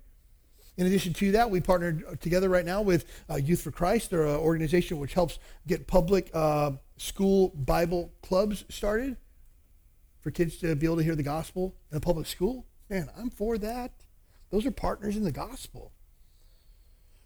In 0.78 0.86
addition 0.86 1.12
to 1.14 1.34
that, 1.34 1.52
we 1.52 1.60
partnered 1.60 2.22
together 2.22 2.48
right 2.48 2.66
now 2.66 2.82
with 2.82 3.06
uh, 3.30 3.36
Youth 3.36 3.62
for 3.62 3.72
Christ. 3.72 4.12
They're 4.12 4.26
an 4.26 4.38
organization 4.38 4.98
which 4.98 5.14
helps 5.14 5.38
get 5.68 5.88
public 5.88 6.30
uh, 6.34 6.72
school 6.96 7.50
Bible 7.50 8.14
clubs 8.22 8.64
started 8.70 9.18
for 10.22 10.32
kids 10.32 10.58
to 10.60 10.76
be 10.76 10.86
able 10.86 10.98
to 10.98 11.04
hear 11.04 11.16
the 11.16 11.24
gospel 11.24 11.76
in 11.92 11.98
a 11.98 12.00
public 12.00 12.28
school. 12.28 12.66
Man, 12.90 13.10
I'm 13.18 13.30
for 13.30 13.58
that. 13.58 13.92
Those 14.52 14.66
are 14.66 14.72
partners 14.72 15.18
in 15.18 15.24
the 15.26 15.34
gospel. 15.34 15.92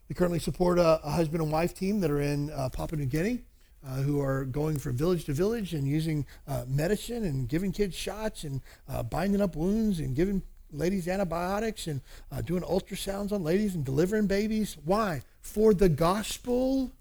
We 0.09 0.15
currently 0.15 0.39
support 0.39 0.79
a, 0.79 0.99
a 1.03 1.11
husband 1.11 1.43
and 1.43 1.51
wife 1.51 1.75
team 1.75 1.99
that 1.99 2.09
are 2.09 2.21
in 2.21 2.49
uh, 2.49 2.69
Papua 2.69 2.99
New 2.99 3.05
Guinea. 3.05 3.45
Uh, 3.85 3.95
who 3.95 4.21
are 4.21 4.45
going 4.45 4.79
from 4.79 4.95
village 4.95 5.25
to 5.25 5.33
village 5.33 5.73
and 5.73 5.85
using 5.85 6.25
uh, 6.47 6.63
medicine 6.69 7.25
and 7.25 7.49
giving 7.49 7.69
kids 7.73 7.93
shots 7.93 8.45
and 8.45 8.61
uh, 8.87 9.03
binding 9.03 9.41
up 9.41 9.57
wounds 9.57 9.99
and 9.99 10.15
giving 10.15 10.41
ladies 10.73 11.07
antibiotics 11.07 11.87
and 11.87 12.01
uh, 12.31 12.41
doing 12.41 12.63
ultrasounds 12.63 13.31
on 13.31 13.43
ladies 13.43 13.75
and 13.75 13.85
delivering 13.85 14.27
babies. 14.27 14.77
Why? 14.83 15.21
For 15.41 15.73
the 15.73 15.89
gospel. 15.89 16.91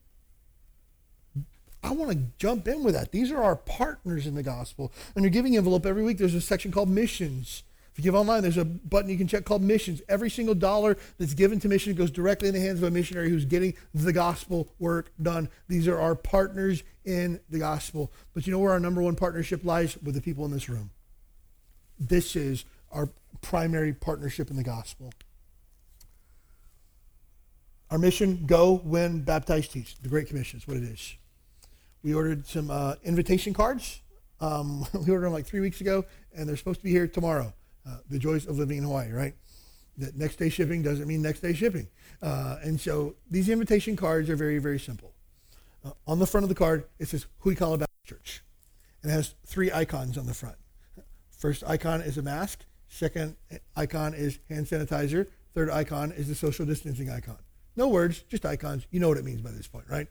I 1.85 1.91
want 1.93 2.13
to 2.13 2.19
jump 2.39 2.69
in 2.69 2.85
with 2.85 2.95
that. 2.95 3.11
These 3.11 3.33
are 3.33 3.43
our 3.43 3.57
partners 3.57 4.27
in 4.27 4.35
the 4.35 4.43
gospel. 4.43 4.93
And 5.15 5.25
your 5.25 5.31
giving 5.31 5.57
envelope 5.57 5.85
every 5.85 6.05
week, 6.05 6.19
there's 6.19 6.35
a 6.35 6.41
section 6.41 6.71
called 6.71 6.89
missions. 6.89 7.65
If 7.93 7.99
you 7.99 8.05
give 8.05 8.15
online, 8.15 8.41
there's 8.41 8.57
a 8.57 8.65
button 8.65 9.11
you 9.11 9.19
can 9.19 9.27
check 9.27 9.45
called 9.45 9.63
missions. 9.63 10.01
Every 10.09 10.31
single 10.31 10.55
dollar 10.55 10.97
that's 11.19 11.35
given 11.35 11.61
to 11.61 11.69
mission 11.69 11.95
goes 11.95 12.11
directly 12.11 12.49
in 12.49 12.55
the 12.55 12.61
hands 12.61 12.81
of 12.81 12.89
a 12.89 12.91
missionary 12.91 13.29
who's 13.29 13.45
getting 13.45 13.75
the 13.93 14.15
gospel 14.15 14.69
work 14.79 15.13
done. 15.21 15.51
These 15.69 15.87
are 15.89 15.99
our 15.99 16.15
partners 16.15 16.85
in 17.05 17.41
the 17.51 17.59
gospel. 17.59 18.11
But 18.33 18.47
you 18.47 18.53
know 18.53 18.61
where 18.61 18.73
our 18.73 18.81
number 18.81 19.03
one 19.03 19.15
partnership 19.15 19.63
lies? 19.63 19.99
With 20.03 20.15
the 20.15 20.23
people 20.23 20.47
in 20.47 20.53
this 20.53 20.71
room. 20.71 20.91
This 21.99 22.35
is 22.35 22.65
our 22.93 23.09
primary 23.41 23.93
partnership 23.93 24.51
in 24.51 24.57
the 24.57 24.63
gospel. 24.63 25.13
Our 27.91 27.99
mission 27.99 28.45
go, 28.47 28.81
win, 28.85 29.23
baptize, 29.23 29.69
teach. 29.69 29.99
The 29.99 30.09
Great 30.09 30.29
Commission 30.29 30.59
is 30.59 30.67
what 30.67 30.79
it 30.79 30.83
is. 30.83 31.15
We 32.03 32.15
ordered 32.15 32.47
some 32.47 32.71
uh, 32.71 32.95
invitation 33.05 33.53
cards. 33.53 34.01
Um, 34.41 34.87
we 34.95 35.13
ordered 35.13 35.27
them 35.27 35.33
like 35.33 35.47
three 35.47 35.61
weeks 35.61 35.81
ago, 35.81 36.05
and 36.35 36.49
they're 36.49 36.57
supposed 36.57 36.81
to 36.81 36.85
be 36.85 36.91
here 36.91 37.07
tomorrow. 37.07 37.53
Uh, 37.87 37.99
the 38.09 38.19
joys 38.19 38.47
of 38.47 38.59
living 38.59 38.79
in 38.79 38.85
Hawaii, 38.85 39.11
right? 39.11 39.35
That 39.99 40.17
next 40.17 40.37
day 40.37 40.49
shipping 40.49 40.83
doesn't 40.83 41.07
mean 41.07 41.21
next 41.21 41.41
day 41.41 41.53
shipping. 41.53 41.89
Uh, 42.23 42.57
and 42.63 42.81
so 42.81 43.15
these 43.31 43.49
invitation 43.49 43.97
cards 43.97 44.31
are 44.31 44.37
very, 44.37 44.59
very 44.59 44.79
simple. 44.79 45.13
Uh, 45.85 45.91
on 46.07 46.19
the 46.19 46.27
front 46.27 46.45
of 46.45 46.49
the 46.49 46.55
card, 46.55 46.85
it 46.99 47.09
says 47.09 47.27
Huikala 47.45 47.79
Baptist 47.79 48.07
Church. 48.07 48.43
And 49.03 49.11
it 49.11 49.15
has 49.15 49.35
three 49.45 49.71
icons 49.71 50.17
on 50.17 50.27
the 50.27 50.35
front. 50.35 50.57
First 51.31 51.65
icon 51.67 52.01
is 52.01 52.17
a 52.17 52.23
mask. 52.23 52.65
Second 52.93 53.37
icon 53.75 54.13
is 54.13 54.39
hand 54.51 54.67
sanitizer. 54.67 55.27
Third 55.55 55.71
icon 55.71 56.13
is 56.13 56.29
the 56.29 56.35
social 56.35 56.67
distancing 56.67 57.09
icon. 57.09 57.39
No 57.75 57.89
words, 57.89 58.23
just 58.29 58.45
icons. 58.45 58.87
You 58.91 59.01
know 59.01 59.09
what 59.09 59.17
it 59.17 59.25
means 59.25 59.41
by 59.41 59.51
this 59.51 59.67
point, 59.67 59.87
right? 59.89 60.09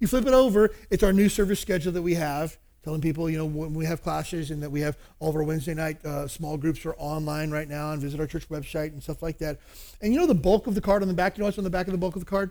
You 0.00 0.06
flip 0.06 0.26
it 0.26 0.34
over, 0.34 0.70
it's 0.90 1.02
our 1.02 1.14
new 1.14 1.30
service 1.30 1.60
schedule 1.60 1.92
that 1.92 2.02
we 2.02 2.16
have, 2.16 2.58
telling 2.84 3.00
people, 3.00 3.30
you 3.30 3.38
know, 3.38 3.46
when 3.46 3.72
we 3.72 3.86
have 3.86 4.02
classes 4.02 4.50
and 4.50 4.62
that 4.62 4.68
we 4.68 4.80
have 4.80 4.98
all 5.18 5.30
of 5.30 5.36
our 5.36 5.42
Wednesday 5.42 5.72
night 5.72 6.04
uh, 6.04 6.28
small 6.28 6.58
groups 6.58 6.84
are 6.84 6.94
online 6.98 7.50
right 7.50 7.68
now 7.68 7.92
and 7.92 8.02
visit 8.02 8.20
our 8.20 8.26
church 8.26 8.50
website 8.50 8.88
and 8.88 9.02
stuff 9.02 9.22
like 9.22 9.38
that. 9.38 9.58
And 10.02 10.12
you 10.12 10.20
know 10.20 10.26
the 10.26 10.34
bulk 10.34 10.66
of 10.66 10.74
the 10.74 10.82
card 10.82 11.00
on 11.00 11.08
the 11.08 11.14
back? 11.14 11.38
You 11.38 11.40
know 11.40 11.46
what's 11.46 11.56
on 11.56 11.64
the 11.64 11.70
back 11.70 11.86
of 11.86 11.92
the 11.92 11.98
bulk 11.98 12.16
of 12.16 12.20
the 12.20 12.30
card? 12.30 12.50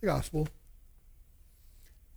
The 0.00 0.06
gospel. 0.06 0.48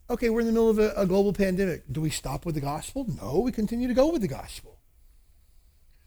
Okay, 0.09 0.32
we're 0.32 0.39
in 0.39 0.47
the 0.47 0.53
middle 0.53 0.71
of 0.71 0.80
a, 0.80 0.91
a 0.97 1.05
global 1.05 1.34
pandemic. 1.34 1.84
Do 1.91 2.01
we 2.01 2.09
stop 2.09 2.47
with 2.47 2.55
the 2.55 2.61
gospel? 2.61 3.05
No, 3.21 3.41
we 3.41 3.51
continue 3.51 3.88
to 3.88 3.93
go 3.93 4.11
with 4.11 4.24
the 4.24 4.28
gospel 4.28 4.72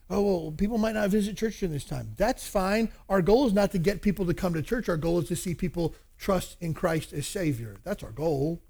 oh, 0.08 0.22
well, 0.22 0.52
people 0.52 0.78
might 0.78 0.94
not 0.94 1.10
visit 1.10 1.36
church 1.36 1.58
during 1.58 1.72
this 1.72 1.84
time. 1.84 2.12
That's 2.16 2.46
fine. 2.46 2.90
Our 3.08 3.22
goal 3.22 3.46
is 3.46 3.52
not 3.52 3.72
to 3.72 3.78
get 3.78 4.02
people 4.02 4.26
to 4.26 4.34
come 4.34 4.54
to 4.54 4.62
church. 4.62 4.88
Our 4.88 4.96
goal 4.96 5.18
is 5.20 5.28
to 5.28 5.36
see 5.36 5.54
people 5.54 5.94
trust 6.18 6.56
in 6.60 6.74
Christ 6.74 7.12
as 7.12 7.26
Savior. 7.26 7.76
That's 7.84 8.02
our 8.02 8.12
goal. 8.12 8.62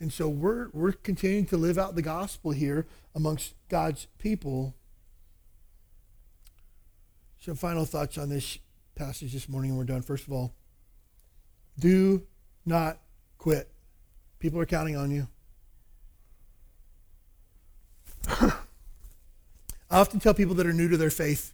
And 0.00 0.12
so 0.12 0.28
we're, 0.28 0.68
we're 0.72 0.92
continuing 0.92 1.46
to 1.46 1.56
live 1.56 1.78
out 1.78 1.94
the 1.94 2.02
gospel 2.02 2.50
here 2.50 2.86
amongst 3.14 3.54
God's 3.68 4.06
people. 4.18 4.74
Some 7.40 7.56
final 7.56 7.84
thoughts 7.84 8.18
on 8.18 8.28
this 8.28 8.58
passage 8.94 9.32
this 9.32 9.48
morning, 9.48 9.70
and 9.70 9.78
we're 9.78 9.84
done. 9.84 10.02
First 10.02 10.26
of 10.26 10.32
all, 10.32 10.54
do 11.78 12.22
not 12.64 12.98
quit. 13.38 13.70
People 14.38 14.60
are 14.60 14.66
counting 14.66 14.96
on 14.96 15.10
you. 15.10 15.28
I 19.94 20.00
often 20.00 20.18
tell 20.18 20.34
people 20.34 20.56
that 20.56 20.66
are 20.66 20.72
new 20.72 20.88
to 20.88 20.96
their 20.96 21.08
faith 21.08 21.52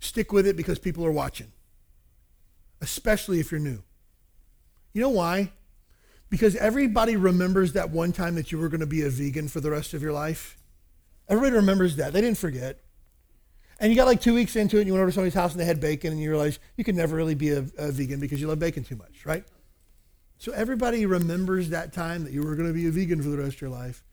stick 0.00 0.32
with 0.32 0.46
it 0.46 0.54
because 0.54 0.78
people 0.78 1.02
are 1.06 1.10
watching, 1.10 1.50
especially 2.82 3.40
if 3.40 3.50
you're 3.50 3.58
new. 3.58 3.82
You 4.92 5.00
know 5.00 5.08
why? 5.08 5.52
Because 6.28 6.54
everybody 6.56 7.16
remembers 7.16 7.72
that 7.72 7.88
one 7.88 8.12
time 8.12 8.34
that 8.34 8.52
you 8.52 8.58
were 8.58 8.68
going 8.68 8.80
to 8.80 8.86
be 8.86 9.00
a 9.00 9.08
vegan 9.08 9.48
for 9.48 9.60
the 9.60 9.70
rest 9.70 9.94
of 9.94 10.02
your 10.02 10.12
life. 10.12 10.58
Everybody 11.26 11.56
remembers 11.56 11.96
that. 11.96 12.12
They 12.12 12.20
didn't 12.20 12.36
forget. 12.36 12.80
And 13.80 13.90
you 13.90 13.96
got 13.96 14.06
like 14.06 14.20
two 14.20 14.34
weeks 14.34 14.54
into 14.54 14.76
it, 14.76 14.80
and 14.80 14.88
you 14.88 14.92
went 14.92 15.00
over 15.00 15.10
to 15.10 15.14
somebody's 15.14 15.32
house 15.32 15.52
and 15.52 15.60
they 15.60 15.64
had 15.64 15.80
bacon, 15.80 16.12
and 16.12 16.20
you 16.20 16.28
realize 16.28 16.58
you 16.76 16.84
could 16.84 16.96
never 16.96 17.16
really 17.16 17.34
be 17.34 17.48
a, 17.48 17.64
a 17.78 17.90
vegan 17.92 18.20
because 18.20 18.42
you 18.42 18.48
love 18.48 18.58
bacon 18.58 18.84
too 18.84 18.96
much, 18.96 19.24
right? 19.24 19.46
So 20.36 20.52
everybody 20.52 21.06
remembers 21.06 21.70
that 21.70 21.94
time 21.94 22.24
that 22.24 22.32
you 22.34 22.42
were 22.42 22.56
going 22.56 22.68
to 22.68 22.74
be 22.74 22.86
a 22.88 22.90
vegan 22.90 23.22
for 23.22 23.30
the 23.30 23.38
rest 23.38 23.54
of 23.54 23.60
your 23.62 23.70
life. 23.70 24.04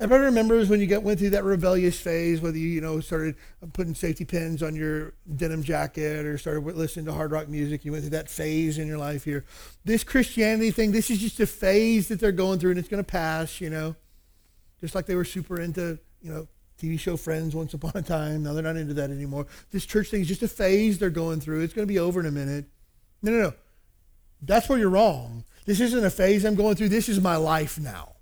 Everybody 0.00 0.24
remembers 0.24 0.68
when 0.68 0.80
you 0.80 0.86
got, 0.86 1.02
went 1.02 1.20
through 1.20 1.30
that 1.30 1.44
rebellious 1.44 2.00
phase, 2.00 2.40
whether 2.40 2.58
you, 2.58 2.68
you 2.68 2.80
know, 2.80 3.00
started 3.00 3.36
putting 3.72 3.94
safety 3.94 4.24
pins 4.24 4.62
on 4.62 4.74
your 4.74 5.14
denim 5.36 5.62
jacket 5.62 6.26
or 6.26 6.36
started 6.36 6.64
listening 6.64 7.04
to 7.06 7.12
hard 7.12 7.30
rock 7.30 7.48
music. 7.48 7.84
You 7.84 7.92
went 7.92 8.02
through 8.02 8.10
that 8.10 8.28
phase 8.28 8.78
in 8.78 8.88
your 8.88 8.98
life 8.98 9.24
here. 9.24 9.44
This 9.84 10.02
Christianity 10.02 10.70
thing, 10.70 10.92
this 10.92 11.10
is 11.10 11.18
just 11.18 11.38
a 11.40 11.46
phase 11.46 12.08
that 12.08 12.18
they're 12.20 12.32
going 12.32 12.58
through 12.58 12.70
and 12.70 12.78
it's 12.78 12.88
going 12.88 13.02
to 13.02 13.10
pass, 13.10 13.60
you 13.60 13.70
know. 13.70 13.94
Just 14.80 14.94
like 14.94 15.06
they 15.06 15.14
were 15.14 15.24
super 15.24 15.60
into, 15.60 15.98
you 16.20 16.32
know, 16.32 16.48
TV 16.80 16.98
show 16.98 17.16
Friends 17.16 17.54
once 17.54 17.72
upon 17.74 17.92
a 17.94 18.02
time. 18.02 18.42
Now 18.42 18.52
they're 18.52 18.62
not 18.62 18.76
into 18.76 18.94
that 18.94 19.10
anymore. 19.10 19.46
This 19.70 19.86
church 19.86 20.10
thing 20.10 20.22
is 20.22 20.28
just 20.28 20.42
a 20.42 20.48
phase 20.48 20.98
they're 20.98 21.10
going 21.10 21.40
through. 21.40 21.60
It's 21.60 21.72
going 21.72 21.86
to 21.86 21.92
be 21.92 21.98
over 21.98 22.20
in 22.20 22.26
a 22.26 22.30
minute. 22.30 22.66
No, 23.22 23.32
no, 23.32 23.42
no. 23.42 23.52
That's 24.42 24.68
where 24.68 24.78
you're 24.78 24.90
wrong. 24.90 25.44
This 25.64 25.80
isn't 25.80 26.04
a 26.04 26.10
phase 26.10 26.44
I'm 26.44 26.54
going 26.54 26.76
through. 26.76 26.90
This 26.90 27.08
is 27.08 27.20
my 27.20 27.36
life 27.36 27.78
now. 27.78 28.13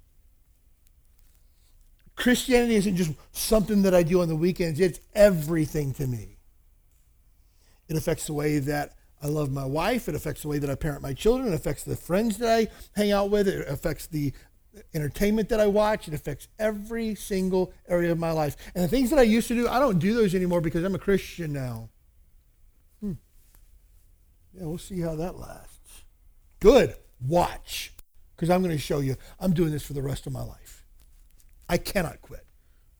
Christianity 2.17 2.77
isn't 2.77 2.97
just 2.97 3.13
something 3.33 3.83
that 3.83 3.95
I 3.95 4.03
do 4.03 4.23
on 4.23 4.29
the 4.29 4.37
weekends, 4.37 4.81
it's 4.81 5.01
everything 5.15 5.93
to 5.95 6.07
me. 6.07 6.39
It 7.89 7.97
affects 7.97 8.27
the 8.27 8.33
way 8.33 8.59
that 8.59 8.95
I 9.23 9.29
love 9.29 9.53
my 9.53 9.65
wife. 9.65 10.09
It 10.09 10.15
affects 10.15 10.43
the 10.43 10.49
way 10.49 10.59
that 10.59 10.69
I 10.69 10.75
parent 10.75 11.03
my 11.03 11.15
children. 11.15 11.53
It 11.53 11.55
affects 11.55 11.85
the 11.85 11.97
friends 11.97 12.39
that 12.39 12.49
I 12.49 12.69
hang 12.99 13.13
out 13.13 13.31
with. 13.31 13.47
It 13.47 13.69
affects 13.69 14.07
the 14.07 14.33
entertainment 14.95 15.49
that 15.51 15.61
I 15.61 15.67
watch. 15.67 16.09
It 16.09 16.15
affects 16.15 16.49
every 16.59 17.15
single 17.15 17.73
area 17.89 18.11
of 18.11 18.19
my 18.19 18.33
life. 18.33 18.57
And 18.75 18.83
the 18.83 18.89
things 18.89 19.11
that 19.11 19.19
I 19.19 19.23
used 19.23 19.49
to 19.49 19.55
do, 19.55 19.69
I 19.69 19.79
don't 19.79 19.99
do 19.99 20.15
those 20.15 20.35
anymore 20.35 20.61
because 20.61 20.83
I'm 20.83 20.95
a 20.95 20.99
Christian 20.99 21.53
now. 21.53 21.91
Hmm. 23.01 23.13
Yeah, 24.55 24.65
we'll 24.65 24.79
see 24.79 25.01
how 25.01 25.15
that 25.17 25.39
lasts. 25.39 26.05
Good. 26.61 26.95
Watch. 27.27 27.93
Because 28.35 28.51
I'm 28.51 28.63
going 28.63 28.75
to 28.75 28.83
show 28.83 28.99
you 28.99 29.17
I'm 29.39 29.53
doing 29.53 29.71
this 29.71 29.85
for 29.85 29.93
the 29.93 30.03
rest 30.03 30.27
of 30.27 30.33
my 30.33 30.43
life. 30.43 30.62
I 31.69 31.79
cannot 31.79 32.21
quit. 32.23 32.45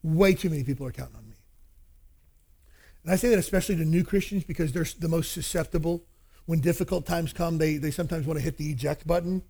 Way 0.03 0.35
too 0.35 0.51
many 0.51 0.65
people 0.65 0.87
are 0.87 0.93
counting 0.93 1.17
on 1.17 1.29
me. 1.29 1.37
And 3.05 3.13
I 3.13 3.17
say 3.17 3.29
that 3.31 3.39
especially 3.39 3.77
to 3.77 3.85
new 3.85 4.05
Christians 4.05 4.45
because 4.45 4.73
they're 4.73 4.87
the 4.99 5.09
most 5.09 5.33
susceptible. 5.33 6.05
When 6.47 6.61
difficult 6.61 7.07
times 7.07 7.33
come, 7.33 7.59
they, 7.59 7.77
they 7.77 7.91
sometimes 7.91 8.27
want 8.27 8.39
to 8.39 8.45
hit 8.45 8.57
the 8.57 8.71
eject 8.71 9.07
button 9.07 9.43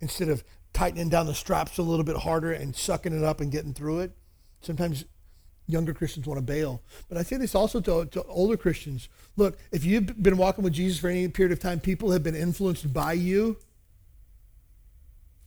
instead 0.00 0.28
of 0.28 0.44
tightening 0.72 1.08
down 1.08 1.26
the 1.26 1.34
straps 1.34 1.78
a 1.78 1.82
little 1.82 2.04
bit 2.04 2.16
harder 2.16 2.52
and 2.52 2.74
sucking 2.74 3.16
it 3.16 3.24
up 3.24 3.40
and 3.40 3.50
getting 3.50 3.72
through 3.72 4.00
it. 4.00 4.12
Sometimes 4.60 5.04
younger 5.66 5.94
Christians 5.94 6.26
want 6.26 6.38
to 6.38 6.42
bail. 6.42 6.82
But 7.08 7.18
I 7.18 7.22
say 7.22 7.36
this 7.36 7.54
also 7.54 7.80
to, 7.80 8.06
to 8.06 8.22
older 8.24 8.56
Christians. 8.56 9.08
Look, 9.36 9.58
if 9.70 9.84
you've 9.84 10.22
been 10.22 10.36
walking 10.36 10.64
with 10.64 10.72
Jesus 10.72 10.98
for 10.98 11.08
any 11.08 11.28
period 11.28 11.52
of 11.52 11.60
time, 11.60 11.80
people 11.80 12.10
have 12.10 12.22
been 12.22 12.34
influenced 12.34 12.92
by 12.92 13.14
you 13.14 13.58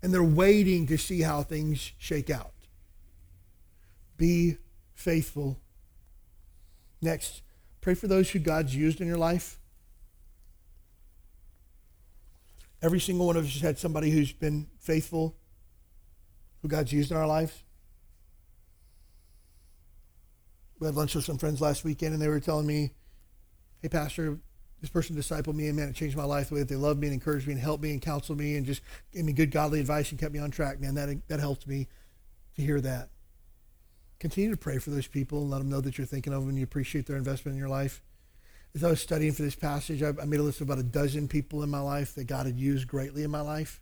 and 0.06 0.14
they're 0.14 0.24
waiting 0.24 0.86
to 0.86 1.00
see 1.00 1.22
how 1.22 1.42
things 1.42 1.94
shake 1.98 2.30
out. 2.30 2.54
Be 4.18 4.58
faithful. 4.94 5.60
Next, 7.02 7.42
pray 7.82 7.96
for 7.96 8.06
those 8.06 8.30
who 8.30 8.38
God's 8.38 8.76
used 8.76 9.02
in 9.02 9.08
your 9.08 9.18
life. 9.18 9.60
Every 12.84 13.00
single 13.00 13.26
one 13.26 13.36
of 13.36 13.46
us 13.46 13.54
has 13.54 13.64
had 13.64 13.80
somebody 13.80 14.12
who's 14.12 14.32
been 14.32 14.68
faithful, 14.80 15.38
who 16.62 16.68
God's 16.68 16.94
used 16.94 17.10
in 17.10 17.18
our 17.18 17.26
lives. 17.26 17.64
We 20.78 20.86
had 20.86 20.94
lunch 20.94 21.16
with 21.16 21.26
some 21.26 21.40
friends 21.40 21.62
last 21.62 21.84
weekend, 21.84 22.14
and 22.14 22.22
they 22.22 22.28
were 22.28 22.40
telling 22.40 22.68
me, 22.68 22.94
hey, 23.82 23.90
Pastor, 23.90 24.38
this 24.86 24.92
person 24.92 25.16
discipled 25.16 25.56
me 25.56 25.68
and 25.68 25.76
man, 25.76 25.90
it 25.90 25.96
changed 25.96 26.16
my 26.16 26.24
life 26.24 26.50
the 26.50 26.54
way 26.54 26.60
that 26.60 26.70
they 26.70 26.76
loved 26.76 27.00
me 27.00 27.08
and 27.08 27.14
encouraged 27.16 27.48
me 27.48 27.54
and 27.54 27.62
helped 27.62 27.82
me 27.82 27.90
and 27.90 28.04
counseled 28.04 28.38
me 28.38 28.56
and 28.56 28.68
just 28.68 28.84
gave 29.12 29.26
me 29.26 29.34
good 29.34 29.50
godly 29.50 29.80
advice 29.80 30.12
and 30.12 30.20
kept 30.20 30.32
me 30.32 30.38
on 30.38 30.52
track. 30.52 30.80
Man, 30.80 30.94
that 30.94 31.28
that 31.28 31.40
helped 31.40 31.66
me 31.66 31.88
to 32.56 32.62
hear 32.62 32.80
that. 32.82 33.10
Continue 34.20 34.52
to 34.52 34.58
pray 34.58 34.78
for 34.78 34.92
those 34.92 35.08
people 35.08 35.42
and 35.42 35.50
let 35.50 35.58
them 35.58 35.70
know 35.70 35.82
that 35.82 35.98
you're 35.98 36.06
thinking 36.06 36.34
of 36.34 36.42
them 36.42 36.50
and 36.50 36.58
you 36.60 36.64
appreciate 36.64 37.08
their 37.08 37.18
investment 37.18 37.56
in 37.56 37.60
your 37.60 37.70
life. 37.70 38.04
As 38.76 38.84
I 38.84 38.90
was 38.92 39.02
studying 39.02 39.32
for 39.32 39.42
this 39.42 39.56
passage, 39.56 40.04
I, 40.04 40.10
I 40.22 40.26
made 40.26 40.40
a 40.40 40.44
list 40.44 40.62
of 40.62 40.68
about 40.68 40.78
a 40.78 40.84
dozen 40.84 41.28
people 41.28 41.64
in 41.64 41.70
my 41.72 41.80
life 41.80 42.14
that 42.14 42.26
God 42.26 42.46
had 42.46 42.60
used 42.60 42.88
greatly 42.88 43.24
in 43.24 43.32
my 43.32 43.42
life. 43.42 43.82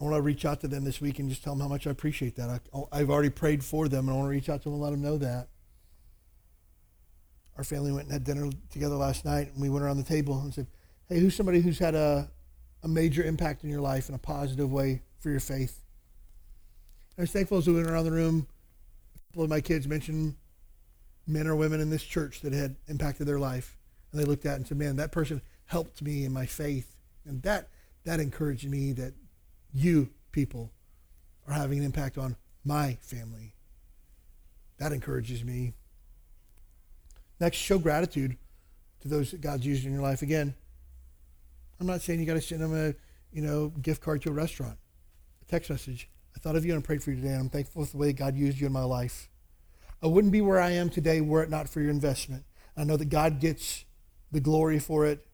I 0.00 0.04
want 0.04 0.16
to 0.16 0.22
reach 0.22 0.46
out 0.46 0.62
to 0.62 0.68
them 0.68 0.84
this 0.84 0.98
week 0.98 1.18
and 1.18 1.28
just 1.28 1.44
tell 1.44 1.54
them 1.54 1.60
how 1.60 1.68
much 1.68 1.86
I 1.86 1.90
appreciate 1.90 2.36
that. 2.36 2.62
I, 2.90 2.98
have 2.98 3.10
already 3.10 3.30
prayed 3.30 3.62
for 3.62 3.86
them, 3.86 4.08
and 4.08 4.14
I 4.14 4.18
want 4.18 4.26
to 4.26 4.30
reach 4.30 4.48
out 4.48 4.62
to 4.62 4.64
them 4.64 4.74
and 4.74 4.82
let 4.82 4.90
them 4.92 5.02
know 5.02 5.18
that 5.18 5.48
our 7.56 7.64
family 7.64 7.92
went 7.92 8.04
and 8.04 8.12
had 8.12 8.24
dinner 8.24 8.50
together 8.70 8.96
last 8.96 9.24
night, 9.24 9.52
and 9.52 9.60
we 9.60 9.68
went 9.70 9.84
around 9.84 9.96
the 9.96 10.02
table 10.02 10.40
and 10.40 10.52
said, 10.52 10.66
"Hey, 11.08 11.20
who's 11.20 11.34
somebody 11.34 11.60
who's 11.60 11.78
had 11.78 11.94
a 11.94 12.30
a 12.82 12.88
major 12.88 13.22
impact 13.22 13.64
in 13.64 13.70
your 13.70 13.80
life 13.80 14.08
in 14.08 14.14
a 14.14 14.18
positive 14.18 14.70
way 14.70 15.02
for 15.18 15.30
your 15.30 15.40
faith?" 15.40 15.82
And 17.16 17.18
I 17.18 17.22
was 17.22 17.30
thankful 17.30 17.58
as 17.58 17.66
we 17.66 17.74
went 17.74 17.88
around 17.88 18.04
the 18.04 18.12
room. 18.12 18.46
A 19.14 19.18
couple 19.28 19.44
of 19.44 19.50
my 19.50 19.60
kids 19.60 19.86
mentioned 19.86 20.36
men 21.26 21.46
or 21.46 21.56
women 21.56 21.80
in 21.80 21.90
this 21.90 22.02
church 22.02 22.40
that 22.42 22.52
had 22.52 22.76
impacted 22.88 23.26
their 23.26 23.38
life, 23.38 23.78
and 24.10 24.20
they 24.20 24.24
looked 24.24 24.46
at 24.46 24.56
and 24.56 24.66
said, 24.66 24.76
"Man, 24.76 24.96
that 24.96 25.12
person 25.12 25.40
helped 25.66 26.02
me 26.02 26.24
in 26.24 26.32
my 26.32 26.46
faith," 26.46 26.96
and 27.24 27.42
that 27.42 27.70
that 28.04 28.20
encouraged 28.20 28.68
me 28.68 28.92
that 28.92 29.14
you 29.72 30.12
people 30.32 30.72
are 31.46 31.54
having 31.54 31.78
an 31.78 31.84
impact 31.84 32.18
on 32.18 32.36
my 32.64 32.98
family. 33.00 33.54
That 34.78 34.92
encourages 34.92 35.44
me. 35.44 35.74
Next, 37.44 37.58
show 37.58 37.78
gratitude 37.78 38.38
to 39.02 39.08
those 39.08 39.32
that 39.32 39.42
God's 39.42 39.66
used 39.66 39.84
in 39.84 39.92
your 39.92 40.00
life. 40.00 40.22
Again, 40.22 40.54
I'm 41.78 41.86
not 41.86 42.00
saying 42.00 42.18
you 42.18 42.24
got 42.24 42.34
to 42.34 42.40
send 42.40 42.62
them 42.62 42.74
a, 42.74 42.94
you 43.36 43.42
know, 43.42 43.68
gift 43.82 44.00
card 44.00 44.22
to 44.22 44.30
a 44.30 44.32
restaurant, 44.32 44.78
a 45.42 45.44
text 45.44 45.68
message. 45.68 46.08
I 46.34 46.38
thought 46.38 46.56
of 46.56 46.64
you 46.64 46.72
and 46.72 46.82
I 46.82 46.86
prayed 46.86 47.02
for 47.02 47.10
you 47.10 47.16
today, 47.16 47.32
and 47.34 47.40
I'm 47.40 47.48
thankful 47.50 47.84
for 47.84 47.90
the 47.92 47.98
way 47.98 48.14
God 48.14 48.34
used 48.34 48.58
you 48.58 48.66
in 48.66 48.72
my 48.72 48.84
life. 48.84 49.28
I 50.02 50.06
wouldn't 50.06 50.32
be 50.32 50.40
where 50.40 50.58
I 50.58 50.70
am 50.70 50.88
today 50.88 51.20
were 51.20 51.42
it 51.42 51.50
not 51.50 51.68
for 51.68 51.82
your 51.82 51.90
investment. 51.90 52.44
I 52.78 52.84
know 52.84 52.96
that 52.96 53.10
God 53.10 53.40
gets 53.40 53.84
the 54.32 54.40
glory 54.40 54.78
for 54.78 55.04
it, 55.04 55.26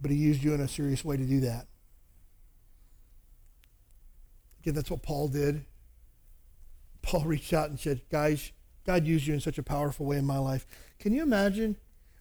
but 0.00 0.12
He 0.12 0.16
used 0.16 0.44
you 0.44 0.54
in 0.54 0.60
a 0.60 0.68
serious 0.68 1.04
way 1.04 1.16
to 1.16 1.24
do 1.24 1.40
that. 1.40 1.66
Again, 4.60 4.74
that's 4.74 4.92
what 4.92 5.02
Paul 5.02 5.26
did. 5.26 5.64
Paul 7.02 7.24
reached 7.24 7.52
out 7.52 7.68
and 7.68 7.80
said, 7.80 8.02
Guys, 8.12 8.52
God 8.84 9.06
used 9.06 9.26
you 9.26 9.34
in 9.34 9.40
such 9.40 9.58
a 9.58 9.62
powerful 9.62 10.06
way 10.06 10.16
in 10.16 10.24
my 10.24 10.38
life. 10.38 10.66
Can 10.98 11.12
you 11.12 11.22
imagine? 11.22 11.76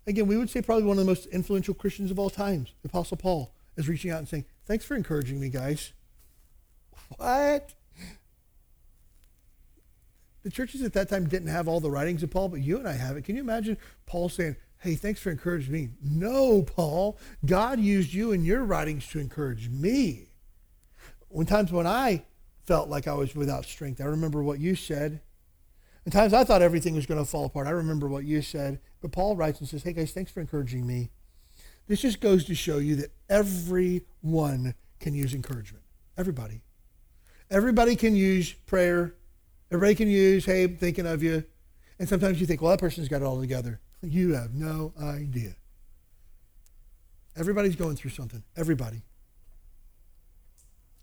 Again, 0.07 0.27
we 0.27 0.37
would 0.37 0.49
say 0.49 0.61
probably 0.61 0.85
one 0.85 0.97
of 0.97 1.05
the 1.05 1.09
most 1.09 1.27
influential 1.27 1.73
Christians 1.73 2.11
of 2.11 2.19
all 2.19 2.29
times, 2.29 2.73
the 2.81 2.89
Apostle 2.89 3.17
Paul, 3.17 3.53
is 3.77 3.87
reaching 3.87 4.11
out 4.11 4.19
and 4.19 4.27
saying, 4.27 4.45
Thanks 4.65 4.85
for 4.85 4.95
encouraging 4.95 5.39
me, 5.39 5.49
guys. 5.49 5.93
What? 7.17 7.73
The 10.43 10.49
churches 10.49 10.81
at 10.81 10.93
that 10.93 11.09
time 11.09 11.27
didn't 11.27 11.49
have 11.49 11.67
all 11.67 11.79
the 11.79 11.91
writings 11.91 12.23
of 12.23 12.31
Paul, 12.31 12.49
but 12.49 12.61
you 12.61 12.77
and 12.77 12.87
I 12.87 12.93
have 12.93 13.17
it. 13.17 13.25
Can 13.25 13.35
you 13.35 13.41
imagine 13.41 13.77
Paul 14.05 14.29
saying, 14.29 14.55
Hey, 14.79 14.95
thanks 14.95 15.19
for 15.19 15.29
encouraging 15.29 15.71
me? 15.71 15.89
No, 16.01 16.63
Paul. 16.63 17.19
God 17.45 17.79
used 17.79 18.13
you 18.13 18.31
in 18.31 18.43
your 18.43 18.63
writings 18.63 19.07
to 19.09 19.19
encourage 19.19 19.69
me. 19.69 20.29
When 21.27 21.45
times 21.45 21.71
when 21.71 21.85
I 21.85 22.23
felt 22.65 22.89
like 22.89 23.07
I 23.07 23.13
was 23.13 23.35
without 23.35 23.65
strength, 23.65 24.01
I 24.01 24.05
remember 24.05 24.41
what 24.41 24.59
you 24.59 24.75
said 24.75 25.21
and 26.03 26.11
times 26.11 26.33
I 26.33 26.43
thought 26.43 26.61
everything 26.61 26.95
was 26.95 27.05
going 27.05 27.19
to 27.23 27.29
fall 27.29 27.45
apart. 27.45 27.67
I 27.67 27.71
remember 27.71 28.07
what 28.07 28.23
you 28.23 28.41
said. 28.41 28.79
But 29.01 29.11
Paul 29.11 29.35
writes 29.35 29.59
and 29.59 29.69
says, 29.69 29.83
Hey 29.83 29.93
guys, 29.93 30.11
thanks 30.11 30.31
for 30.31 30.39
encouraging 30.39 30.85
me. 30.85 31.09
This 31.87 32.01
just 32.01 32.21
goes 32.21 32.45
to 32.45 32.55
show 32.55 32.77
you 32.77 32.95
that 32.97 33.11
everyone 33.29 34.75
can 34.99 35.13
use 35.13 35.33
encouragement. 35.33 35.83
Everybody. 36.17 36.61
Everybody 37.49 37.95
can 37.95 38.15
use 38.15 38.53
prayer. 38.53 39.15
Everybody 39.71 39.95
can 39.95 40.07
use, 40.09 40.45
hey, 40.45 40.63
I'm 40.63 40.77
thinking 40.77 41.05
of 41.05 41.23
you. 41.23 41.43
And 41.99 42.07
sometimes 42.07 42.39
you 42.39 42.47
think, 42.47 42.61
well, 42.61 42.71
that 42.71 42.79
person's 42.79 43.07
got 43.07 43.21
it 43.21 43.25
all 43.25 43.39
together. 43.39 43.79
You 44.01 44.33
have 44.33 44.53
no 44.53 44.93
idea. 45.01 45.55
Everybody's 47.37 47.75
going 47.75 47.95
through 47.95 48.11
something. 48.11 48.43
Everybody. 48.57 49.01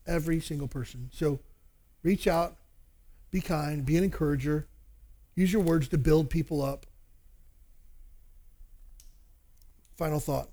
Every 0.07 0.41
single 0.41 0.69
person. 0.69 1.11
So 1.13 1.41
reach 2.03 2.27
out, 2.27 2.57
be 3.31 3.41
kind, 3.41 3.85
be 3.85 3.97
an 3.97 4.05
encourager, 4.05 4.67
Use 5.39 5.53
your 5.53 5.63
words 5.63 5.87
to 5.87 5.99
build 5.99 6.31
people 6.31 6.63
up. 6.63 6.85
Final 9.97 10.19
thought 10.19 10.49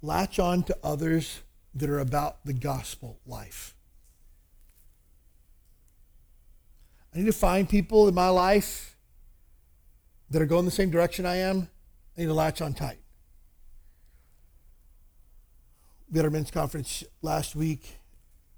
latch 0.00 0.38
on 0.38 0.62
to 0.62 0.78
others 0.84 1.40
that 1.74 1.90
are 1.90 1.98
about 1.98 2.44
the 2.44 2.52
gospel 2.52 3.18
life. 3.26 3.74
I 7.12 7.18
need 7.18 7.26
to 7.26 7.32
find 7.32 7.68
people 7.68 8.06
in 8.06 8.14
my 8.14 8.28
life 8.28 8.96
that 10.30 10.40
are 10.40 10.46
going 10.46 10.64
the 10.64 10.70
same 10.70 10.90
direction 10.90 11.26
I 11.26 11.38
am. 11.38 11.68
I 12.16 12.20
need 12.20 12.26
to 12.26 12.34
latch 12.34 12.62
on 12.62 12.72
tight. 12.72 13.00
We 16.08 16.18
had 16.18 16.24
our 16.24 16.30
men's 16.30 16.52
conference 16.52 17.02
last 17.20 17.56
week, 17.56 17.98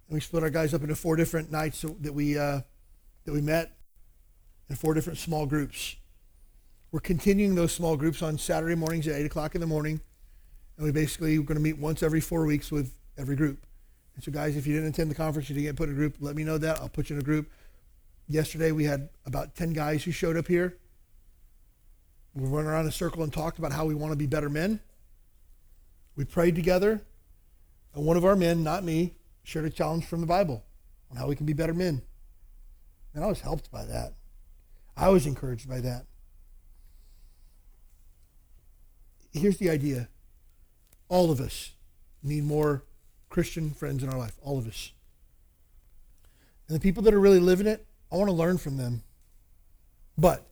and 0.06 0.16
we 0.16 0.20
split 0.20 0.42
our 0.42 0.50
guys 0.50 0.74
up 0.74 0.82
into 0.82 0.96
four 0.96 1.16
different 1.16 1.50
nights 1.50 1.82
that 2.00 2.12
we 2.12 2.36
uh, 2.36 2.60
that 3.24 3.32
we 3.32 3.40
met 3.40 3.77
in 4.68 4.76
four 4.76 4.94
different 4.94 5.18
small 5.18 5.46
groups. 5.46 5.96
We're 6.90 7.00
continuing 7.00 7.54
those 7.54 7.72
small 7.72 7.96
groups 7.96 8.22
on 8.22 8.38
Saturday 8.38 8.74
mornings 8.74 9.06
at 9.06 9.14
eight 9.14 9.26
o'clock 9.26 9.54
in 9.54 9.60
the 9.60 9.66
morning, 9.66 10.00
and 10.76 10.86
we 10.86 10.92
basically 10.92 11.38
we're 11.38 11.44
going 11.44 11.58
to 11.58 11.62
meet 11.62 11.78
once 11.78 12.02
every 12.02 12.20
four 12.20 12.46
weeks 12.46 12.70
with 12.70 12.92
every 13.16 13.36
group. 13.36 13.66
And 14.14 14.24
so, 14.24 14.32
guys, 14.32 14.56
if 14.56 14.66
you 14.66 14.74
didn't 14.74 14.90
attend 14.90 15.10
the 15.10 15.14
conference, 15.14 15.48
you 15.48 15.54
didn't 15.54 15.66
get 15.66 15.76
put 15.76 15.88
in 15.88 15.94
a 15.94 15.98
group, 15.98 16.16
let 16.20 16.34
me 16.34 16.44
know 16.44 16.58
that. 16.58 16.80
I'll 16.80 16.88
put 16.88 17.10
you 17.10 17.16
in 17.16 17.22
a 17.22 17.24
group. 17.24 17.50
Yesterday, 18.26 18.72
we 18.72 18.84
had 18.84 19.08
about 19.26 19.54
10 19.54 19.72
guys 19.72 20.04
who 20.04 20.10
showed 20.10 20.36
up 20.36 20.48
here. 20.48 20.76
We 22.34 22.48
went 22.48 22.66
around 22.66 22.82
in 22.82 22.88
a 22.88 22.92
circle 22.92 23.22
and 23.22 23.32
talked 23.32 23.58
about 23.58 23.72
how 23.72 23.84
we 23.84 23.94
want 23.94 24.12
to 24.12 24.16
be 24.16 24.26
better 24.26 24.48
men. 24.48 24.80
We 26.16 26.24
prayed 26.24 26.54
together. 26.54 27.00
And 27.94 28.04
one 28.04 28.16
of 28.16 28.24
our 28.24 28.36
men, 28.36 28.62
not 28.62 28.84
me, 28.84 29.14
shared 29.44 29.64
a 29.64 29.70
challenge 29.70 30.04
from 30.04 30.20
the 30.20 30.26
Bible 30.26 30.64
on 31.10 31.16
how 31.16 31.26
we 31.26 31.36
can 31.36 31.46
be 31.46 31.52
better 31.52 31.74
men. 31.74 32.02
And 33.14 33.24
I 33.24 33.28
was 33.28 33.40
helped 33.40 33.70
by 33.70 33.84
that. 33.86 34.14
I 34.98 35.08
was 35.10 35.26
encouraged 35.26 35.68
by 35.68 35.80
that. 35.80 36.06
Here's 39.32 39.58
the 39.58 39.70
idea 39.70 40.08
all 41.08 41.30
of 41.30 41.40
us 41.40 41.72
need 42.22 42.44
more 42.44 42.82
Christian 43.30 43.70
friends 43.70 44.02
in 44.02 44.08
our 44.08 44.18
life, 44.18 44.36
all 44.42 44.58
of 44.58 44.66
us. 44.66 44.92
And 46.66 46.76
the 46.76 46.80
people 46.80 47.02
that 47.04 47.14
are 47.14 47.20
really 47.20 47.38
living 47.38 47.66
it, 47.66 47.86
I 48.12 48.16
want 48.16 48.28
to 48.28 48.34
learn 48.34 48.58
from 48.58 48.76
them. 48.76 49.02
But 50.18 50.46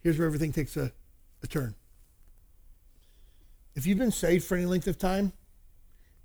here's 0.00 0.18
where 0.18 0.26
everything 0.26 0.52
takes 0.52 0.76
a, 0.76 0.92
a 1.42 1.46
turn. 1.46 1.74
If 3.74 3.86
you've 3.86 3.98
been 3.98 4.12
saved 4.12 4.44
for 4.44 4.56
any 4.56 4.66
length 4.66 4.86
of 4.86 4.98
time, 4.98 5.32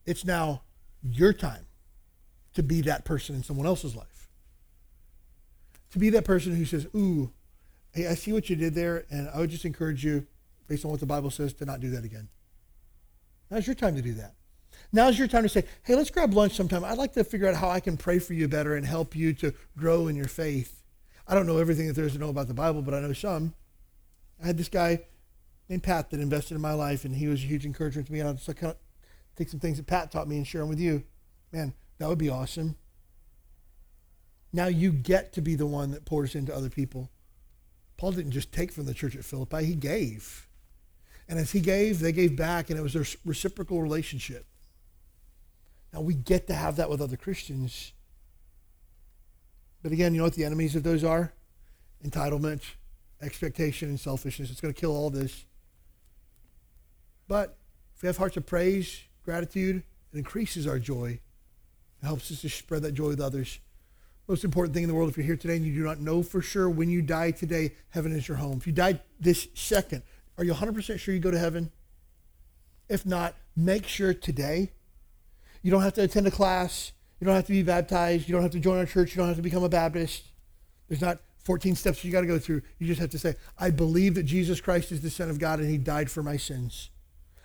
it's 0.05 0.25
now 0.25 0.61
your 1.01 1.31
time 1.31 1.65
to 2.53 2.63
be 2.63 2.81
that 2.81 3.05
person 3.05 3.35
in 3.35 3.43
someone 3.43 3.65
else's 3.65 3.95
life. 3.95 4.16
To 5.97 5.99
be 5.99 6.11
that 6.11 6.25
person 6.25 6.55
who 6.55 6.63
says, 6.63 6.85
Ooh, 6.95 7.31
hey, 7.91 8.05
I 8.05 8.13
see 8.13 8.31
what 8.31 8.51
you 8.51 8.55
did 8.55 8.75
there, 8.75 9.05
and 9.09 9.27
I 9.33 9.39
would 9.39 9.49
just 9.49 9.65
encourage 9.65 10.05
you, 10.05 10.27
based 10.67 10.85
on 10.85 10.91
what 10.91 10.99
the 10.99 11.07
Bible 11.07 11.31
says, 11.31 11.53
to 11.53 11.65
not 11.65 11.79
do 11.79 11.89
that 11.89 12.05
again. 12.05 12.29
Now's 13.49 13.65
your 13.65 13.73
time 13.73 13.95
to 13.95 14.03
do 14.03 14.13
that. 14.13 14.35
Now's 14.93 15.17
your 15.17 15.27
time 15.27 15.41
to 15.41 15.49
say, 15.49 15.63
hey, 15.81 15.95
let's 15.95 16.11
grab 16.11 16.35
lunch 16.35 16.53
sometime. 16.53 16.85
I'd 16.85 16.99
like 16.99 17.13
to 17.13 17.23
figure 17.23 17.47
out 17.47 17.55
how 17.55 17.71
I 17.71 17.79
can 17.79 17.97
pray 17.97 18.19
for 18.19 18.35
you 18.35 18.47
better 18.47 18.75
and 18.75 18.85
help 18.85 19.15
you 19.15 19.33
to 19.33 19.55
grow 19.75 20.07
in 20.07 20.15
your 20.15 20.27
faith. 20.27 20.83
I 21.27 21.33
don't 21.33 21.47
know 21.47 21.57
everything 21.57 21.87
that 21.87 21.93
there 21.93 22.05
is 22.05 22.13
to 22.13 22.19
know 22.19 22.29
about 22.29 22.47
the 22.47 22.53
Bible, 22.53 22.83
but 22.83 22.93
I 22.93 22.99
know 22.99 23.13
some. 23.13 23.55
I 24.39 24.45
had 24.45 24.59
this 24.59 24.69
guy 24.69 24.99
named 25.67 25.81
Pat 25.81 26.11
that 26.11 26.19
invested 26.19 26.53
in 26.53 26.61
my 26.61 26.73
life, 26.73 27.05
and 27.05 27.15
he 27.15 27.25
was 27.25 27.41
a 27.41 27.47
huge 27.47 27.65
encouragement 27.65 28.05
to 28.05 28.13
me. 28.13 28.19
And 28.19 28.29
I'll 28.29 28.35
just 28.35 28.55
kind 28.55 28.73
of 28.73 28.77
take 29.35 29.49
some 29.49 29.59
things 29.59 29.77
that 29.77 29.87
Pat 29.87 30.11
taught 30.11 30.27
me 30.27 30.37
and 30.37 30.45
share 30.45 30.61
them 30.61 30.69
with 30.69 30.79
you. 30.79 31.05
Man, 31.51 31.73
that 31.97 32.07
would 32.07 32.19
be 32.19 32.29
awesome. 32.29 32.75
Now 34.53 34.67
you 34.67 34.91
get 34.91 35.33
to 35.33 35.41
be 35.41 35.55
the 35.55 35.65
one 35.65 35.91
that 35.91 36.05
pours 36.05 36.35
into 36.35 36.55
other 36.55 36.69
people. 36.69 37.09
Paul 37.97 38.11
didn't 38.11 38.31
just 38.31 38.51
take 38.51 38.71
from 38.71 38.85
the 38.85 38.93
church 38.93 39.15
at 39.15 39.25
Philippi, 39.25 39.65
he 39.65 39.75
gave. 39.75 40.47
And 41.27 41.37
as 41.39 41.51
he 41.51 41.59
gave, 41.59 41.99
they 41.99 42.11
gave 42.11 42.35
back, 42.37 42.69
and 42.69 42.79
it 42.79 42.83
was 42.83 42.95
a 42.95 43.05
reciprocal 43.25 43.81
relationship. 43.81 44.45
Now 45.93 46.01
we 46.01 46.13
get 46.13 46.47
to 46.47 46.53
have 46.53 46.77
that 46.77 46.89
with 46.89 47.01
other 47.01 47.17
Christians. 47.17 47.91
But 49.83 49.91
again, 49.91 50.13
you 50.13 50.19
know 50.19 50.25
what 50.25 50.35
the 50.35 50.45
enemies 50.45 50.75
of 50.75 50.83
those 50.83 51.03
are? 51.03 51.33
Entitlement, 52.05 52.61
expectation, 53.21 53.89
and 53.89 53.99
selfishness. 53.99 54.51
It's 54.51 54.61
going 54.61 54.73
to 54.73 54.79
kill 54.79 54.95
all 54.95 55.09
this. 55.09 55.45
But 57.27 57.57
if 57.95 58.01
we 58.01 58.07
have 58.07 58.17
hearts 58.17 58.37
of 58.37 58.45
praise, 58.45 59.01
gratitude, 59.23 59.83
it 60.13 60.17
increases 60.17 60.67
our 60.67 60.79
joy. 60.79 61.19
It 62.01 62.05
helps 62.05 62.31
us 62.31 62.41
to 62.41 62.49
spread 62.49 62.83
that 62.83 62.93
joy 62.93 63.07
with 63.07 63.19
others. 63.21 63.59
Most 64.27 64.43
important 64.43 64.73
thing 64.73 64.83
in 64.83 64.89
the 64.89 64.95
world, 64.95 65.09
if 65.09 65.17
you're 65.17 65.25
here 65.25 65.37
today 65.37 65.55
and 65.55 65.65
you 65.65 65.73
do 65.73 65.83
not 65.83 65.99
know 65.99 66.21
for 66.21 66.41
sure 66.41 66.69
when 66.69 66.89
you 66.89 67.01
die 67.01 67.31
today, 67.31 67.71
heaven 67.89 68.11
is 68.11 68.27
your 68.27 68.37
home. 68.37 68.57
If 68.57 68.67
you 68.67 68.73
die 68.73 68.99
this 69.19 69.47
second, 69.53 70.03
are 70.37 70.43
you 70.43 70.53
100% 70.53 70.99
sure 70.99 71.13
you 71.13 71.19
go 71.19 71.31
to 71.31 71.39
heaven? 71.39 71.71
If 72.89 73.05
not, 73.05 73.35
make 73.55 73.87
sure 73.87 74.13
today 74.13 74.71
you 75.61 75.71
don't 75.71 75.81
have 75.81 75.93
to 75.93 76.03
attend 76.03 76.27
a 76.27 76.31
class. 76.31 76.91
You 77.19 77.25
don't 77.25 77.35
have 77.35 77.45
to 77.45 77.51
be 77.51 77.63
baptized. 77.63 78.27
You 78.27 78.33
don't 78.33 78.43
have 78.43 78.51
to 78.51 78.59
join 78.59 78.77
our 78.77 78.85
church. 78.85 79.11
You 79.11 79.17
don't 79.17 79.27
have 79.27 79.37
to 79.37 79.41
become 79.41 79.63
a 79.63 79.69
Baptist. 79.69 80.23
There's 80.87 81.01
not 81.01 81.19
14 81.43 81.75
steps 81.75 82.03
you 82.03 82.11
got 82.11 82.21
to 82.21 82.27
go 82.27 82.37
through. 82.37 82.61
You 82.77 82.87
just 82.87 82.99
have 82.99 83.09
to 83.11 83.19
say, 83.19 83.35
I 83.57 83.71
believe 83.71 84.15
that 84.15 84.23
Jesus 84.23 84.59
Christ 84.59 84.91
is 84.91 85.01
the 85.01 85.09
Son 85.09 85.29
of 85.29 85.39
God 85.39 85.59
and 85.59 85.69
he 85.69 85.77
died 85.77 86.11
for 86.11 86.21
my 86.21 86.35
sins. 86.37 86.89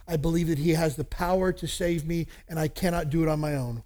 I 0.06 0.16
believe 0.16 0.48
that 0.48 0.58
he 0.58 0.70
has 0.70 0.96
the 0.96 1.04
power 1.04 1.52
to 1.52 1.68
save 1.68 2.04
me 2.04 2.26
and 2.48 2.58
I 2.58 2.66
cannot 2.66 3.08
do 3.08 3.22
it 3.22 3.28
on 3.28 3.38
my 3.38 3.54
own. 3.54 3.84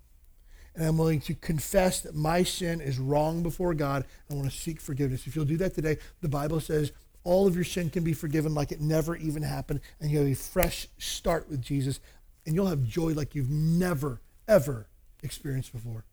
And 0.76 0.86
I'm 0.86 0.98
willing 0.98 1.20
to 1.22 1.34
confess 1.34 2.02
that 2.02 2.14
my 2.14 2.42
sin 2.42 2.82
is 2.82 2.98
wrong 2.98 3.42
before 3.42 3.72
God. 3.72 4.04
I 4.30 4.34
want 4.34 4.50
to 4.50 4.56
seek 4.56 4.78
forgiveness. 4.78 5.26
If 5.26 5.34
you'll 5.34 5.46
do 5.46 5.56
that 5.56 5.74
today, 5.74 5.96
the 6.20 6.28
Bible 6.28 6.60
says 6.60 6.92
all 7.24 7.46
of 7.46 7.54
your 7.54 7.64
sin 7.64 7.88
can 7.88 8.04
be 8.04 8.12
forgiven 8.12 8.54
like 8.54 8.70
it 8.70 8.80
never 8.80 9.16
even 9.16 9.42
happened. 9.42 9.80
And 10.00 10.10
you 10.10 10.18
have 10.18 10.28
a 10.28 10.34
fresh 10.34 10.86
start 10.98 11.48
with 11.48 11.62
Jesus 11.62 11.98
and 12.44 12.54
you'll 12.54 12.66
have 12.66 12.84
joy 12.84 13.14
like 13.14 13.34
you've 13.34 13.50
never, 13.50 14.20
ever 14.46 14.86
experienced 15.22 15.72
before. 15.72 16.04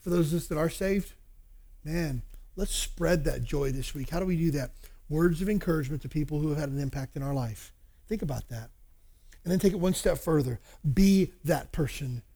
For 0.00 0.10
those 0.10 0.32
of 0.32 0.40
us 0.40 0.46
that 0.48 0.58
are 0.58 0.68
saved, 0.68 1.14
man, 1.84 2.22
let's 2.56 2.74
spread 2.74 3.24
that 3.24 3.44
joy 3.44 3.70
this 3.70 3.94
week. 3.94 4.10
How 4.10 4.18
do 4.18 4.26
we 4.26 4.36
do 4.36 4.50
that? 4.50 4.72
Words 5.08 5.40
of 5.40 5.48
encouragement 5.48 6.02
to 6.02 6.08
people 6.08 6.40
who 6.40 6.48
have 6.48 6.58
had 6.58 6.68
an 6.68 6.80
impact 6.80 7.14
in 7.14 7.22
our 7.22 7.32
life. 7.32 7.72
Think 8.08 8.22
about 8.22 8.48
that. 8.48 8.70
And 9.44 9.52
then 9.52 9.60
take 9.60 9.72
it 9.72 9.80
one 9.80 9.94
step 9.94 10.18
further. 10.18 10.58
Be 10.92 11.32
that 11.44 11.70
person 11.70 12.22